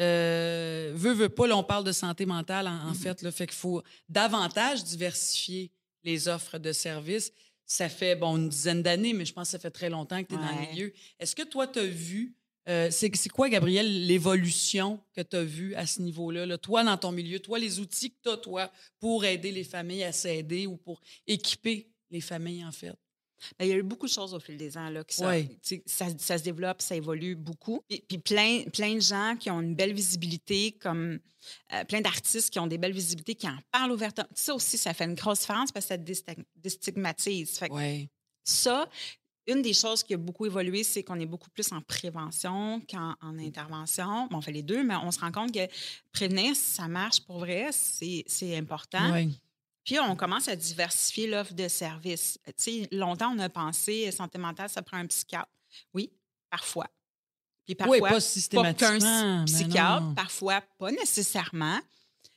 Euh, 0.01 0.90
veut, 0.95 1.12
veut 1.12 1.28
pas, 1.28 1.47
là, 1.47 1.57
on 1.57 1.62
parle 1.62 1.84
de 1.84 1.93
santé 1.93 2.26
mentale, 2.26 2.66
en, 2.66 2.90
Mm-hmm. 2.93 2.95
fait. 2.95 3.22
Là, 3.22 3.30
fait 3.30 3.47
qu'il 3.47 3.57
faut 3.57 3.82
davantage 4.09 4.82
diversifier 4.84 5.70
les 6.03 6.28
offres 6.28 6.59
de 6.59 6.72
services. 6.72 7.30
Ça 7.66 7.88
fait, 7.88 8.16
bon, 8.16 8.36
une 8.36 8.49
dizaine 8.49 8.82
d'années, 8.82 9.12
mais 9.12 9.24
je 9.24 9.32
pense 9.32 9.49
que 9.49 9.53
ça 9.53 9.59
fait 9.59 9.70
très 9.70 9.90
longtemps 9.90 10.22
que 10.22 10.28
tu 10.28 10.34
es 10.34 10.38
dans 10.38 10.61
le 10.61 10.70
milieu. 10.70 10.93
Est-ce 11.20 11.36
que 11.36 11.43
toi, 11.45 11.66
tu 11.66 11.78
as 11.78 11.86
vu, 11.86 12.34
euh, 12.68 12.90
c'est 12.90 13.10
quoi, 13.28 13.48
Gabriel, 13.48 14.06
l'évolution 14.06 15.00
que 15.14 15.20
tu 15.20 15.36
as 15.36 15.44
vue 15.44 15.74
à 15.74 15.86
ce 15.86 16.00
niveau-là? 16.02 16.46
là? 16.46 16.58
Toi, 16.58 16.84
dans 16.84 16.96
ton 16.96 17.12
milieu, 17.12 17.40
toi, 17.40 17.58
les 17.58 17.80
outils 17.80 18.10
que 18.10 18.16
tu 18.22 18.28
as, 18.30 18.36
toi, 18.36 18.70
pour 19.00 19.24
aider 19.24 19.50
les 19.50 19.64
familles 19.64 20.04
à 20.04 20.12
s'aider 20.12 20.66
ou 20.66 20.76
pour 20.76 21.00
équiper 21.26 21.90
les 22.10 22.20
familles, 22.20 22.64
en 22.64 22.72
fait? 22.72 22.94
Ben, 23.58 23.64
il 23.64 23.68
y 23.70 23.72
a 23.72 23.76
eu 23.76 23.82
beaucoup 23.82 24.06
de 24.06 24.12
choses 24.12 24.34
au 24.34 24.38
fil 24.38 24.56
des 24.56 24.78
ans. 24.78 24.88
Là, 24.88 25.02
qui 25.02 25.16
ça, 25.16 26.38
se 26.38 26.42
développe, 26.44 26.80
ça 26.80 26.94
évolue 26.94 27.34
beaucoup. 27.34 27.82
Puis, 27.88 28.04
puis 28.08 28.18
plein, 28.18 28.62
plein 28.72 28.94
de 28.94 29.00
gens 29.00 29.34
qui 29.36 29.50
ont 29.50 29.60
une 29.60 29.74
belle 29.74 29.92
visibilité, 29.92 30.72
comme 30.80 31.18
euh, 31.72 31.84
plein 31.84 32.00
d'artistes 32.00 32.50
qui 32.50 32.60
ont 32.60 32.68
des 32.68 32.78
belles 32.78 32.92
visibilités, 32.92 33.34
qui 33.34 33.48
en 33.48 33.58
parlent 33.72 33.90
ouvertement. 33.90 34.28
Ça 34.34 34.54
aussi, 34.54 34.78
ça 34.78 34.94
fait 34.94 35.06
une 35.06 35.14
grosse 35.14 35.40
différence 35.40 35.72
parce 35.72 35.86
que 35.86 35.88
ça 35.88 35.96
déstig- 35.96 36.44
déstigmatise. 36.54 37.58
Fait 37.58 37.68
que 37.68 37.74
Oui. 37.74 38.08
ça, 38.44 38.88
une 39.47 39.62
des 39.62 39.72
choses 39.74 40.03
qui 40.03 40.14
a 40.14 40.16
beaucoup 40.16 40.47
évolué, 40.47 40.84
c'est 40.84 41.03
qu'on 41.03 41.18
est 41.18 41.26
beaucoup 41.26 41.51
plus 41.51 41.70
en 41.72 41.80
prévention 41.80 42.80
qu'en 42.88 43.14
en 43.20 43.38
intervention. 43.38 44.26
Bon, 44.30 44.38
on 44.38 44.40
fait 44.40 44.53
les 44.53 44.62
deux, 44.62 44.84
mais 44.84 44.95
on 44.97 45.11
se 45.11 45.18
rend 45.20 45.32
compte 45.32 45.53
que 45.53 45.66
prévenir, 46.12 46.55
ça 46.55 46.86
marche 46.88 47.20
pour 47.22 47.38
vrai, 47.40 47.70
c'est 47.72 48.57
important. 48.57 49.12
Ouais. 49.12 49.28
Puis 49.84 49.99
on 49.99 50.14
commence 50.14 50.47
à 50.47 50.55
diversifier 50.55 51.26
l'offre 51.26 51.55
de 51.55 51.66
services. 51.66 52.38
Tu 52.47 52.53
sais, 52.57 52.88
longtemps, 52.93 53.34
on 53.34 53.38
a 53.40 53.49
pensé 53.49 54.07
euh, 54.07 54.12
santé 54.12 54.38
mentale, 54.38 54.68
ça 54.68 54.80
prend 54.80 54.99
un 54.99 55.07
psychiatre. 55.07 55.51
Oui, 55.93 56.12
parfois. 56.49 56.86
Puis 57.64 57.74
parfois, 57.74 57.95
Oui, 57.97 58.01
pas 58.01 58.09
pas 58.09 58.14
qu'un 58.14 58.20
systématiquement. 58.20 59.38
mais 59.40 59.45
psychiatre, 59.47 60.14
parfois 60.14 60.61
pas 60.78 60.93
nécessairement. 60.93 61.80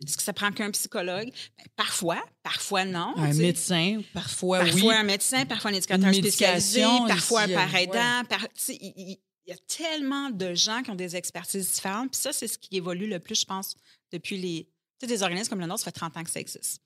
Est-ce 0.03 0.17
que 0.17 0.23
ça 0.23 0.33
prend 0.33 0.51
qu'un 0.51 0.71
psychologue? 0.71 1.31
Ben, 1.57 1.65
parfois, 1.75 2.21
parfois 2.43 2.85
non. 2.85 3.13
Un 3.17 3.33
médecin, 3.33 4.01
parfois, 4.13 4.59
Parfois 4.59 4.79
oui. 4.91 4.95
un 4.95 5.03
médecin, 5.03 5.45
parfois 5.45 5.71
un 5.71 5.75
éducateur 5.75 6.13
spécialisé, 6.13 6.81
parfois 7.07 7.41
un 7.41 7.47
parent 7.49 7.77
aidant. 7.77 8.23
par- 8.29 8.47
il 8.69 9.17
y 9.47 9.51
a 9.53 9.57
tellement 9.67 10.31
de 10.31 10.53
gens 10.55 10.81
qui 10.83 10.89
ont 10.91 10.95
des 10.95 11.15
expertises 11.15 11.71
différentes. 11.71 12.11
Puis 12.11 12.19
ça, 12.21 12.33
c'est 12.33 12.47
ce 12.47 12.57
qui 12.57 12.75
évolue 12.77 13.07
le 13.07 13.19
plus, 13.19 13.39
je 13.39 13.45
pense, 13.45 13.75
depuis 14.11 14.37
les... 14.37 14.67
Tu 14.99 15.05
sais, 15.05 15.07
des 15.07 15.21
organismes 15.23 15.49
comme 15.49 15.59
le 15.59 15.67
nôtre, 15.67 15.79
ça 15.81 15.85
fait 15.85 15.91
30 15.91 16.17
ans 16.17 16.23
que 16.23 16.29
ça 16.31 16.39
existe. 16.39 16.81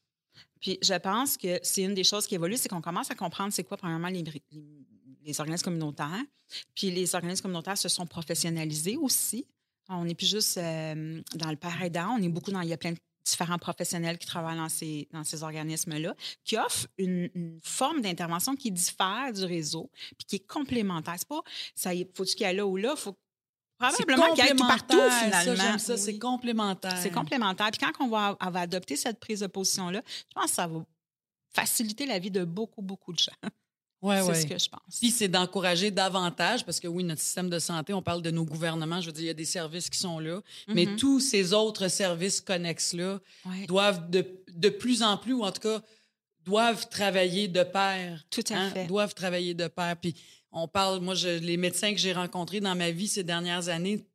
Puis 0.59 0.77
je 0.83 0.93
pense 0.95 1.37
que 1.37 1.59
c'est 1.63 1.83
une 1.83 1.93
des 1.93 2.03
choses 2.03 2.27
qui 2.27 2.35
évolue, 2.35 2.57
c'est 2.57 2.67
qu'on 2.69 2.81
commence 2.81 3.09
à 3.11 3.15
comprendre 3.15 3.53
c'est 3.53 3.63
quoi, 3.63 3.77
premièrement, 3.77 4.09
les, 4.09 4.23
les- 4.23 4.43
les 5.23 5.39
organismes 5.39 5.63
communautaires. 5.65 6.21
Puis 6.75 6.91
les 6.91 7.15
organismes 7.15 7.43
communautaires 7.43 7.77
se 7.77 7.87
sont 7.89 8.05
professionnalisés 8.05 8.97
aussi. 8.97 9.45
On 9.89 10.05
n'est 10.05 10.15
plus 10.15 10.29
juste 10.29 10.57
euh, 10.57 11.21
dans 11.35 11.49
le 11.49 11.57
aidant, 11.83 12.15
on 12.17 12.21
est 12.21 12.29
beaucoup 12.29 12.51
dans... 12.51 12.61
Il 12.61 12.69
y 12.69 12.73
a 12.73 12.77
plein 12.77 12.91
de 12.91 12.97
différents 13.25 13.57
professionnels 13.57 14.17
qui 14.17 14.27
travaillent 14.27 14.57
dans 14.57 14.69
ces, 14.69 15.07
dans 15.11 15.23
ces 15.23 15.43
organismes-là, 15.43 16.15
qui 16.43 16.57
offrent 16.57 16.87
une, 16.97 17.29
une 17.35 17.59
forme 17.63 18.01
d'intervention 18.01 18.55
qui 18.55 18.71
diffère 18.71 19.31
du 19.33 19.43
réseau, 19.45 19.89
puis 20.17 20.25
qui 20.27 20.35
est 20.37 20.47
complémentaire. 20.47 21.15
C'est 21.17 21.27
pas, 21.27 21.41
ça 21.75 21.91
faut-tu 22.15 22.35
qu'il 22.35 22.47
y 22.47 22.49
ait 22.49 22.53
là 22.53 22.65
ou 22.65 22.77
là, 22.77 22.95
faut 22.95 23.15
probablement 23.77 24.33
qu'il 24.33 24.45
y 24.45 24.47
ait 24.47 24.55
tout 24.55 24.67
partout, 24.67 24.99
finalement. 25.23 25.77
Ça, 25.77 25.97
c'est 25.97 26.17
complémentaire. 26.17 26.97
C'est 27.01 27.11
complémentaire. 27.11 27.69
Puis 27.71 27.79
quand 27.79 28.03
on 28.03 28.09
va, 28.09 28.37
on 28.41 28.49
va 28.49 28.61
adopter 28.61 28.95
cette 28.95 29.19
prise 29.19 29.39
de 29.41 29.47
position-là, 29.47 30.01
je 30.07 30.33
pense 30.33 30.45
que 30.45 30.55
ça 30.55 30.67
va 30.67 30.85
faciliter 31.51 32.05
la 32.05 32.19
vie 32.19 32.31
de 32.31 32.43
beaucoup, 32.43 32.81
beaucoup 32.81 33.13
de 33.13 33.19
gens. 33.19 33.49
Ouais, 34.01 34.21
c'est 34.21 34.27
ouais. 34.27 34.41
ce 34.41 34.45
que 34.47 34.57
je 34.57 34.69
pense. 34.69 34.99
Puis 34.99 35.11
c'est 35.11 35.27
d'encourager 35.27 35.91
davantage, 35.91 36.63
parce 36.65 36.79
que 36.79 36.87
oui, 36.87 37.03
notre 37.03 37.21
système 37.21 37.49
de 37.49 37.59
santé, 37.59 37.93
on 37.93 38.01
parle 38.01 38.21
de 38.21 38.31
nos 38.31 38.45
gouvernements, 38.45 39.01
je 39.01 39.07
veux 39.07 39.11
dire, 39.11 39.23
il 39.23 39.27
y 39.27 39.29
a 39.31 39.33
des 39.33 39.43
services 39.45 39.89
qui 39.89 39.99
sont 39.99 40.19
là, 40.19 40.41
mais 40.69 40.85
Mhm. 40.85 40.95
tous 40.95 41.19
ces 41.19 41.51
autres 41.53 41.89
services 41.89 42.39
connexes-là 42.39 43.19
Ouais, 43.45 43.65
doivent 43.67 44.09
de, 44.09 44.25
de 44.53 44.69
plus 44.69 45.03
en 45.03 45.17
plus, 45.17 45.33
ou 45.33 45.43
en 45.43 45.51
tout 45.51 45.61
cas, 45.61 45.81
doivent 46.45 46.87
travailler 46.89 47.47
de 47.49 47.63
pair. 47.63 48.23
tout 48.29 48.43
à 48.49 48.55
hein, 48.55 48.69
fait. 48.71 48.87
Doivent 48.87 49.13
travailler 49.13 49.53
de 49.53 49.67
pair. 49.67 49.97
Puis 50.01 50.15
on 50.51 50.67
parle, 50.67 50.99
moi, 51.01 51.13
je- 51.15 51.37
les 51.39 51.57
médecins 51.57 51.91
que 51.93 51.99
j'ai 51.99 52.13
rencontrés 52.13 52.61
dans 52.61 52.75
ma 52.75 52.91
vie 52.91 53.07
ces 53.07 53.23
dernières 53.23 53.67
années, 53.69 54.05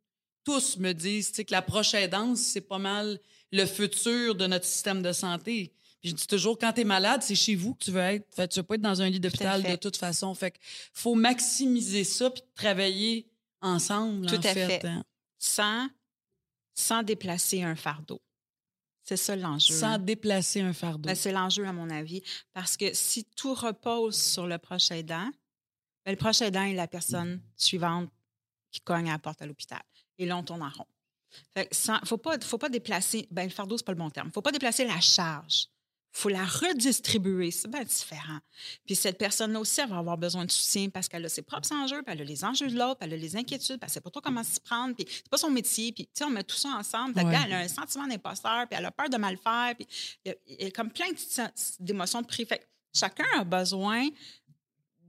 tous 0.45 0.79
me 0.79 0.93
disent 0.93 1.31
que 1.31 1.43
la 1.51 1.63
proche 1.63 1.95
aidance, 1.95 2.41
c'est 2.41 2.61
pas 2.63 2.79
mal 2.79 3.21
le 3.53 3.67
futur 3.67 4.35
de 4.35 4.47
notre 4.47 4.65
système 4.65 5.03
de 5.03 5.13
santé. 5.13 5.73
Je 6.05 6.13
dis 6.13 6.27
toujours, 6.27 6.59
quand 6.59 6.73
tu 6.75 6.83
es 6.83 6.85
malade, 6.85 7.23
c'est 7.23 7.35
chez 7.35 7.55
vous 7.55 7.75
que 7.75 7.85
tu 7.87 7.91
veux 7.91 8.01
être. 8.01 8.27
Fait, 8.35 8.47
tu 8.47 8.59
veux 8.61 8.63
pas 8.63 8.75
être 8.75 8.83
dans 8.83 9.01
un 9.01 9.09
lit 9.09 9.21
d'hôpital 9.21 9.63
fait. 9.63 9.71
de 9.73 9.77
toute 9.77 9.97
façon. 9.97 10.35
Fait 10.35 10.51
que 10.51 10.59
faut 10.93 11.15
maximiser 11.15 12.05
ça 12.05 12.31
puis 12.31 12.43
travailler 12.55 13.27
ensemble, 13.63 14.27
Tout 14.27 14.35
en 14.37 14.39
à 14.39 14.43
fait. 14.43 14.67
fait. 14.81 14.85
hein. 14.87 15.03
Sans, 15.39 15.89
sans 16.75 17.03
déplacer 17.03 17.63
un 17.63 17.75
fardeau. 17.75 18.21
C'est 19.03 19.17
ça 19.17 19.35
l'enjeu. 19.37 19.75
Sans 19.75 19.99
déplacer 19.99 20.61
un 20.61 20.73
fardeau. 20.75 21.07
Ben, 21.09 21.15
c'est 21.15 21.33
l'enjeu, 21.33 21.67
à 21.67 21.73
mon 21.73 21.89
avis. 21.91 22.23
Parce 22.53 22.77
que 22.77 22.93
si 22.95 23.25
tout 23.25 23.55
repose 23.55 24.17
sur 24.21 24.47
le 24.47 24.59
proche 24.59 24.91
aidant, 24.91 25.31
ben, 26.05 26.13
le 26.13 26.17
proche 26.17 26.41
aidant 26.43 26.63
est 26.65 26.75
la 26.75 26.87
personne 26.89 27.41
suivante 27.57 28.11
qui 28.71 28.81
cogne 28.81 29.09
à 29.09 29.13
la 29.13 29.19
porte 29.19 29.41
à 29.43 29.47
l'hôpital. 29.47 29.83
Et 30.19 30.27
là, 30.27 30.37
on 30.37 30.43
tourne 30.43 30.63
en 30.63 30.71
rond. 30.71 30.87
Il 31.57 31.63
ne 31.63 32.07
faut 32.07 32.17
pas, 32.19 32.39
faut 32.41 32.59
pas 32.59 32.69
déplacer. 32.69 33.27
Ben, 33.31 33.45
le 33.45 33.51
fardeau, 33.51 33.77
c'est 33.79 33.85
pas 33.87 33.93
le 33.93 33.99
bon 33.99 34.11
terme. 34.11 34.27
Il 34.29 34.31
ne 34.31 34.35
faut 34.35 34.43
pas 34.43 34.53
déplacer 34.53 34.85
la 34.87 35.01
charge. 35.01 35.69
Il 36.17 36.21
faut 36.21 36.29
la 36.29 36.45
redistribuer. 36.45 37.51
C'est 37.51 37.69
bien 37.69 37.83
différent. 37.83 38.39
Puis 38.87 38.95
cette 38.95 39.19
personne-là 39.19 39.59
aussi, 39.59 39.81
elle 39.81 39.89
va 39.89 39.99
avoir 39.99 40.17
besoin 40.17 40.45
de 40.45 40.51
soutien 40.51 40.89
parce 40.89 41.09
qu'elle 41.09 41.25
a 41.25 41.29
ses 41.29 41.43
propres 41.43 41.73
enjeux, 41.73 42.03
puis 42.03 42.15
elle 42.15 42.21
a 42.21 42.25
les 42.25 42.45
enjeux 42.45 42.69
de 42.69 42.79
l'autre, 42.79 42.99
puis 43.01 43.09
elle 43.09 43.15
a 43.15 43.17
les 43.17 43.37
inquiétudes, 43.37 43.79
puis 43.79 43.87
elle 43.87 43.91
sait 43.91 44.01
pas 44.01 44.11
trop 44.11 44.21
comment 44.21 44.45
s'y 44.45 44.61
prendre, 44.61 44.95
puis 44.95 45.07
c'est 45.09 45.29
pas 45.29 45.39
son 45.39 45.51
métier. 45.51 45.93
Puis, 45.93 46.05
tu 46.05 46.11
sais, 46.15 46.25
on 46.25 46.31
met 46.31 46.45
tout 46.45 46.57
ça 46.57 46.69
ensemble. 46.69 47.15
Ouais. 47.17 47.35
elle 47.45 47.53
a 47.53 47.59
un 47.59 47.69
sentiment 47.69 48.07
d'imposteur, 48.07 48.67
puis 48.69 48.79
elle 48.79 48.87
a 48.87 48.93
peur 48.93 49.09
de 49.09 49.17
mal 49.17 49.37
faire, 49.37 49.75
puis 49.75 49.89
il 50.25 50.29
y 50.29 50.33
a, 50.33 50.37
il 50.47 50.65
y 50.65 50.67
a 50.69 50.71
comme 50.71 50.91
plein 50.91 51.11
de 51.11 51.15
d'émotions 51.81 52.23
de 52.23 52.27
prix. 52.27 52.47
Fait 52.47 52.65
chacun 52.95 53.25
a 53.37 53.45
besoin 53.45 54.09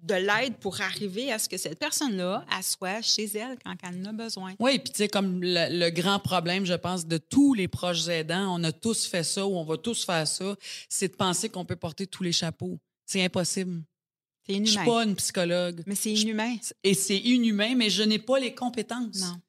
de 0.06 0.14
l'aide 0.16 0.56
pour 0.58 0.80
arriver 0.82 1.32
à 1.32 1.40
ce 1.40 1.50
que 1.50 1.58
cette 1.58 1.80
personne-là, 1.80 2.46
soit 2.62 3.02
chez 3.02 3.26
elle 3.36 3.58
quand 3.64 3.76
elle 3.84 4.02
en 4.02 4.10
a 4.10 4.14
besoin. 4.14 4.54
Oui, 4.60 4.80
puis 4.80 4.92
tu 4.94 4.98
sais, 4.98 5.08
comme 5.08 5.42
le, 5.42 5.68
le 5.80 5.90
grand 5.90 6.20
problème, 6.20 6.66
je 6.66 6.74
pense, 6.74 7.06
de 7.06 7.18
tous 7.18 7.54
les 7.54 7.68
proches 7.68 8.08
aidants, 8.08 8.56
on 8.60 8.64
a 8.64 8.72
tous 8.72 9.06
fait 9.06 9.24
ça 9.24 9.46
ou 9.46 9.56
on 9.56 9.64
va 9.64 9.78
tous 9.78 10.06
faire 10.06 10.28
ça, 10.28 10.56
c'est 10.90 11.10
de 11.10 11.16
penser 11.16 11.50
qu'on 11.50 11.66
peut 11.66 11.76
porter 11.76 12.08
tous 12.08 12.24
les 12.24 12.32
chapeaux. 12.32 12.80
C'est 13.06 13.24
impossible. 13.24 13.84
C'est 14.48 14.54
Je 14.54 14.64
suis 14.66 14.76
inhumain. 14.78 14.86
pas 14.86 15.04
une 15.06 15.16
psychologue. 15.16 15.84
Mais 15.88 15.96
c'est 15.96 16.16
Je- 16.16 16.22
inhumain. 16.24 16.56
Et 16.84 16.94
c'est 16.94 17.18
inhumain, 17.18 17.74
mais 17.76 17.90
je 17.90 18.04
n'ai 18.04 18.20
pas 18.20 18.38
les 18.40 18.54
compétences. 18.54 19.22
Non. 19.22 19.42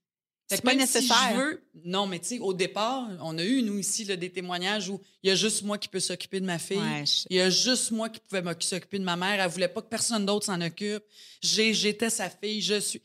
C'est 0.49 0.63
pas 0.63 0.75
nécessaire. 0.75 1.17
Si 1.29 1.35
je 1.35 1.39
veux, 1.39 1.63
non, 1.85 2.07
mais 2.07 2.19
tu 2.21 2.27
sais, 2.27 2.39
au 2.39 2.53
départ, 2.55 3.09
on 3.21 3.37
a 3.37 3.43
eu, 3.45 3.63
nous, 3.63 3.79
ici, 3.79 4.05
là, 4.05 4.15
des 4.17 4.31
témoignages 4.31 4.89
où 4.89 5.01
il 5.23 5.29
y 5.29 5.31
a 5.33 5.35
juste 5.35 5.63
moi 5.65 5.77
qui 5.77 5.89
peux 5.89 5.99
s'occuper 6.01 6.39
de 6.41 6.47
ma 6.47 6.59
fille. 6.59 6.79
Ouais, 6.79 7.05
je- 7.05 7.25
Il 7.31 7.37
y 7.37 7.41
a 7.41 7.51
juste 7.51 7.91
moi 7.91 8.09
qui 8.09 8.21
pouvais 8.21 8.43
s'occuper 8.61 8.99
de 9.01 9.05
ma 9.05 9.17
mère. 9.17 9.41
Elle 9.41 9.51
voulait 9.51 9.67
pas 9.69 9.83
que 9.83 9.89
personne 9.89 10.25
d'autre 10.25 10.47
s'en 10.47 10.61
occupe. 10.61 11.03
J'étais 11.43 12.11
sa 12.11 12.31
fille. 12.31 12.61
Je 12.63 12.79
suis. 12.81 13.03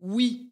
Oui. 0.00 0.50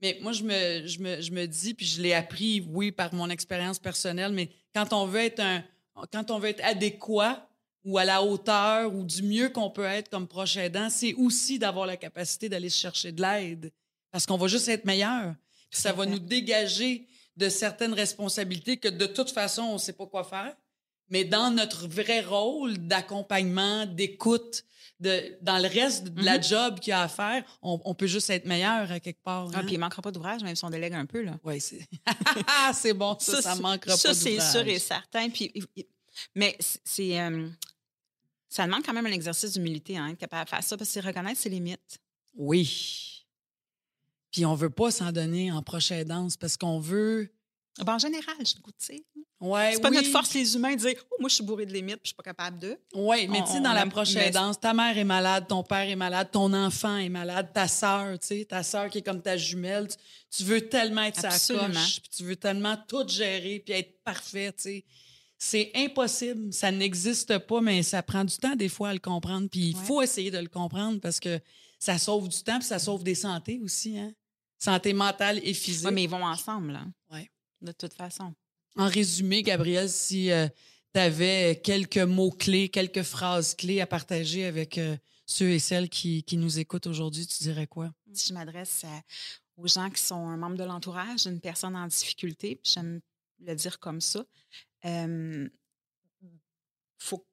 Mais 0.00 0.18
moi, 0.20 0.32
je 0.32 0.42
me, 0.42 0.86
je 0.86 0.98
me, 0.98 1.20
je 1.20 1.30
me 1.30 1.46
dis, 1.46 1.74
puis 1.74 1.86
je 1.86 2.02
l'ai 2.02 2.12
appris, 2.14 2.64
oui, 2.68 2.90
par 2.90 3.12
mon 3.14 3.28
expérience 3.30 3.78
personnelle, 3.78 4.32
mais 4.32 4.48
quand 4.74 4.92
on 4.92 5.06
veut 5.06 5.20
être 5.20 5.40
un. 5.40 5.62
Quand 6.10 6.30
on 6.30 6.38
veut 6.38 6.48
être 6.48 6.64
adéquat 6.64 7.46
ou 7.84 7.98
à 7.98 8.04
la 8.04 8.22
hauteur 8.22 8.92
ou 8.94 9.04
du 9.04 9.22
mieux 9.22 9.50
qu'on 9.50 9.68
peut 9.70 9.84
être 9.84 10.08
comme 10.08 10.26
proche 10.26 10.56
aidant, 10.56 10.88
c'est 10.88 11.12
aussi 11.14 11.58
d'avoir 11.58 11.84
la 11.86 11.96
capacité 11.98 12.48
d'aller 12.48 12.70
chercher 12.70 13.12
de 13.12 13.20
l'aide. 13.20 13.70
Parce 14.10 14.24
qu'on 14.24 14.38
va 14.38 14.48
juste 14.48 14.68
être 14.68 14.84
meilleur. 14.86 15.34
Puis 15.72 15.80
ça 15.80 15.92
va 15.92 16.06
nous 16.06 16.20
dégager 16.20 17.08
de 17.36 17.48
certaines 17.48 17.94
responsabilités 17.94 18.76
que 18.76 18.88
de 18.88 19.06
toute 19.06 19.30
façon, 19.30 19.62
on 19.62 19.72
ne 19.74 19.78
sait 19.78 19.94
pas 19.94 20.06
quoi 20.06 20.22
faire. 20.22 20.54
Mais 21.08 21.24
dans 21.24 21.50
notre 21.50 21.88
vrai 21.88 22.20
rôle 22.20 22.78
d'accompagnement, 22.78 23.86
d'écoute, 23.86 24.64
de, 25.00 25.36
dans 25.42 25.58
le 25.58 25.66
reste 25.66 26.04
de 26.08 26.22
la 26.22 26.36
Mhm. 26.38 26.44
job 26.44 26.78
qu'il 26.80 26.90
y 26.90 26.94
a 26.94 27.02
à 27.02 27.08
faire, 27.08 27.42
on, 27.60 27.80
on 27.84 27.94
peut 27.94 28.06
juste 28.06 28.30
être 28.30 28.46
meilleur 28.46 28.90
à 28.92 29.00
quelque 29.00 29.22
part. 29.22 29.48
Ah, 29.52 29.58
hein. 29.58 29.64
puis 29.64 29.74
il 29.74 29.78
manquera 29.78 30.00
pas 30.00 30.12
d'ouvrage, 30.12 30.42
même 30.42 30.54
si 30.54 30.64
on 30.64 30.70
délègue 30.70 30.94
un 30.94 31.06
peu. 31.06 31.22
Là. 31.22 31.38
Oui, 31.42 31.60
c'est 31.60 31.80
c'est 32.74 32.92
bon, 32.94 33.16
ça, 33.18 33.42
ça, 33.42 33.54
c'est- 33.56 33.60
manquera 33.62 33.96
ça, 33.96 34.10
pas 34.10 34.14
c'est 34.14 34.30
d'ouvrage. 34.36 34.52
sûr 34.52 34.66
et 34.68 34.78
certain. 34.78 35.28
Puis, 35.30 35.52
mais 36.34 36.56
c'est, 36.84 37.18
euh, 37.20 37.48
ça 38.48 38.64
demande 38.66 38.84
quand 38.84 38.92
même 38.92 39.06
un 39.06 39.12
exercice 39.12 39.52
d'humilité, 39.52 39.96
hein, 39.98 40.08
être 40.08 40.18
capable 40.18 40.44
de 40.44 40.50
faire 40.50 40.62
ça, 40.62 40.76
parce 40.76 40.88
que 40.88 40.92
c'est 40.94 41.00
reconnaître 41.00 41.40
ses 41.40 41.48
limites. 41.48 41.98
Oui. 42.34 43.11
Puis 44.32 44.44
on 44.46 44.54
veut 44.54 44.70
pas 44.70 44.90
s'en 44.90 45.12
donner 45.12 45.52
en 45.52 45.62
prochaine 45.62 46.08
danse 46.08 46.36
parce 46.36 46.56
qu'on 46.56 46.80
veut... 46.80 47.30
Ben, 47.84 47.94
en 47.94 47.98
général, 47.98 48.36
je 48.40 48.60
goûte, 48.60 48.74
tu 48.78 48.86
sais. 48.96 49.04
Ouais, 49.40 49.72
C'est 49.74 49.80
pas 49.80 49.88
oui. 49.90 49.96
notre 49.96 50.08
force, 50.10 50.34
les 50.34 50.54
humains, 50.54 50.74
de 50.74 50.80
dire 50.80 50.94
Oh, 51.10 51.16
moi, 51.20 51.28
je 51.28 51.34
suis 51.36 51.44
bourré 51.44 51.64
de 51.66 51.72
limites, 51.72 51.96
puis 51.96 52.02
je 52.04 52.08
suis 52.08 52.14
pas 52.14 52.22
capable 52.22 52.58
de. 52.60 52.78
Oui, 52.94 53.26
mais 53.28 53.42
tu 53.44 53.52
sais, 53.52 53.60
dans 53.60 53.72
la 53.72 53.86
prochaine 53.86 54.24
mais- 54.26 54.30
danse, 54.30 54.60
ta 54.60 54.72
mère 54.74 54.96
est 54.96 55.04
malade, 55.04 55.46
ton 55.48 55.62
père 55.64 55.88
est 55.88 55.96
malade, 55.96 56.28
ton 56.30 56.52
enfant 56.52 56.98
est 56.98 57.08
malade, 57.08 57.48
ta 57.52 57.66
sœur, 57.66 58.18
tu 58.20 58.26
sais, 58.26 58.44
ta 58.44 58.62
sœur 58.62 58.88
qui 58.90 58.98
est 58.98 59.02
comme 59.02 59.20
ta 59.22 59.36
jumelle, 59.36 59.88
tu, 59.88 59.96
tu 60.36 60.44
veux 60.44 60.60
tellement 60.68 61.02
être 61.02 61.18
sa 61.20 61.28
Absolument. 61.28 61.68
coche, 61.72 62.00
puis 62.02 62.10
tu 62.14 62.22
veux 62.24 62.36
tellement 62.36 62.76
tout 62.86 63.08
gérer, 63.08 63.62
puis 63.64 63.74
être 63.74 64.02
parfait, 64.04 64.52
tu 64.52 64.62
sais. 64.62 64.84
C'est 65.38 65.72
impossible, 65.74 66.52
ça 66.52 66.70
n'existe 66.70 67.36
pas, 67.38 67.60
mais 67.60 67.82
ça 67.82 68.00
prend 68.02 68.24
du 68.24 68.36
temps 68.36 68.54
des 68.54 68.68
fois 68.68 68.90
à 68.90 68.92
le 68.92 69.00
comprendre, 69.00 69.48
puis 69.50 69.70
il 69.70 69.76
Ouais. 69.76 69.84
faut 69.84 70.02
essayer 70.02 70.30
de 70.30 70.38
le 70.38 70.48
comprendre 70.48 71.00
parce 71.00 71.18
que 71.18 71.40
ça 71.80 71.98
sauve 71.98 72.28
du 72.28 72.42
temps, 72.44 72.58
puis 72.60 72.68
ça 72.68 72.78
sauve 72.78 73.02
des 73.02 73.16
santé 73.16 73.58
aussi, 73.64 73.98
hein. 73.98 74.12
Santé 74.62 74.92
mentale 74.92 75.40
et 75.42 75.54
physique. 75.54 75.88
Oui, 75.88 75.94
mais 75.94 76.04
ils 76.04 76.08
vont 76.08 76.24
ensemble, 76.24 76.72
là. 76.72 76.86
Ouais. 77.10 77.28
De 77.60 77.72
toute 77.72 77.94
façon. 77.94 78.32
En 78.76 78.86
résumé, 78.86 79.42
Gabrielle, 79.42 79.90
si 79.90 80.30
tu 80.94 81.00
avais 81.00 81.60
quelques 81.64 81.98
mots-clés, 81.98 82.68
quelques 82.68 83.02
phrases 83.02 83.56
clés 83.56 83.80
à 83.80 83.88
partager 83.88 84.44
avec 84.44 84.78
euh, 84.78 84.96
ceux 85.26 85.50
et 85.50 85.58
celles 85.58 85.88
qui, 85.88 86.22
qui 86.22 86.36
nous 86.36 86.60
écoutent 86.60 86.86
aujourd'hui, 86.86 87.26
tu 87.26 87.42
dirais 87.42 87.66
quoi? 87.66 87.92
Si 88.12 88.28
je 88.28 88.34
m'adresse 88.34 88.84
aux 89.56 89.66
gens 89.66 89.90
qui 89.90 90.00
sont 90.00 90.28
un 90.28 90.36
membre 90.36 90.56
de 90.56 90.64
l'entourage 90.64 91.24
d'une 91.24 91.40
personne 91.40 91.74
en 91.74 91.88
difficulté, 91.88 92.60
j'aime 92.62 93.00
le 93.40 93.54
dire 93.56 93.80
comme 93.80 94.00
ça, 94.00 94.24
il 94.84 95.50
faut, 96.98 97.26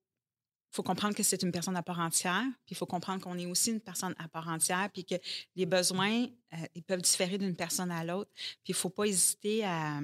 faut 0.72 0.84
comprendre 0.84 1.16
que 1.16 1.24
c'est 1.24 1.42
une 1.42 1.52
personne 1.52 1.76
à 1.76 1.84
part 1.84 2.00
entière, 2.00 2.44
puis 2.66 2.74
il 2.74 2.78
faut 2.78 2.86
comprendre 2.86 3.22
qu'on 3.22 3.38
est 3.38 3.46
aussi 3.46 3.72
une 3.72 3.80
personne 3.80 4.16
à 4.20 4.28
part 4.28 4.48
entière, 4.48 4.90
puis 4.94 5.04
que 5.04 5.16
les 5.56 5.66
besoins, 5.66 6.28
euh, 6.54 6.58
ils 6.76 6.84
peuvent 6.84 7.02
différer 7.02 7.38
d'une 7.38 7.56
personne 7.56 7.92
à 7.92 8.04
l'autre, 8.04 8.32
puis 8.36 8.70
il 8.70 8.72
ne 8.72 8.78
faut 8.78 8.90
pas 8.90 9.06
hésiter 9.06 9.64
à, 9.66 10.00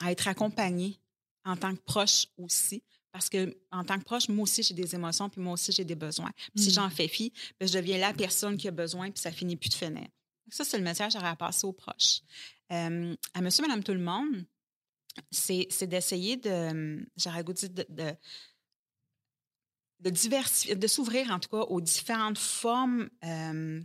à 0.00 0.10
être 0.10 0.28
accompagné 0.28 0.98
en 1.44 1.56
tant 1.56 1.74
que 1.74 1.80
proche 1.80 2.26
aussi 2.36 2.82
Parce 3.10 3.28
que 3.28 3.56
en 3.70 3.84
tant 3.84 3.98
que 3.98 4.04
proche, 4.04 4.28
moi 4.28 4.44
aussi, 4.44 4.62
j'ai 4.62 4.74
des 4.74 4.94
émotions, 4.94 5.28
puis 5.28 5.40
moi 5.40 5.54
aussi, 5.54 5.72
j'ai 5.72 5.84
des 5.84 5.94
besoins. 5.94 6.30
Puis 6.54 6.64
si 6.64 6.70
j'en 6.70 6.88
fais 6.88 7.08
fi, 7.08 7.32
ben, 7.58 7.68
je 7.68 7.74
deviens 7.74 7.98
la 7.98 8.12
personne 8.12 8.56
qui 8.56 8.68
a 8.68 8.70
besoin, 8.70 9.10
puis 9.10 9.20
ça 9.20 9.30
finit 9.30 9.56
plus 9.56 9.68
de 9.68 9.74
finir. 9.74 10.06
Ça, 10.50 10.64
c'est 10.64 10.78
le 10.78 10.84
message 10.84 11.12
que 11.12 11.18
j'aurais 11.18 11.30
à 11.30 11.36
passer 11.36 11.66
aux 11.66 11.72
proches. 11.72 12.20
Euh, 12.72 13.14
à 13.34 13.40
monsieur, 13.40 13.62
madame, 13.62 13.82
tout 13.82 13.92
le 13.92 14.00
monde, 14.00 14.44
c'est 15.30 15.86
d'essayer 15.86 16.36
de, 16.36 17.06
j'aurais 17.16 17.44
goût 17.44 17.52
de, 17.52 17.66
de, 17.66 17.86
de, 17.88 18.14
de 20.02 20.10
diversifier, 20.10 20.74
de 20.74 20.86
s'ouvrir 20.86 21.30
en 21.30 21.38
tout 21.38 21.48
cas 21.48 21.62
aux 21.62 21.80
différentes 21.80 22.38
formes 22.38 23.08
euh, 23.24 23.80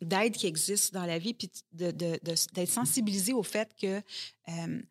d'aide 0.00 0.34
qui 0.34 0.46
existent 0.46 0.98
dans 0.98 1.06
la 1.06 1.18
vie, 1.18 1.34
puis 1.34 1.50
de- 1.72 1.90
d'être 1.90 2.68
sensibilisé 2.68 3.32
au 3.32 3.42
fait 3.42 3.74
que 3.80 4.00
euh, 4.48 4.82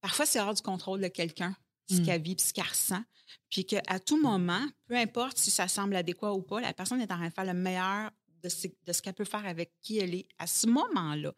parfois 0.00 0.26
c'est 0.26 0.40
hors 0.40 0.54
du 0.54 0.62
contrôle 0.62 1.00
de 1.00 1.08
quelqu'un, 1.08 1.56
ce 1.90 1.96
Mm. 2.00 2.04
qu'elle 2.04 2.22
vit, 2.22 2.36
puis 2.36 2.46
ce 2.46 2.52
qu'elle 2.52 2.64
ressent, 2.68 3.02
puis 3.50 3.64
qu'à 3.64 3.98
tout 4.00 4.20
moment, 4.20 4.64
peu 4.86 4.96
importe 4.96 5.38
si 5.38 5.50
ça 5.50 5.66
semble 5.68 5.96
adéquat 5.96 6.32
ou 6.34 6.42
pas, 6.42 6.60
la 6.60 6.72
personne 6.74 7.00
est 7.00 7.10
en 7.10 7.16
train 7.16 7.28
de 7.28 7.32
faire 7.34 7.44
le 7.46 7.54
meilleur 7.54 8.10
de 8.42 8.48
ce, 8.48 8.66
de 8.84 8.92
ce 8.92 9.00
qu'elle 9.02 9.14
peut 9.14 9.24
faire 9.24 9.46
avec 9.46 9.72
qui 9.80 9.98
elle 9.98 10.14
est 10.14 10.26
à 10.38 10.46
ce 10.46 10.66
moment-là. 10.66 11.32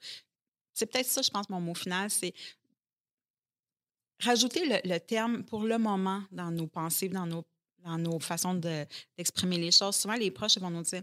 C'est 0.72 0.86
peut-être 0.86 1.06
ça, 1.08 1.22
je 1.22 1.30
pense, 1.30 1.48
mon 1.50 1.60
mot 1.60 1.74
final, 1.74 2.10
c'est 2.10 2.32
rajouter 4.20 4.66
le, 4.66 4.76
le 4.90 4.98
terme 4.98 5.44
pour 5.44 5.64
le 5.64 5.78
moment 5.78 6.22
dans 6.32 6.50
nos 6.50 6.66
pensées, 6.66 7.08
dans 7.08 7.26
nos, 7.26 7.44
dans 7.84 7.98
nos 7.98 8.18
façons 8.18 8.54
de- 8.54 8.86
d'exprimer 9.16 9.58
les 9.58 9.70
choses. 9.70 9.96
Souvent, 9.96 10.14
les 10.14 10.30
proches 10.30 10.58
vont 10.58 10.70
nous 10.70 10.82
dire 10.82 11.02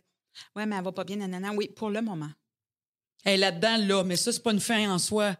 Ouais, 0.55 0.65
mais 0.65 0.75
elle 0.77 0.83
va 0.83 0.91
pas 0.91 1.03
bien, 1.03 1.17
nanana. 1.17 1.51
Oui, 1.53 1.67
pour 1.75 1.89
le 1.89 2.01
moment. 2.01 2.29
Elle 3.23 3.33
est 3.33 3.37
là-dedans, 3.37 3.77
là, 3.77 4.03
mais 4.03 4.15
ça, 4.15 4.31
c'est 4.31 4.41
pas 4.41 4.51
une 4.53 4.59
fin 4.59 4.89
en 4.91 4.97
soi. 4.97 5.35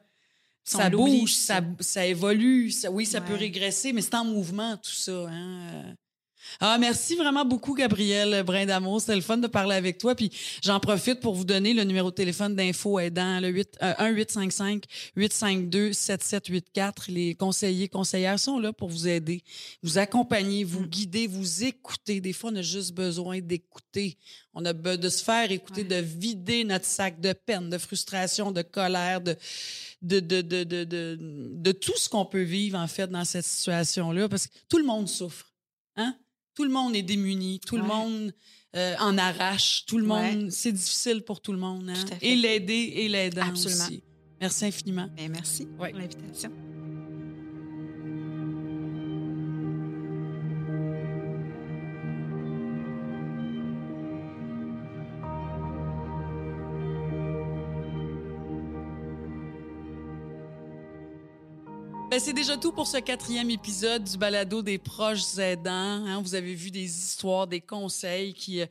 Ça 0.64 0.90
bouge, 0.92 1.34
ça, 1.34 1.62
ça 1.80 2.06
évolue. 2.06 2.70
Ça, 2.72 2.92
oui, 2.92 3.06
ça 3.06 3.20
peut 3.22 3.34
régresser, 3.36 3.94
mais 3.94 4.02
c'est 4.02 4.14
en 4.16 4.26
mouvement, 4.26 4.78
tout 4.78 4.92
ça. 4.92 5.28
Hein? 5.28 5.96
Ah, 6.60 6.78
merci 6.80 7.16
vraiment 7.16 7.46
beaucoup, 7.46 7.74
Gabrielle 7.74 8.44
Brin 8.44 8.66
d'Amour. 8.66 9.02
C'était 9.02 9.16
le 9.16 9.22
fun 9.22 9.38
de 9.38 9.48
parler 9.48 9.76
avec 9.76 9.98
toi. 9.98 10.16
Puis 10.16 10.32
j'en 10.64 10.80
profite 10.80 11.20
pour 11.20 11.34
vous 11.36 11.46
donner 11.46 11.74
le 11.74 11.84
numéro 11.84 12.10
de 12.12 12.16
téléphone 12.16 12.56
d'info 12.56 13.00
aidant, 13.00 13.40
le 13.40 13.50
8, 13.50 13.78
euh, 13.82 13.94
1-855-852-7784. 15.18 17.10
Les 17.10 17.36
conseillers, 17.36 17.88
conseillères 17.90 18.40
sont 18.40 18.60
là 18.60 18.74
pour 18.74 18.90
vous 18.90 19.08
aider, 19.08 19.44
vous 19.84 19.98
accompagner, 19.98 20.64
vous 20.64 20.86
guider, 20.86 21.28
vous 21.28 21.64
écouter. 21.64 22.22
Des 22.22 22.34
fois, 22.34 22.52
on 22.52 22.56
a 22.58 22.62
juste 22.62 22.94
besoin 22.94 23.40
d'écouter. 23.40 24.18
On 24.54 24.66
a 24.66 24.74
besoin 24.74 24.98
de 24.98 25.10
se 25.10 25.24
faire 25.24 25.52
écouter, 25.52 25.84
de 25.84 25.96
vider 25.96 26.64
notre 26.64 26.86
sac 26.86 27.20
de 27.22 27.34
peine, 27.34 27.70
de 27.70 27.78
frustration, 27.78 28.52
de 28.52 28.62
colère, 28.62 29.22
de, 29.22 29.38
de, 30.02 30.20
de, 30.20 30.42
de, 30.42 30.64
de, 30.64 30.84
de, 30.84 31.18
de 31.20 31.72
tout 31.72 31.98
ce 31.98 32.10
qu'on 32.10 32.26
peut 32.26 32.42
vivre, 32.42 32.78
en 32.78 32.88
fait, 32.88 33.08
dans 33.08 33.26
cette 33.26 33.46
situation-là. 33.46 34.28
Parce 34.28 34.48
que 34.48 34.54
tout 34.68 34.78
le 34.78 34.86
monde 34.86 35.08
souffre. 35.08 35.51
Tout 36.56 36.64
le 36.64 36.70
monde 36.70 36.96
est 36.96 37.02
démuni. 37.04 37.60
Tout 37.60 37.78
le 37.78 37.84
monde 37.84 38.34
euh, 38.76 38.96
en 39.00 39.18
arrache. 39.18 39.86
Tout 39.86 39.98
le 39.98 40.08
Ouais. 40.08 40.36
monde, 40.36 40.52
c'est 40.52 40.72
difficile 40.72 41.22
pour 41.24 41.42
tout 41.42 41.52
le 41.52 41.58
monde. 41.60 41.90
Hein? 41.90 41.94
Tout 41.94 42.14
à 42.14 42.18
fait. 42.18 42.26
Et 42.28 42.36
l'aider 42.36 42.94
et 42.98 43.10
l'aidant 43.10 43.48
Absolument. 43.50 43.86
aussi. 43.86 44.04
Merci 44.40 44.66
infiniment. 44.66 45.08
Ben, 45.16 45.30
merci 45.32 45.66
pour 45.66 45.86
l'invitation. 45.86 46.52
Ben, 62.12 62.20
c'est 62.20 62.34
déjà 62.34 62.58
tout 62.58 62.74
pour 62.74 62.88
ce 62.88 62.98
quatrième 62.98 63.50
épisode 63.50 64.04
du 64.04 64.18
balado 64.18 64.62
des 64.62 64.78
proches 64.78 65.38
aidants. 65.38 65.72
hein. 65.72 66.22
Vous 66.22 66.36
avez 66.36 66.54
vu 66.56 66.70
des 66.70 66.84
histoires, 66.84 67.48
des 67.48 67.62
conseils 67.62 68.34
qui, 68.34 68.60
euh, 68.60 68.66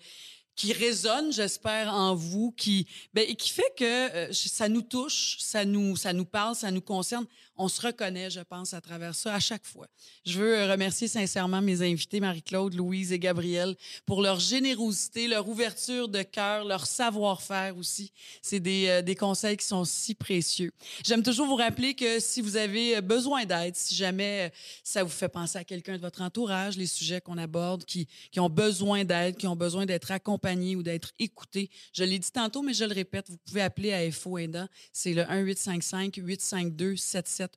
qui 0.55 0.75
résonnent, 0.75 1.33
j'espère, 1.33 1.91
en 1.95 2.15
vous, 2.15 2.53
qui, 2.53 2.87
ben, 3.15 3.25
et 3.27 3.35
qui 3.35 3.49
fait 3.49 3.73
que 3.79 4.15
euh, 4.15 4.29
ça 4.31 4.69
nous 4.69 4.83
touche, 4.83 5.39
ça 5.39 5.65
nous, 5.65 5.97
ça 5.97 6.13
nous 6.13 6.27
parle, 6.27 6.55
ça 6.55 6.71
nous 6.71 6.83
concerne. 6.83 7.25
On 7.63 7.69
se 7.69 7.83
reconnaît, 7.83 8.31
je 8.31 8.41
pense, 8.41 8.73
à 8.73 8.81
travers 8.81 9.15
ça 9.15 9.35
à 9.35 9.39
chaque 9.39 9.67
fois. 9.67 9.87
Je 10.25 10.39
veux 10.39 10.57
euh, 10.57 10.73
remercier 10.73 11.09
sincèrement 11.09 11.61
mes 11.61 11.83
invités, 11.83 12.19
Marie-Claude, 12.19 12.73
Louise 12.73 13.13
et 13.13 13.19
Gabrielle, 13.19 13.77
pour 14.07 14.23
leur 14.23 14.41
générosité, 14.41 15.29
leur 15.29 15.47
ouverture 15.47 16.09
de 16.09 16.23
cœur, 16.23 16.65
leur 16.65 16.87
savoir-faire 16.87 17.77
aussi. 17.77 18.13
C'est 18.41 18.61
des, 18.61 18.87
euh, 18.89 19.03
des 19.03 19.15
conseils 19.15 19.59
qui 19.59 19.67
sont 19.67 19.85
si 19.85 20.15
précieux. 20.15 20.73
J'aime 21.05 21.23
toujours 21.23 21.47
vous 21.49 21.57
rappeler 21.57 21.93
que 21.93 22.19
si 22.19 22.41
vous 22.41 22.57
avez 22.57 22.97
euh, 22.97 23.01
besoin 23.03 23.45
d'aide, 23.45 23.77
si 23.77 23.95
jamais 23.95 24.51
ça 24.83 25.03
vous 25.03 25.11
fait 25.11 25.29
penser 25.29 25.59
à 25.59 25.65
quelqu'un 25.65 25.97
de 25.97 26.01
votre 26.01 26.23
entourage, 26.23 26.79
les 26.79 26.87
sujets 26.87 27.21
qu'on 27.21 27.37
aborde, 27.37 27.85
qui, 27.85 28.09
qui 28.33 28.41
ont 28.41 28.49
besoin 28.49 29.05
d'aide, 29.05 29.37
qui 29.37 29.47
ont 29.47 29.57
besoin 29.57 29.85
d'être 29.85 30.13
accompagnés 30.13 30.77
ou 30.77 30.83
d'être 30.83 31.13
écoutés, 31.19 31.69
je 31.93 32.05
l'ai 32.05 32.19
dit 32.19 32.33
tantôt, 32.33 32.63
mais 32.63 32.73
je 32.73 32.87
le 32.87 32.95
répète, 32.95 33.29
vous 33.29 33.37
pouvez 33.37 33.61
appeler 33.61 33.93
à 33.93 34.11
FO 34.11 34.39
Aidant. 34.39 34.67
C'est 34.95 35.13
le 35.13 35.27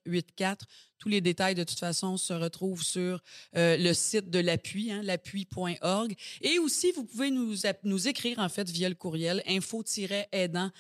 1-855-852-7784. 0.07 0.57
Tous 1.03 1.09
les 1.09 1.19
détails, 1.19 1.53
de 1.53 1.65
toute 1.65 1.79
façon, 1.79 2.15
se 2.15 2.31
retrouvent 2.31 2.81
sur 2.81 3.21
euh, 3.57 3.75
le 3.75 3.93
site 3.93 4.29
de 4.29 4.39
l'appui, 4.39 4.89
hein, 4.89 5.01
l'appui.org. 5.03 6.15
Et 6.39 6.59
aussi, 6.59 6.93
vous 6.93 7.03
pouvez 7.03 7.29
nous, 7.29 7.55
nous 7.83 8.07
écrire, 8.07 8.39
en 8.39 8.47
fait, 8.47 8.69
via 8.69 8.87
le 8.87 8.95
courriel 8.95 9.43
info-aidant 9.45 10.71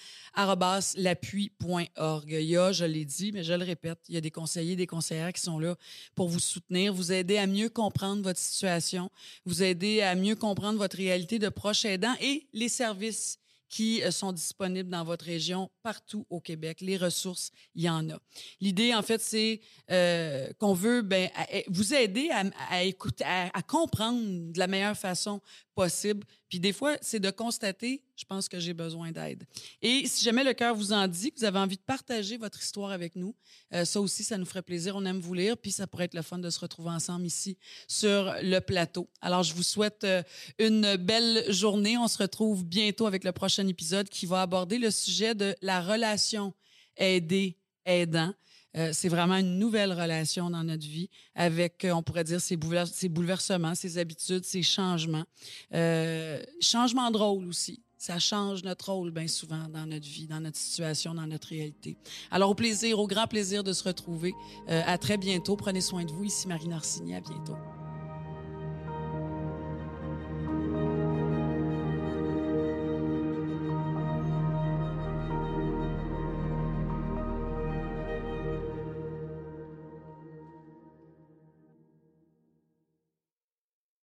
l'appui.org. 0.95 2.31
Il 2.31 2.45
y 2.45 2.55
a, 2.55 2.71
je 2.71 2.85
l'ai 2.85 3.03
dit, 3.03 3.33
mais 3.33 3.43
je 3.43 3.51
le 3.51 3.65
répète, 3.65 3.99
il 4.07 4.15
y 4.15 4.17
a 4.17 4.21
des 4.21 4.31
conseillers, 4.31 4.77
des 4.77 4.87
conseillères 4.87 5.33
qui 5.33 5.41
sont 5.41 5.59
là 5.59 5.75
pour 6.15 6.29
vous 6.29 6.39
soutenir, 6.39 6.93
vous 6.93 7.11
aider 7.11 7.37
à 7.37 7.45
mieux 7.45 7.67
comprendre 7.67 8.23
votre 8.23 8.39
situation, 8.39 9.11
vous 9.45 9.61
aider 9.61 10.01
à 10.01 10.15
mieux 10.15 10.37
comprendre 10.37 10.77
votre 10.77 10.95
réalité 10.95 11.37
de 11.37 11.49
proche 11.49 11.83
aidant 11.83 12.15
et 12.21 12.47
les 12.53 12.69
services 12.69 13.39
qui 13.73 14.03
euh, 14.03 14.11
sont 14.11 14.31
disponibles 14.31 14.91
dans 14.91 15.03
votre 15.03 15.25
région 15.25 15.71
partout 15.81 16.27
au 16.29 16.39
Québec. 16.39 16.79
Les 16.81 16.95
ressources, 16.95 17.49
il 17.73 17.81
y 17.81 17.89
en 17.89 18.07
a. 18.07 18.19
L'idée, 18.61 18.93
en 18.93 19.01
fait, 19.01 19.19
c'est 19.19 19.61
euh, 19.89 20.47
qu'on 20.59 20.75
veut 20.75 21.01
ben, 21.01 21.27
vous 21.69 21.95
aider 21.95 22.29
à, 22.69 22.83
écouter, 22.83 23.23
à 23.25 23.61
comprendre 23.63 24.21
de 24.51 24.59
la 24.59 24.67
meilleure 24.67 24.95
façon 24.95 25.41
possible. 25.73 26.25
Puis 26.49 26.59
des 26.59 26.73
fois, 26.73 26.97
c'est 27.01 27.19
de 27.19 27.31
constater, 27.31 28.03
je 28.15 28.25
pense 28.25 28.47
que 28.47 28.59
j'ai 28.59 28.73
besoin 28.73 29.11
d'aide. 29.11 29.43
Et 29.81 30.05
si 30.05 30.23
jamais 30.23 30.43
le 30.43 30.53
cœur 30.53 30.75
vous 30.75 30.93
en 30.93 31.07
dit, 31.07 31.31
que 31.31 31.39
vous 31.39 31.45
avez 31.45 31.59
envie 31.59 31.77
de 31.77 31.81
partager 31.81 32.37
votre 32.37 32.61
histoire 32.61 32.91
avec 32.91 33.15
nous, 33.15 33.35
euh, 33.73 33.85
ça 33.85 33.99
aussi, 33.99 34.23
ça 34.23 34.37
nous 34.37 34.45
ferait 34.45 34.61
plaisir. 34.61 34.95
On 34.95 35.05
aime 35.05 35.19
vous 35.19 35.33
lire, 35.33 35.57
puis 35.57 35.71
ça 35.71 35.87
pourrait 35.87 36.05
être 36.05 36.13
le 36.13 36.21
fun 36.21 36.39
de 36.39 36.49
se 36.49 36.59
retrouver 36.59 36.91
ensemble 36.91 37.25
ici 37.25 37.57
sur 37.87 38.33
le 38.41 38.59
plateau. 38.59 39.09
Alors, 39.21 39.43
je 39.43 39.53
vous 39.53 39.63
souhaite 39.63 40.03
euh, 40.03 40.21
une 40.59 40.95
belle 40.97 41.51
journée. 41.51 41.97
On 41.97 42.07
se 42.07 42.19
retrouve 42.19 42.65
bientôt 42.65 43.07
avec 43.07 43.23
le 43.23 43.31
prochain 43.31 43.67
épisode 43.67 44.09
qui 44.09 44.25
va 44.25 44.41
aborder 44.41 44.77
le 44.77 44.91
sujet 44.91 45.35
de 45.35 45.55
la 45.61 45.81
relation 45.81 46.53
aider-aidant. 46.97 48.33
Euh, 48.75 48.89
c'est 48.93 49.09
vraiment 49.09 49.35
une 49.37 49.59
nouvelle 49.59 49.91
relation 49.93 50.49
dans 50.49 50.63
notre 50.63 50.85
vie 50.85 51.09
avec, 51.35 51.85
euh, 51.85 51.91
on 51.91 52.01
pourrait 52.03 52.23
dire, 52.23 52.41
ses, 52.41 52.57
boulever- 52.57 52.85
ses 52.91 53.09
bouleversements, 53.09 53.75
ses 53.75 53.97
habitudes, 53.97 54.45
ses 54.45 54.63
changements. 54.63 55.25
Euh, 55.73 56.41
changements 56.59 57.11
de 57.11 57.17
rôle 57.17 57.45
aussi. 57.47 57.81
Ça 57.97 58.19
change 58.19 58.63
notre 58.63 58.91
rôle 58.91 59.11
bien 59.11 59.27
souvent 59.27 59.69
dans 59.69 59.85
notre 59.85 60.07
vie, 60.07 60.27
dans 60.27 60.41
notre 60.41 60.57
situation, 60.57 61.13
dans 61.13 61.25
notre 61.27 61.47
réalité. 61.47 61.95
Alors, 62.31 62.49
au 62.49 62.55
plaisir, 62.55 62.99
au 62.99 63.07
grand 63.07 63.27
plaisir 63.27 63.63
de 63.63 63.71
se 63.71 63.83
retrouver. 63.83 64.33
Euh, 64.69 64.81
à 64.85 64.97
très 64.97 65.17
bientôt. 65.17 65.55
Prenez 65.55 65.79
soin 65.81 66.03
de 66.03 66.11
vous. 66.11 66.25
Ici 66.25 66.47
Marie 66.47 66.67
Narcigny. 66.67 67.15
À 67.15 67.21
bientôt. 67.21 67.55